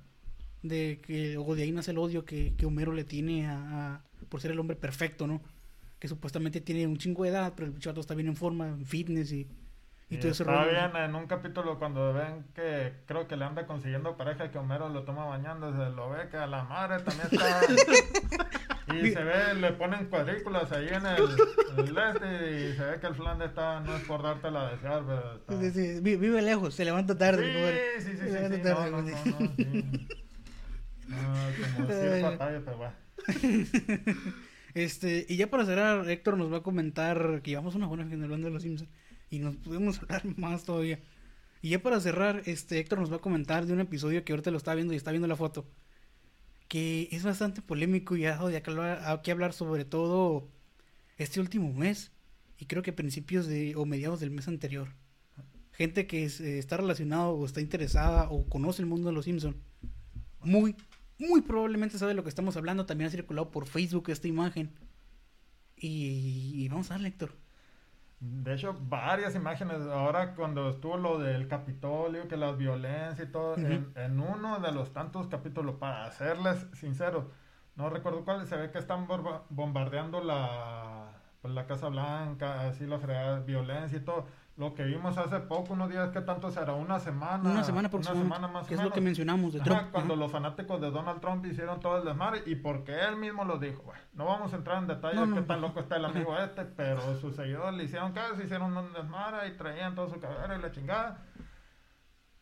de 0.63 1.01
que, 1.03 1.37
o 1.39 1.55
de 1.55 1.63
ahí 1.63 1.73
nace 1.73 1.91
el 1.93 1.99
odio 1.99 2.25
que, 2.25 2.55
que 2.57 2.67
Homero 2.67 2.93
le 2.93 3.05
tiene 3.05 3.47
a, 3.47 3.95
a- 3.95 4.05
por 4.29 4.41
ser 4.41 4.51
el 4.51 4.59
hombre 4.59 4.77
perfecto, 4.77 5.27
¿no? 5.27 5.41
Que 5.99 6.09
supuestamente 6.09 6.61
tiene 6.61 6.87
un 6.87 6.97
chingo 6.99 7.25
de 7.25 7.31
edad, 7.31 7.53
pero 7.57 7.69
el 7.69 7.79
chato 7.79 8.01
está 8.01 8.15
bien 8.15 8.29
en 8.29 8.37
forma, 8.37 8.69
en 8.69 8.85
fitness 8.87 9.33
y, 9.33 9.47
y 10.11 10.17
todo 10.19 10.33
ese 10.33 10.45
rollo. 10.45 10.71
bien 10.71 10.97
en 10.97 11.15
un 11.15 11.27
capítulo 11.27 11.79
cuando 11.79 12.13
ven 12.13 12.45
que 12.55 12.93
creo 13.07 13.27
que 13.27 13.37
le 13.37 13.45
anda 13.45 13.67
consiguiendo 13.67 14.17
pareja 14.17 14.51
que 14.51 14.59
Homero 14.59 14.89
lo 14.91 15.03
toma 15.05 15.25
bañando, 15.27 15.71
se 15.73 15.91
lo 15.95 16.11
ve 16.11 16.29
que 16.31 16.37
a 16.37 16.47
la 16.47 16.65
madre 16.65 17.03
también 17.03 17.29
está. 17.31 17.61
y 18.97 19.11
se 19.13 19.23
ve, 19.25 19.55
le 19.55 19.73
ponen 19.73 20.07
cuadrículas 20.07 20.71
ahí 20.73 20.89
en 20.89 21.07
el, 21.07 21.23
el 21.79 21.99
este 21.99 22.71
y 22.71 22.77
se 22.77 22.85
ve 22.85 23.01
que 23.01 23.07
el 23.07 23.15
flan 23.15 23.43
está, 23.43 23.81
no 23.81 23.97
es 23.97 24.03
por 24.05 24.23
dártela 24.23 24.69
a 24.69 24.71
desear, 24.73 25.03
pero 25.07 25.35
está. 25.37 25.61
Sí, 25.61 25.71
sí, 25.71 26.01
vi- 26.01 26.17
vive 26.17 26.43
lejos, 26.43 26.75
se 26.75 26.85
levanta 26.85 27.17
tarde. 27.17 27.93
Sí, 27.99 28.03
sí, 28.05 28.11
sí, 28.13 28.17
Se 28.19 28.27
sí, 28.27 28.33
levanta 28.33 28.57
sí, 28.57 28.63
tarde, 28.63 28.91
no, 28.91 29.03
no, 29.03 29.03
no, 29.03 29.13
sí. 29.57 30.09
No, 31.09 31.77
como 31.77 31.89
circo 31.93 32.27
a 32.27 32.39
tallo, 32.39 32.63
pero 32.65 32.77
bueno. 32.77 32.95
Este, 34.75 35.27
y 35.29 35.37
ya 35.37 35.51
para 35.51 35.67
cerrar, 35.67 36.09
Héctor 36.09 36.37
nos 36.37 36.53
va 36.53 36.59
a 36.59 36.63
comentar 36.63 37.41
que 37.43 37.51
llevamos 37.51 37.75
una 37.75 37.89
buena 37.89 38.05
hablando 38.05 38.47
de 38.47 38.53
los 38.53 38.63
Simpsons 38.63 38.89
y 39.29 39.41
nos 39.41 39.57
podemos 39.57 40.01
hablar 40.01 40.23
más 40.37 40.65
todavía. 40.65 41.01
Y 41.61 41.71
ya 41.71 41.81
para 41.83 42.01
cerrar, 42.01 42.43
este 42.47 42.79
Héctor 42.79 43.01
nos 43.01 43.11
va 43.13 43.17
a 43.17 43.21
comentar 43.21 43.67
de 43.67 43.73
un 43.73 43.81
episodio 43.81 44.25
que 44.25 44.33
ahorita 44.33 44.51
lo 44.53 44.57
está 44.59 44.75
viendo 44.75 44.95
y 44.95 44.97
está 44.97 45.11
viendo 45.11 45.27
la 45.27 45.35
foto, 45.37 45.67
que 46.71 47.09
es 47.11 47.25
bastante 47.25 47.63
polémico 47.63 48.17
y 48.17 48.27
ha 48.27 48.37
dado 48.37 48.47
de 48.47 48.63
que 48.63 48.71
hablar, 49.33 49.53
sobre 49.53 49.85
todo 49.85 50.49
este 51.19 51.41
último 51.41 51.73
mes 51.73 52.13
y 52.59 52.67
creo 52.67 52.85
que 52.85 52.93
principios 52.93 53.49
de 53.49 53.75
o 53.75 53.85
mediados 53.87 54.21
del 54.21 54.31
mes 54.31 54.47
anterior. 54.47 54.87
Gente 55.73 56.07
que 56.07 56.27
eh, 56.27 56.59
está 56.59 56.77
relacionado 56.77 57.33
o 57.33 57.45
está 57.45 57.61
interesada 57.61 58.31
o 58.31 58.49
conoce 58.49 58.83
el 58.83 58.87
mundo 58.87 59.09
de 59.09 59.15
los 59.15 59.25
Simpsons, 59.25 59.57
muy 60.43 60.77
muy 61.19 61.43
probablemente 61.43 61.99
sabe 61.99 62.11
de 62.11 62.15
lo 62.15 62.23
que 62.23 62.29
estamos 62.29 62.57
hablando. 62.57 62.87
También 62.87 63.09
ha 63.09 63.11
circulado 63.11 63.51
por 63.51 63.67
Facebook 63.67 64.09
esta 64.09 64.29
imagen. 64.29 64.71
Y, 65.77 66.53
y 66.55 66.69
vamos 66.69 66.89
a 66.91 66.95
darle, 66.95 67.09
Héctor. 67.09 67.35
De 68.21 68.53
hecho, 68.53 68.77
varias 68.79 69.35
imágenes. 69.35 69.81
Ahora, 69.87 70.35
cuando 70.35 70.69
estuvo 70.69 70.99
lo 70.99 71.19
del 71.19 71.49
Capitolio, 71.49 72.29
que 72.29 72.37
la 72.37 72.53
violencia 72.53 73.25
y 73.25 73.29
todo, 73.29 73.57
en, 73.57 73.93
en 73.97 74.21
uno 74.21 74.61
de 74.61 74.73
los 74.73 74.93
tantos 74.93 75.27
capítulos, 75.29 75.77
para 75.77 76.11
serles 76.13 76.67
sinceros, 76.75 77.25
no 77.77 77.89
recuerdo 77.89 78.23
cuál, 78.25 78.47
se 78.47 78.57
ve 78.57 78.71
que 78.71 78.79
están 78.79 79.07
bombardeando 79.49 80.23
la, 80.23 81.13
pues, 81.41 81.55
la 81.55 81.67
Casa 81.67 81.89
Blanca, 81.89 82.69
así 82.69 82.87
la 82.87 82.99
fregada, 82.99 83.41
violencia 83.41 83.97
y 83.99 84.05
todo. 84.05 84.27
Lo 84.57 84.75
que 84.75 84.85
vimos 84.85 85.17
hace 85.17 85.41
poco, 85.41 85.73
unos 85.73 85.89
días, 85.89 86.11
¿qué 86.11 86.21
tanto 86.21 86.51
será? 86.51 86.75
Una 86.75 86.99
semana. 86.99 87.49
Una 87.51 87.65
semana 87.65 87.89
aproximadamente. 87.89 88.35
semana 88.35 88.53
más 88.53 88.67
que 88.67 88.75
es 88.75 88.83
lo 88.83 88.91
que 88.91 89.01
mencionamos 89.01 89.55
de 89.55 89.61
Ajá, 89.61 89.71
Trump. 89.71 89.91
cuando 89.93 90.13
Ajá. 90.15 90.21
los 90.23 90.31
fanáticos 90.33 90.81
de 90.83 90.91
Donald 90.91 91.21
Trump 91.21 91.47
hicieron 91.47 91.81
todo 91.81 91.97
el 91.99 92.05
desmadre 92.05 92.43
y 92.45 92.57
porque 92.57 92.93
él 93.09 93.17
mismo 93.17 93.45
lo 93.47 93.59
dijo. 93.59 93.83
Bueno, 93.85 94.03
no 94.13 94.27
vamos 94.27 94.53
a 94.53 94.57
entrar 94.57 94.79
en 94.79 94.87
detalle 94.89 95.15
No, 95.15 95.21
de 95.23 95.27
no, 95.29 95.35
qué 95.37 95.41
no. 95.41 95.47
tan 95.47 95.61
loco 95.63 95.81
está 95.81 95.97
el 95.97 96.05
amigo 96.05 96.37
este, 96.37 96.65
pero 96.67 97.17
sus 97.19 97.35
seguidores 97.37 97.75
le 97.75 97.85
hicieron 97.85 98.13
caso, 98.13 98.43
hicieron 98.43 98.77
un 98.77 98.93
desmadre 98.93 99.49
y 99.49 99.53
traían 99.57 99.95
todo 99.95 100.11
su 100.11 100.21
cagadero 100.21 100.55
y 100.59 100.61
la 100.61 100.71
chingada. 100.71 101.23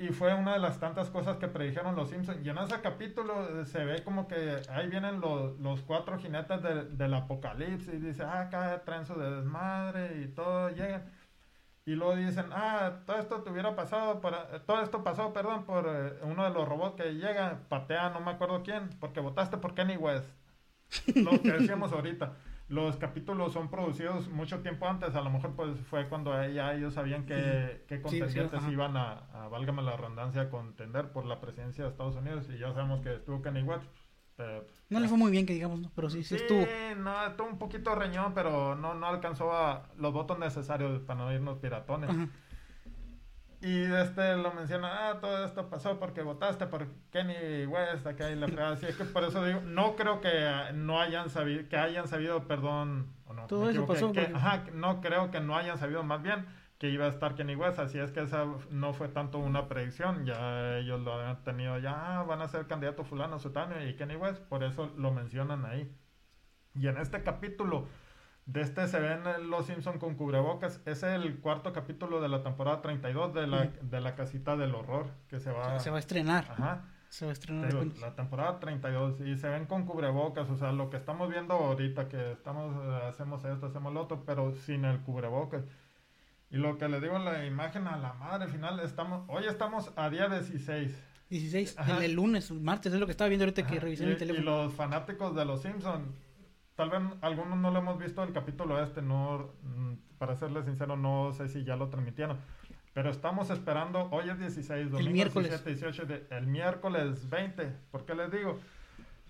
Y 0.00 0.08
fue 0.08 0.32
una 0.34 0.52
de 0.54 0.58
las 0.60 0.78
tantas 0.80 1.10
cosas 1.10 1.36
que 1.38 1.46
predijeron 1.48 1.94
los 1.94 2.08
Simpsons. 2.10 2.44
Y 2.44 2.48
en 2.48 2.58
ese 2.58 2.80
capítulo 2.80 3.60
eh, 3.60 3.64
se 3.66 3.84
ve 3.84 4.02
como 4.02 4.26
que 4.26 4.60
ahí 4.70 4.88
vienen 4.88 5.20
los, 5.20 5.58
los 5.60 5.82
cuatro 5.82 6.18
jinetes 6.18 6.62
de- 6.62 6.84
del 6.84 7.14
apocalipsis. 7.14 7.94
Y 7.94 7.98
dice, 7.98 8.22
ah, 8.24 8.42
acá 8.42 8.82
traen 8.84 9.04
su 9.06 9.14
desmadre 9.18 10.20
y 10.22 10.28
todo, 10.28 10.70
llegan. 10.70 11.04
Y 11.88 11.94
luego 11.94 12.16
dicen, 12.16 12.44
ah, 12.52 12.98
todo 13.06 13.16
esto 13.16 13.40
te 13.40 13.50
hubiera 13.50 13.74
pasado, 13.74 14.20
por, 14.20 14.34
todo 14.66 14.82
esto 14.82 15.02
pasó, 15.02 15.32
perdón, 15.32 15.64
por 15.64 15.86
eh, 15.88 16.18
uno 16.20 16.44
de 16.44 16.50
los 16.50 16.68
robots 16.68 16.96
que 16.96 17.14
llega, 17.14 17.60
patea, 17.70 18.10
no 18.10 18.20
me 18.20 18.30
acuerdo 18.30 18.62
quién, 18.62 18.90
porque 19.00 19.20
votaste 19.20 19.56
por 19.56 19.74
Kenny 19.74 19.96
West. 19.96 20.28
Lo 21.16 21.30
que 21.40 21.50
decíamos 21.50 21.90
ahorita. 21.94 22.36
Los 22.68 22.98
capítulos 22.98 23.54
son 23.54 23.70
producidos 23.70 24.28
mucho 24.28 24.60
tiempo 24.60 24.86
antes, 24.86 25.14
a 25.14 25.22
lo 25.22 25.30
mejor 25.30 25.56
pues 25.56 25.80
fue 25.88 26.10
cuando 26.10 26.30
ya 26.50 26.74
ellos 26.74 26.92
sabían 26.92 27.24
que, 27.24 27.86
que 27.88 27.96
sí, 27.96 28.02
contendientes 28.02 28.68
iban 28.68 28.94
a, 28.98 29.12
a, 29.32 29.48
válgame 29.48 29.80
la 29.80 29.96
redundancia, 29.96 30.50
contender 30.50 31.10
por 31.10 31.24
la 31.24 31.40
presidencia 31.40 31.84
de 31.84 31.90
Estados 31.90 32.16
Unidos. 32.16 32.50
Y 32.50 32.58
ya 32.58 32.70
sabemos 32.74 33.00
que 33.00 33.14
estuvo 33.14 33.40
Kenny 33.40 33.62
West. 33.62 33.86
Eh, 34.38 34.62
No 34.90 35.00
le 35.00 35.08
fue 35.08 35.18
muy 35.18 35.30
bien, 35.30 35.44
que 35.46 35.52
digamos, 35.52 35.80
¿no? 35.80 35.90
pero 35.94 36.08
sí, 36.10 36.22
sí, 36.24 36.36
estuvo. 36.36 36.64
no, 36.98 37.26
estuvo 37.26 37.46
un 37.48 37.58
poquito 37.58 37.94
reñón, 37.94 38.32
pero 38.34 38.74
no, 38.74 38.94
no 38.94 39.06
alcanzó 39.06 39.52
a 39.52 39.84
los 39.96 40.12
votos 40.12 40.38
necesarios 40.38 41.00
para 41.02 41.20
no 41.20 41.32
irnos 41.32 41.58
piratones. 41.58 42.10
Ajá. 42.10 42.28
Y 43.60 43.82
este 43.92 44.36
lo 44.36 44.52
menciona, 44.52 45.08
ah, 45.10 45.20
todo 45.20 45.44
esto 45.44 45.68
pasó 45.68 45.98
porque 45.98 46.22
votaste 46.22 46.68
por 46.68 46.86
Kenny 47.10 47.66
West, 47.66 48.06
acá 48.06 48.30
y 48.30 48.36
la 48.36 48.46
fregada. 48.46 48.74
Así 48.74 48.86
es 48.86 48.94
que 48.94 49.04
por 49.04 49.24
eso 49.24 49.44
digo, 49.44 49.60
no 49.62 49.96
creo 49.96 50.20
que 50.20 50.30
no 50.74 51.00
hayan 51.00 51.28
sabido, 51.28 51.68
que 51.68 51.76
hayan 51.76 52.06
sabido, 52.06 52.46
perdón, 52.46 53.08
o 53.26 53.32
no, 53.34 53.48
Todo 53.48 53.64
me 53.64 53.72
eso 53.72 53.84
pasó 53.84 54.12
que- 54.12 54.20
porque- 54.20 54.36
ajá, 54.36 54.64
no 54.74 55.00
creo 55.00 55.32
que 55.32 55.40
no 55.40 55.56
hayan 55.56 55.76
sabido 55.76 56.04
más 56.04 56.22
bien 56.22 56.46
que 56.78 56.88
iba 56.90 57.06
a 57.06 57.08
estar 57.08 57.34
Kenny 57.34 57.56
West, 57.56 57.78
así 57.80 57.98
es 57.98 58.12
que 58.12 58.22
esa 58.22 58.46
no 58.70 58.92
fue 58.92 59.08
tanto 59.08 59.38
una 59.38 59.68
predicción, 59.68 60.24
ya 60.24 60.78
ellos 60.78 61.00
lo 61.00 61.14
habían 61.14 61.42
tenido, 61.42 61.78
ya 61.78 62.20
ah, 62.20 62.22
van 62.22 62.40
a 62.40 62.48
ser 62.48 62.66
candidato 62.66 63.04
fulano, 63.04 63.38
sutano 63.38 63.84
y 63.84 63.96
Kenny 63.96 64.14
West, 64.14 64.40
por 64.44 64.62
eso 64.62 64.92
lo 64.96 65.10
mencionan 65.10 65.64
ahí. 65.64 65.92
Y 66.74 66.86
en 66.86 66.98
este 66.98 67.24
capítulo 67.24 67.88
de 68.46 68.62
este 68.62 68.86
se 68.88 68.98
ven 68.98 69.22
los 69.50 69.66
Simpson 69.66 69.98
con 69.98 70.14
cubrebocas. 70.14 70.80
Es 70.86 71.02
el 71.02 71.40
cuarto 71.40 71.72
capítulo 71.72 72.20
de 72.20 72.28
la 72.28 72.42
temporada 72.42 72.80
32 72.80 73.34
de 73.34 73.46
la, 73.46 73.64
de 73.82 74.00
la 74.00 74.14
casita 74.14 74.56
del 74.56 74.74
horror 74.74 75.10
que 75.28 75.38
se 75.38 75.50
va, 75.50 75.78
Se 75.80 75.90
va 75.90 75.96
a 75.96 76.00
estrenar. 76.00 76.46
Ajá. 76.50 76.84
Se 77.10 77.24
va 77.24 77.30
a 77.30 77.32
estrenar. 77.32 77.72
digo, 77.72 77.84
la 78.00 78.14
temporada 78.14 78.58
32 78.60 79.20
y 79.20 79.36
se 79.36 79.48
ven 79.48 79.66
con 79.66 79.84
cubrebocas, 79.84 80.48
o 80.50 80.56
sea, 80.56 80.72
lo 80.72 80.90
que 80.90 80.98
estamos 80.98 81.28
viendo 81.30 81.54
ahorita 81.54 82.08
que 82.08 82.32
estamos 82.32 82.74
eh, 82.84 83.06
hacemos 83.08 83.44
esto, 83.44 83.66
hacemos 83.66 83.92
lo 83.92 84.02
otro, 84.02 84.24
pero 84.24 84.54
sin 84.54 84.84
el 84.84 85.00
cubrebocas. 85.00 85.64
Y 86.50 86.56
lo 86.56 86.78
que 86.78 86.88
le 86.88 87.00
digo 87.00 87.16
en 87.16 87.24
la 87.24 87.44
imagen 87.44 87.86
a 87.86 87.96
la 87.98 88.14
madre 88.14 88.44
al 88.44 88.50
final 88.50 88.80
estamos 88.80 89.24
hoy 89.28 89.44
estamos 89.46 89.92
a 89.96 90.08
día 90.08 90.28
16. 90.28 91.04
16, 91.30 91.74
Ajá. 91.78 91.98
el, 91.98 92.04
el 92.04 92.12
lunes, 92.14 92.50
el 92.50 92.60
martes, 92.60 92.90
es 92.92 92.98
lo 92.98 93.04
que 93.06 93.12
estaba 93.12 93.28
viendo 93.28 93.44
ahorita 93.44 93.66
que 93.66 93.74
Ajá, 93.76 93.80
revisé 93.84 94.04
y, 94.04 94.06
mi 94.06 94.12
y 94.14 94.16
teléfono. 94.16 94.44
los 94.64 94.72
fanáticos 94.72 95.34
de 95.36 95.44
los 95.44 95.60
Simpsons, 95.60 96.08
tal 96.74 96.88
vez 96.88 97.00
algunos 97.20 97.58
no 97.58 97.70
lo 97.70 97.78
hemos 97.80 97.98
visto 97.98 98.22
el 98.22 98.32
capítulo 98.32 98.82
este, 98.82 99.02
no, 99.02 99.50
mm, 99.62 99.92
para 100.16 100.36
serles 100.36 100.64
sincero, 100.64 100.96
no 100.96 101.32
sé 101.34 101.48
si 101.48 101.64
ya 101.64 101.76
lo 101.76 101.88
transmitieron. 101.88 102.38
Pero 102.94 103.10
estamos 103.10 103.50
esperando, 103.50 104.08
hoy 104.10 104.30
es 104.30 104.38
16, 104.38 104.90
domingo 104.90 105.12
miércoles. 105.12 105.50
17, 105.50 105.70
18, 105.92 106.06
de- 106.06 106.26
el 106.36 106.46
miércoles 106.46 107.28
20. 107.28 107.66
¿Por 107.90 108.06
qué 108.06 108.14
les 108.14 108.32
digo? 108.32 108.58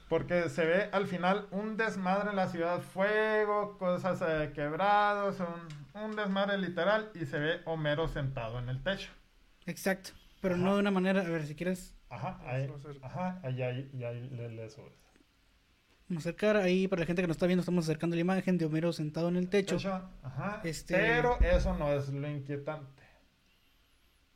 Porque 0.09 0.49
se 0.49 0.65
ve 0.65 0.89
al 0.93 1.07
final 1.09 1.49
un 1.51 1.77
desmadre 1.77 2.31
en 2.31 2.37
la 2.37 2.47
ciudad, 2.49 2.81
fuego, 2.81 3.77
cosas 3.77 4.23
eh, 4.27 4.53
quebrados, 4.55 5.41
un, 5.41 5.69
un 6.05 6.17
desmadre 6.17 6.59
literal 6.59 7.11
y 7.15 7.27
se 7.27 7.39
ve 7.39 7.61
Homero 7.65 8.09
sentado 8.09 8.59
en 8.59 8.69
el 8.69 8.83
techo. 8.83 9.11
Exacto. 9.67 10.11
Pero 10.41 10.55
Ajá. 10.55 10.65
no 10.65 10.75
de 10.75 10.81
una 10.81 10.91
manera, 10.91 11.21
a 11.23 11.29
ver 11.29 11.47
si 11.47 11.55
quieres 11.55 11.95
Ajá, 12.11 12.41
ahí, 12.47 12.63
Eso 12.65 12.73
va 12.73 12.79
a 12.79 12.83
ser- 12.83 13.05
ajá, 13.05 13.41
ahí, 13.43 13.63
ahí, 13.63 13.91
y 13.93 14.05
ahí 14.05 14.31
le, 14.31 14.49
le 14.51 14.71
subes. 14.71 14.93
vamos 16.09 16.25
a 16.25 16.29
acercar 16.31 16.57
ahí 16.57 16.89
para 16.89 17.01
la 17.01 17.07
gente 17.07 17.21
que 17.23 17.29
nos 17.29 17.37
está 17.37 17.47
viendo, 17.47 17.61
estamos 17.61 17.85
acercando 17.85 18.17
la 18.17 18.21
imagen 18.23 18.57
de 18.57 18.65
Homero 18.65 18.93
sentado 18.95 19.29
en 19.29 19.37
el 19.37 19.49
techo. 19.51 19.77
Fecha, 19.79 20.09
ajá, 20.23 20.61
Este- 20.65 20.95
Pero 20.95 21.39
eso 21.41 21.77
no 21.77 21.93
es 21.93 22.09
lo 22.09 22.29
inquietante. 22.31 23.03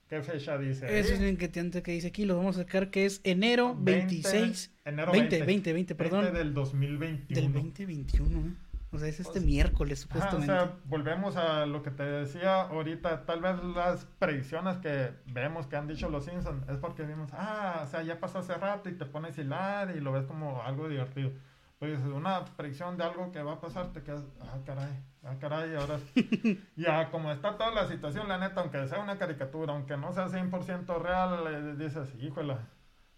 ¿Qué 0.08 0.20
fecha 0.22 0.58
dice? 0.58 0.86
ahí? 0.86 0.96
Eso 0.96 1.14
es 1.14 1.20
lo 1.20 1.28
inquietante 1.28 1.82
que 1.82 1.92
dice 1.92 2.08
aquí, 2.08 2.26
lo 2.26 2.36
vamos 2.36 2.58
a 2.58 2.64
sacar 2.64 2.90
que 2.90 3.06
es 3.06 3.22
enero 3.24 3.74
26 3.78 4.70
enero 4.84 5.10
20, 5.12 5.36
20, 5.38 5.46
20, 5.46 5.72
20, 5.72 5.94
perdón. 5.94 6.20
20 6.24 6.38
del 6.38 6.52
2021. 6.52 7.40
del 7.40 7.52
2021. 7.54 8.38
¿eh? 8.48 8.52
O 8.92 8.98
sea, 8.98 9.08
es 9.08 9.20
este 9.20 9.40
Pues, 9.40 9.44
miércoles 9.44 10.06
Ajá, 10.10 10.18
o 10.18 10.20
supuestamente. 10.30 10.46
sea, 10.46 10.76
volvemos 10.84 11.36
a 11.36 11.64
lo 11.66 11.82
que 11.82 11.90
te 11.90 12.02
decía 12.04 12.62
ahorita, 12.62 13.24
tal 13.24 13.40
vez 13.40 13.62
las 13.64 14.04
predicciones 14.18 14.76
que 14.78 15.12
vemos 15.26 15.66
que 15.66 15.76
han 15.76 15.86
dicho 15.86 16.10
los 16.10 16.24
Simpsons 16.26 16.68
es 16.68 16.76
porque 16.76 17.02
vimos, 17.04 17.30
ah, 17.32 17.80
o 17.84 17.86
sea, 17.86 18.02
ya 18.02 18.20
pasó 18.20 18.40
hace 18.40 18.54
rato 18.54 18.88
y 18.90 18.92
te 18.92 19.06
pones 19.06 19.38
hilar 19.38 19.96
y 19.96 20.00
lo 20.00 20.12
ves 20.12 20.26
como 20.26 20.62
algo 20.62 20.88
divertido. 20.88 21.30
Pues 21.78 21.98
una 22.00 22.44
predicción 22.44 22.96
de 22.96 23.04
algo 23.04 23.32
que 23.32 23.42
va 23.42 23.54
a 23.54 23.60
pasar, 23.60 23.92
te 23.92 24.02
quedas, 24.02 24.22
ah, 24.42 24.58
caray, 24.64 25.02
ah, 25.24 25.34
caray, 25.40 25.74
ahora 25.74 25.98
ya 26.76 27.10
como 27.10 27.32
está 27.32 27.56
toda 27.56 27.70
la 27.72 27.86
situación, 27.88 28.28
la 28.28 28.38
neta, 28.38 28.60
aunque 28.60 28.86
sea 28.86 29.00
una 29.00 29.16
caricatura, 29.18 29.72
aunque 29.72 29.96
no 29.96 30.12
sea 30.12 30.28
100% 30.28 30.98
real, 31.02 31.44
eh, 31.48 31.74
dices, 31.82 32.14
híjole, 32.20 32.56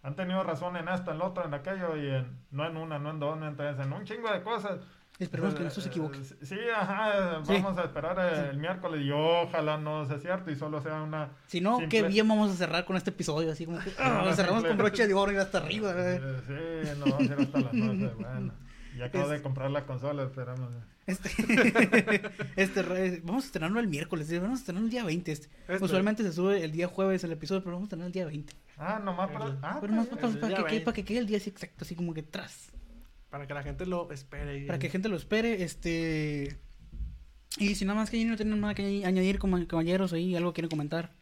han 0.03 0.17
tenido 0.17 0.43
razón 0.45 0.77
en 0.77 0.89
esto, 0.89 1.11
en 1.11 1.19
lo 1.19 1.27
otro, 1.27 1.45
en 1.45 1.53
aquello, 1.55 1.97
y 1.97 2.09
en- 2.09 2.47
no 2.51 2.67
en 2.67 2.77
una, 2.77 2.99
no 2.99 3.11
en 3.11 3.19
dos, 3.21 3.37
no 3.39 3.47
en 3.49 3.57
tres, 3.57 3.79
en 3.79 3.93
un 3.93 4.05
chingo 4.05 4.31
de 4.33 4.43
cosas. 4.43 4.79
Esperemos 5.19 5.55
que 5.55 5.63
no 5.63 5.71
se 5.71 5.89
equivoque. 5.89 6.19
eh, 6.19 6.25
Sí, 6.43 6.57
ajá, 6.77 7.41
Sí. 7.45 7.53
vamos 7.53 7.79
a 7.79 7.85
esperar 7.85 8.19
el 8.51 8.59
miércoles 8.59 9.01
y 9.05 9.11
ojalá 9.13 9.79
no 9.79 10.05
sea 10.07 10.19
cierto 10.19 10.51
y 10.51 10.57
solo 10.57 10.81
sea 10.83 11.03
una... 11.03 11.31
Si 11.47 11.61
no, 11.61 11.79
simple- 11.79 11.89
qué 11.89 12.09
bien 12.09 12.27
vamos 12.27 12.51
a 12.51 12.55
cerrar 12.55 12.85
con 12.85 12.97
este 12.97 13.11
episodio, 13.11 13.53
así 13.53 13.65
como 13.65 13.79
que 13.79 13.93
ah, 13.99 14.23
Una 14.25 14.35
cerramos 14.35 14.63
simple- 14.63 14.69
con 14.71 14.79
broche 14.79 15.07
de 15.07 15.15
oro 15.15 15.33
y 15.33 15.37
hasta 15.37 15.59
arriba. 15.59 15.93
sí, 15.95 16.91
no, 16.99 17.13
va 17.13 17.17
a 17.19 17.27
ser 17.29 17.41
hasta 17.41 17.61
las 17.61 17.73
9, 17.73 18.15
bueno. 18.19 18.53
Y 18.97 19.03
acabo 19.03 19.29
de 19.29 19.41
comprar 19.43 19.71
la 19.71 19.87
consola, 19.87 20.25
esperamos. 20.25 20.73
Este, 21.07 21.29
este 22.57 22.83
re- 22.83 23.21
vamos 23.25 23.45
a 23.45 23.47
estrenarlo 23.47 23.79
el 23.81 23.89
miércoles, 23.89 24.33
vamos 24.41 24.59
a 24.59 24.61
estrenarlo 24.61 24.87
el 24.87 24.91
día 24.91 25.05
20. 25.05 25.31
Este. 25.33 25.49
Este. 25.69 25.85
Usualmente 25.85 26.23
se 26.25 26.33
sube 26.33 26.65
el 26.65 26.73
día 26.73 26.89
jueves 26.89 27.23
el 27.25 27.33
episodio, 27.33 27.63
pero 27.63 27.77
vamos 27.77 27.87
a 27.87 27.89
estrenarlo 27.89 28.07
el 28.09 28.13
día 28.13 28.27
20. 28.27 28.53
Ah, 28.79 29.01
nomás 29.05 29.31
para... 29.31 29.47
El- 29.47 29.59
Ah, 29.63 29.79
Pero 29.81 29.93
más 29.95 30.07
pues, 30.07 30.21
para, 30.21 30.33
el 30.33 30.39
para 30.41 30.49
día 30.49 30.57
que, 30.57 30.63
quede- 30.65 30.71
20. 30.71 30.85
para 30.85 30.95
que 30.95 31.05
quede 31.05 31.19
el 31.19 31.27
día 31.27 31.37
así 31.39 31.51
exacto, 31.51 31.85
así 31.85 31.95
como 31.95 32.15
que 32.15 32.23
tras. 32.25 32.73
Para 33.35 33.49
que 33.49 33.55
la 33.55 33.65
gente 33.65 33.85
lo 33.85 34.13
espere. 34.13 34.59
y- 34.61 34.67
Para 34.67 34.79
que 34.79 34.89
gente 34.89 35.09
lo 35.09 35.17
espere, 35.17 35.65
este... 35.65 36.57
Y 37.59 37.75
si 37.75 37.85
nada 37.85 37.99
más 37.99 38.09
que 38.09 38.25
no 38.25 38.37
tienen 38.37 38.61
nada 38.61 38.77
que 38.77 39.05
añadir, 39.05 39.41
como 39.41 39.67
caballeros, 39.67 40.13
ahí 40.13 40.37
algo 40.37 40.53
quieren 40.53 40.71
comentar 40.71 41.13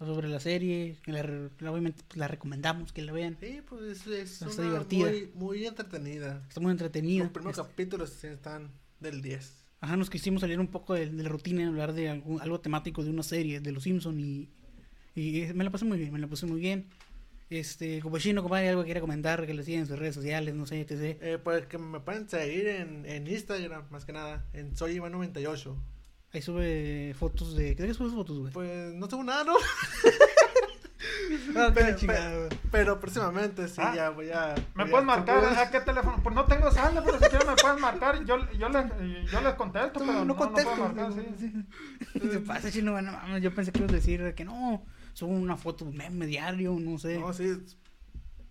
sobre 0.00 0.28
la 0.28 0.40
serie, 0.40 0.96
que 1.04 1.12
la, 1.12 1.22
la- 1.60 1.70
obviamente 1.70 2.02
pues, 2.08 2.16
la 2.18 2.26
recomendamos, 2.26 2.92
que 2.92 3.02
la 3.02 3.12
vean. 3.12 3.36
Sí, 3.40 3.60
pues 3.68 4.04
es 4.08 4.40
Está 4.42 4.46
una 4.60 4.70
divertida. 4.70 5.08
Muy, 5.08 5.30
muy 5.36 5.66
entretenida. 5.66 6.42
Está 6.48 6.60
muy 6.60 6.72
entretenida. 6.72 7.22
Los 7.22 7.32
primeros 7.32 7.56
Este, 7.58 7.68
capítulos 7.70 8.24
están 8.24 8.72
del 8.98 9.22
10. 9.22 9.64
Ajá, 9.82 9.96
nos 9.96 10.10
quisimos 10.10 10.40
salir 10.40 10.58
un 10.58 10.66
poco 10.66 10.94
de, 10.94 11.08
de 11.10 11.22
la 11.22 11.28
rutina, 11.28 11.68
hablar 11.68 11.92
de 11.92 12.08
algún- 12.08 12.40
algo 12.40 12.58
temático 12.58 13.04
de 13.04 13.10
una 13.10 13.22
serie, 13.22 13.60
de 13.60 13.70
los 13.70 13.84
Simpsons 13.84 14.18
y, 14.18 14.48
y 15.14 15.42
eh, 15.42 15.54
me 15.54 15.62
la 15.62 15.70
pasé 15.70 15.84
muy 15.84 15.96
bien, 15.98 16.12
me 16.12 16.18
la 16.18 16.26
pasé 16.26 16.46
muy 16.46 16.58
bien. 16.58 16.86
Este, 17.48 18.00
como 18.00 18.18
chino, 18.18 18.42
compadre, 18.42 18.68
algo 18.70 18.82
que 18.82 18.86
quiera 18.86 19.00
comentar, 19.00 19.46
que 19.46 19.54
le 19.54 19.62
sigan 19.62 19.82
en 19.82 19.86
sus 19.86 19.98
redes 19.98 20.14
sociales, 20.16 20.54
no 20.54 20.66
sé, 20.66 20.80
etc. 20.80 21.16
Eh, 21.22 21.38
pues 21.42 21.66
que 21.66 21.78
me 21.78 22.00
pueden 22.00 22.28
seguir 22.28 22.66
en, 22.66 23.06
en 23.06 23.26
Instagram, 23.26 23.84
más 23.90 24.04
que 24.04 24.12
nada, 24.12 24.44
en 24.52 24.76
Soy 24.76 24.92
Iván 24.94 25.12
98. 25.12 25.76
Ahí 26.32 26.42
sube 26.42 27.14
fotos 27.16 27.54
de... 27.56 27.76
¿Qué 27.76 27.94
subes 27.94 28.12
fotos, 28.12 28.38
güey? 28.40 28.52
Pues 28.52 28.94
no 28.94 29.06
tengo 29.06 29.22
nada, 29.22 29.44
¿no? 29.44 29.54
Ah, 31.56 31.70
qué 31.74 31.94
pero, 32.06 32.48
pero- 32.70 33.00
próximamente 33.00 33.68
sí, 33.68 33.80
Ah, 33.82 33.94
ya 33.94 34.10
voy 34.10 34.30
a. 34.30 34.54
¿Me 34.74 34.84
voy 34.84 34.90
puedes 34.90 35.02
a- 35.04 35.06
marcar? 35.06 35.44
a- 35.44 35.62
¿A 35.62 35.70
qué 35.70 35.80
teléfono? 35.80 36.20
Pues 36.22 36.34
no 36.34 36.44
tengo 36.44 36.70
saldo, 36.70 37.02
pero 37.04 37.18
si 37.18 37.24
quieres 37.28 37.46
me 37.48 37.54
puedes 37.56 37.80
marcar. 37.80 38.24
Yo, 38.24 38.36
yo, 38.52 38.68
les, 38.68 39.30
yo 39.30 39.40
les 39.40 39.54
contesto, 39.54 40.00
pero 40.00 40.12
no, 40.12 40.24
no 40.24 40.36
puedo 40.36 40.50
marcar, 40.76 41.12
sí. 41.12 41.52
¿Qué 42.12 42.20
te 42.20 42.38
pasa, 42.40 42.70
chino? 42.70 42.92
Bueno, 42.92 43.38
yo 43.38 43.54
pensé 43.54 43.72
que 43.72 43.78
ibas 43.80 43.92
a 43.92 43.96
decir 43.96 44.34
que 44.34 44.44
no, 44.44 44.84
subo 45.16 45.32
una 45.32 45.56
foto 45.56 45.86
meme 45.86 46.26
diario, 46.26 46.76
no 46.78 46.98
sé. 46.98 47.18
No, 47.18 47.32
sí. 47.32 47.56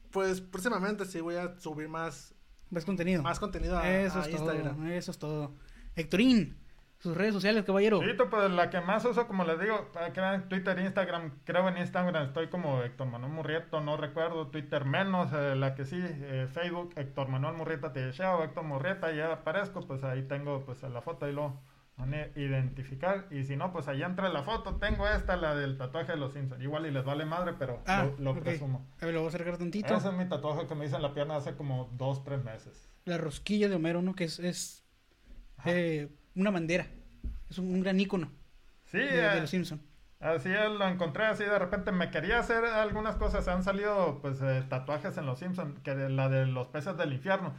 Pues 0.10 0.42
próximamente 0.42 1.06
sí 1.06 1.22
voy 1.22 1.36
a 1.36 1.60
subir 1.60 1.88
más, 1.88 2.34
¿Ves 2.72 2.86
contenido? 2.86 3.22
más 3.22 3.40
contenido 3.40 3.78
a, 3.78 3.88
eso 3.88 4.20
a 4.20 4.24
es 4.24 4.30
Instagram. 4.30 4.76
todo, 4.76 4.88
eso 4.88 5.12
es 5.12 5.20
todo. 5.20 5.52
Hectorín, 5.96 6.58
sus 6.98 7.16
redes 7.16 7.36
sociales, 7.36 7.66
caballero. 7.66 8.00
Sí, 8.00 8.08
pues 8.32 8.50
la 8.50 8.72
que 8.72 8.82
más 8.82 9.06
uso, 9.06 9.28
como 9.28 9.44
les 9.44 9.60
digo, 9.60 9.92
para 9.94 10.12
que 10.12 10.20
vean 10.20 10.50
Twitter, 10.50 10.80
Instagram, 10.80 11.34
creo 11.44 11.70
en 11.70 11.78
Instagram 11.78 12.26
estoy 12.30 12.48
como 12.48 12.82
Héctor 12.82 13.10
Manuel 13.10 13.32
Murrieta, 13.32 13.80
no 13.82 13.96
recuerdo, 13.96 14.48
Twitter 14.48 14.86
menos, 14.86 15.32
eh, 15.34 15.56
la 15.56 15.76
que 15.76 15.86
sí, 15.86 16.00
eh, 16.02 16.48
Facebook, 16.52 16.94
Héctor 16.96 17.28
Manuel 17.28 17.54
Murrieta 17.54 17.94
te 17.94 18.10
o 18.10 18.44
Héctor 18.44 18.64
Murrieta, 18.64 19.14
ya 19.14 19.32
aparezco, 19.32 19.86
pues 19.86 20.04
ahí 20.04 20.24
tengo 20.24 20.66
pues 20.66 20.82
la 20.82 21.04
foto 21.04 21.30
y 21.30 21.32
lo 21.32 21.60
van 21.98 22.14
a 22.14 22.28
identificar, 22.36 23.28
y 23.32 23.44
si 23.44 23.56
no, 23.56 23.72
pues 23.72 23.88
ahí 23.88 24.04
entra 24.04 24.28
la 24.30 24.44
foto, 24.44 24.76
tengo 24.76 25.08
esta, 25.08 25.38
la 25.38 25.56
del 25.56 25.78
tatuaje 25.78 26.12
de 26.12 26.18
los 26.18 26.34
Simpsons, 26.34 26.62
igual 26.62 26.86
y 26.86 26.92
les 26.92 27.06
vale 27.06 27.26
madre, 27.26 27.54
pero 27.58 27.82
Ah, 27.86 28.06
lo, 28.18 28.24
lo 28.24 28.32
ok. 28.32 28.44
presumo. 28.44 28.86
A 29.02 29.06
ver, 29.06 29.14
lo 29.14 29.22
voy 29.22 29.28
a 29.28 29.30
acercar 29.30 29.58
tantito. 29.58 29.96
Ese 29.96 30.08
es 30.10 30.14
mi 30.14 30.28
tatuaje 30.28 30.68
que 30.68 30.76
me 30.76 30.86
hice 30.86 30.96
en 30.98 31.02
la 31.02 31.14
pierna 31.14 31.38
hace 31.38 31.56
como 31.56 31.90
dos, 31.94 32.24
tres 32.24 32.44
meses. 32.44 32.90
La 33.06 33.18
rosquilla 33.18 33.70
de 33.70 33.76
Homero, 33.76 34.02
¿no? 34.02 34.14
Que 34.14 34.26
es, 34.26 34.40
es 34.40 34.84
eh, 35.66 36.10
una 36.36 36.52
bandera. 36.52 36.88
Es 37.50 37.60
un, 37.60 37.68
un 37.74 37.82
gran 37.82 38.00
ícono 38.00 38.32
Sí, 38.86 38.98
de, 38.98 39.06
de 39.06 39.38
eh, 39.38 39.42
los 39.42 39.50
Simpsons. 39.50 39.82
Así 40.20 40.50
lo 40.50 40.88
encontré 40.88 41.26
así 41.26 41.44
de 41.44 41.60
repente. 41.60 41.92
Me 41.92 42.10
quería 42.10 42.40
hacer 42.40 42.66
algunas 42.66 43.16
cosas. 43.18 43.48
Han 43.48 43.64
salido 43.64 44.20
pues 44.22 44.42
eh, 44.42 44.64
tatuajes 44.70 45.18
en 45.18 45.26
los 45.26 45.40
Simpsons, 45.40 45.80
que 45.82 45.94
de, 45.96 46.10
la 46.10 46.30
de 46.30 46.46
los 46.46 46.68
peces 46.68 46.98
del 46.98 47.14
infierno. 47.14 47.54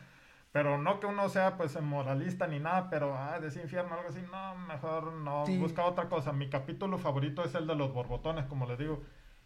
Pero 0.52 0.78
no 0.78 1.00
que 1.00 1.06
uno 1.06 1.28
sea 1.28 1.56
pues 1.56 1.80
moralista 1.82 2.46
ni 2.46 2.58
nada, 2.58 2.88
pero 2.88 3.14
ah, 3.16 3.38
de 3.40 3.48
ese 3.48 3.60
infierno 3.62 3.94
algo 3.94 4.08
así, 4.08 4.22
no, 4.30 4.54
mejor 4.66 5.12
no, 5.12 5.44
Sí. 5.46 5.58
busca 5.58 5.84
otra 5.84 6.08
cosa. 6.08 6.32
Mi 6.32 6.48
capítulo 6.48 6.96
favorito 6.98 7.44
es 7.44 7.54
el 7.54 7.66
de 7.66 7.74
los 7.74 7.92
borbotones, 7.92 8.46
como 8.46 8.66
les 8.66 8.78
digo. 8.78 9.02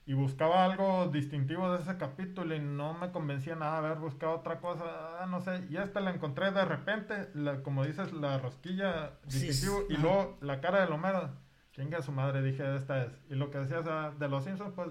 Y 0.07 0.15
buscaba 0.15 0.65
algo 0.65 1.07
distintivo 1.09 1.71
de 1.73 1.83
ese 1.83 1.97
capítulo 1.97 2.55
y 2.55 2.61
no 2.61 2.95
me 2.95 3.13
convencía 3.13 3.55
nada 3.55 3.79
haber 3.79 3.99
buscado 3.99 4.33
otra 4.37 4.59
cosa, 4.61 4.85
ah, 5.21 5.27
no 5.27 5.41
sé. 5.41 5.67
Y 5.69 5.77
esta 5.77 6.01
la 6.01 6.11
encontré 6.11 6.51
de 6.53 6.65
repente, 6.65 7.29
la, 7.35 7.63
como 7.63 7.85
dices, 7.85 8.13
la 8.13 8.39
rosquilla 8.39 9.13
Sí, 9.29 9.47
distintivo 9.47 9.85
y 9.89 9.97
luego 9.97 10.37
la 10.41 10.61
cara 10.61 10.85
de 10.87 10.93
Homero. 10.93 11.31
Chinga 11.73 12.03
su 12.03 12.13
madre, 12.13 12.43
dije, 12.43 12.77
esta 12.77 13.05
es. 13.05 13.13
Y 13.29 13.35
lo 13.35 13.51
que 13.51 13.59
decías 13.59 13.85
de 14.19 14.29
los 14.29 14.43
Simpsons, 14.45 14.73
pues 14.75 14.89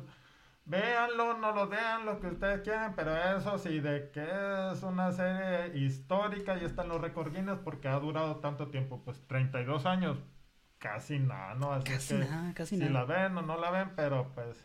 véanlo, 0.70 1.38
no 1.38 1.52
lo 1.52 1.68
vean, 1.68 2.06
lo 2.06 2.20
que 2.20 2.28
ustedes 2.28 2.62
quieran, 2.62 2.94
pero 2.96 3.16
eso 3.36 3.58
sí, 3.58 3.80
de 3.80 4.12
que 4.12 4.24
es 4.72 4.84
una 4.84 5.12
serie 5.12 5.78
histórica 5.78 6.58
y 6.58 6.66
está 6.66 6.84
en 6.84 6.90
los 6.90 7.02
récord 7.02 7.34
Guinness 7.34 7.58
porque 7.64 7.88
ha 7.88 8.00
durado 8.00 8.38
tanto 8.38 8.68
tiempo, 8.68 9.02
pues 9.04 9.20
32 9.28 9.86
años, 9.86 10.20
casi 10.78 11.20
nada, 11.20 11.56
¿no? 11.56 11.74
Así 11.74 11.92
Casi 11.92 12.14
que 12.16 12.20
nada, 12.20 12.54
casi 12.54 12.78
si 12.78 12.84
nada. 12.84 12.92
la 12.92 13.06
ven 13.06 13.38
o 13.38 13.42
no 13.42 13.58
la 13.58 13.72
ven, 13.72 13.92
pero 13.96 14.32
pues 14.36 14.64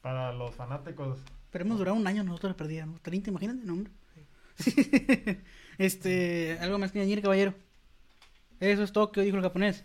para 0.00 0.32
los 0.32 0.54
fanáticos 0.54 1.18
Pero 1.50 1.64
hemos 1.64 1.78
durado 1.78 1.96
un 1.96 2.06
año 2.06 2.22
nosotros 2.24 2.54
perdida, 2.54 2.86
¿no? 2.86 2.98
30, 3.02 3.30
imagínate, 3.30 3.64
no, 3.64 3.72
hombre. 3.74 3.92
este, 5.78 6.58
algo 6.60 6.78
más 6.78 6.92
que 6.92 7.00
añadir, 7.00 7.22
caballero. 7.22 7.54
Eso 8.60 8.84
es 8.84 8.92
todo 8.92 9.10
que 9.10 9.22
dijo 9.22 9.36
el 9.36 9.42
japonés. 9.42 9.84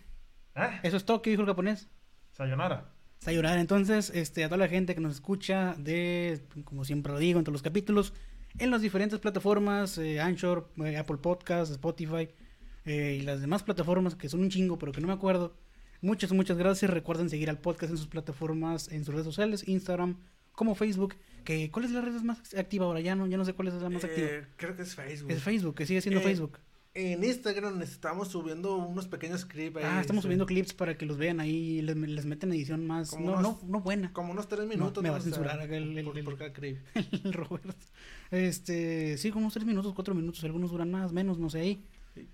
¿Eh? 0.56 0.80
Eso 0.84 0.98
es 0.98 1.06
todo 1.06 1.22
que 1.24 1.32
dijo 1.32 1.42
el 1.42 1.48
japonés. 1.48 1.90
Sayonara. 2.32 2.86
Sayonara. 3.20 3.60
Entonces, 3.60 4.12
este, 4.14 4.44
a 4.44 4.48
toda 4.48 4.58
la 4.58 4.68
gente 4.68 4.96
que 4.96 5.02
nos 5.02 5.14
escucha 5.16 5.76
de, 5.78 6.42
como 6.64 6.86
siempre 6.86 7.12
lo 7.14 7.20
digo, 7.20 7.40
en 7.40 7.46
todos 7.46 7.54
los 7.54 7.62
capítulos, 7.64 8.14
en 8.60 8.72
las 8.72 8.82
diferentes 8.82 9.20
plataformas, 9.20 9.98
eh, 9.98 10.20
Anchor, 10.20 10.70
eh, 10.84 10.98
Apple 10.98 11.18
Podcasts, 11.18 11.72
Spotify 11.72 12.30
eh, 12.86 13.18
y 13.20 13.22
las 13.22 13.42
demás 13.42 13.64
plataformas 13.64 14.16
que 14.16 14.30
son 14.30 14.42
un 14.42 14.50
chingo, 14.50 14.78
pero 14.80 14.92
que 14.92 15.02
no 15.02 15.08
me 15.08 15.14
acuerdo. 15.14 15.56
Muchas, 16.02 16.32
muchas 16.32 16.58
gracias. 16.58 16.90
Recuerden 16.92 17.30
seguir 17.30 17.50
al 17.50 17.60
podcast 17.60 17.92
en 17.92 17.98
sus 17.98 18.08
plataformas, 18.08 18.88
en 18.92 19.04
sus 19.04 19.14
redes 19.14 19.26
sociales, 19.26 19.68
Instagram, 19.68 20.18
como 20.52 20.76
Facebook. 20.76 21.16
Que, 21.44 21.72
¿Cuál 21.72 21.86
es 21.86 21.92
la 21.92 22.02
red 22.02 22.14
más 22.22 22.54
activa 22.56 22.86
ahora? 22.86 23.00
Ya 23.00 23.16
no, 23.16 23.26
ya 23.28 23.38
no 23.38 23.46
sé 23.46 23.54
cuál 23.54 23.70
es 23.70 23.74
la 23.76 23.90
más 23.90 24.04
activa. 24.04 24.28
Eh, 24.28 24.46
creo 24.58 24.76
que 24.76 24.84
es 24.84 24.96
Facebook. 24.96 25.32
Es 25.32 25.42
Facebook, 25.44 25.76
que 25.76 25.86
sigue 25.86 26.02
siendo 26.02 26.20
Eh, 26.20 26.24
Facebook. 26.24 26.60
En 27.00 27.24
Instagram 27.24 27.80
estamos 27.84 28.30
subiendo 28.30 28.76
unos 28.76 29.08
pequeños 29.08 29.46
clips. 29.46 29.78
ahí, 29.78 29.84
Ah, 29.86 30.02
estamos 30.02 30.24
sí. 30.24 30.26
subiendo 30.26 30.48
clips 30.48 30.74
para 30.74 30.98
que 30.98 31.06
los 31.06 31.16
vean 31.20 31.40
ahí 31.40 31.78
y 31.78 31.82
les, 31.84 31.96
les 31.96 32.26
meten 32.26 32.52
edición 32.52 32.88
más. 32.88 33.14
No, 33.14 33.20
unos- 33.34 33.42
no, 33.44 33.60
no 33.68 33.82
buena. 33.82 34.12
Como 34.14 34.32
unos 34.32 34.48
tres 34.48 34.66
minutos. 34.68 35.04
me 35.04 35.12
va 35.12 35.18
a 35.18 35.22
censurar 35.22 35.62
acá 35.62 35.78
el- 35.78 35.96
el- 35.96 36.04
por, 36.06 36.18
el- 36.18 36.24
por 36.26 36.38
cada 36.40 36.52
clip. 36.54 36.80
el 37.24 37.34
Roberto. 37.34 37.76
Este, 38.32 39.16
sí, 39.20 39.30
como 39.30 39.46
unos 39.46 39.54
3 39.54 39.66
minutos, 39.68 39.94
4 39.94 40.16
minutos, 40.16 40.44
algunos 40.44 40.72
duran 40.72 40.90
más, 40.90 41.14
menos, 41.14 41.38
no 41.38 41.52
sé 41.52 41.60
ahí. 41.60 41.84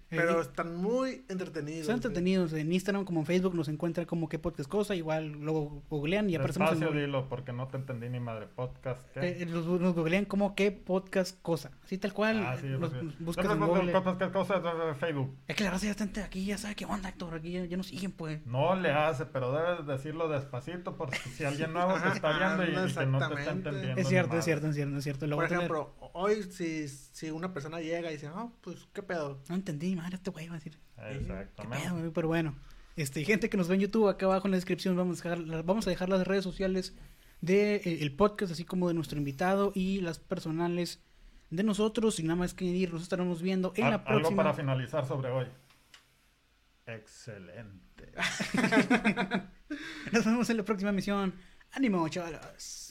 Pero 0.10 0.38
Eh, 0.40 0.42
están 0.44 0.76
muy 0.76 1.26
entretenidos. 1.28 1.82
Están 1.82 1.96
sí. 2.02 2.08
entretenidos 2.08 2.54
en 2.54 2.72
Instagram 2.72 3.04
como 3.04 3.22
en 3.22 3.26
Facebook 3.26 3.56
nos 3.56 3.68
encuentran 3.68 4.06
como 4.06 4.30
qué 4.30 4.38
podcast 4.38 4.70
cosa, 4.70 4.94
igual 4.96 5.32
luego 5.32 5.82
googlean 5.90 6.30
y 6.30 6.36
aparecemos 6.36 6.72
en 6.74 6.80
Despacio 6.82 7.02
dilo 7.02 7.28
porque 7.30 7.52
no 7.52 7.68
te 7.68 7.78
entendí 7.78 8.10
ni 8.10 8.20
madre 8.20 8.46
podcast. 8.48 9.02
¿qué? 9.16 9.42
eh, 9.42 9.46
los, 9.48 9.66
nos 9.66 9.96
googlean 9.96 10.26
como 10.26 10.54
qué 10.54 10.72
podcast 10.72 11.42
cosa, 11.42 11.72
así 11.84 11.98
tal 11.98 12.14
cual, 12.14 12.44
Ah, 12.46 12.58
sí, 12.62 12.68
los- 12.68 12.94
los 12.94 13.20
buscas 13.20 13.46
No, 13.46 13.54
en 13.54 13.60
Google. 13.60 13.92
no, 13.92 14.18
¿Qué 14.20 14.30
cosa 14.32 14.60
de 14.60 14.94
Facebook? 14.94 15.36
Es 15.48 15.56
que 15.56 15.64
la 15.64 15.72
raza 15.72 15.86
ya 15.88 15.92
está 15.94 16.24
aquí, 16.24 16.46
ya 16.46 16.60
sabe 16.60 16.76
qué 16.76 16.86
onda, 16.86 17.10
Héctor, 17.10 17.34
aquí 17.34 17.52
ya, 17.54 17.66
ya 17.66 17.78
nos 17.78 17.88
siguen, 17.88 18.12
pues. 18.12 18.46
No 18.46 18.76
le 18.76 18.92
hace, 18.92 19.26
pero 19.26 19.52
debes 19.52 19.88
decirlo 19.88 20.30
despacito 20.30 20.96
porque 20.96 21.18
si 21.18 21.44
alguien 21.44 21.74
nuevo 21.74 21.94
te 22.00 22.10
está 22.10 22.38
viendo 22.38 22.64
y, 22.66 22.68
y 22.90 22.94
que 22.94 23.06
no 23.08 23.18
te 23.30 23.34
está 23.40 23.52
entendiendo. 23.52 24.00
Es 24.00 24.08
cierto, 24.08 24.38
es 24.38 24.46
cierto, 24.46 24.68
es 24.68 24.76
cierto, 24.76 24.98
es 24.98 25.04
cierto. 25.04 25.26
Lo 25.26 25.38
Por 25.38 25.46
a 25.46 25.48
tener- 25.48 25.64
ejemplo, 25.64 25.96
hoy 26.14 26.44
si, 26.44 26.88
si 27.14 27.32
una 27.32 27.54
persona 27.54 27.80
llega 27.80 28.10
y 28.12 28.16
dice, 28.16 28.28
ah, 28.28 28.50
pues, 28.60 28.86
¿qué 28.92 29.02
pedo? 29.02 29.40
No 29.48 29.56
entendí, 29.56 29.96
madre, 29.96 30.16
este 30.18 30.30
güey 30.32 30.48
va 30.50 30.56
a 30.56 30.58
decir. 30.58 30.78
¿Qué 30.98 31.12
Exactamente. 31.16 31.86
pedo, 31.88 31.98
güey? 32.00 32.12
Pero 32.12 32.28
bueno, 32.28 32.56
este, 32.98 33.24
gente 33.24 33.50
que 33.50 33.56
nos 33.56 33.70
ve 33.70 33.76
en 33.76 33.82
YouTube, 33.82 34.10
acá 34.10 34.26
abajo 34.26 34.48
en 34.48 34.52
la 34.52 34.58
descripción 34.58 34.98
vamos 34.98 35.26
a 35.26 35.30
dejar, 35.30 35.64
vamos 35.64 35.88
a 35.88 35.90
dejar 35.92 36.10
las 36.10 36.28
redes 36.28 36.44
sociales 36.44 36.94
del 37.40 37.56
de, 37.56 37.76
eh, 37.76 37.98
el 38.02 38.14
podcast, 38.16 38.52
así 38.52 38.66
como 38.66 38.88
de 38.90 38.94
nuestro 38.96 39.18
invitado 39.18 39.72
y 39.76 40.02
las 40.02 40.20
personales 40.20 41.02
de 41.50 41.64
nosotros. 41.64 42.20
Y 42.20 42.24
nada 42.24 42.36
más 42.36 42.54
que 42.54 42.66
añadir, 42.66 42.92
nos 42.92 43.04
estaremos 43.04 43.42
viendo 43.42 43.72
en 43.78 43.84
Al- 43.86 43.90
la 43.92 43.96
Algo 43.98 44.06
próxima. 44.22 44.44
para 44.44 44.54
finalizar 44.56 45.06
sobre 45.08 45.30
hoy. 45.30 45.46
Excelente. 46.86 48.12
Nos 50.12 50.26
vemos 50.26 50.50
en 50.50 50.58
la 50.58 50.64
próxima 50.64 50.92
misión. 50.92 51.34
¡Ánimo, 51.72 52.08
chavalos! 52.10 52.83